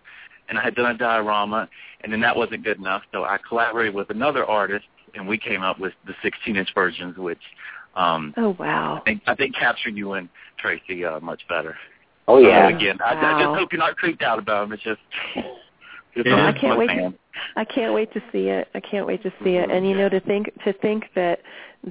and 0.49 0.59
I 0.59 0.63
had 0.63 0.75
done 0.75 0.95
a 0.95 0.99
diorama, 0.99 1.69
and 2.03 2.13
then 2.13 2.21
that 2.21 2.37
wasn't 2.37 2.65
good 2.65 2.79
enough. 2.79 3.03
So 3.13 3.25
I 3.25 3.39
collaborated 3.49 3.95
with 3.95 4.11
another 4.11 4.45
artist, 4.45 4.85
and 5.15 5.27
we 5.27 5.39
came 5.39 5.63
up 5.63 5.79
with 5.79 5.93
the 6.07 6.15
16-inch 6.25 6.71
versions, 6.75 7.17
which 7.17 7.41
um, 7.95 8.33
Oh 8.37 8.57
wow. 8.59 8.97
I 8.97 9.01
think 9.05 9.23
I 9.27 9.35
think 9.35 9.55
captured 9.55 9.97
you 9.97 10.15
and 10.15 10.29
Tracey 10.59 11.05
uh, 11.05 11.21
much 11.21 11.43
better. 11.49 11.77
Oh 12.27 12.39
yeah. 12.39 12.69
So 12.71 12.77
again, 12.77 12.99
I, 13.05 13.15
I 13.15 13.43
just 13.45 13.59
hope 13.59 13.73
you're 13.73 13.79
not 13.79 13.97
creeped 13.97 14.23
out 14.23 14.39
about 14.39 14.63
them. 14.65 14.73
It's 14.73 14.83
just. 14.83 15.01
just 16.15 16.27
Yeah, 16.27 16.35
I'm 16.37 16.55
I 16.55 16.57
a 16.57 16.61
can't 16.61 16.79
wait 16.79 16.87
to- 16.89 16.95
fan. 16.95 17.15
I 17.57 17.65
can't 17.65 17.93
wait 17.95 18.13
to 18.13 18.21
see 18.31 18.49
it. 18.49 18.69
I 18.75 18.81
can't 18.81 19.07
wait 19.07 19.23
to 19.25 19.33
see 19.43 19.57
it. 19.57 19.71
And 19.71 19.87
you 19.89 19.95
know, 19.97 20.09
to 20.09 20.21
think 20.21 20.53
to 20.65 20.73
think 20.75 21.05
that 21.15 21.41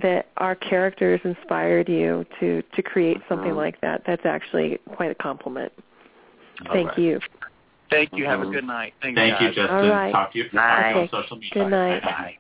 that 0.01 0.27
our 0.37 0.55
characters 0.55 1.19
inspired 1.23 1.89
you 1.89 2.25
to 2.39 2.63
to 2.75 2.81
create 2.81 3.17
something 3.27 3.51
Mhm. 3.51 3.57
like 3.57 3.81
that. 3.81 4.03
That's 4.07 4.25
actually 4.25 4.79
quite 4.95 5.11
a 5.11 5.15
compliment. 5.15 5.71
All 6.67 6.73
Thank 6.73 6.89
right. 6.89 6.99
you. 6.99 7.19
Thank 7.89 8.13
you. 8.13 8.25
Have 8.25 8.41
a 8.41 8.45
Mhm. 8.45 8.53
good 8.53 8.63
night. 8.63 8.93
Thanks, 9.01 9.19
Thank 9.19 9.41
you. 9.41 9.47
Justin. 9.51 9.69
All 9.69 9.89
right. 9.89 10.11
Talk 10.11 10.31
to 10.31 10.37
you, 10.37 10.49
talk 10.49 10.93
to 10.93 10.99
on 10.99 11.09
social 11.09 11.37
media. 11.37 11.63
Good 11.63 11.69
night. 11.69 12.03
Bye. 12.03 12.37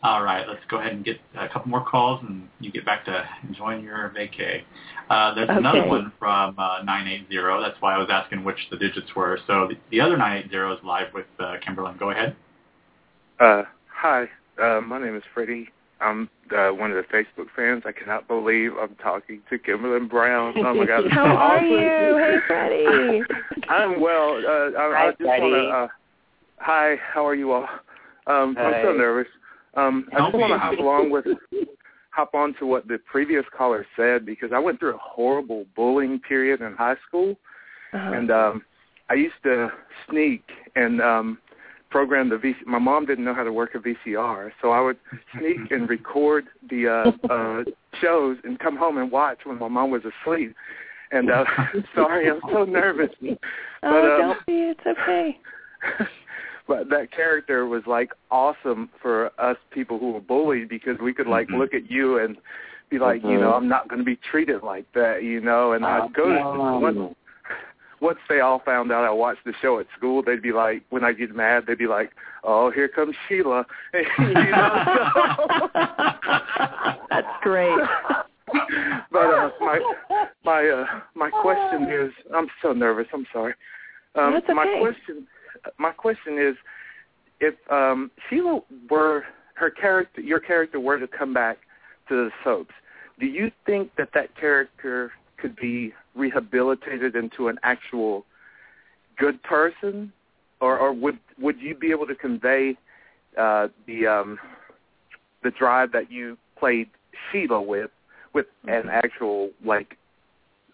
All 0.00 0.22
right, 0.22 0.46
let's 0.46 0.64
go 0.68 0.78
ahead 0.78 0.92
and 0.92 1.04
get 1.04 1.20
a 1.36 1.48
couple 1.48 1.70
more 1.70 1.84
calls, 1.84 2.22
and 2.22 2.48
you 2.60 2.70
get 2.70 2.84
back 2.84 3.04
to 3.06 3.28
enjoying 3.48 3.82
your 3.82 4.10
vacay. 4.16 4.62
Uh, 5.10 5.34
there's 5.34 5.48
another 5.48 5.86
one 5.86 6.12
from 6.20 6.56
uh, 6.56 6.82
980. 6.84 7.62
That's 7.62 7.80
why 7.82 7.94
I 7.94 7.98
was 7.98 8.08
asking 8.08 8.44
which 8.44 8.68
the 8.70 8.76
digits 8.76 9.12
were. 9.16 9.40
So 9.48 9.66
the, 9.68 9.76
the 9.90 10.00
other 10.00 10.16
980 10.16 10.78
is 10.78 10.84
live 10.84 11.12
with 11.12 11.26
uh, 11.40 11.56
Kimberlin. 11.64 11.96
Go 11.96 12.10
ahead. 12.10 12.36
Uh, 13.40 13.64
hi, 13.92 14.28
uh, 14.62 14.80
my 14.80 15.00
name 15.00 15.16
is 15.16 15.24
Freddie 15.34 15.68
I'm 16.00 16.28
uh, 16.56 16.68
one 16.70 16.90
of 16.92 16.96
the 16.96 17.02
Facebook 17.12 17.46
fans. 17.56 17.82
I 17.86 17.92
cannot 17.92 18.28
believe 18.28 18.72
I'm 18.80 18.94
talking 18.96 19.40
to 19.50 19.58
Kimberly 19.58 20.06
Brown. 20.06 20.54
Oh 20.58 20.74
my 20.74 20.86
God! 20.86 21.04
How 21.10 21.24
are 21.36 21.64
you? 21.64 22.16
Hey, 22.18 22.36
Freddie. 22.46 23.22
I'm 23.68 24.00
well. 24.00 24.40
Uh, 24.46 24.78
I, 24.78 24.92
Hi, 24.94 25.06
I 25.06 25.10
just 25.10 25.22
want 25.22 25.42
to. 25.54 25.68
Uh, 25.68 25.88
hi, 26.58 26.96
how 27.12 27.26
are 27.26 27.34
you 27.34 27.52
all? 27.52 27.68
Um, 28.26 28.56
I'm 28.58 28.74
so 28.84 28.92
nervous. 28.92 29.28
Um, 29.76 30.06
I 30.14 30.18
just 30.20 30.34
want 30.34 30.52
to 30.52 30.58
hop 30.58 30.78
along 30.78 31.10
with, 31.10 31.24
hop 32.10 32.34
on 32.34 32.54
to 32.58 32.66
what 32.66 32.88
the 32.88 32.98
previous 33.10 33.44
caller 33.56 33.86
said 33.96 34.26
because 34.26 34.50
I 34.52 34.58
went 34.58 34.78
through 34.80 34.94
a 34.94 34.98
horrible 35.00 35.66
bullying 35.76 36.18
period 36.20 36.60
in 36.60 36.74
high 36.74 36.96
school, 37.06 37.36
Uh-huh. 37.92 38.12
and 38.12 38.30
um, 38.30 38.62
I 39.10 39.14
used 39.14 39.36
to 39.44 39.70
sneak 40.10 40.42
and 40.74 41.00
um, 41.00 41.38
program 41.90 42.28
the 42.28 42.36
VC. 42.36 42.66
My 42.66 42.78
mom 42.78 43.06
didn't 43.06 43.24
know 43.24 43.34
how 43.34 43.44
to 43.44 43.52
work 43.52 43.74
a 43.74 43.78
VCR, 43.78 44.50
so 44.60 44.70
I 44.70 44.80
would 44.80 44.98
sneak 45.38 45.70
and 45.70 45.88
record 45.90 46.46
the 46.68 46.88
uh, 46.88 47.32
uh, 47.32 47.64
shows 48.00 48.38
and 48.44 48.58
come 48.58 48.76
home 48.76 48.98
and 48.98 49.10
watch 49.10 49.38
when 49.44 49.58
my 49.58 49.68
mom 49.68 49.90
was 49.90 50.02
asleep. 50.04 50.54
And 51.10 51.30
uh, 51.30 51.44
sorry, 51.94 52.30
I'm 52.30 52.40
so 52.52 52.64
nervous. 52.64 53.10
oh, 53.22 53.36
but, 53.82 53.88
um, 53.88 54.20
don't 54.20 54.46
be. 54.46 54.52
It's 54.52 54.80
okay. 54.86 55.38
but 56.66 56.90
that 56.90 57.10
character 57.12 57.66
was 57.66 57.82
like 57.86 58.12
awesome 58.30 58.90
for 59.00 59.30
us 59.38 59.56
people 59.70 59.98
who 59.98 60.12
were 60.12 60.20
bullied 60.20 60.68
because 60.68 60.98
we 61.02 61.14
could 61.14 61.26
like 61.26 61.48
Mhm. 61.48 61.58
look 61.58 61.74
at 61.74 61.90
you 61.90 62.18
and 62.18 62.36
be 62.90 62.98
like, 62.98 63.22
you 63.22 63.38
know, 63.38 63.52
I'm 63.52 63.68
not 63.68 63.88
going 63.88 63.98
to 63.98 64.04
be 64.04 64.16
treated 64.16 64.62
like 64.62 64.86
that, 64.94 65.22
you 65.22 65.40
know. 65.40 65.72
And 65.72 65.84
I'd 65.84 66.12
go 66.14 66.28
to 66.28 66.80
once, 66.80 67.16
once 68.00 68.18
they 68.28 68.40
all 68.40 68.60
found 68.64 68.92
out 68.92 69.04
I 69.04 69.10
watched 69.10 69.44
the 69.44 69.52
show 69.60 69.78
at 69.78 69.86
school, 69.96 70.22
they'd 70.22 70.42
be 70.42 70.52
like, 70.52 70.82
when 70.90 71.04
I 71.04 71.12
get 71.12 71.34
mad, 71.34 71.64
they'd 71.66 71.78
be 71.78 71.86
like, 71.86 72.12
"Oh, 72.44 72.70
here 72.70 72.88
comes 72.88 73.14
Sheila," 73.28 73.66
you 73.94 74.34
know. 74.34 75.68
That's 77.10 77.26
great. 77.42 77.78
but 79.12 79.26
uh, 79.26 79.50
my 79.60 79.80
my 80.44 80.68
uh, 80.68 81.00
my 81.14 81.30
question 81.30 81.84
is, 81.90 82.12
I'm 82.34 82.48
so 82.62 82.72
nervous. 82.72 83.06
I'm 83.12 83.26
sorry. 83.32 83.54
Um, 84.14 84.32
That's 84.32 84.46
My 84.48 84.78
question 84.80 85.26
my 85.78 85.90
question 85.90 86.38
is, 86.38 86.56
if 87.40 87.54
um, 87.70 88.10
Sheila 88.28 88.60
were 88.90 89.24
her 89.54 89.70
character, 89.70 90.20
your 90.20 90.40
character 90.40 90.80
were 90.80 90.98
to 90.98 91.06
come 91.06 91.34
back 91.34 91.58
to 92.08 92.14
the 92.14 92.30
soaps, 92.44 92.74
do 93.18 93.26
you 93.26 93.50
think 93.66 93.90
that 93.96 94.10
that 94.14 94.36
character 94.36 95.12
could 95.38 95.56
be 95.56 95.92
rehabilitated 96.14 97.16
into 97.16 97.48
an 97.48 97.58
actual 97.62 98.24
good 99.16 99.42
person, 99.42 100.12
or, 100.60 100.78
or 100.78 100.92
would 100.92 101.18
would 101.40 101.60
you 101.60 101.74
be 101.74 101.90
able 101.90 102.06
to 102.06 102.14
convey 102.14 102.76
uh, 103.36 103.68
the 103.86 104.06
um, 104.06 104.38
the 105.42 105.50
drive 105.50 105.92
that 105.92 106.10
you 106.10 106.36
played 106.58 106.88
Sheila 107.30 107.60
with 107.62 107.90
with 108.34 108.46
an 108.66 108.88
actual 108.88 109.50
like 109.64 109.96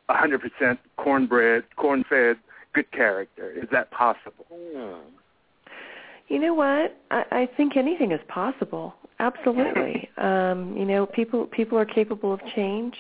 a 0.08 0.14
hundred 0.14 0.40
percent 0.40 0.78
cornbread, 0.96 1.64
corn 1.76 2.04
fed, 2.08 2.36
good 2.72 2.90
character? 2.92 3.50
Is 3.50 3.68
that 3.72 3.90
possible? 3.90 4.46
Hmm. 4.52 5.10
You 6.28 6.38
know 6.38 6.54
what? 6.54 6.96
I, 7.10 7.24
I 7.30 7.48
think 7.56 7.76
anything 7.76 8.12
is 8.12 8.20
possible. 8.28 8.94
Absolutely. 9.20 10.08
um, 10.16 10.74
you 10.76 10.84
know, 10.84 11.06
people 11.06 11.46
people 11.46 11.78
are 11.78 11.84
capable 11.84 12.32
of 12.32 12.40
change 12.54 12.94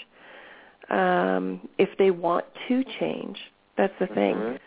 um, 0.90 1.68
if 1.78 1.88
they 1.98 2.10
want 2.10 2.44
to 2.68 2.84
change. 2.98 3.38
That's 3.76 3.94
the 3.98 4.06
thing. 4.08 4.34
Mhm. 4.34 4.58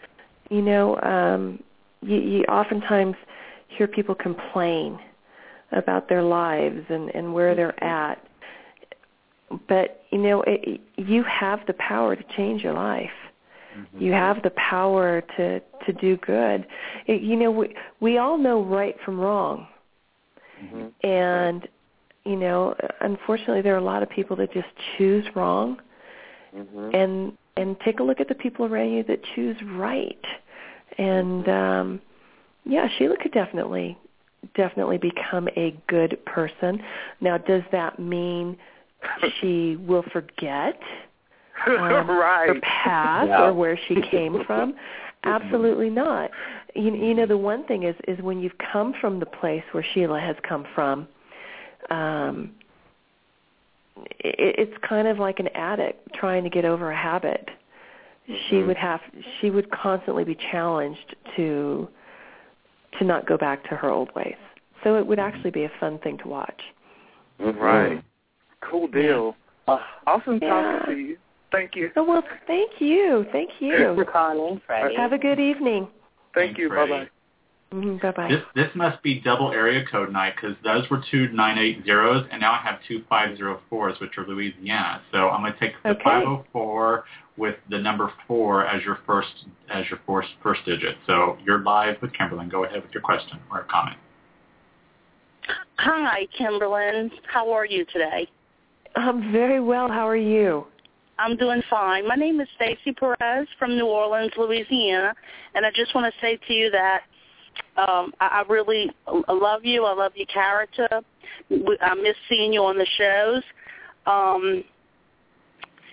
You 0.49 0.61
know, 0.61 0.99
um, 1.01 1.63
you, 2.01 2.17
you 2.17 2.43
oftentimes 2.45 3.15
hear 3.67 3.87
people 3.87 4.15
complain 4.15 4.99
about 5.71 6.07
their 6.07 6.23
lives 6.23 6.85
and, 6.89 7.13
and 7.13 7.33
where 7.33 7.55
they're 7.55 7.81
at. 7.83 8.21
But 9.67 10.03
you 10.11 10.17
know, 10.17 10.43
it, 10.45 10.81
you 10.97 11.23
have 11.23 11.65
the 11.67 11.73
power 11.73 12.15
to 12.15 12.23
change 12.35 12.63
your 12.63 12.73
life. 12.73 13.11
You 13.99 14.11
have 14.11 14.41
the 14.41 14.49
power 14.51 15.21
to 15.37 15.59
to 15.59 15.93
do 16.01 16.17
good. 16.17 16.65
It, 17.05 17.21
you 17.21 17.35
know, 17.35 17.51
we 17.51 17.75
we 17.99 18.17
all 18.17 18.37
know 18.37 18.63
right 18.63 18.95
from 19.05 19.19
wrong, 19.19 19.67
Mhm. 20.63 20.91
and 21.03 21.67
you 22.25 22.35
know, 22.35 22.75
unfortunately, 23.01 23.61
there 23.61 23.75
are 23.75 23.77
a 23.77 23.89
lot 23.93 24.01
of 24.01 24.09
people 24.09 24.35
that 24.37 24.51
just 24.51 24.67
choose 24.97 25.25
wrong. 25.35 25.79
Mhm. 26.57 26.93
And 26.93 27.37
and 27.55 27.79
take 27.81 27.99
a 27.99 28.03
look 28.03 28.19
at 28.19 28.27
the 28.27 28.35
people 28.35 28.65
around 28.65 28.91
you 28.91 29.03
that 29.03 29.19
choose 29.35 29.57
right. 29.63 30.25
And 30.97 31.47
um, 31.47 32.01
yeah, 32.65 32.87
Sheila 32.97 33.17
could 33.17 33.31
definitely 33.31 33.97
definitely 34.55 34.97
become 34.97 35.47
a 35.55 35.75
good 35.87 36.23
person. 36.25 36.81
Now, 37.21 37.37
does 37.37 37.63
that 37.71 37.99
mean 37.99 38.57
she 39.41 39.75
will 39.77 40.03
forget? 40.11 40.79
um, 41.67 42.09
right. 42.09 42.49
her 42.49 42.61
past 42.61 43.27
Yeah. 43.29 43.45
or 43.45 43.53
where 43.53 43.79
she 43.87 44.01
came 44.09 44.43
from? 44.45 44.75
Absolutely 45.23 45.89
not. 45.89 46.29
You, 46.75 46.95
you 46.95 47.13
know, 47.13 47.25
the 47.25 47.37
one 47.37 47.65
thing 47.65 47.83
is 47.83 47.95
is 48.07 48.19
when 48.21 48.39
you've 48.39 48.57
come 48.71 48.93
from 49.01 49.19
the 49.19 49.25
place 49.25 49.63
where 49.71 49.83
Sheila 49.93 50.19
has 50.19 50.35
come 50.47 50.65
from, 50.75 51.07
um, 51.89 52.51
it, 54.19 54.55
it's 54.57 54.77
kind 54.87 55.07
of 55.07 55.19
like 55.19 55.39
an 55.39 55.47
addict 55.49 56.13
trying 56.13 56.43
to 56.43 56.49
get 56.49 56.65
over 56.65 56.91
a 56.91 56.95
habit. 56.95 57.49
She 58.49 58.57
Mhm. 58.57 58.67
would 58.67 58.77
have 58.77 59.01
she 59.39 59.49
would 59.49 59.69
constantly 59.71 60.23
be 60.23 60.35
challenged 60.35 61.15
to 61.35 61.87
to 62.99 63.05
not 63.05 63.25
go 63.25 63.37
back 63.37 63.63
to 63.69 63.75
her 63.75 63.89
old 63.89 64.13
ways. 64.15 64.35
So 64.83 64.95
it 64.95 65.05
would 65.05 65.19
actually 65.19 65.51
be 65.51 65.63
a 65.63 65.69
fun 65.79 65.99
thing 65.99 66.17
to 66.19 66.27
watch. 66.27 66.61
Right. 67.39 68.03
Cool 68.61 68.87
deal. 68.87 69.35
Oh, 69.67 69.83
Awesome 70.07 70.39
Yeah. 70.41 70.49
talking 70.49 70.95
to 70.95 71.01
you. 71.01 71.17
Thank 71.51 71.75
you. 71.75 71.91
So 71.95 72.03
well, 72.03 72.23
thank 72.45 72.81
you, 72.81 73.25
thank 73.31 73.49
thanks 73.59 73.77
for 73.77 73.95
you. 73.95 74.05
calling, 74.05 74.59
Freddie. 74.65 74.95
Have 74.95 75.13
a 75.13 75.17
good 75.17 75.39
evening. 75.39 75.87
Thank 76.33 76.49
Thanks, 76.49 76.59
you. 76.59 76.69
Bye 76.69 76.75
Freddie. 76.75 76.91
bye. 76.91 77.09
Mm-hmm, 77.73 77.97
bye 77.97 78.11
bye. 78.11 78.29
This 78.29 78.43
this 78.55 78.69
must 78.75 79.03
be 79.03 79.19
double 79.19 79.51
area 79.51 79.83
code 79.91 80.11
night 80.11 80.35
because 80.35 80.55
those 80.63 80.89
were 80.89 81.03
two 81.11 81.27
nine 81.29 81.57
eight 81.57 81.83
zeros, 81.85 82.25
and 82.31 82.39
now 82.39 82.53
I 82.53 82.61
have 82.63 82.79
two 82.87 83.03
five 83.09 83.35
zero 83.35 83.59
fours, 83.69 83.99
which 83.99 84.17
are 84.17 84.25
Louisiana. 84.25 85.01
So 85.11 85.29
I'm 85.29 85.41
going 85.41 85.53
to 85.53 85.59
take 85.59 85.73
the 85.83 85.89
Okay. 85.89 86.01
five 86.03 86.23
zero 86.23 86.45
four 86.53 87.03
with 87.35 87.55
the 87.69 87.77
number 87.77 88.11
four 88.25 88.65
as 88.65 88.83
your 88.85 88.99
first 89.05 89.27
as 89.69 89.85
your 89.89 89.99
first 90.07 90.29
first 90.41 90.63
digit. 90.65 90.95
So 91.07 91.37
you're 91.45 91.59
live 91.59 92.01
with 92.01 92.13
Kimberlin. 92.13 92.47
Go 92.47 92.63
ahead 92.63 92.81
with 92.81 92.91
your 92.93 93.03
question 93.03 93.37
or 93.51 93.65
comment. 93.69 93.97
Hi, 95.79 96.25
Kimberlin. 96.37 97.11
How 97.27 97.51
are 97.51 97.65
you 97.65 97.85
today? 97.91 98.29
I'm 98.95 99.31
very 99.31 99.59
well. 99.59 99.89
How 99.89 100.07
are 100.07 100.15
you? 100.15 100.65
I'm 101.19 101.35
doing 101.35 101.61
fine. 101.69 102.07
My 102.07 102.15
name 102.15 102.39
is 102.39 102.47
Stacy 102.55 102.93
Perez 102.93 103.47
from 103.59 103.75
New 103.75 103.87
Orleans, 103.87 104.31
Louisiana, 104.37 105.13
and 105.55 105.65
I 105.65 105.71
just 105.75 105.93
want 105.95 106.11
to 106.13 106.19
say 106.21 106.39
to 106.47 106.53
you 106.53 106.69
that 106.71 107.01
um, 107.77 108.13
I, 108.19 108.27
I 108.27 108.43
really 108.49 108.91
love 109.29 109.65
you. 109.65 109.85
I 109.85 109.93
love 109.93 110.13
your 110.15 110.27
character. 110.27 110.87
I 110.91 111.93
miss 111.95 112.15
seeing 112.29 112.53
you 112.53 112.63
on 112.63 112.77
the 112.77 112.87
shows. 112.97 113.43
Um, 114.05 114.63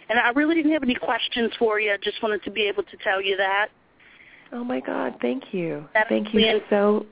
and 0.08 0.18
I 0.18 0.30
really 0.30 0.54
didn't 0.54 0.72
have 0.72 0.82
any 0.82 0.94
questions 0.94 1.52
for 1.58 1.80
you. 1.80 1.92
I 1.92 1.96
just 2.02 2.22
wanted 2.22 2.42
to 2.44 2.50
be 2.50 2.62
able 2.62 2.82
to 2.84 2.96
tell 3.02 3.20
you 3.22 3.36
that. 3.36 3.68
Oh 4.52 4.62
my 4.62 4.80
God, 4.80 5.16
thank 5.20 5.52
you. 5.52 5.84
That's 5.94 6.08
Thank 6.08 6.32
you 6.32 6.40
being- 6.40 6.60
so 6.70 7.06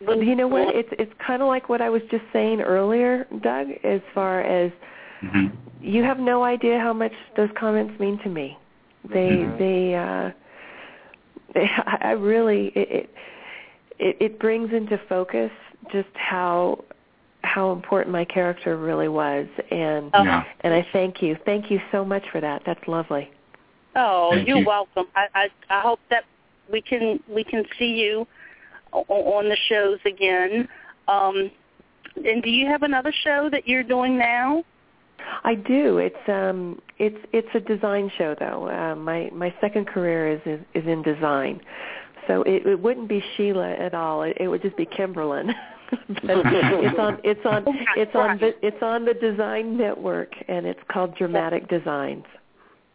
you 0.00 0.34
know 0.34 0.48
what? 0.48 0.74
It's 0.74 0.88
it's 0.98 1.12
kind 1.24 1.42
of 1.42 1.48
like 1.48 1.68
what 1.68 1.82
I 1.82 1.90
was 1.90 2.00
just 2.10 2.24
saying 2.32 2.62
earlier, 2.62 3.26
Doug, 3.42 3.68
as 3.84 4.00
far 4.14 4.40
as 4.42 4.72
Mm-hmm. 5.22 5.48
you 5.82 6.02
have 6.02 6.18
no 6.18 6.42
idea 6.44 6.78
how 6.78 6.94
much 6.94 7.12
those 7.36 7.50
comments 7.54 8.00
mean 8.00 8.18
to 8.20 8.30
me. 8.30 8.56
They 9.12 9.28
Mhm. 9.44 9.58
they 9.58 9.94
uh 9.94 10.30
they, 11.52 11.64
I 11.86 11.98
I 12.00 12.10
really 12.12 12.68
it, 12.74 12.90
it 12.90 13.10
it 14.00 14.16
it 14.20 14.38
brings 14.38 14.72
into 14.72 14.98
focus 15.08 15.50
just 15.92 16.08
how 16.14 16.82
how 17.42 17.72
important 17.72 18.12
my 18.12 18.24
character 18.24 18.76
really 18.76 19.08
was 19.08 19.46
and 19.70 20.10
Yeah. 20.12 20.44
and 20.60 20.74
I 20.74 20.86
thank 20.92 21.22
you. 21.22 21.36
Thank 21.44 21.70
you 21.70 21.80
so 21.92 22.04
much 22.04 22.24
for 22.32 22.40
that. 22.40 22.62
That's 22.66 22.86
lovely. 22.86 23.30
Oh, 23.96 24.30
Thank 24.32 24.48
you're 24.48 24.58
you. 24.58 24.66
welcome. 24.66 25.06
I, 25.14 25.26
I 25.34 25.48
I 25.68 25.80
hope 25.80 26.00
that 26.10 26.24
we 26.72 26.80
can 26.80 27.20
we 27.28 27.44
can 27.44 27.64
see 27.78 27.92
you 27.94 28.26
o- 28.92 29.04
on 29.08 29.48
the 29.48 29.56
shows 29.68 29.98
again. 30.04 30.68
Um, 31.08 31.50
and 32.16 32.42
do 32.42 32.50
you 32.50 32.66
have 32.66 32.82
another 32.82 33.12
show 33.24 33.48
that 33.50 33.66
you're 33.68 33.82
doing 33.82 34.18
now? 34.18 34.64
I 35.44 35.54
do. 35.54 35.98
It's 35.98 36.28
um 36.28 36.80
it's 36.98 37.18
it's 37.32 37.48
a 37.54 37.60
design 37.60 38.10
show 38.16 38.34
though. 38.38 38.68
Uh, 38.68 38.94
my 38.96 39.30
my 39.32 39.54
second 39.60 39.86
career 39.86 40.28
is 40.32 40.40
is, 40.46 40.60
is 40.74 40.86
in 40.86 41.02
design. 41.02 41.60
So 42.30 42.42
it, 42.42 42.64
it 42.64 42.80
wouldn't 42.80 43.08
be 43.08 43.20
Sheila 43.36 43.72
at 43.72 43.92
all. 43.92 44.22
It, 44.22 44.36
it 44.38 44.46
would 44.46 44.62
just 44.62 44.76
be 44.76 44.86
Kimberlin. 44.86 45.52
but 45.90 46.42
it's 46.46 46.98
on 46.98 47.18
it's 47.24 47.40
on 47.44 47.64
it's 47.96 48.14
on 48.14 48.38
the 48.38 48.54
it's 48.64 48.80
on 48.80 49.04
the 49.04 49.14
Design 49.14 49.76
Network 49.76 50.32
and 50.46 50.64
it's 50.64 50.78
called 50.88 51.16
Dramatic 51.16 51.68
Designs. 51.68 52.24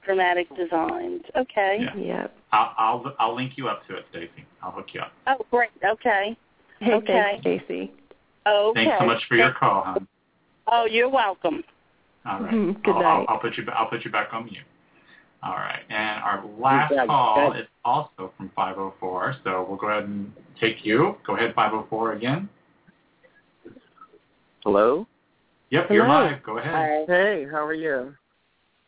Dramatic 0.05 0.47
Designs. 0.55 1.21
Okay. 1.35 1.79
Yeah. 1.81 2.21
Yep. 2.21 2.37
I'll, 2.53 2.73
I'll 2.77 3.15
I'll 3.19 3.35
link 3.35 3.53
you 3.57 3.67
up 3.67 3.85
to 3.87 3.97
it, 3.97 4.05
Stacy. 4.11 4.45
I'll 4.63 4.71
hook 4.71 4.87
you 4.93 5.01
up. 5.01 5.11
Oh, 5.27 5.45
great. 5.51 5.71
Okay. 5.83 6.37
Hey, 6.79 6.93
Okay. 6.93 7.13
thanks, 7.13 7.41
Stacy. 7.41 7.91
Okay. 8.47 8.85
Thanks 8.85 8.95
so 8.99 9.05
much 9.05 9.21
for 9.27 9.35
your 9.35 9.51
call, 9.51 9.83
hon. 9.83 10.07
Oh, 10.67 10.85
you're 10.85 11.09
welcome. 11.09 11.61
All 12.25 12.39
right. 12.39 12.51
Good 12.83 12.95
I'll, 12.95 13.01
night. 13.01 13.03
I'll, 13.03 13.35
I'll 13.35 13.39
put 13.39 13.57
you. 13.57 13.65
I'll 13.75 13.89
put 13.89 14.05
you 14.05 14.11
back 14.11 14.29
on 14.31 14.45
mute. 14.45 14.63
All 15.45 15.53
right. 15.53 15.81
And 15.89 16.23
our 16.23 16.43
last 16.59 16.89
Good. 16.89 17.07
call 17.07 17.53
is 17.53 17.67
also 17.83 18.33
from 18.35 18.51
504. 18.55 19.35
So 19.43 19.65
we'll 19.69 19.77
go 19.77 19.89
ahead 19.89 20.05
and 20.05 20.31
take 20.59 20.83
you. 20.83 21.15
Go 21.25 21.35
ahead, 21.37 21.53
504 21.55 22.13
again. 22.13 22.49
Hello. 24.63 25.05
Yep, 25.69 25.87
you're 25.91 26.07
live. 26.07 26.41
Go 26.43 26.57
ahead. 26.57 26.73
Hi. 26.73 27.03
Hey, 27.07 27.45
how 27.51 27.63
are 27.63 27.73
you? 27.73 28.15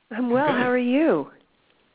I'm 0.10 0.32
well. 0.32 0.48
Good. 0.48 0.56
How 0.56 0.70
are 0.70 0.78
you? 0.78 1.30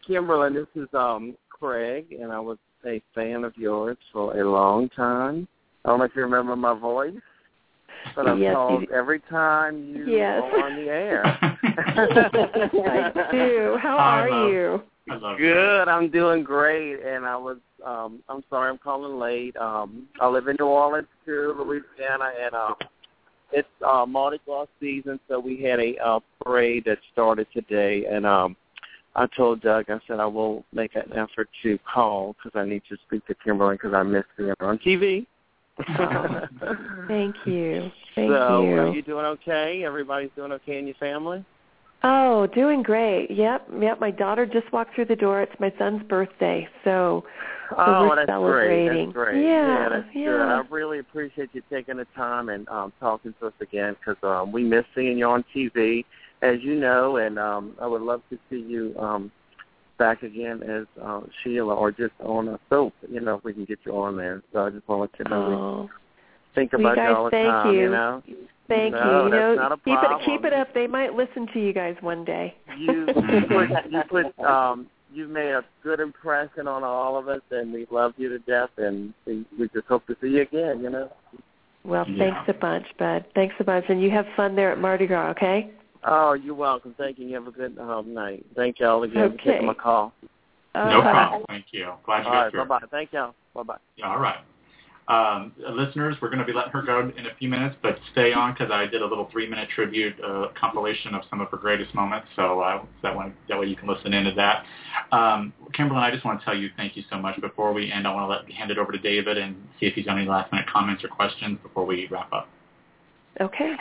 Kimberly, 0.06 0.52
this 0.52 0.82
is 0.82 0.88
um 0.94 1.36
Craig, 1.48 2.12
and 2.12 2.30
I 2.30 2.38
was 2.38 2.58
a 2.86 3.02
fan 3.14 3.44
of 3.44 3.56
yours 3.56 3.96
for 4.12 4.38
a 4.40 4.48
long 4.48 4.88
time. 4.90 5.48
I 5.84 5.88
don't 5.88 5.98
know 5.98 6.04
if 6.04 6.12
you 6.14 6.22
remember 6.22 6.54
my 6.54 6.78
voice, 6.78 7.14
but 8.16 8.26
I've 8.26 8.38
Yes, 8.38 8.54
called 8.54 8.82
you- 8.82 8.88
every 8.92 9.20
time 9.20 9.82
you 9.94 10.06
Yes. 10.06 10.42
are 10.42 10.64
on 10.66 10.76
the 10.76 10.88
air. 10.90 11.22
I 11.62 13.28
do. 13.30 13.76
How 13.80 13.96
I 13.98 14.20
are 14.20 14.30
love- 14.30 14.50
you? 14.52 14.82
I 15.10 15.14
love 15.16 15.38
Good, 15.38 15.88
I'm 15.88 16.08
doing 16.10 16.44
great, 16.44 17.00
and 17.02 17.24
I 17.26 17.36
was 17.36 17.58
um 17.84 18.22
I'm 18.28 18.44
sorry 18.48 18.70
I'm 18.70 18.78
calling 18.78 19.18
late. 19.18 19.56
Um 19.56 20.06
I 20.20 20.28
live 20.28 20.46
in 20.48 20.56
New 20.60 20.66
Orleans 20.66 21.08
too, 21.26 21.54
Louisiana, 21.58 22.30
and 22.40 22.54
um 22.54 22.74
it's 23.50 23.68
uh 23.84 24.06
Mardi 24.06 24.38
Gras 24.46 24.66
season, 24.80 25.18
so 25.28 25.40
we 25.40 25.60
had 25.62 25.80
a 25.80 25.96
uh, 25.98 26.20
parade 26.44 26.84
that 26.86 26.98
started 27.12 27.46
today, 27.52 28.06
and 28.06 28.24
um 28.24 28.56
I 29.16 29.26
told 29.36 29.60
Doug 29.60 29.90
I 29.90 29.98
said 30.06 30.20
I 30.20 30.26
will 30.26 30.64
make 30.72 30.94
an 30.94 31.12
effort 31.14 31.48
to 31.64 31.78
call 31.92 32.34
because 32.42 32.58
I 32.58 32.64
need 32.64 32.82
to 32.88 32.96
speak 33.06 33.26
to 33.26 33.34
Kimberly 33.34 33.74
because 33.74 33.94
I 33.94 34.02
missed 34.04 34.28
being 34.38 34.54
on 34.60 34.78
TV. 34.78 35.26
Thank 37.08 37.36
you. 37.46 37.90
Thank 38.14 38.30
so 38.30 38.62
you. 38.62 38.78
are 38.78 38.94
you 38.94 39.02
doing 39.02 39.24
okay? 39.24 39.82
Everybody's 39.84 40.30
doing 40.36 40.52
okay 40.52 40.78
in 40.78 40.86
your 40.86 40.96
family? 40.96 41.44
Oh, 42.04 42.48
doing 42.48 42.82
great. 42.82 43.30
Yep, 43.30 43.68
yep. 43.80 44.00
My 44.00 44.10
daughter 44.10 44.44
just 44.44 44.70
walked 44.72 44.94
through 44.94 45.06
the 45.06 45.16
door. 45.16 45.40
It's 45.40 45.60
my 45.60 45.72
son's 45.78 46.02
birthday, 46.08 46.68
so 46.84 47.24
so 47.70 47.76
Oh, 47.78 48.08
we're 48.08 48.16
that's 48.16 48.28
celebrating. 48.28 49.12
great. 49.12 49.30
That's 49.30 49.36
great. 49.36 49.44
Yeah, 49.44 49.88
that's 49.88 50.08
yeah. 50.14 50.24
good. 50.24 50.40
I 50.40 50.62
really 50.68 50.98
appreciate 50.98 51.50
you 51.52 51.62
taking 51.70 51.96
the 51.96 52.06
time 52.16 52.48
and 52.48 52.68
um, 52.68 52.92
talking 53.00 53.34
to 53.40 53.46
us 53.46 53.52
again 53.60 53.96
because 53.98 54.22
um, 54.22 54.52
we 54.52 54.64
miss 54.64 54.84
seeing 54.94 55.16
you 55.16 55.26
on 55.26 55.44
TV, 55.54 56.04
as 56.42 56.56
you 56.62 56.74
know, 56.74 57.16
and 57.16 57.38
um, 57.38 57.74
I 57.80 57.86
would 57.86 58.02
love 58.02 58.22
to 58.30 58.38
see 58.50 58.60
you 58.60 58.94
um, 58.98 59.30
back 60.02 60.22
again 60.24 60.62
as 60.64 60.86
uh, 61.00 61.20
Sheila 61.42 61.74
or 61.74 61.92
just 61.92 62.12
on 62.24 62.48
a 62.48 62.58
soap. 62.68 62.92
You 63.08 63.20
know, 63.20 63.36
if 63.36 63.44
we 63.44 63.52
can 63.52 63.64
get 63.64 63.78
you 63.86 63.92
on 63.96 64.16
there. 64.16 64.42
So 64.52 64.66
I 64.66 64.70
just 64.70 64.86
want 64.88 65.12
to 65.12 65.24
let 65.24 65.30
you 65.30 65.30
know 65.30 65.52
Oh, 65.52 65.90
think 66.56 66.72
about 66.72 66.96
you 66.96 67.02
you 67.02 67.08
guys, 67.08 67.14
all 67.16 67.24
the 67.26 67.30
thank 67.30 67.46
time. 67.46 67.74
you. 67.74 67.90
know, 67.90 68.22
thank 68.66 68.92
No, 68.94 68.98
you. 68.98 69.24
You 69.26 69.30
that's 69.30 69.40
know, 69.40 69.54
not 69.54 69.72
a 69.72 69.76
keep 69.76 69.86
it 69.94 70.00
problem. 70.00 70.20
keep 70.26 70.44
it 70.44 70.52
up. 70.52 70.74
They 70.74 70.88
might 70.88 71.14
listen 71.14 71.46
to 71.54 71.60
you 71.60 71.72
guys 71.72 71.94
one 72.00 72.24
day. 72.24 72.54
you 72.76 73.06
you 73.06 73.42
put 73.48 73.68
you 73.90 74.02
put 74.10 74.44
um 74.44 74.86
you've 75.14 75.30
made 75.30 75.50
a 75.52 75.62
good 75.84 76.00
impression 76.00 76.66
on 76.66 76.82
all 76.82 77.16
of 77.18 77.28
us 77.28 77.42
and 77.50 77.72
we 77.72 77.86
love 77.90 78.12
you 78.16 78.28
to 78.30 78.38
death 78.40 78.70
and 78.78 79.12
we, 79.26 79.44
we 79.58 79.68
just 79.68 79.86
hope 79.86 80.06
to 80.06 80.16
see 80.22 80.28
you 80.28 80.40
again, 80.42 80.80
you 80.82 80.90
know. 80.90 81.12
Well, 81.84 82.08
Yeah. 82.08 82.30
thanks 82.32 82.48
a 82.48 82.54
bunch, 82.58 82.86
bud. 82.98 83.24
Thanks 83.34 83.54
a 83.60 83.64
bunch, 83.64 83.84
and 83.88 84.00
you 84.02 84.10
have 84.10 84.24
fun 84.36 84.56
there 84.56 84.72
at 84.72 84.78
Mardi 84.78 85.06
Gras, 85.06 85.30
okay? 85.32 85.70
Oh, 86.04 86.32
you're 86.32 86.54
welcome. 86.54 86.94
Thank 86.98 87.18
you. 87.18 87.26
You 87.26 87.34
have 87.34 87.46
a 87.46 87.52
good 87.52 87.78
um, 87.78 88.12
night. 88.12 88.44
Thank 88.56 88.80
y'all 88.80 89.02
again 89.02 89.30
for 89.30 89.34
Okay. 89.34 89.52
taking 89.52 89.66
my 89.66 89.74
call. 89.74 90.12
No 90.74 91.00
Uh, 91.00 91.10
problem. 91.10 91.44
Thank 91.48 91.66
you. 91.72 91.92
Glad 92.04 92.20
you 92.20 92.26
All 92.26 92.32
got 92.32 92.42
right, 92.44 92.50
through. 92.50 92.64
bye 92.64 92.78
bye. 92.80 92.86
Thank 92.90 93.12
y'all. 93.12 93.34
Bye 93.54 93.62
bye. 93.62 93.76
Yeah, 93.96 94.10
all 94.10 94.18
right. 94.18 94.38
Um, 95.08 95.52
listeners, 95.58 96.16
we're 96.22 96.28
going 96.28 96.38
to 96.38 96.44
be 96.44 96.52
letting 96.52 96.72
her 96.72 96.80
go 96.80 97.00
in 97.00 97.26
a 97.26 97.34
few 97.38 97.48
minutes, 97.48 97.76
but 97.82 97.98
stay 98.12 98.32
on 98.32 98.52
because 98.54 98.70
I 98.70 98.86
did 98.86 99.02
a 99.02 99.06
little 99.06 99.28
three-minute 99.32 99.68
tribute 99.74 100.14
uh, 100.24 100.46
compilation 100.58 101.14
of 101.14 101.22
some 101.28 101.40
of 101.40 101.48
her 101.50 101.56
greatest 101.56 101.92
moments, 101.94 102.28
so 102.36 102.60
uh, 102.60 102.84
that, 103.02 103.14
one, 103.14 103.34
that 103.48 103.58
way 103.58 103.66
you 103.66 103.76
can 103.76 103.88
listen 103.88 104.14
into 104.14 104.32
that. 104.36 104.64
Um, 105.10 105.52
Kimberly, 105.74 106.00
I 106.00 106.12
just 106.12 106.24
want 106.24 106.38
to 106.38 106.44
tell 106.44 106.56
you 106.56 106.70
thank 106.76 106.96
you 106.96 107.02
so 107.10 107.18
much. 107.18 107.38
Before 107.40 107.72
we 107.72 107.90
end, 107.90 108.06
I 108.06 108.14
want 108.14 108.24
to 108.24 108.28
let 108.28 108.50
hand 108.56 108.70
it 108.70 108.78
over 108.78 108.92
to 108.92 108.98
David 108.98 109.38
and 109.38 109.56
see 109.80 109.86
if 109.86 109.94
he's 109.94 110.06
got 110.06 110.16
any 110.16 110.26
last-minute 110.26 110.68
comments 110.72 111.02
or 111.04 111.08
questions 111.08 111.58
before 111.62 111.84
we 111.84 112.06
wrap 112.10 112.32
up. 112.32 112.48
Okay. 113.40 113.76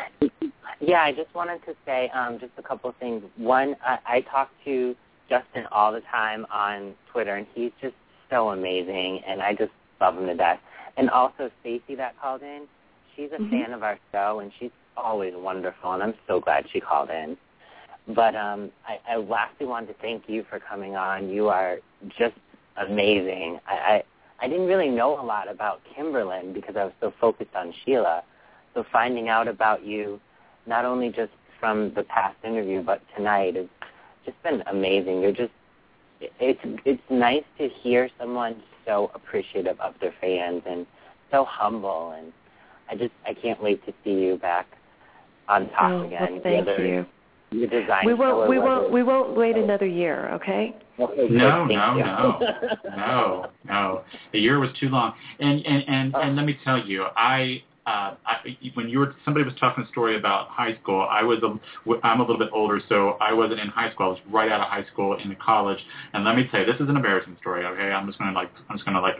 Yeah, 0.80 1.02
I 1.02 1.11
just 1.11 1.34
wanted 1.36 1.64
to 1.65 1.76
say 1.86 2.10
um, 2.10 2.40
just 2.40 2.53
a 2.57 2.64
couple 2.64 2.90
of 2.90 2.95
things. 2.98 3.23
One, 3.38 3.76
I, 3.86 3.99
I 4.06 4.22
talk 4.22 4.49
to 4.65 4.95
Justin 5.30 5.65
all 5.72 5.91
the 5.91 6.02
time 6.11 6.45
on 6.52 6.94
Twitter, 7.11 7.36
and 7.36 7.45
he's 7.53 7.72
just 7.82 7.94
so 8.30 8.49
amazing, 8.49 9.22
and 9.28 9.41
I 9.41 9.53
just 9.53 9.72
love 9.99 10.18
him 10.18 10.26
to 10.28 10.36
death. 10.36 10.60
And 10.98 11.10
also 11.10 11.52
Stacy 11.61 11.95
that 11.95 12.19
called 12.19 12.41
in, 12.41 12.64
she's 13.15 13.30
a 13.32 13.41
Mhm. 13.41 13.49
fan 13.49 13.73
of 13.73 13.84
our 13.84 13.99
show, 14.11 14.40
and 14.40 14.52
she's 14.60 14.72
always 14.98 15.34
wonderful, 15.36 15.91
and 15.94 16.02
I'm 16.02 16.15
so 16.28 16.40
glad 16.40 16.65
she 16.72 16.80
called 16.80 17.10
in. 17.10 17.38
But 18.07 18.36
um, 18.36 18.72
I, 18.88 18.99
I 19.14 19.15
lastly 19.18 19.68
wanted 19.68 19.88
to 19.88 19.94
thank 20.02 20.28
you 20.28 20.44
for 20.49 20.60
coming 20.60 20.95
on. 20.95 21.30
You 21.30 21.49
are 21.49 21.78
just 22.18 22.36
amazing. 22.78 23.60
I, 23.68 23.73
I 23.76 24.03
I 24.44 24.48
didn't 24.48 24.65
really 24.65 24.90
know 24.90 25.22
a 25.22 25.22
lot 25.23 25.48
about 25.52 25.82
Kimberlin 25.95 26.52
because 26.52 26.76
I 26.76 26.84
was 26.86 26.94
so 26.99 27.14
focused 27.22 27.56
on 27.56 27.72
Sheila. 27.86 28.23
So 28.73 28.84
finding 28.91 29.30
out 29.30 29.48
about 29.48 29.85
you, 29.85 30.19
not 30.65 30.85
only 30.85 31.10
just 31.10 31.31
from 31.60 31.93
the 31.93 32.03
past 32.03 32.38
interview, 32.43 32.81
but 32.81 33.02
tonight, 33.15 33.56
has 33.56 33.68
just 34.26 34.41
been 34.43 34.64
amazing. 34.68 35.22
You're 35.22 35.31
just 35.31 35.52
it's 36.39 36.60
it's 36.85 37.02
nice 37.10 37.43
to 37.57 37.68
hear 37.81 38.10
someone 38.19 38.61
so 38.85 39.11
appreciative 39.15 39.80
of 39.80 39.93
their 39.99 40.14
fans 40.22 40.61
and 40.68 40.85
so 41.31 41.45
humble 41.45 42.14
and 42.18 42.31
I 42.89 42.95
just 42.95 43.11
I 43.26 43.34
can't 43.34 43.61
wait 43.61 43.84
to 43.85 43.93
see 44.03 44.11
you 44.11 44.38
back 44.38 44.68
on 45.48 45.69
top 45.69 45.91
Oh, 45.91 46.02
again. 46.03 46.19
well, 46.34 46.41
thank 46.43 46.68
whether 46.68 46.85
you. 46.85 47.06
You 47.52 47.68
design 47.68 48.06
We 48.06 48.14
won't 48.14 48.49
we 48.49 48.60
won't 48.60 48.91
we 48.91 49.03
won't 49.03 49.35
wait 49.35 49.56
another 49.56 49.85
year, 49.88 50.30
okay? 50.34 50.76
Okay, 50.99 51.27
No, 51.30 51.65
no, 51.65 51.95
no, 51.95 52.39
no, 52.95 53.45
no. 53.65 54.02
The 54.31 54.39
year 54.39 54.60
was 54.60 54.69
too 54.80 54.89
long. 54.89 55.14
And 55.39 55.65
and 55.65 55.84
and, 55.88 56.15
and 56.15 56.31
oh. 56.31 56.34
let 56.34 56.45
me 56.45 56.57
tell 56.64 56.80
you, 56.80 57.06
I. 57.15 57.64
Uh, 57.86 58.14
I, 58.26 58.58
when 58.76 58.90
you 58.90 58.99
were 58.99 59.16
somebody 59.26 59.44
was 59.44 59.56
talking 59.60 59.84
a 59.84 59.88
story 59.88 60.16
about 60.16 60.49
high 60.49 60.78
school, 60.82 61.08
I 61.10 61.24
was 61.24 61.40
a, 61.41 61.60
I'm 62.03 62.20
a 62.20 62.24
little 62.24 62.38
bit 62.38 62.49
older, 62.53 62.80
so 62.88 63.18
I 63.20 63.34
wasn't 63.34 63.60
in 63.60 63.70
high 63.70 63.91
school. 63.91 64.06
I 64.06 64.10
was 64.10 64.20
right 64.30 64.52
out 64.52 64.62
of 64.62 64.68
high 64.68 64.86
school 64.91 65.18
into 65.18 65.36
college. 65.36 65.80
And 66.14 66.24
let 66.24 66.36
me 66.36 66.48
tell 66.52 66.60
you, 66.60 66.66
this 66.68 66.80
is 66.80 66.90
an 66.90 66.95
embarrassing 66.95 67.38
story. 67.41 67.66
Okay, 67.66 67.91
I'm 67.91 68.06
just 68.06 68.20
gonna 68.20 68.34
like 68.34 68.52
I'm 68.70 68.78
just 68.78 68.86
gonna 68.86 69.02
like 69.02 69.16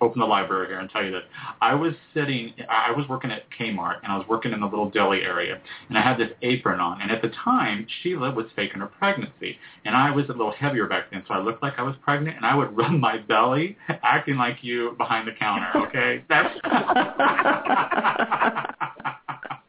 open 0.00 0.20
the 0.20 0.26
library 0.26 0.68
here 0.68 0.78
and 0.78 0.90
tell 0.90 1.04
you 1.04 1.10
this. 1.10 1.22
I 1.60 1.74
was 1.74 1.94
sitting, 2.12 2.52
I 2.68 2.92
was 2.92 3.08
working 3.08 3.30
at 3.30 3.44
Kmart, 3.58 4.02
and 4.02 4.12
I 4.12 4.16
was 4.16 4.26
working 4.28 4.52
in 4.52 4.60
the 4.60 4.66
little 4.66 4.90
deli 4.90 5.22
area, 5.22 5.60
and 5.88 5.98
I 5.98 6.02
had 6.02 6.18
this 6.18 6.30
apron 6.42 6.80
on. 6.80 7.00
And 7.00 7.10
at 7.10 7.22
the 7.22 7.30
time, 7.30 7.86
Sheila 8.02 8.32
was 8.32 8.46
faking 8.56 8.80
her 8.80 8.86
pregnancy, 8.86 9.58
and 9.84 9.96
I 9.96 10.10
was 10.10 10.26
a 10.26 10.32
little 10.32 10.52
heavier 10.52 10.86
back 10.86 11.10
then, 11.10 11.22
so 11.26 11.34
I 11.34 11.38
looked 11.38 11.62
like 11.62 11.74
I 11.78 11.82
was 11.82 11.94
pregnant, 12.02 12.36
and 12.36 12.46
I 12.46 12.54
would 12.54 12.76
rub 12.76 12.92
my 12.92 13.18
belly, 13.18 13.76
acting 13.88 14.36
like 14.36 14.58
you 14.62 14.94
behind 14.98 15.28
the 15.28 15.32
counter. 15.32 15.70
Okay, 15.88 16.24
that's. 16.28 16.54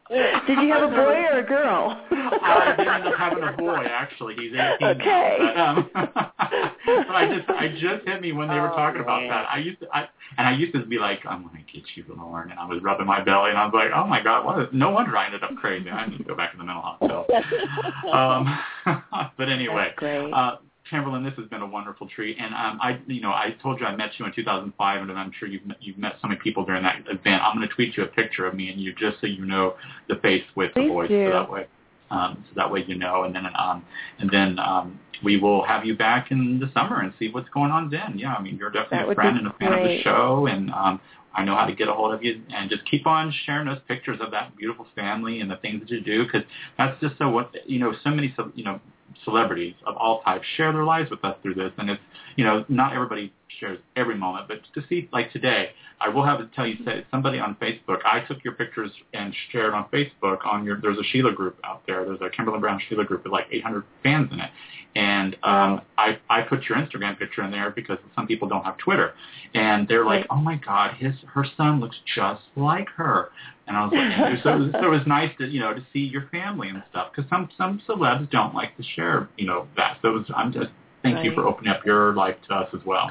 Did 0.46 0.58
you 0.60 0.72
have 0.72 0.84
a 0.84 0.88
boy 0.88 1.16
or 1.32 1.38
a 1.38 1.42
girl? 1.42 2.00
I 2.10 2.74
did 2.76 2.86
end 2.86 3.06
up 3.06 3.14
having 3.18 3.42
a 3.42 3.52
boy. 3.52 3.84
Actually, 3.88 4.34
he's 4.36 4.52
18 4.52 5.00
Okay. 5.00 5.36
now. 5.56 5.88
But, 5.92 6.06
um, 6.06 6.10
but 7.06 7.16
I 7.16 7.28
just, 7.36 7.50
I 7.50 7.68
just 7.68 8.06
hit 8.06 8.20
me 8.20 8.32
when 8.32 8.48
they 8.48 8.54
were 8.60 8.70
Oh, 8.72 8.76
talking 8.76 9.00
about 9.00 9.22
man. 9.22 9.30
that. 9.30 9.46
I 9.50 9.58
used 9.58 9.80
to, 9.80 9.88
I, 9.92 10.08
and 10.38 10.46
I 10.46 10.52
used 10.56 10.74
to 10.74 10.84
be 10.86 10.98
like, 10.98 11.20
I'm 11.26 11.42
gonna 11.44 11.58
get 11.72 11.82
you, 11.96 12.04
Lauren, 12.16 12.50
and 12.50 12.58
I 12.60 12.66
was 12.66 12.82
rubbing 12.82 13.06
my 13.06 13.22
belly, 13.22 13.50
and 13.50 13.58
I 13.58 13.64
was 13.64 13.74
like, 13.74 13.90
oh 13.94 14.06
my 14.06 14.22
god, 14.22 14.44
what? 14.44 14.60
Is, 14.60 14.68
no 14.72 14.90
wonder 14.90 15.16
I 15.16 15.26
ended 15.26 15.42
up 15.42 15.56
crazy. 15.56 15.90
I 15.90 16.06
need 16.06 16.18
to 16.18 16.24
go 16.24 16.36
back 16.36 16.52
to 16.52 16.58
the 16.58 16.64
mental 16.64 16.82
hospital. 16.82 17.26
um, 18.12 18.58
but 19.36 19.48
anyway, 19.48 19.92
uh, 20.32 20.56
Kimberlin, 20.90 21.24
this 21.24 21.34
has 21.36 21.46
been 21.48 21.62
a 21.62 21.66
wonderful 21.66 22.08
treat, 22.08 22.36
and 22.38 22.54
um, 22.54 22.78
I, 22.80 23.00
you 23.06 23.20
know, 23.20 23.30
I 23.30 23.56
told 23.62 23.80
you 23.80 23.86
I 23.86 23.96
met 23.96 24.10
you 24.18 24.26
in 24.26 24.32
2005, 24.32 25.02
and 25.02 25.12
I'm 25.12 25.32
sure 25.38 25.48
you've 25.48 25.66
met, 25.66 25.76
you've 25.80 25.98
met 25.98 26.14
so 26.22 26.28
many 26.28 26.40
people 26.40 26.64
during 26.64 26.82
that 26.82 27.00
event. 27.08 27.42
I'm 27.42 27.56
going 27.56 27.68
to 27.68 27.74
tweet 27.74 27.96
you 27.96 28.04
a 28.04 28.06
picture 28.06 28.46
of 28.46 28.54
me 28.54 28.70
and 28.70 28.80
you 28.80 28.92
just 28.94 29.20
so 29.20 29.26
you 29.26 29.44
know 29.44 29.74
the 30.08 30.16
face 30.16 30.44
with 30.54 30.72
the 30.74 30.86
voice, 30.86 31.08
do. 31.08 31.26
so 31.26 31.30
that 31.32 31.50
way, 31.50 31.66
um, 32.10 32.44
so 32.48 32.52
that 32.56 32.70
way 32.70 32.84
you 32.86 32.96
know, 32.96 33.24
and 33.24 33.34
then 33.34 33.46
um, 33.58 33.84
and 34.18 34.30
then 34.30 34.58
um, 34.58 34.98
we 35.24 35.38
will 35.38 35.64
have 35.64 35.84
you 35.84 35.96
back 35.96 36.30
in 36.30 36.58
the 36.60 36.70
summer 36.72 37.00
and 37.00 37.12
see 37.18 37.30
what's 37.30 37.48
going 37.50 37.70
on 37.70 37.90
then. 37.90 38.18
Yeah, 38.18 38.34
I 38.34 38.42
mean, 38.42 38.56
you're 38.56 38.70
definitely 38.70 39.12
a 39.12 39.14
friend 39.14 39.38
and 39.38 39.46
a 39.46 39.52
fan 39.54 39.72
of 39.72 39.82
the 39.82 40.02
show, 40.02 40.46
and 40.46 40.70
um, 40.70 41.00
I 41.34 41.44
know 41.44 41.54
how 41.54 41.66
to 41.66 41.74
get 41.74 41.88
a 41.88 41.92
hold 41.92 42.14
of 42.14 42.22
you, 42.22 42.42
and 42.54 42.70
just 42.70 42.88
keep 42.90 43.06
on 43.06 43.32
sharing 43.44 43.66
those 43.66 43.80
pictures 43.88 44.18
of 44.20 44.30
that 44.30 44.56
beautiful 44.56 44.86
family 44.94 45.40
and 45.40 45.50
the 45.50 45.56
things 45.56 45.80
that 45.80 45.90
you 45.90 46.00
do, 46.00 46.24
because 46.24 46.42
that's 46.78 46.98
just 47.00 47.18
so 47.18 47.28
what 47.28 47.54
you 47.66 47.78
know. 47.78 47.92
So 48.04 48.10
many, 48.10 48.28
ce- 48.28 48.54
you 48.54 48.64
know, 48.64 48.80
celebrities 49.24 49.74
of 49.86 49.96
all 49.96 50.22
types 50.22 50.46
share 50.56 50.72
their 50.72 50.84
lives 50.84 51.10
with 51.10 51.24
us 51.24 51.36
through 51.42 51.54
this, 51.54 51.72
and 51.78 51.90
it's 51.90 52.02
you 52.36 52.44
know 52.44 52.64
not 52.68 52.92
everybody 52.92 53.32
shares 53.58 53.78
every 53.96 54.16
moment, 54.16 54.48
but 54.48 54.58
to 54.74 54.86
see 54.88 55.08
like 55.12 55.32
today, 55.32 55.70
I 56.00 56.08
will 56.08 56.24
have 56.24 56.38
to 56.38 56.46
tell 56.54 56.66
you 56.66 56.76
say 56.84 57.04
somebody 57.10 57.38
on 57.38 57.56
Facebook. 57.56 57.98
I 58.04 58.20
took 58.20 58.44
your 58.44 58.54
pictures 58.54 58.90
and 59.14 59.34
shared 59.50 59.72
on 59.72 59.88
Facebook 59.88 60.46
on 60.46 60.64
your. 60.64 60.80
There's 60.80 60.98
a 60.98 61.04
Sheila 61.04 61.32
group 61.32 61.58
out 61.64 61.82
there. 61.86 62.04
There's 62.04 62.20
a 62.20 62.28
Kimberly 62.28 62.60
Brown 62.60 62.80
Sheila 62.88 63.04
group 63.04 63.24
with 63.24 63.32
like 63.32 63.46
800 63.50 63.84
fans 64.02 64.28
in 64.32 64.40
it, 64.40 64.50
and 64.94 65.34
um, 65.42 65.80
I 65.96 66.18
I 66.28 66.42
put 66.42 66.64
your 66.68 66.78
Instagram 66.78 67.18
picture 67.18 67.42
in 67.42 67.50
there 67.50 67.70
because 67.70 67.98
some 68.14 68.26
people 68.26 68.48
don't 68.48 68.64
have 68.64 68.76
Twitter, 68.78 69.14
and 69.54 69.88
they're 69.88 70.04
like, 70.04 70.26
oh 70.30 70.36
my 70.36 70.56
God, 70.56 70.94
his 70.96 71.14
her 71.32 71.46
son 71.56 71.80
looks 71.80 71.96
just 72.14 72.42
like 72.56 72.88
her. 72.90 73.30
And 73.66 73.76
I 73.76 73.84
was 73.84 73.92
like, 73.92 74.42
so, 74.44 74.50
it 74.50 74.58
was, 74.58 74.72
so 74.72 74.86
it 74.86 74.90
was 74.90 75.06
nice 75.06 75.32
to 75.38 75.46
you 75.46 75.60
know 75.60 75.72
to 75.72 75.84
see 75.92 76.00
your 76.00 76.28
family 76.30 76.68
and 76.68 76.82
stuff 76.90 77.10
because 77.14 77.28
some 77.30 77.48
some 77.56 77.80
celebs 77.88 78.30
don't 78.30 78.54
like 78.54 78.76
to 78.76 78.82
share 78.82 79.28
you 79.38 79.46
know 79.46 79.66
that. 79.76 79.98
So 80.02 80.08
it 80.08 80.12
was, 80.12 80.24
I'm 80.34 80.52
just 80.52 80.68
thank 81.02 81.24
you 81.24 81.32
for 81.34 81.46
opening 81.46 81.72
up 81.72 81.84
your 81.86 82.12
life 82.14 82.36
to 82.48 82.54
us 82.54 82.68
as 82.74 82.84
well. 82.84 83.10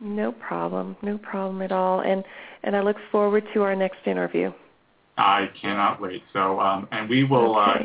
No 0.00 0.32
problem. 0.32 0.96
No 1.02 1.18
problem 1.18 1.62
at 1.62 1.72
all. 1.72 2.00
And 2.00 2.24
and 2.62 2.76
I 2.76 2.82
look 2.82 2.96
forward 3.10 3.44
to 3.54 3.62
our 3.62 3.74
next 3.74 4.06
interview. 4.06 4.52
I 5.16 5.48
cannot 5.60 6.00
wait. 6.00 6.22
So 6.32 6.60
um, 6.60 6.88
and 6.92 7.08
we 7.08 7.24
will 7.24 7.56
uh, 7.56 7.78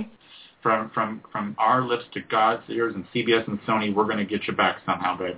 from 0.62 0.92
from 0.94 1.22
from 1.32 1.56
our 1.58 1.86
lips 1.86 2.04
to 2.14 2.22
God's 2.22 2.64
ears 2.70 2.94
and 2.96 3.06
CBS 3.14 3.48
and 3.48 3.60
Sony, 3.62 3.94
we're 3.94 4.06
going 4.06 4.18
to 4.18 4.26
get 4.26 4.48
you 4.48 4.54
back 4.54 4.78
somehow, 4.86 5.18
babe. 5.18 5.38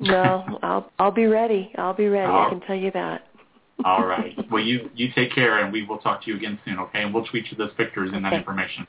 No, 0.00 0.58
I'll 0.62 0.90
I'll 0.98 1.10
be 1.10 1.26
ready. 1.26 1.72
I'll 1.78 1.94
be 1.94 2.06
ready. 2.08 2.30
I 2.30 2.48
can 2.50 2.60
tell 2.60 2.76
you 2.76 2.90
that. 2.92 3.26
All 3.84 4.06
right. 4.06 4.36
Well, 4.50 4.62
you 4.62 4.90
you 4.94 5.08
take 5.14 5.34
care, 5.34 5.64
and 5.64 5.72
we 5.72 5.84
will 5.86 5.98
talk 5.98 6.22
to 6.24 6.30
you 6.30 6.36
again 6.36 6.58
soon. 6.64 6.78
Okay, 6.78 7.02
and 7.02 7.14
we'll 7.14 7.24
tweet 7.24 7.50
you 7.50 7.56
those 7.56 7.72
pictures 7.76 8.10
and 8.12 8.22
that 8.24 8.34
information. 8.34 8.86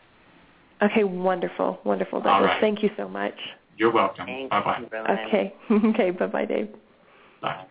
Okay, 0.81 1.05
wonderful, 1.05 1.79
wonderful. 1.85 2.17
All 2.17 2.23
Douglas. 2.23 2.49
right. 2.49 2.61
Thank 2.61 2.83
you 2.83 2.89
so 2.97 3.07
much. 3.07 3.35
You're 3.77 3.91
welcome. 3.91 4.25
Thank 4.25 4.49
Bye 4.49 4.61
bye. 4.61 4.79
you, 4.79 5.27
Okay, 5.27 5.55
okay. 5.89 6.11
Bye, 6.11 6.27
bye, 6.27 6.45
Dave. 6.45 6.69
Bye. 7.41 7.65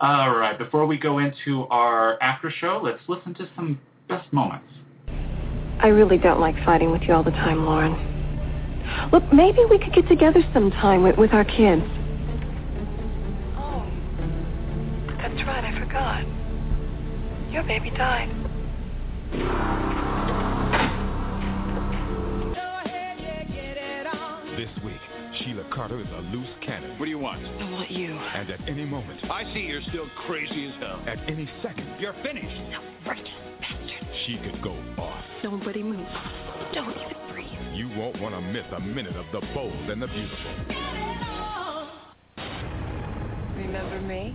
All 0.00 0.36
right. 0.36 0.58
Before 0.58 0.86
we 0.86 0.98
go 0.98 1.18
into 1.18 1.62
our 1.70 2.20
after 2.22 2.50
show, 2.50 2.80
let's 2.82 3.00
listen 3.08 3.34
to 3.34 3.48
some 3.56 3.80
best 4.08 4.30
moments. 4.32 4.68
I 5.80 5.88
really 5.88 6.18
don't 6.18 6.40
like 6.40 6.54
fighting 6.64 6.90
with 6.90 7.02
you 7.02 7.14
all 7.14 7.22
the 7.22 7.30
time, 7.30 7.64
Lauren. 7.64 7.94
Look, 9.12 9.32
maybe 9.32 9.58
we 9.68 9.78
could 9.78 9.92
get 9.92 10.08
together 10.08 10.40
sometime 10.52 11.02
with, 11.02 11.16
with 11.18 11.32
our 11.32 11.44
kids. 11.44 11.82
Oh, 13.56 13.86
that's 15.18 15.46
right. 15.46 15.64
I 15.64 15.78
forgot. 15.78 17.52
Your 17.52 17.62
baby 17.64 17.90
died. 17.90 18.32
This 24.56 24.70
week, 24.82 24.96
Sheila 25.38 25.64
Carter 25.70 26.00
is 26.00 26.06
a 26.16 26.20
loose 26.34 26.48
cannon. 26.64 26.98
What 26.98 27.04
do 27.04 27.10
you 27.10 27.18
want? 27.18 27.44
I 27.44 27.70
want 27.70 27.90
you. 27.90 28.14
And 28.14 28.48
at 28.48 28.58
any 28.66 28.86
moment, 28.86 29.22
I 29.30 29.44
see 29.52 29.60
you're 29.60 29.82
still 29.82 30.08
crazy 30.26 30.68
as 30.68 30.74
hell. 30.80 31.02
at 31.06 31.18
any 31.28 31.46
second, 31.62 31.86
You're 32.00 32.14
finished. 32.22 32.56
Righteous 33.06 33.28
bastard. 33.60 34.08
she 34.24 34.38
could 34.38 34.62
go 34.62 34.72
off. 34.96 35.22
Nobody 35.44 35.82
move. 35.82 36.06
Don't 36.72 36.88
even 36.88 37.16
breathe. 37.30 37.74
You 37.74 37.90
won't 37.98 38.18
want 38.22 38.34
to 38.34 38.40
miss 38.40 38.64
a 38.74 38.80
minute 38.80 39.14
of 39.16 39.26
the 39.30 39.46
bold 39.52 39.90
and 39.90 40.00
the 40.00 40.06
beautiful. 40.06 40.52
Remember 43.58 44.00
me? 44.00 44.34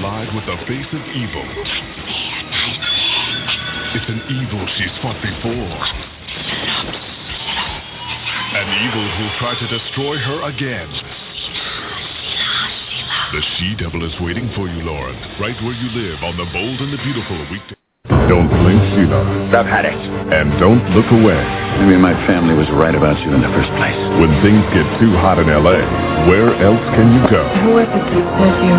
collide 0.00 0.34
with 0.34 0.44
the 0.46 0.56
face 0.66 0.86
of 0.92 1.02
evil. 1.16 1.44
It's 3.90 4.06
an 4.06 4.22
evil 4.30 4.62
she's 4.78 4.94
fought 5.02 5.18
before. 5.18 5.50
An 8.54 8.68
evil 8.86 9.02
who'll 9.18 9.36
try 9.42 9.58
to 9.58 9.66
destroy 9.66 10.14
her 10.14 10.46
again. 10.46 10.86
The 13.34 13.42
she-devil 13.58 14.06
is 14.06 14.14
waiting 14.22 14.46
for 14.54 14.70
you, 14.70 14.86
Lauren, 14.86 15.18
right 15.42 15.58
where 15.66 15.74
you 15.74 15.90
live 15.90 16.22
on 16.22 16.38
The 16.38 16.46
Bold 16.54 16.78
and 16.86 16.94
the 16.94 17.02
Beautiful 17.02 17.38
weekday. 17.50 17.74
Don't 18.30 18.46
blink, 18.46 18.78
Sheila. 18.94 19.58
I've 19.58 19.66
had 19.66 19.82
it. 19.82 19.98
And 19.98 20.54
don't 20.62 20.86
look 20.94 21.10
away. 21.10 21.34
I 21.34 21.82
mean, 21.82 21.98
my 21.98 22.14
family 22.30 22.54
was 22.54 22.70
right 22.70 22.94
about 22.94 23.18
you 23.26 23.34
in 23.34 23.42
the 23.42 23.50
first 23.50 23.74
place. 23.74 23.98
When 24.22 24.30
things 24.46 24.62
get 24.70 24.86
too 25.02 25.18
hot 25.18 25.42
in 25.42 25.50
L.A., 25.50 25.82
where 26.30 26.54
else 26.62 26.84
can 26.94 27.10
you 27.10 27.26
go? 27.26 27.42
Whoever 27.66 27.98
did 28.06 28.22
with 28.38 28.58
you 28.62 28.76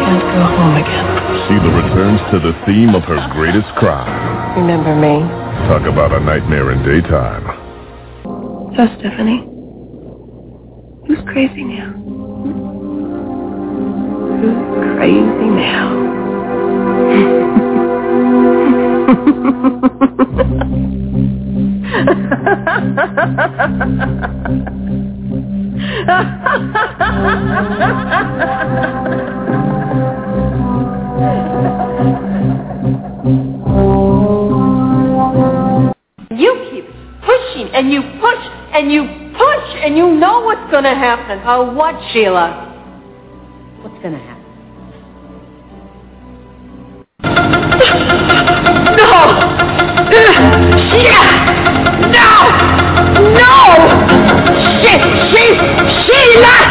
can't 0.00 0.24
go 0.32 0.42
home 0.48 0.76
again. 0.80 1.33
Sheila 1.46 1.70
returns 1.76 2.20
to 2.32 2.40
the 2.40 2.52
theme 2.64 2.94
of 2.94 3.02
her 3.04 3.20
greatest 3.34 3.68
crime. 3.76 4.56
Remember 4.56 4.96
me? 4.96 5.20
Talk 5.68 5.82
about 5.82 6.12
a 6.12 6.20
nightmare 6.20 6.72
in 6.72 6.82
daytime. 6.82 7.44
So, 8.74 8.86
Stephanie, 8.98 9.44
who's 11.06 11.22
crazy 11.30 11.64
now? 11.64 11.92
Who's 14.40 14.56
crazy 14.96 15.50
now? 15.50 16.00
You 31.14 31.22
keep 36.70 36.86
pushing 37.22 37.68
and 37.72 37.92
you 37.92 38.02
push 38.20 38.42
and 38.74 38.90
you 38.90 39.04
push 39.38 39.76
and 39.84 39.96
you 39.96 40.10
know 40.10 40.40
what's 40.40 40.68
going 40.72 40.82
to 40.82 40.90
happen. 40.90 41.40
Oh, 41.46 41.72
what, 41.72 41.94
Sheila? 42.12 42.72
What's 43.82 44.02
going 44.02 44.14
to 44.14 44.18
happen? 44.18 44.42
No! 48.96 49.14
No! 52.10 52.34
No! 53.34 53.54
She, 54.82 55.44
she! 56.06 56.63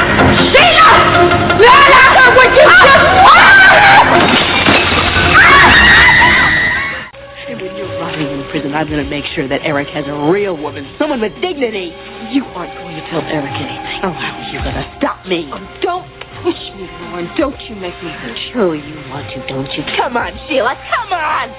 I'm 8.73 8.87
going 8.89 9.03
to 9.03 9.09
make 9.09 9.25
sure 9.35 9.47
that 9.47 9.61
Eric 9.63 9.87
has 9.89 10.05
a 10.07 10.31
real 10.31 10.57
woman, 10.57 10.95
someone 10.97 11.21
with 11.21 11.33
dignity. 11.41 11.93
You 12.33 12.43
aren't 12.57 12.73
going 12.73 12.95
to 12.95 13.09
tell 13.09 13.21
Eric 13.21 13.53
anything. 13.53 14.01
Oh, 14.03 14.11
how 14.11 14.33
are 14.37 14.49
you 14.49 14.59
going 14.59 14.75
to 14.75 14.95
stop 14.97 15.25
me? 15.25 15.49
Oh, 15.53 15.61
don't 15.81 16.09
push 16.41 16.59
me, 16.75 16.89
Lauren. 17.05 17.29
Don't 17.37 17.59
you 17.69 17.75
make 17.75 17.95
me 18.03 18.09
hurt. 18.09 18.37
Sure 18.51 18.75
you 18.75 18.95
want 19.09 19.29
to, 19.29 19.45
don't 19.47 19.71
you? 19.73 19.83
Come 19.95 20.17
on, 20.17 20.33
Sheila. 20.47 20.75
Come 20.89 21.13
on. 21.13 21.49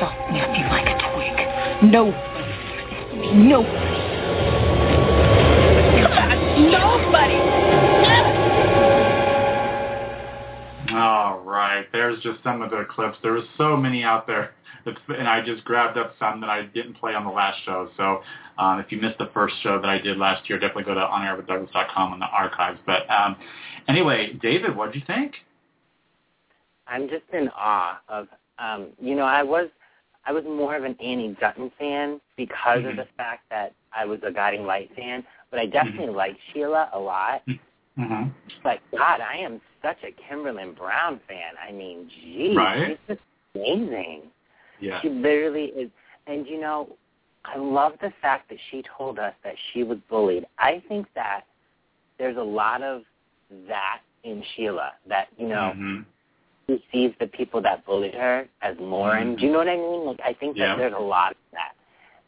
Talking 0.00 0.36
at 0.36 0.50
me 0.50 0.60
like 0.68 0.90
a 0.90 0.98
twig. 1.14 1.38
No. 1.92 2.10
Nobody. 3.32 4.04
Come 6.02 6.12
on, 6.12 6.36
nobody. 6.70 7.38
All 10.94 11.40
right. 11.40 11.86
There's 11.92 12.20
just 12.20 12.42
some 12.42 12.60
of 12.60 12.70
the 12.70 12.84
clips. 12.90 13.18
There 13.22 13.32
was 13.32 13.44
so 13.56 13.76
many 13.76 14.02
out 14.02 14.26
there. 14.26 14.52
It's, 14.86 14.98
and 15.08 15.28
I 15.28 15.44
just 15.44 15.64
grabbed 15.64 15.96
up 15.98 16.14
some 16.18 16.40
that 16.40 16.50
I 16.50 16.62
didn't 16.66 16.94
play 16.94 17.14
on 17.14 17.24
the 17.24 17.30
last 17.30 17.58
show. 17.64 17.88
So 17.96 18.22
um, 18.58 18.80
if 18.80 18.90
you 18.92 19.00
missed 19.00 19.18
the 19.18 19.30
first 19.34 19.54
show 19.62 19.80
that 19.80 19.88
I 19.88 19.98
did 19.98 20.18
last 20.18 20.48
year, 20.48 20.58
definitely 20.58 20.84
go 20.84 20.94
to 20.94 21.00
onairwithdouglas.com 21.00 22.12
on 22.12 22.18
the 22.20 22.26
archives. 22.26 22.78
But 22.86 23.08
um, 23.10 23.36
anyway, 23.88 24.34
David, 24.42 24.76
what 24.76 24.92
did 24.92 25.00
you 25.00 25.06
think? 25.06 25.34
I'm 26.86 27.08
just 27.08 27.24
in 27.32 27.48
awe 27.56 28.00
of 28.08 28.28
um 28.58 28.88
you 29.00 29.14
know, 29.14 29.24
I 29.24 29.42
was 29.42 29.68
I 30.26 30.32
was 30.32 30.44
more 30.44 30.76
of 30.76 30.84
an 30.84 30.96
Annie 31.00 31.36
Dutton 31.40 31.70
fan 31.78 32.20
because 32.36 32.78
of 32.78 32.92
Mhm. 32.92 32.96
the 32.96 33.06
fact 33.16 33.42
that 33.50 33.72
I 33.92 34.04
was 34.04 34.20
a 34.22 34.30
Guiding 34.30 34.64
Light 34.64 34.90
fan, 34.94 35.24
but 35.50 35.58
I 35.60 35.66
definitely 35.66 36.14
liked 36.14 36.38
Sheila 36.52 36.90
a 36.92 36.98
lot. 36.98 37.42
Mm-hmm. 37.98 38.28
But 38.62 38.80
God, 38.96 39.20
I 39.20 39.36
am 39.36 39.60
such 39.82 39.98
a 40.02 40.10
Kimberlin 40.12 40.72
Brown 40.74 41.20
fan. 41.28 41.52
I 41.62 41.72
mean, 41.72 42.08
geez, 42.08 42.56
Right. 42.56 42.98
just 43.06 43.20
amazing. 43.54 44.22
Yeah. 44.84 45.00
She 45.00 45.08
literally 45.08 45.66
is. 45.76 45.90
And 46.26 46.46
you 46.46 46.60
know, 46.60 46.88
I 47.44 47.56
love 47.58 47.92
the 48.00 48.12
fact 48.22 48.48
that 48.50 48.58
she 48.70 48.82
told 48.96 49.18
us 49.18 49.34
that 49.44 49.54
she 49.72 49.82
was 49.82 49.98
bullied. 50.08 50.46
I 50.58 50.82
think 50.88 51.06
that 51.14 51.42
there's 52.18 52.36
a 52.36 52.42
lot 52.42 52.82
of 52.82 53.02
that 53.68 54.00
in 54.24 54.42
Sheila. 54.54 54.92
That 55.08 55.28
you 55.38 55.48
know, 55.48 55.72
Mhm. 55.76 56.04
she 56.66 56.84
sees 56.92 57.12
the 57.20 57.26
people 57.26 57.60
that 57.62 57.84
bullied 57.84 58.14
her 58.14 58.48
as 58.62 58.76
Lauren. 58.78 59.34
Mhm. 59.34 59.38
Do 59.40 59.46
you 59.46 59.52
know 59.52 59.58
what 59.58 59.68
I 59.68 59.76
mean? 59.76 60.04
Like 60.06 60.20
I 60.24 60.32
think 60.34 60.56
Yeah. 60.56 60.68
that 60.68 60.78
there's 60.78 60.94
a 60.94 60.98
lot 60.98 61.32
of 61.32 61.38
that. 61.52 61.72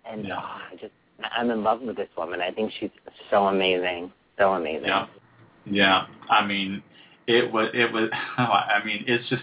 And 0.05 0.27
Yeah. 0.27 0.39
oh, 0.39 0.63
I 0.73 0.77
just 0.77 0.93
I'm 1.33 1.51
in 1.51 1.63
love 1.63 1.81
with 1.81 1.97
this 1.97 2.15
woman. 2.17 2.43
I 2.43 2.51
think 2.51 2.71
she's 2.73 2.91
so 3.31 3.47
amazing. 3.47 4.13
So 4.39 4.53
amazing. 4.53 4.89
Yeah. 4.89 5.07
Yeah. 5.65 6.07
I 6.29 6.45
mean, 6.47 6.83
it 7.27 7.51
was, 7.51 7.71
it 7.73 7.91
was, 7.91 8.11
I 8.39 8.83
mean, 8.85 9.03
it's 9.07 9.27
just, 9.31 9.43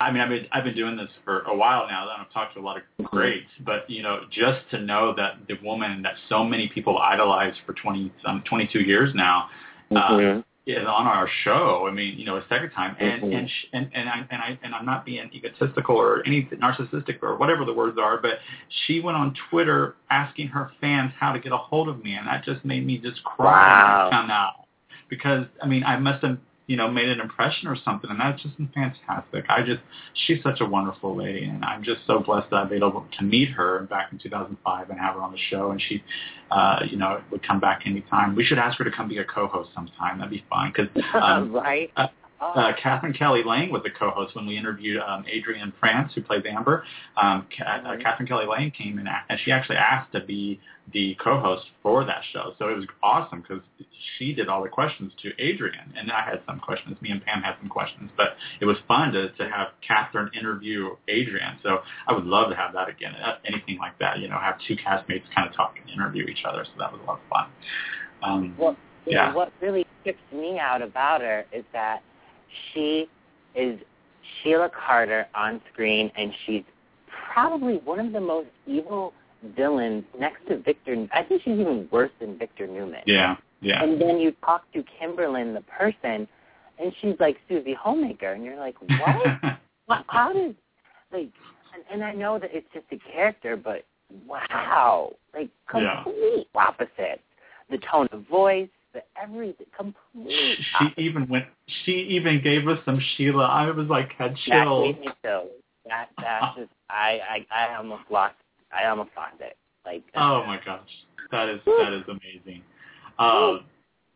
I 0.00 0.10
mean, 0.10 0.22
I 0.22 0.28
mean, 0.28 0.46
I've 0.50 0.64
been 0.64 0.74
doing 0.74 0.96
this 0.96 1.08
for 1.24 1.42
a 1.42 1.54
while 1.54 1.86
now, 1.86 2.02
and 2.10 2.22
I've 2.22 2.32
talked 2.32 2.54
to 2.54 2.60
a 2.60 2.62
lot 2.62 2.78
of 2.78 3.04
greats, 3.04 3.46
but, 3.64 3.88
you 3.88 4.02
know, 4.02 4.20
just 4.30 4.60
to 4.70 4.80
know 4.80 5.14
that 5.16 5.34
the 5.46 5.58
woman 5.62 6.02
that 6.02 6.14
so 6.28 6.42
many 6.42 6.68
people 6.68 6.98
idolize 6.98 7.52
for 7.66 7.74
20, 7.74 8.10
um, 8.24 8.42
22 8.48 8.80
years 8.80 9.14
now, 9.14 9.50
uh, 9.94 10.10
Mhm. 10.16 10.44
is 10.66 10.86
on 10.86 11.06
our 11.06 11.28
show. 11.42 11.86
I 11.86 11.90
mean, 11.90 12.16
you 12.18 12.24
know, 12.24 12.36
a 12.36 12.46
second 12.48 12.70
time, 12.70 12.96
and 13.00 13.22
Mhm. 13.22 13.34
and 13.38 13.50
sh- 13.50 13.64
and 13.72 13.90
and 13.92 14.08
I 14.08 14.24
and 14.30 14.40
I 14.42 14.58
and 14.62 14.74
I'm 14.74 14.86
not 14.86 15.04
being 15.04 15.28
egotistical 15.34 15.96
or 15.96 16.22
any 16.26 16.44
narcissistic 16.44 17.22
or 17.22 17.36
whatever 17.36 17.64
the 17.64 17.72
words 17.72 17.98
are, 17.98 18.18
but 18.18 18.38
she 18.68 19.00
went 19.00 19.16
on 19.18 19.34
Twitter 19.50 19.96
asking 20.10 20.48
her 20.48 20.70
fans 20.80 21.12
how 21.18 21.32
to 21.32 21.38
get 21.40 21.52
a 21.52 21.56
hold 21.56 21.88
of 21.88 22.04
me, 22.04 22.14
and 22.14 22.26
that 22.28 22.44
just 22.44 22.64
made 22.64 22.86
me 22.86 22.98
just 22.98 23.22
cry 23.24 23.68
Wow. 23.68 24.10
I 24.12 24.30
out. 24.32 24.54
because 25.08 25.44
I 25.60 25.66
mean 25.66 25.82
I 25.82 25.96
must 25.96 26.22
have 26.22 26.38
you 26.70 26.76
know 26.76 26.88
made 26.88 27.08
an 27.08 27.18
impression 27.20 27.66
or 27.66 27.76
something, 27.84 28.08
and 28.08 28.20
that's 28.20 28.40
just 28.40 28.54
fantastic. 28.72 29.44
I 29.48 29.64
just 29.64 29.80
she's 30.14 30.40
such 30.40 30.60
a 30.60 30.64
wonderful 30.64 31.16
lady, 31.16 31.42
and 31.42 31.64
I'm 31.64 31.82
just 31.82 32.02
so 32.06 32.20
blessed 32.20 32.48
that 32.50 32.56
I've 32.58 32.68
been 32.68 32.78
able 32.84 33.04
to 33.18 33.24
meet 33.24 33.50
her 33.50 33.88
back 33.90 34.12
in 34.12 34.18
2005 34.18 34.88
and 34.88 35.00
have 35.00 35.16
her 35.16 35.20
on 35.20 35.32
the 35.32 35.38
show, 35.50 35.72
and 35.72 35.82
she, 35.82 36.00
uh, 36.52 36.84
you 36.88 36.96
know, 36.96 37.20
would 37.32 37.44
come 37.44 37.58
back 37.58 37.82
anytime. 37.86 38.36
We 38.36 38.44
should 38.44 38.58
ask 38.58 38.78
her 38.78 38.84
to 38.84 38.90
come 38.92 39.08
be 39.08 39.18
a 39.18 39.24
co-host 39.24 39.70
sometime. 39.74 40.18
That'd 40.18 40.30
be 40.30 40.44
fun 40.48 40.72
because 40.72 41.04
um, 41.20 41.52
right. 41.52 41.90
Uh, 41.96 42.06
uh, 42.40 42.72
Katherine 42.82 43.12
Kelly 43.12 43.42
Lang 43.44 43.70
was 43.70 43.82
the 43.82 43.90
co-host 43.90 44.34
when 44.34 44.46
we 44.46 44.56
interviewed 44.56 45.00
um, 45.00 45.24
Adrienne 45.26 45.72
Frantz, 45.78 46.14
who 46.14 46.22
plays 46.22 46.42
Amber. 46.48 46.84
Um, 47.16 47.46
uh, 47.64 47.96
Katherine 48.02 48.26
Kelly 48.26 48.46
Lang 48.46 48.70
came 48.70 48.98
in, 48.98 49.06
and 49.06 49.38
she 49.44 49.52
actually 49.52 49.76
asked 49.76 50.12
to 50.12 50.20
be 50.20 50.58
the 50.92 51.16
co-host 51.22 51.66
for 51.82 52.04
that 52.04 52.22
show. 52.32 52.54
So 52.58 52.68
it 52.68 52.76
was 52.76 52.86
awesome 53.02 53.42
because 53.42 53.62
she 54.18 54.32
did 54.32 54.48
all 54.48 54.62
the 54.62 54.68
questions 54.68 55.12
to 55.22 55.30
Adrienne, 55.32 55.92
and 55.96 56.10
I 56.10 56.22
had 56.22 56.40
some 56.46 56.60
questions. 56.60 56.96
Me 57.00 57.10
and 57.10 57.22
Pam 57.24 57.42
had 57.42 57.56
some 57.60 57.68
questions, 57.68 58.10
but 58.16 58.36
it 58.60 58.64
was 58.64 58.76
fun 58.88 59.12
to, 59.12 59.30
to 59.32 59.48
have 59.48 59.68
Katherine 59.86 60.30
interview 60.38 60.96
Adrienne. 61.08 61.58
So 61.62 61.80
I 62.08 62.14
would 62.14 62.24
love 62.24 62.50
to 62.50 62.56
have 62.56 62.72
that 62.72 62.88
again. 62.88 63.14
Uh, 63.14 63.36
Anything 63.44 63.78
like 63.78 63.98
that, 63.98 64.18
you 64.18 64.28
know, 64.28 64.38
have 64.38 64.56
two 64.66 64.76
castmates 64.76 65.22
kind 65.34 65.48
of 65.48 65.54
talk 65.54 65.74
and 65.80 65.90
interview 65.90 66.24
each 66.24 66.44
other. 66.44 66.64
So 66.64 66.72
that 66.78 66.90
was 66.90 67.00
a 67.02 67.06
lot 67.06 67.20
of 67.20 67.28
fun. 67.28 67.46
Um, 68.22 68.54
Well, 68.58 68.76
yeah. 69.06 69.30
know, 69.30 69.36
what 69.36 69.52
really 69.60 69.86
trips 70.02 70.20
me 70.32 70.58
out 70.58 70.82
about 70.82 71.20
her 71.20 71.44
is 71.52 71.64
that 71.72 72.02
she 72.72 73.08
is 73.54 73.78
Sheila 74.42 74.70
Carter 74.70 75.26
on 75.34 75.60
screen, 75.72 76.10
and 76.16 76.32
she's 76.46 76.62
probably 77.32 77.76
one 77.78 78.00
of 78.00 78.12
the 78.12 78.20
most 78.20 78.48
evil 78.66 79.12
villains 79.56 80.04
next 80.18 80.46
to 80.48 80.58
Victor. 80.58 81.06
I 81.12 81.22
think 81.22 81.42
she's 81.42 81.58
even 81.58 81.88
worse 81.90 82.10
than 82.20 82.38
Victor 82.38 82.66
Newman. 82.66 83.02
Yeah, 83.06 83.36
yeah. 83.60 83.82
And 83.82 84.00
then 84.00 84.18
you 84.18 84.32
talk 84.44 84.70
to 84.72 84.84
Kimberlin, 84.98 85.54
the 85.54 85.62
person, 85.62 86.28
and 86.78 86.92
she's 87.00 87.14
like 87.20 87.36
Susie 87.48 87.74
Homemaker, 87.74 88.32
and 88.32 88.44
you're 88.44 88.58
like, 88.58 88.76
what? 88.80 89.58
Well, 89.88 90.04
How 90.06 90.32
does 90.32 90.54
like? 91.12 91.30
And, 91.74 91.82
and 91.90 92.04
I 92.04 92.12
know 92.12 92.38
that 92.38 92.50
it's 92.52 92.66
just 92.72 92.86
a 92.92 93.12
character, 93.12 93.56
but 93.56 93.84
wow, 94.24 95.12
like 95.34 95.48
Yeah. 95.74 96.02
complete 96.04 96.46
opposites. 96.54 97.22
The 97.70 97.78
tone 97.78 98.08
of 98.12 98.24
voice, 98.28 98.68
the 98.92 99.02
everything, 99.20 99.66
complete. 99.76 100.58
she 100.78 101.02
even 101.02 101.28
went. 101.28 101.46
She 101.84 101.92
even 101.92 102.42
gave 102.42 102.68
us 102.68 102.78
some 102.84 103.00
Sheila. 103.16 103.44
I 103.44 103.70
was 103.70 103.86
like 103.88 104.12
had 104.18 104.32
That 104.32 104.38
chills. 104.46 104.86
made 104.86 105.00
me 105.00 105.08
so. 105.22 105.46
That 105.86 106.08
that's 106.18 106.56
just 106.56 106.70
I 106.88 107.20
I 107.50 107.70
I 107.70 107.76
almost 107.76 108.02
lost. 108.10 108.34
I 108.72 108.86
almost 108.88 109.10
lost 109.16 109.34
it. 109.40 109.56
Like 109.84 110.02
Oh 110.14 110.44
my 110.46 110.60
gosh, 110.64 110.80
that 111.30 111.48
is 111.48 111.60
that 111.66 111.92
is 111.92 112.04
amazing. 112.08 112.62
Uh, 113.18 113.58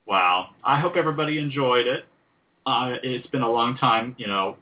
wow. 0.06 0.50
I 0.62 0.80
hope 0.80 0.96
everybody 0.96 1.38
enjoyed 1.38 1.86
it. 1.86 2.04
Uh, 2.66 2.94
it's 3.02 3.26
been 3.28 3.42
a 3.42 3.50
long 3.50 3.76
time, 3.76 4.14
you 4.18 4.26
know, 4.26 4.56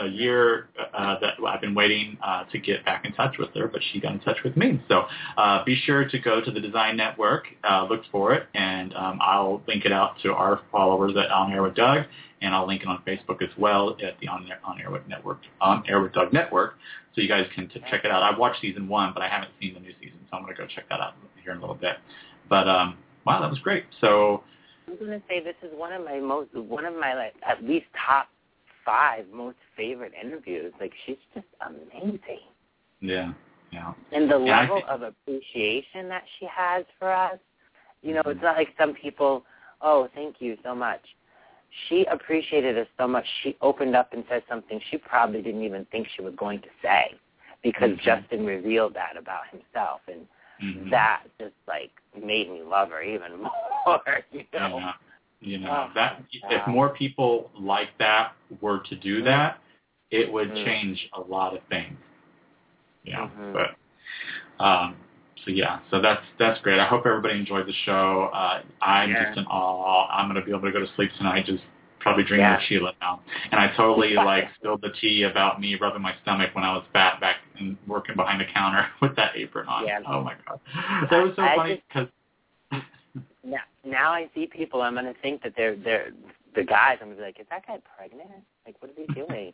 a 0.00 0.06
year 0.06 0.68
uh, 0.94 1.18
that 1.20 1.34
I've 1.46 1.60
been 1.60 1.74
waiting 1.74 2.18
uh, 2.22 2.44
to 2.44 2.58
get 2.58 2.84
back 2.84 3.04
in 3.04 3.12
touch 3.12 3.36
with 3.38 3.50
her, 3.54 3.68
but 3.68 3.80
she 3.92 4.00
got 4.00 4.12
in 4.12 4.20
touch 4.20 4.38
with 4.44 4.56
me. 4.56 4.82
So 4.88 5.04
uh, 5.36 5.64
be 5.64 5.76
sure 5.84 6.08
to 6.08 6.18
go 6.18 6.40
to 6.40 6.50
the 6.50 6.60
Design 6.60 6.96
Network, 6.96 7.44
uh, 7.68 7.86
look 7.88 8.02
for 8.10 8.34
it, 8.34 8.46
and 8.54 8.94
um, 8.94 9.18
I'll 9.22 9.62
link 9.66 9.84
it 9.84 9.92
out 9.92 10.16
to 10.22 10.32
our 10.32 10.60
followers 10.72 11.12
at 11.16 11.30
On 11.30 11.52
Air 11.52 11.62
with 11.62 11.74
Doug, 11.74 12.04
and 12.40 12.54
I'll 12.54 12.66
link 12.66 12.82
it 12.82 12.88
on 12.88 13.02
Facebook 13.06 13.42
as 13.42 13.50
well 13.58 13.96
at 14.02 14.18
the 14.20 14.28
On 14.28 14.46
Air, 14.48 14.60
on 14.64 14.80
Air 14.80 14.90
with 14.90 15.06
Network, 15.08 15.40
On 15.60 15.82
Air 15.88 16.00
with 16.00 16.12
Doug 16.12 16.32
Network, 16.32 16.74
so 17.14 17.20
you 17.20 17.28
guys 17.28 17.46
can 17.54 17.68
t- 17.68 17.82
check 17.90 18.04
it 18.04 18.10
out. 18.10 18.22
I've 18.22 18.38
watched 18.38 18.60
season 18.60 18.88
one, 18.88 19.12
but 19.12 19.22
I 19.22 19.28
haven't 19.28 19.50
seen 19.60 19.74
the 19.74 19.80
new 19.80 19.92
season, 20.00 20.18
so 20.30 20.36
I'm 20.36 20.42
going 20.44 20.54
to 20.54 20.62
go 20.62 20.68
check 20.68 20.88
that 20.88 21.00
out 21.00 21.14
here 21.42 21.52
in 21.52 21.58
a 21.58 21.60
little 21.60 21.76
bit. 21.76 21.96
But 22.48 22.68
um, 22.68 22.96
wow, 23.24 23.40
that 23.40 23.50
was 23.50 23.58
great. 23.58 23.84
So 24.00 24.42
I'm 24.88 24.96
gonna 24.98 25.22
say 25.28 25.40
this 25.40 25.54
is 25.62 25.70
one 25.76 25.92
of 25.92 26.04
my 26.04 26.18
most 26.18 26.54
one 26.54 26.84
of 26.84 26.94
my 26.94 27.14
like 27.14 27.34
at 27.46 27.62
least 27.62 27.86
top 28.06 28.28
five 28.88 29.26
most 29.32 29.58
favorite 29.76 30.12
interviews. 30.20 30.72
Like 30.80 30.92
she's 31.04 31.16
just 31.34 31.46
amazing. 31.66 32.40
yeah, 33.00 33.32
yeah. 33.70 33.92
and 34.12 34.30
the 34.30 34.38
level 34.38 34.76
think- 34.76 34.88
of 34.88 35.02
appreciation 35.02 36.08
that 36.08 36.24
she 36.38 36.46
has 36.50 36.84
for 36.98 37.12
us. 37.12 37.38
You 38.02 38.14
know, 38.14 38.22
it's 38.26 38.40
not 38.42 38.56
like 38.56 38.68
some 38.78 38.94
people, 38.94 39.44
oh, 39.82 40.08
thank 40.14 40.36
you 40.40 40.56
so 40.64 40.74
much. 40.74 41.00
She 41.88 42.06
appreciated 42.10 42.78
us 42.78 42.86
so 42.96 43.06
much. 43.06 43.26
She 43.42 43.56
opened 43.60 43.94
up 43.94 44.12
and 44.14 44.24
said 44.28 44.42
something 44.48 44.80
she 44.90 44.96
probably 44.98 45.42
didn't 45.42 45.62
even 45.64 45.84
think 45.92 46.06
she 46.16 46.22
was 46.22 46.32
going 46.36 46.60
to 46.62 46.68
say 46.82 47.14
because 47.62 47.90
Mhm. 47.90 48.00
Justin 48.00 48.46
revealed 48.46 48.94
that 48.94 49.16
about 49.18 49.48
himself, 49.48 50.00
and 50.08 50.26
Mhm. 50.62 50.90
that 50.90 51.24
just 51.38 51.54
like 51.66 51.90
made 52.16 52.48
me 52.50 52.62
love 52.62 52.90
her 52.90 53.02
even 53.02 53.32
more. 53.86 54.24
You 54.32 54.44
know, 54.54 54.78
Yeah. 54.78 54.92
You 55.40 55.58
know, 55.58 55.88
Oh, 55.88 55.92
that 55.94 56.22
if 56.32 56.66
more 56.66 56.88
people 56.90 57.50
like 57.58 57.90
that 57.98 58.32
were 58.60 58.80
to 58.80 58.96
do 58.96 59.22
that, 59.22 59.58
it 60.10 60.32
would 60.32 60.50
Mhm. 60.50 60.64
change 60.64 61.08
a 61.12 61.20
lot 61.20 61.54
of 61.54 61.62
things. 61.64 61.96
Yeah. 63.04 63.28
Mhm. 63.28 63.52
But 63.52 63.76
um 64.64 64.96
so 65.44 65.50
yeah, 65.52 65.78
so 65.90 66.00
that's 66.00 66.24
that's 66.38 66.60
great. 66.62 66.80
I 66.80 66.86
hope 66.86 67.06
everybody 67.06 67.38
enjoyed 67.38 67.66
the 67.66 67.72
show. 67.72 68.30
Uh 68.32 68.62
I'm 68.82 69.10
Yeah. 69.10 69.26
just 69.26 69.38
in 69.38 69.46
awe. 69.46 70.08
I'm 70.10 70.26
gonna 70.28 70.42
be 70.44 70.50
able 70.50 70.62
to 70.62 70.72
go 70.72 70.80
to 70.80 70.88
sleep 70.94 71.12
tonight 71.18 71.46
just 71.46 71.62
probably 72.00 72.24
dreaming 72.24 72.46
Yeah. 72.46 72.56
of 72.56 72.62
Sheila 72.64 72.94
now. 73.00 73.20
And 73.50 73.60
I 73.60 73.68
totally 73.76 74.14
like 74.32 74.52
spilled 74.56 74.80
the 74.82 74.90
tea 74.90 75.22
about 75.22 75.60
me 75.60 75.76
rubbing 75.76 76.02
my 76.02 76.14
stomach 76.22 76.54
when 76.54 76.64
I 76.64 76.72
was 76.72 76.84
fat 76.92 77.20
back 77.20 77.36
and 77.58 77.76
working 77.86 78.16
behind 78.16 78.40
the 78.40 78.46
counter 78.46 78.88
with 79.00 79.14
that 79.16 79.36
apron 79.36 79.68
on. 79.68 79.86
Yeah. 79.86 80.00
Oh 80.06 80.20
my 80.22 80.34
god. 80.46 80.58
That 81.10 81.22
was 81.22 81.36
so 81.36 81.42
I 81.42 81.54
funny 81.54 81.82
because 81.88 82.08
now, 83.44 83.60
now 83.84 84.12
I 84.12 84.28
see 84.34 84.46
people. 84.46 84.82
I'm 84.82 84.94
gonna 84.94 85.14
think 85.22 85.42
that 85.42 85.54
they're 85.56 85.76
they're 85.76 86.10
the 86.54 86.64
guys. 86.64 86.98
I'm 87.00 87.08
gonna 87.08 87.16
be 87.16 87.22
like, 87.22 87.40
is 87.40 87.46
that 87.50 87.66
guy 87.66 87.78
pregnant? 87.96 88.30
Like, 88.66 88.76
what 88.80 88.90
is 88.90 88.96
he 88.96 89.14
doing? 89.14 89.52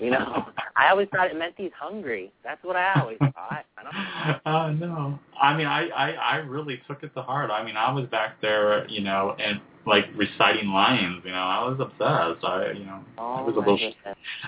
You 0.00 0.10
know, 0.10 0.46
I 0.76 0.90
always 0.90 1.08
thought 1.14 1.30
it 1.30 1.36
meant 1.36 1.54
he's 1.56 1.72
hungry. 1.78 2.32
That's 2.44 2.62
what 2.64 2.76
I 2.76 3.00
always 3.00 3.18
thought. 3.18 3.64
I 3.76 3.82
don't. 3.82 3.96
Uh, 4.46 4.70
no. 4.72 5.18
I 5.40 5.56
mean, 5.56 5.66
I, 5.66 5.88
I, 5.88 6.10
I 6.12 6.36
really 6.36 6.80
took 6.86 7.02
it 7.02 7.12
to 7.14 7.22
heart. 7.22 7.50
I 7.50 7.64
mean, 7.64 7.76
I 7.76 7.92
was 7.92 8.06
back 8.06 8.40
there, 8.40 8.88
you 8.88 9.00
know, 9.00 9.36
and 9.38 9.60
like 9.86 10.06
reciting 10.16 10.68
lines, 10.68 11.22
you 11.24 11.30
know, 11.30 11.36
I 11.36 11.62
was 11.68 11.78
obsessed. 11.80 12.44
I, 12.44 12.72
you 12.72 12.84
know, 12.84 13.00
Oh, 13.18 13.40
it 13.40 13.46
was 13.46 13.54
a 13.56 13.58
little, 13.60 13.76
goodness. 13.76 13.94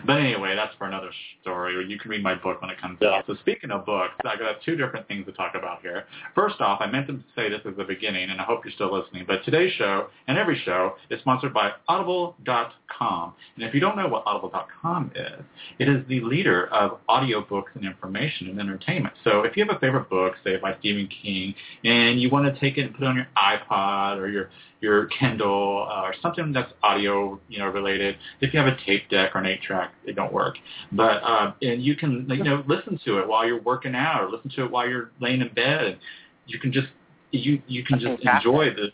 but 0.04 0.18
anyway, 0.18 0.54
that's 0.56 0.74
for 0.76 0.86
another 0.86 1.10
story. 1.40 1.76
Or 1.76 1.80
you 1.80 1.98
can 1.98 2.10
read 2.10 2.22
my 2.22 2.34
book 2.34 2.60
when 2.60 2.70
it 2.70 2.80
comes 2.80 3.00
out. 3.02 3.24
So 3.26 3.34
speaking 3.40 3.70
of 3.70 3.86
books, 3.86 4.12
I 4.24 4.36
got 4.36 4.56
two 4.64 4.76
different 4.76 5.06
things 5.08 5.24
to 5.26 5.32
talk 5.32 5.54
about 5.54 5.80
here. 5.80 6.04
First 6.34 6.60
off, 6.60 6.80
I 6.80 6.90
meant 6.90 7.06
to 7.06 7.20
say 7.36 7.48
this 7.48 7.60
at 7.64 7.76
the 7.76 7.84
beginning, 7.84 8.30
and 8.30 8.40
I 8.40 8.44
hope 8.44 8.64
you're 8.64 8.72
still 8.74 8.92
listening, 8.92 9.24
but 9.26 9.44
today's 9.44 9.72
show 9.74 10.08
and 10.26 10.36
every 10.36 10.60
show 10.64 10.96
is 11.10 11.20
sponsored 11.20 11.54
by 11.54 11.70
Audible.com. 11.88 13.34
And 13.56 13.64
if 13.64 13.74
you 13.74 13.80
don't 13.80 13.96
know 13.96 14.08
what 14.08 14.24
Audible.com 14.26 15.12
is, 15.14 15.44
it 15.78 15.88
is 15.88 16.04
the 16.08 16.20
leader 16.20 16.66
of 16.68 16.98
audiobooks 17.08 17.74
and 17.74 17.84
information 17.84 18.48
and 18.48 18.58
entertainment. 18.60 19.14
So 19.24 19.42
if 19.42 19.56
you 19.56 19.64
have 19.64 19.74
a 19.74 19.78
favorite 19.78 20.08
book, 20.10 20.34
say 20.44 20.56
by 20.56 20.76
Stephen 20.80 21.08
King, 21.22 21.54
and 21.84 22.20
you 22.20 22.28
want 22.30 22.52
to 22.52 22.60
take 22.60 22.76
it 22.78 22.82
and 22.82 22.94
put 22.94 23.04
it 23.04 23.06
on 23.06 23.16
your 23.16 23.28
iPod 23.36 24.18
or 24.18 24.28
your 24.28 24.50
your 24.80 25.06
Kindle 25.06 25.88
uh, 25.90 26.02
or 26.02 26.14
something 26.22 26.52
that's 26.52 26.72
audio, 26.82 27.40
you 27.48 27.58
know, 27.58 27.66
related. 27.66 28.16
If 28.40 28.52
you 28.52 28.60
have 28.60 28.68
a 28.68 28.76
tape 28.86 29.08
deck 29.10 29.34
or 29.34 29.40
an 29.40 29.46
eight 29.46 29.62
track, 29.62 29.92
it 30.04 30.14
don't 30.14 30.32
work. 30.32 30.56
But 30.92 31.22
uh, 31.22 31.52
and 31.62 31.82
you 31.82 31.96
can 31.96 32.26
you 32.28 32.44
know 32.44 32.62
listen 32.66 32.98
to 33.04 33.18
it 33.18 33.28
while 33.28 33.46
you're 33.46 33.62
working 33.62 33.94
out 33.94 34.22
or 34.22 34.30
listen 34.30 34.50
to 34.56 34.64
it 34.64 34.70
while 34.70 34.88
you're 34.88 35.10
laying 35.20 35.40
in 35.40 35.52
bed. 35.52 35.98
You 36.46 36.58
can 36.58 36.72
just 36.72 36.88
you 37.30 37.60
you 37.66 37.84
can 37.84 37.98
just 37.98 38.22
enjoy 38.22 38.74
the 38.74 38.92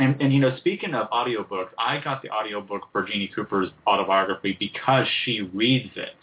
and, 0.00 0.20
and 0.20 0.32
you 0.32 0.40
know, 0.40 0.56
speaking 0.56 0.94
of 0.94 1.10
audiobooks, 1.10 1.68
I 1.78 2.00
got 2.02 2.22
the 2.22 2.30
audiobook 2.30 2.88
for 2.90 3.02
Jeanne 3.06 3.28
Cooper's 3.34 3.68
autobiography 3.86 4.56
because 4.58 5.06
she 5.24 5.42
reads 5.42 5.90
it. 5.94 6.14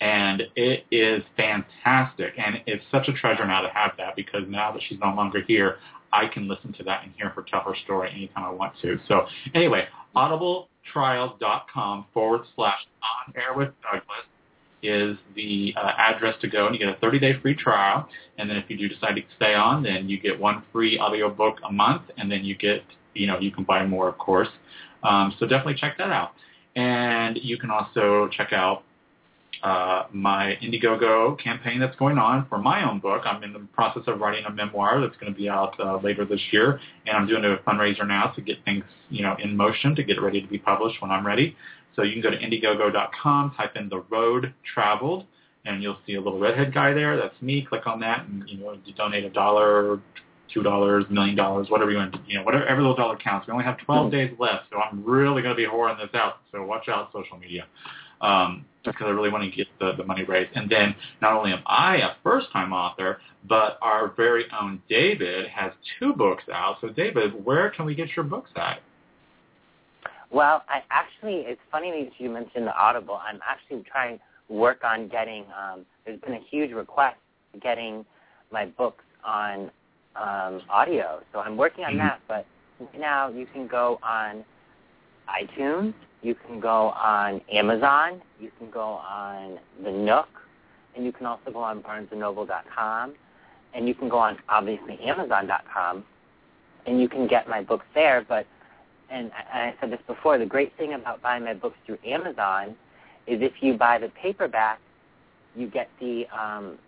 And 0.00 0.42
it 0.56 0.86
is 0.90 1.22
fantastic. 1.36 2.32
And 2.38 2.62
it's 2.66 2.84
such 2.90 3.08
a 3.08 3.12
treasure 3.12 3.46
now 3.46 3.60
to 3.60 3.68
have 3.68 3.92
that 3.98 4.16
because 4.16 4.42
now 4.48 4.72
that 4.72 4.80
she's 4.88 4.98
no 4.98 5.14
longer 5.14 5.42
here, 5.46 5.76
I 6.12 6.26
can 6.26 6.48
listen 6.48 6.72
to 6.74 6.82
that 6.84 7.04
and 7.04 7.12
hear 7.16 7.28
her 7.28 7.42
tell 7.42 7.60
her 7.60 7.74
story 7.84 8.10
anytime 8.10 8.44
I 8.44 8.50
want 8.50 8.74
to. 8.82 8.98
So 9.06 9.26
anyway, 9.54 9.86
audibletrial.com 10.16 12.06
forward 12.12 12.42
slash 12.56 12.78
on 13.02 13.34
air 13.36 13.54
with 13.54 13.70
Douglas 13.82 14.24
is 14.82 15.16
the 15.36 15.74
uh, 15.76 15.92
address 15.98 16.34
to 16.40 16.48
go, 16.48 16.66
and 16.66 16.74
you 16.74 16.84
get 16.84 16.88
a 16.88 17.04
30-day 17.04 17.40
free 17.42 17.54
trial. 17.54 18.08
And 18.38 18.48
then 18.48 18.56
if 18.56 18.64
you 18.68 18.78
do 18.78 18.88
decide 18.88 19.14
to 19.16 19.22
stay 19.36 19.54
on, 19.54 19.82
then 19.82 20.08
you 20.08 20.18
get 20.18 20.38
one 20.38 20.62
free 20.72 20.98
audiobook 20.98 21.58
a 21.68 21.72
month, 21.72 22.02
and 22.16 22.30
then 22.30 22.44
you 22.44 22.56
get, 22.56 22.82
you 23.14 23.26
know, 23.26 23.38
you 23.38 23.50
can 23.50 23.64
buy 23.64 23.84
more, 23.84 24.08
of 24.08 24.16
course. 24.18 24.48
Um, 25.02 25.34
so 25.38 25.46
definitely 25.46 25.74
check 25.74 25.98
that 25.98 26.10
out. 26.10 26.32
And 26.76 27.38
you 27.42 27.58
can 27.58 27.70
also 27.70 28.28
check 28.28 28.52
out 28.52 28.84
uh, 29.62 30.04
my 30.12 30.56
Indiegogo 30.62 31.38
campaign 31.42 31.80
that's 31.80 31.96
going 31.96 32.18
on 32.18 32.46
for 32.48 32.58
my 32.58 32.88
own 32.88 32.98
book. 32.98 33.22
I'm 33.24 33.42
in 33.42 33.52
the 33.52 33.60
process 33.72 34.02
of 34.06 34.20
writing 34.20 34.44
a 34.46 34.50
memoir 34.50 35.00
that's 35.00 35.16
going 35.16 35.32
to 35.32 35.38
be 35.38 35.48
out 35.48 35.78
uh, 35.78 35.98
later 35.98 36.24
this 36.24 36.40
year, 36.50 36.80
and 37.06 37.16
I'm 37.16 37.26
doing 37.26 37.44
a 37.44 37.56
fundraiser 37.68 38.06
now 38.06 38.28
to 38.36 38.40
get 38.40 38.64
things, 38.64 38.84
you 39.10 39.22
know, 39.22 39.36
in 39.42 39.56
motion 39.56 39.94
to 39.96 40.02
get 40.02 40.16
it 40.16 40.20
ready 40.22 40.40
to 40.40 40.48
be 40.48 40.58
published 40.58 41.02
when 41.02 41.10
I'm 41.10 41.26
ready. 41.26 41.56
So 41.96 42.02
you 42.02 42.12
can 42.12 42.22
go 42.22 42.30
to 42.30 42.38
Indiegogo.com, 42.38 43.54
type 43.56 43.76
in 43.76 43.88
the 43.88 44.00
road 44.10 44.54
traveled, 44.74 45.26
and 45.64 45.82
you'll 45.82 45.98
see 46.06 46.14
a 46.14 46.20
little 46.20 46.38
redhead 46.38 46.72
guy 46.72 46.94
there. 46.94 47.16
That's 47.16 47.40
me. 47.42 47.66
Click 47.68 47.86
on 47.86 48.00
that, 48.00 48.26
and 48.26 48.48
you 48.48 48.58
know, 48.58 48.76
you 48.84 48.94
donate 48.94 49.24
a 49.24 49.30
dollar, 49.30 50.00
two 50.52 50.62
dollars, 50.62 51.04
million 51.10 51.36
dollars, 51.36 51.68
whatever 51.68 51.90
you 51.90 51.98
want, 51.98 52.16
you 52.26 52.38
know, 52.38 52.44
whatever 52.44 52.80
little 52.80 52.96
dollar 52.96 53.16
counts. 53.16 53.46
We 53.46 53.52
only 53.52 53.64
have 53.64 53.78
12 53.78 54.10
days 54.10 54.32
left, 54.38 54.64
so 54.70 54.78
I'm 54.78 55.04
really 55.04 55.42
going 55.42 55.54
to 55.54 55.56
be 55.56 55.66
whoring 55.66 55.98
this 55.98 56.10
out. 56.14 56.38
So 56.52 56.64
watch 56.64 56.88
out, 56.88 57.10
social 57.12 57.38
media, 57.38 57.66
um, 58.20 58.64
because 58.84 59.06
I 59.06 59.10
really 59.10 59.30
want 59.30 59.44
to 59.44 59.50
get 59.50 59.66
the, 59.78 59.92
the 59.96 60.04
money 60.04 60.24
raised. 60.24 60.50
And 60.54 60.70
then 60.70 60.94
not 61.20 61.34
only 61.34 61.52
am 61.52 61.62
I 61.66 61.96
a 61.96 62.10
first-time 62.22 62.72
author, 62.72 63.20
but 63.48 63.78
our 63.82 64.12
very 64.16 64.44
own 64.58 64.82
David 64.88 65.48
has 65.48 65.72
two 65.98 66.12
books 66.12 66.44
out. 66.52 66.76
So 66.80 66.88
David, 66.88 67.44
where 67.44 67.70
can 67.70 67.84
we 67.84 67.94
get 67.94 68.08
your 68.16 68.24
books 68.24 68.50
at? 68.56 68.80
Well, 70.30 70.62
I 70.68 70.82
actually, 70.90 71.42
it's 71.46 71.60
funny 71.72 71.90
that 71.90 72.22
you 72.22 72.30
mentioned 72.30 72.66
the 72.66 72.74
Audible. 72.74 73.20
I'm 73.26 73.40
actually 73.46 73.82
trying 73.90 74.18
to 74.18 74.54
work 74.54 74.84
on 74.84 75.08
getting. 75.08 75.44
Um, 75.46 75.84
there's 76.04 76.20
been 76.20 76.34
a 76.34 76.44
huge 76.50 76.70
request 76.72 77.16
getting 77.60 78.04
my 78.52 78.66
books 78.66 79.04
on 79.24 79.70
um, 80.16 80.62
audio, 80.70 81.20
so 81.32 81.40
I'm 81.40 81.56
working 81.56 81.84
on 81.84 81.96
that. 81.98 82.20
But 82.28 82.46
now 82.96 83.28
you 83.28 83.46
can 83.52 83.66
go 83.66 83.98
on 84.02 84.44
iTunes, 85.28 85.94
you 86.22 86.34
can 86.34 86.60
go 86.60 86.90
on 86.90 87.40
Amazon, 87.52 88.20
you 88.38 88.50
can 88.58 88.70
go 88.70 88.80
on 88.82 89.58
the 89.82 89.90
Nook, 89.90 90.28
and 90.94 91.04
you 91.04 91.12
can 91.12 91.26
also 91.26 91.50
go 91.52 91.60
on 91.60 91.82
BarnesandNoble.com, 91.82 93.14
and 93.74 93.88
you 93.88 93.94
can 93.94 94.08
go 94.08 94.18
on 94.18 94.38
obviously 94.48 94.98
Amazon.com, 95.00 96.04
and 96.86 97.00
you 97.00 97.08
can 97.08 97.26
get 97.26 97.48
my 97.48 97.62
books 97.62 97.86
there. 97.94 98.24
But 98.28 98.46
and 99.10 99.30
I 99.52 99.58
I 99.68 99.74
said 99.80 99.90
this 99.90 100.00
before, 100.06 100.38
the 100.38 100.46
great 100.46 100.76
thing 100.76 100.94
about 100.94 101.22
buying 101.22 101.44
my 101.44 101.54
books 101.54 101.76
through 101.86 101.98
Amazon 102.06 102.76
is 103.26 103.40
if 103.42 103.52
you 103.62 103.76
buy 103.76 103.98
the 103.98 104.08
paperback, 104.10 104.78
you 105.54 105.68
get 105.68 105.88
the 106.00 106.26
um, 106.28 106.78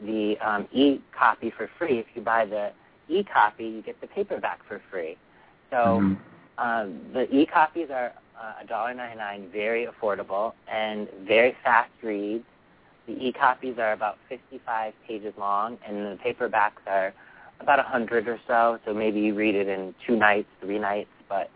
the 0.00 0.36
um, 0.40 0.68
e-copy 0.72 1.52
for 1.56 1.68
free. 1.78 1.98
If 1.98 2.06
you 2.14 2.22
buy 2.22 2.44
the 2.46 2.72
e-copy, 3.08 3.64
you 3.64 3.82
get 3.82 4.00
the 4.00 4.06
paperback 4.08 4.60
for 4.66 4.80
free. 4.90 5.16
So 5.70 6.00
Mhm. 6.00 6.16
um, 6.58 7.00
the 7.12 7.34
e-copies 7.34 7.90
are 7.90 8.12
uh, 8.42 8.64
$1.99, 8.68 9.52
very 9.52 9.86
affordable 9.86 10.52
and 10.70 11.08
very 11.26 11.56
fast 11.62 11.90
reads. 12.02 12.44
The 13.06 13.12
e-copies 13.12 13.78
are 13.78 13.92
about 13.92 14.18
55 14.28 14.92
pages 15.06 15.34
long, 15.38 15.78
and 15.86 15.96
the 15.96 16.18
paperbacks 16.24 16.86
are 16.86 17.12
about 17.60 17.78
100 17.78 18.28
or 18.28 18.40
so. 18.46 18.78
So 18.84 18.94
maybe 18.94 19.20
you 19.20 19.34
read 19.34 19.54
it 19.54 19.68
in 19.68 19.94
two 20.06 20.16
nights, 20.16 20.48
three 20.60 20.78
nights. 20.78 21.10
But 21.28 21.50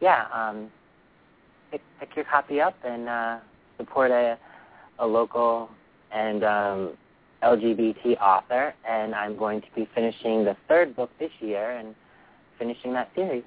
yeah, 0.00 0.26
um, 0.32 0.70
pick, 1.70 1.80
pick 1.98 2.16
your 2.16 2.24
copy 2.24 2.60
up 2.60 2.76
and 2.84 3.08
uh, 3.08 3.38
support 3.76 4.10
a, 4.10 4.38
a 4.98 5.06
local 5.06 5.68
and 6.12 6.42
um, 6.44 6.90
LGBT 7.42 8.20
author. 8.20 8.74
And 8.88 9.14
I'm 9.14 9.36
going 9.36 9.60
to 9.60 9.68
be 9.74 9.88
finishing 9.94 10.44
the 10.44 10.56
third 10.68 10.96
book 10.96 11.10
this 11.18 11.30
year 11.40 11.70
and 11.70 11.94
finishing 12.58 12.92
that 12.94 13.10
series. 13.14 13.44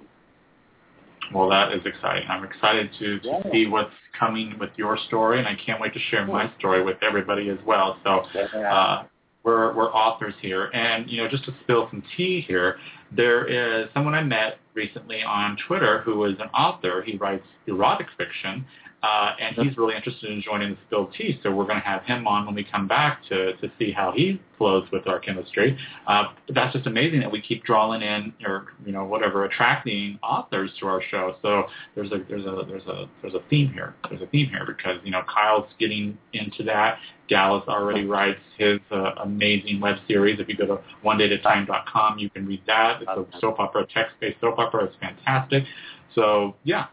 Well, 1.33 1.49
that 1.49 1.71
is 1.71 1.81
exciting. 1.85 2.27
I'm 2.29 2.43
excited 2.43 2.89
to, 2.99 3.19
to 3.19 3.27
Yeah. 3.27 3.51
see 3.51 3.67
what's 3.67 3.91
coming 4.19 4.57
with 4.59 4.71
your 4.77 4.97
story, 5.07 5.39
and 5.39 5.47
I 5.47 5.55
can't 5.55 5.79
wait 5.79 5.93
to 5.93 5.99
share 6.11 6.25
my 6.25 6.51
story 6.59 6.83
with 6.83 6.97
everybody 7.01 7.49
as 7.49 7.57
well. 7.65 7.97
So 8.03 8.23
uh, 8.59 9.03
we're 9.43 9.73
we're 9.75 9.91
authors 9.91 10.33
here, 10.41 10.69
and 10.73 11.09
you 11.09 11.17
know, 11.21 11.27
just 11.29 11.45
to 11.45 11.53
spill 11.63 11.87
some 11.89 12.03
tea 12.15 12.41
here, 12.47 12.77
there 13.11 13.45
is 13.45 13.89
someone 13.93 14.13
I 14.13 14.23
met 14.23 14.57
recently 14.73 15.21
on 15.23 15.57
Twitter 15.67 16.01
who 16.01 16.23
is 16.25 16.33
an 16.39 16.49
author. 16.49 17.03
He 17.05 17.17
writes 17.17 17.45
erotic 17.67 18.07
fiction, 18.17 18.65
uh, 19.03 19.35
and 19.37 19.55
he's 19.57 19.77
really 19.77 19.95
interested 19.95 20.31
in 20.31 20.41
joining 20.41 20.71
the 20.71 20.77
Spill 20.87 21.07
Tea. 21.07 21.37
So 21.43 21.51
we're 21.51 21.65
going 21.65 21.79
to 21.79 21.85
have 21.85 22.03
him 22.03 22.25
on 22.25 22.45
when 22.45 22.55
we 22.55 22.63
come 22.63 22.87
back 22.87 23.19
to 23.27 23.53
to 23.57 23.69
see 23.77 23.91
how 23.91 24.13
he 24.15 24.41
flows 24.57 24.87
with 24.93 25.05
our 25.07 25.19
chemistry. 25.19 25.77
Uh, 26.07 26.23
but 26.47 26.55
that's 26.55 26.73
just 26.73 26.87
amazing 26.87 27.19
that 27.19 27.29
we 27.29 27.41
keep 27.41 27.65
drawing 27.65 28.01
in 28.01 28.33
or 28.45 28.67
you 28.85 28.93
know 28.93 29.03
whatever 29.03 29.43
attracting 29.43 30.17
authors 30.23 30.71
to 30.79 30.87
our 30.87 31.01
show. 31.11 31.35
So 31.41 31.65
there's 31.95 32.13
a 32.13 32.19
there's 32.29 32.45
a 32.45 32.63
there's 32.65 32.85
a 32.85 33.09
there's 33.21 33.33
a 33.33 33.41
theme 33.49 33.73
here. 33.73 33.93
There's 34.09 34.21
a 34.21 34.27
theme 34.27 34.47
here 34.47 34.65
because 34.65 34.99
you 35.03 35.11
know 35.11 35.23
Kyle's 35.23 35.67
getting 35.79 36.17
into 36.31 36.63
that. 36.63 36.97
Dallas 37.27 37.63
already 37.67 38.05
writes 38.05 38.39
his 38.57 38.79
uh, 38.89 39.11
amazing 39.23 39.81
web 39.81 39.97
series. 40.07 40.39
If 40.39 40.47
you 40.47 40.55
go 40.55 40.65
to 40.65 40.81
onedayatime.com, 41.05 42.19
you 42.19 42.29
can 42.29 42.45
read 42.45 42.61
that. 42.67 43.01
It's 43.01 43.11
a 43.11 43.39
soap 43.39 43.59
opera, 43.59 43.85
text-based 43.93 44.39
soap 44.39 44.59
opera. 44.59 44.85
It's 44.85 44.95
fantastic. 45.01 45.65
So 46.15 46.55
yeah. 46.63 46.85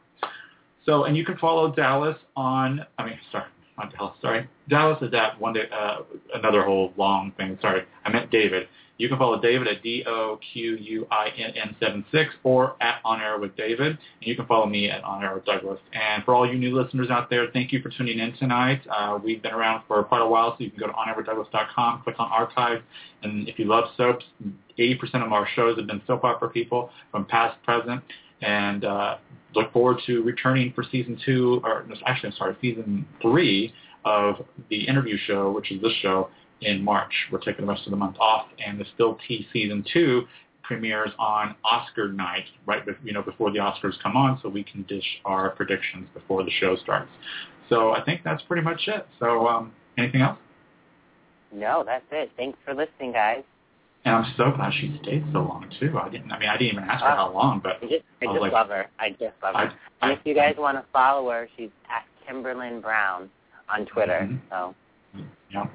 So 0.87 1.05
and 1.05 1.17
you 1.17 1.25
can 1.25 1.37
follow 1.39 1.75
Dallas 1.75 2.17
on. 2.37 2.85
I 2.99 3.05
mean, 3.05 3.19
sorry, 3.31 3.45
not 3.79 3.93
Dallas. 3.93 4.17
Sorry, 4.21 4.49
Dallas 4.69 5.03
is 5.03 5.13
at 5.15 5.41
one 5.41 5.53
day. 5.53 5.69
Uh, 5.73 6.03
another 6.35 6.63
whole 6.63 6.93
long 6.97 7.33
thing. 7.37 7.59
Sorry, 7.61 7.83
I 8.05 8.11
meant 8.11 8.31
David. 8.31 8.69
You 9.01 9.09
can 9.09 9.17
follow 9.17 9.41
David 9.41 9.67
at 9.67 9.83
D 9.83 10.05
O 10.07 10.39
Q 10.53 10.77
U 10.77 11.07
I 11.11 11.29
N 11.29 11.53
N 11.57 11.75
seven 11.81 12.05
six 12.13 12.35
or 12.45 12.77
at 12.83 13.01
On 13.03 13.19
Air 13.19 13.39
with 13.39 13.57
David. 13.57 13.93
And 13.93 13.99
you 14.21 14.37
can 14.37 14.45
follow 14.45 14.67
me 14.67 14.91
at 14.91 15.03
On 15.05 15.25
Air 15.25 15.35
with 15.35 15.47
Douglas. 15.47 15.79
And 15.95 16.23
for 16.23 16.35
all 16.35 16.47
you 16.47 16.59
new 16.59 16.79
listeners 16.79 17.09
out 17.09 17.31
there, 17.31 17.47
thank 17.51 17.73
you 17.73 17.81
for 17.81 17.89
tuning 17.89 18.19
in 18.19 18.37
tonight. 18.37 18.83
Uh, 18.91 19.19
we've 19.25 19.43
been 19.43 19.55
around 19.55 19.85
for 19.89 20.05
quite 20.05 20.21
a 20.21 20.27
while, 20.27 20.51
so 20.51 20.65
you 20.65 20.71
can 20.71 20.81
go 20.81 20.87
to 20.87 20.93
onairwithdouglas.com, 20.93 22.03
click 22.03 22.17
on 22.19 22.31
archives, 22.31 22.83
and 23.23 23.49
if 23.49 23.59
you 23.59 23.65
love 23.65 23.85
soaps, 23.97 24.27
80% 24.79 25.25
of 25.25 25.33
our 25.33 25.49
shows 25.57 25.79
have 25.79 25.87
been 25.87 26.03
soap 26.07 26.25
opera 26.25 26.51
people 26.51 26.91
from 27.11 27.25
past, 27.25 27.57
present, 27.63 28.03
and 28.43 28.85
uh, 28.85 29.17
look 29.55 29.73
forward 29.73 29.99
to 30.07 30.23
returning 30.23 30.73
for 30.73 30.85
season 30.91 31.19
two, 31.25 31.61
or 31.65 31.87
actually, 32.07 32.31
I'm 32.31 32.37
sorry, 32.37 32.57
season 32.61 33.07
three 33.21 33.73
of 34.05 34.37
the 34.69 34.87
interview 34.87 35.17
show, 35.27 35.51
which 35.51 35.71
is 35.71 35.81
this 35.83 35.93
show, 36.01 36.31
in 36.63 36.85
March. 36.85 37.13
We're 37.33 37.41
taking 37.41 37.67
the 37.67 37.73
rest 37.73 37.87
of 37.87 37.91
the 37.91 37.97
month 37.97 38.17
off, 38.21 38.47
and 38.65 38.79
the 38.79 38.85
Spill 38.95 39.19
Tea 39.27 39.47
season 39.53 39.85
two 39.93 40.25
premieres 40.63 41.11
on 41.19 41.57
Oscar 41.65 42.13
night, 42.13 42.45
right, 42.65 42.83
you 43.03 43.13
know, 43.13 43.23
before 43.23 43.51
the 43.51 43.59
Oscars 43.59 44.01
come 44.03 44.17
on, 44.17 44.39
so 44.43 44.49
we 44.49 44.63
can 44.63 44.83
dish 44.85 45.05
our 45.25 45.51
predictions 45.51 46.09
before 46.15 46.45
the 46.45 46.51
show 46.61 46.77
starts. 46.77 47.11
So 47.69 47.91
I 47.91 48.05
think 48.05 48.23
that's 48.25 48.43
pretty 48.43 48.63
much 48.63 48.83
it. 48.87 49.07
So 49.19 49.49
um, 49.49 49.73
anything 49.99 50.21
else? 50.21 50.39
No, 51.53 51.83
that's 51.85 52.05
it. 52.13 52.31
Thanks 52.37 52.59
for 52.65 52.75
listening, 52.75 53.13
guys. 53.13 53.43
And 54.05 54.15
I'm 54.17 54.35
so 54.37 54.51
glad 54.51 54.73
she 54.73 54.99
stayed 55.03 55.25
so 55.33 55.41
long 55.41 55.71
too. 55.79 55.99
I 55.99 56.09
didn't. 56.09 56.33
I 56.33 56.39
mean, 56.39 56.49
I 56.49 56.57
didn't 56.57 56.73
even 56.79 56.85
ask 56.85 57.05
her 57.05 57.11
how 57.11 57.33
long, 57.33 57.61
but 57.63 57.77
I 57.83 57.87
just, 57.87 58.05
I 58.23 58.27
I 58.27 58.33
just 58.33 58.41
like, 58.41 58.53
love 58.53 58.69
her. 58.69 58.87
I 58.99 59.11
just 59.11 59.35
love 59.43 59.55
her. 59.55 59.61
I- 59.61 59.73
and 60.03 60.13
if 60.13 60.21
you 60.25 60.35
guys 60.35 60.55
want 60.57 60.79
to 60.79 60.85
follow 60.93 61.31
her, 61.31 61.49
she's 61.57 61.69
at 61.91 62.05
Kimberlin 62.27 62.81
Brown 62.81 63.29
on 63.69 63.85
Twitter. 63.87 64.27
Mhm. 64.31 64.41
So 64.49 64.75
Yeah, 65.51 65.67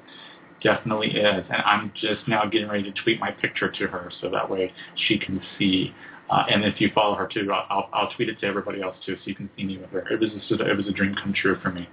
definitely 0.62 1.10
is. 1.12 1.44
And 1.50 1.62
I'm 1.64 1.92
just 1.94 2.26
now 2.26 2.44
getting 2.46 2.68
ready 2.68 2.82
to 2.90 3.02
tweet 3.02 3.20
my 3.20 3.30
picture 3.30 3.70
to 3.70 3.86
her 3.86 4.10
so 4.20 4.28
that 4.30 4.48
way 4.50 4.72
she 5.06 5.18
can 5.18 5.40
see. 5.58 5.94
Uh, 6.28 6.44
and 6.50 6.64
if 6.64 6.80
you 6.80 6.90
follow 6.94 7.14
her 7.14 7.26
too, 7.26 7.50
I'll, 7.52 7.88
I'll, 7.92 8.10
tweet 8.16 8.28
it 8.28 8.40
to 8.40 8.46
everybody 8.46 8.82
else 8.82 8.96
too, 9.04 9.14
so 9.14 9.22
you 9.26 9.34
can 9.34 9.48
see 9.56 9.64
me 9.64 9.78
with 9.78 9.90
her. 9.90 10.08
It 10.12 10.18
was 10.18 10.30
just 10.30 10.60
a, 10.60 10.68
it 10.68 10.76
was 10.76 10.88
a 10.88 10.92
dream 10.92 11.14
come 11.14 11.32
true 11.32 11.56
for 11.62 11.70
me. 11.70 11.88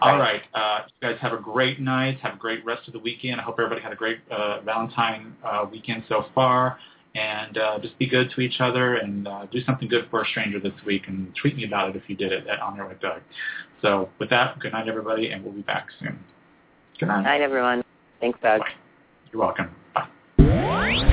All 0.00 0.18
right, 0.18 0.42
uh, 0.54 0.80
you 0.86 1.08
guys 1.08 1.18
have 1.20 1.32
a 1.32 1.40
great 1.40 1.80
night. 1.80 2.18
Have 2.20 2.34
a 2.34 2.38
great 2.38 2.64
rest 2.64 2.86
of 2.86 2.92
the 2.92 3.00
weekend. 3.00 3.40
I 3.40 3.44
hope 3.44 3.56
everybody 3.58 3.80
had 3.80 3.92
a 3.92 3.96
great 3.96 4.18
uh, 4.30 4.60
Valentine 4.60 5.34
uh, 5.44 5.66
weekend 5.70 6.04
so 6.08 6.26
far. 6.34 6.78
And 7.16 7.58
uh, 7.58 7.78
just 7.78 7.96
be 7.96 8.08
good 8.08 8.32
to 8.34 8.40
each 8.40 8.56
other 8.58 8.96
and 8.96 9.28
uh, 9.28 9.46
do 9.46 9.62
something 9.64 9.86
good 9.88 10.08
for 10.10 10.22
a 10.22 10.26
stranger 10.26 10.58
this 10.58 10.72
week 10.84 11.02
and 11.06 11.32
tweet 11.40 11.54
me 11.54 11.64
about 11.64 11.90
it 11.90 11.96
if 11.96 12.02
you 12.08 12.16
did 12.16 12.32
it 12.32 12.48
at 12.48 12.58
On 12.58 12.74
Your 12.74 12.88
Way 12.88 12.94
Doug. 13.00 13.22
So 13.82 14.08
with 14.18 14.30
that, 14.30 14.58
good 14.58 14.72
night 14.72 14.88
everybody, 14.88 15.30
and 15.30 15.44
we'll 15.44 15.52
be 15.52 15.62
back 15.62 15.88
soon. 16.00 16.18
Good 16.98 17.06
night. 17.06 17.22
night, 17.22 17.40
everyone. 17.40 17.84
Thanks, 18.20 18.38
Doug. 18.42 18.62
You're 19.32 19.42
welcome. 19.42 19.70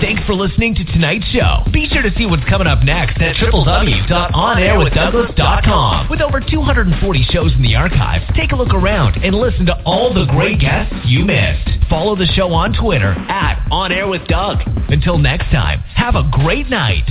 Thanks 0.02 0.24
for 0.26 0.34
listening 0.34 0.74
to 0.76 0.84
tonight's 0.86 1.26
show. 1.28 1.64
Be 1.72 1.88
sure 1.88 2.02
to 2.02 2.12
see 2.18 2.26
what's 2.26 2.44
coming 2.50 2.68
up 2.68 2.84
next 2.84 3.22
at 3.22 3.36
www.onairwithdouglas.com. 3.38 6.10
With 6.10 6.22
over 6.22 6.42
240 6.42 7.24
shows 7.32 7.54
in 7.54 7.62
the 7.62 7.76
archives, 7.76 8.26
take 8.36 8.52
a 8.52 8.56
look 8.56 8.74
around 8.74 9.24
and 9.24 9.36
listen 9.36 9.66
to 9.68 9.82
all 9.84 10.12
the 10.14 10.26
great 10.32 10.60
guests 10.60 10.94
you 11.06 11.24
missed. 11.24 11.70
Follow 11.90 12.16
the 12.16 12.26
show 12.36 12.52
on 12.52 12.74
Twitter 12.74 13.12
at 13.30 13.66
On 13.72 13.92
Air 13.92 14.08
with 14.08 14.26
Doug. 14.28 14.58
Until 14.90 15.18
next 15.18 15.50
time, 15.52 15.80
have 15.96 16.16
a 16.16 16.24
great 16.32 16.70
night. 16.70 17.04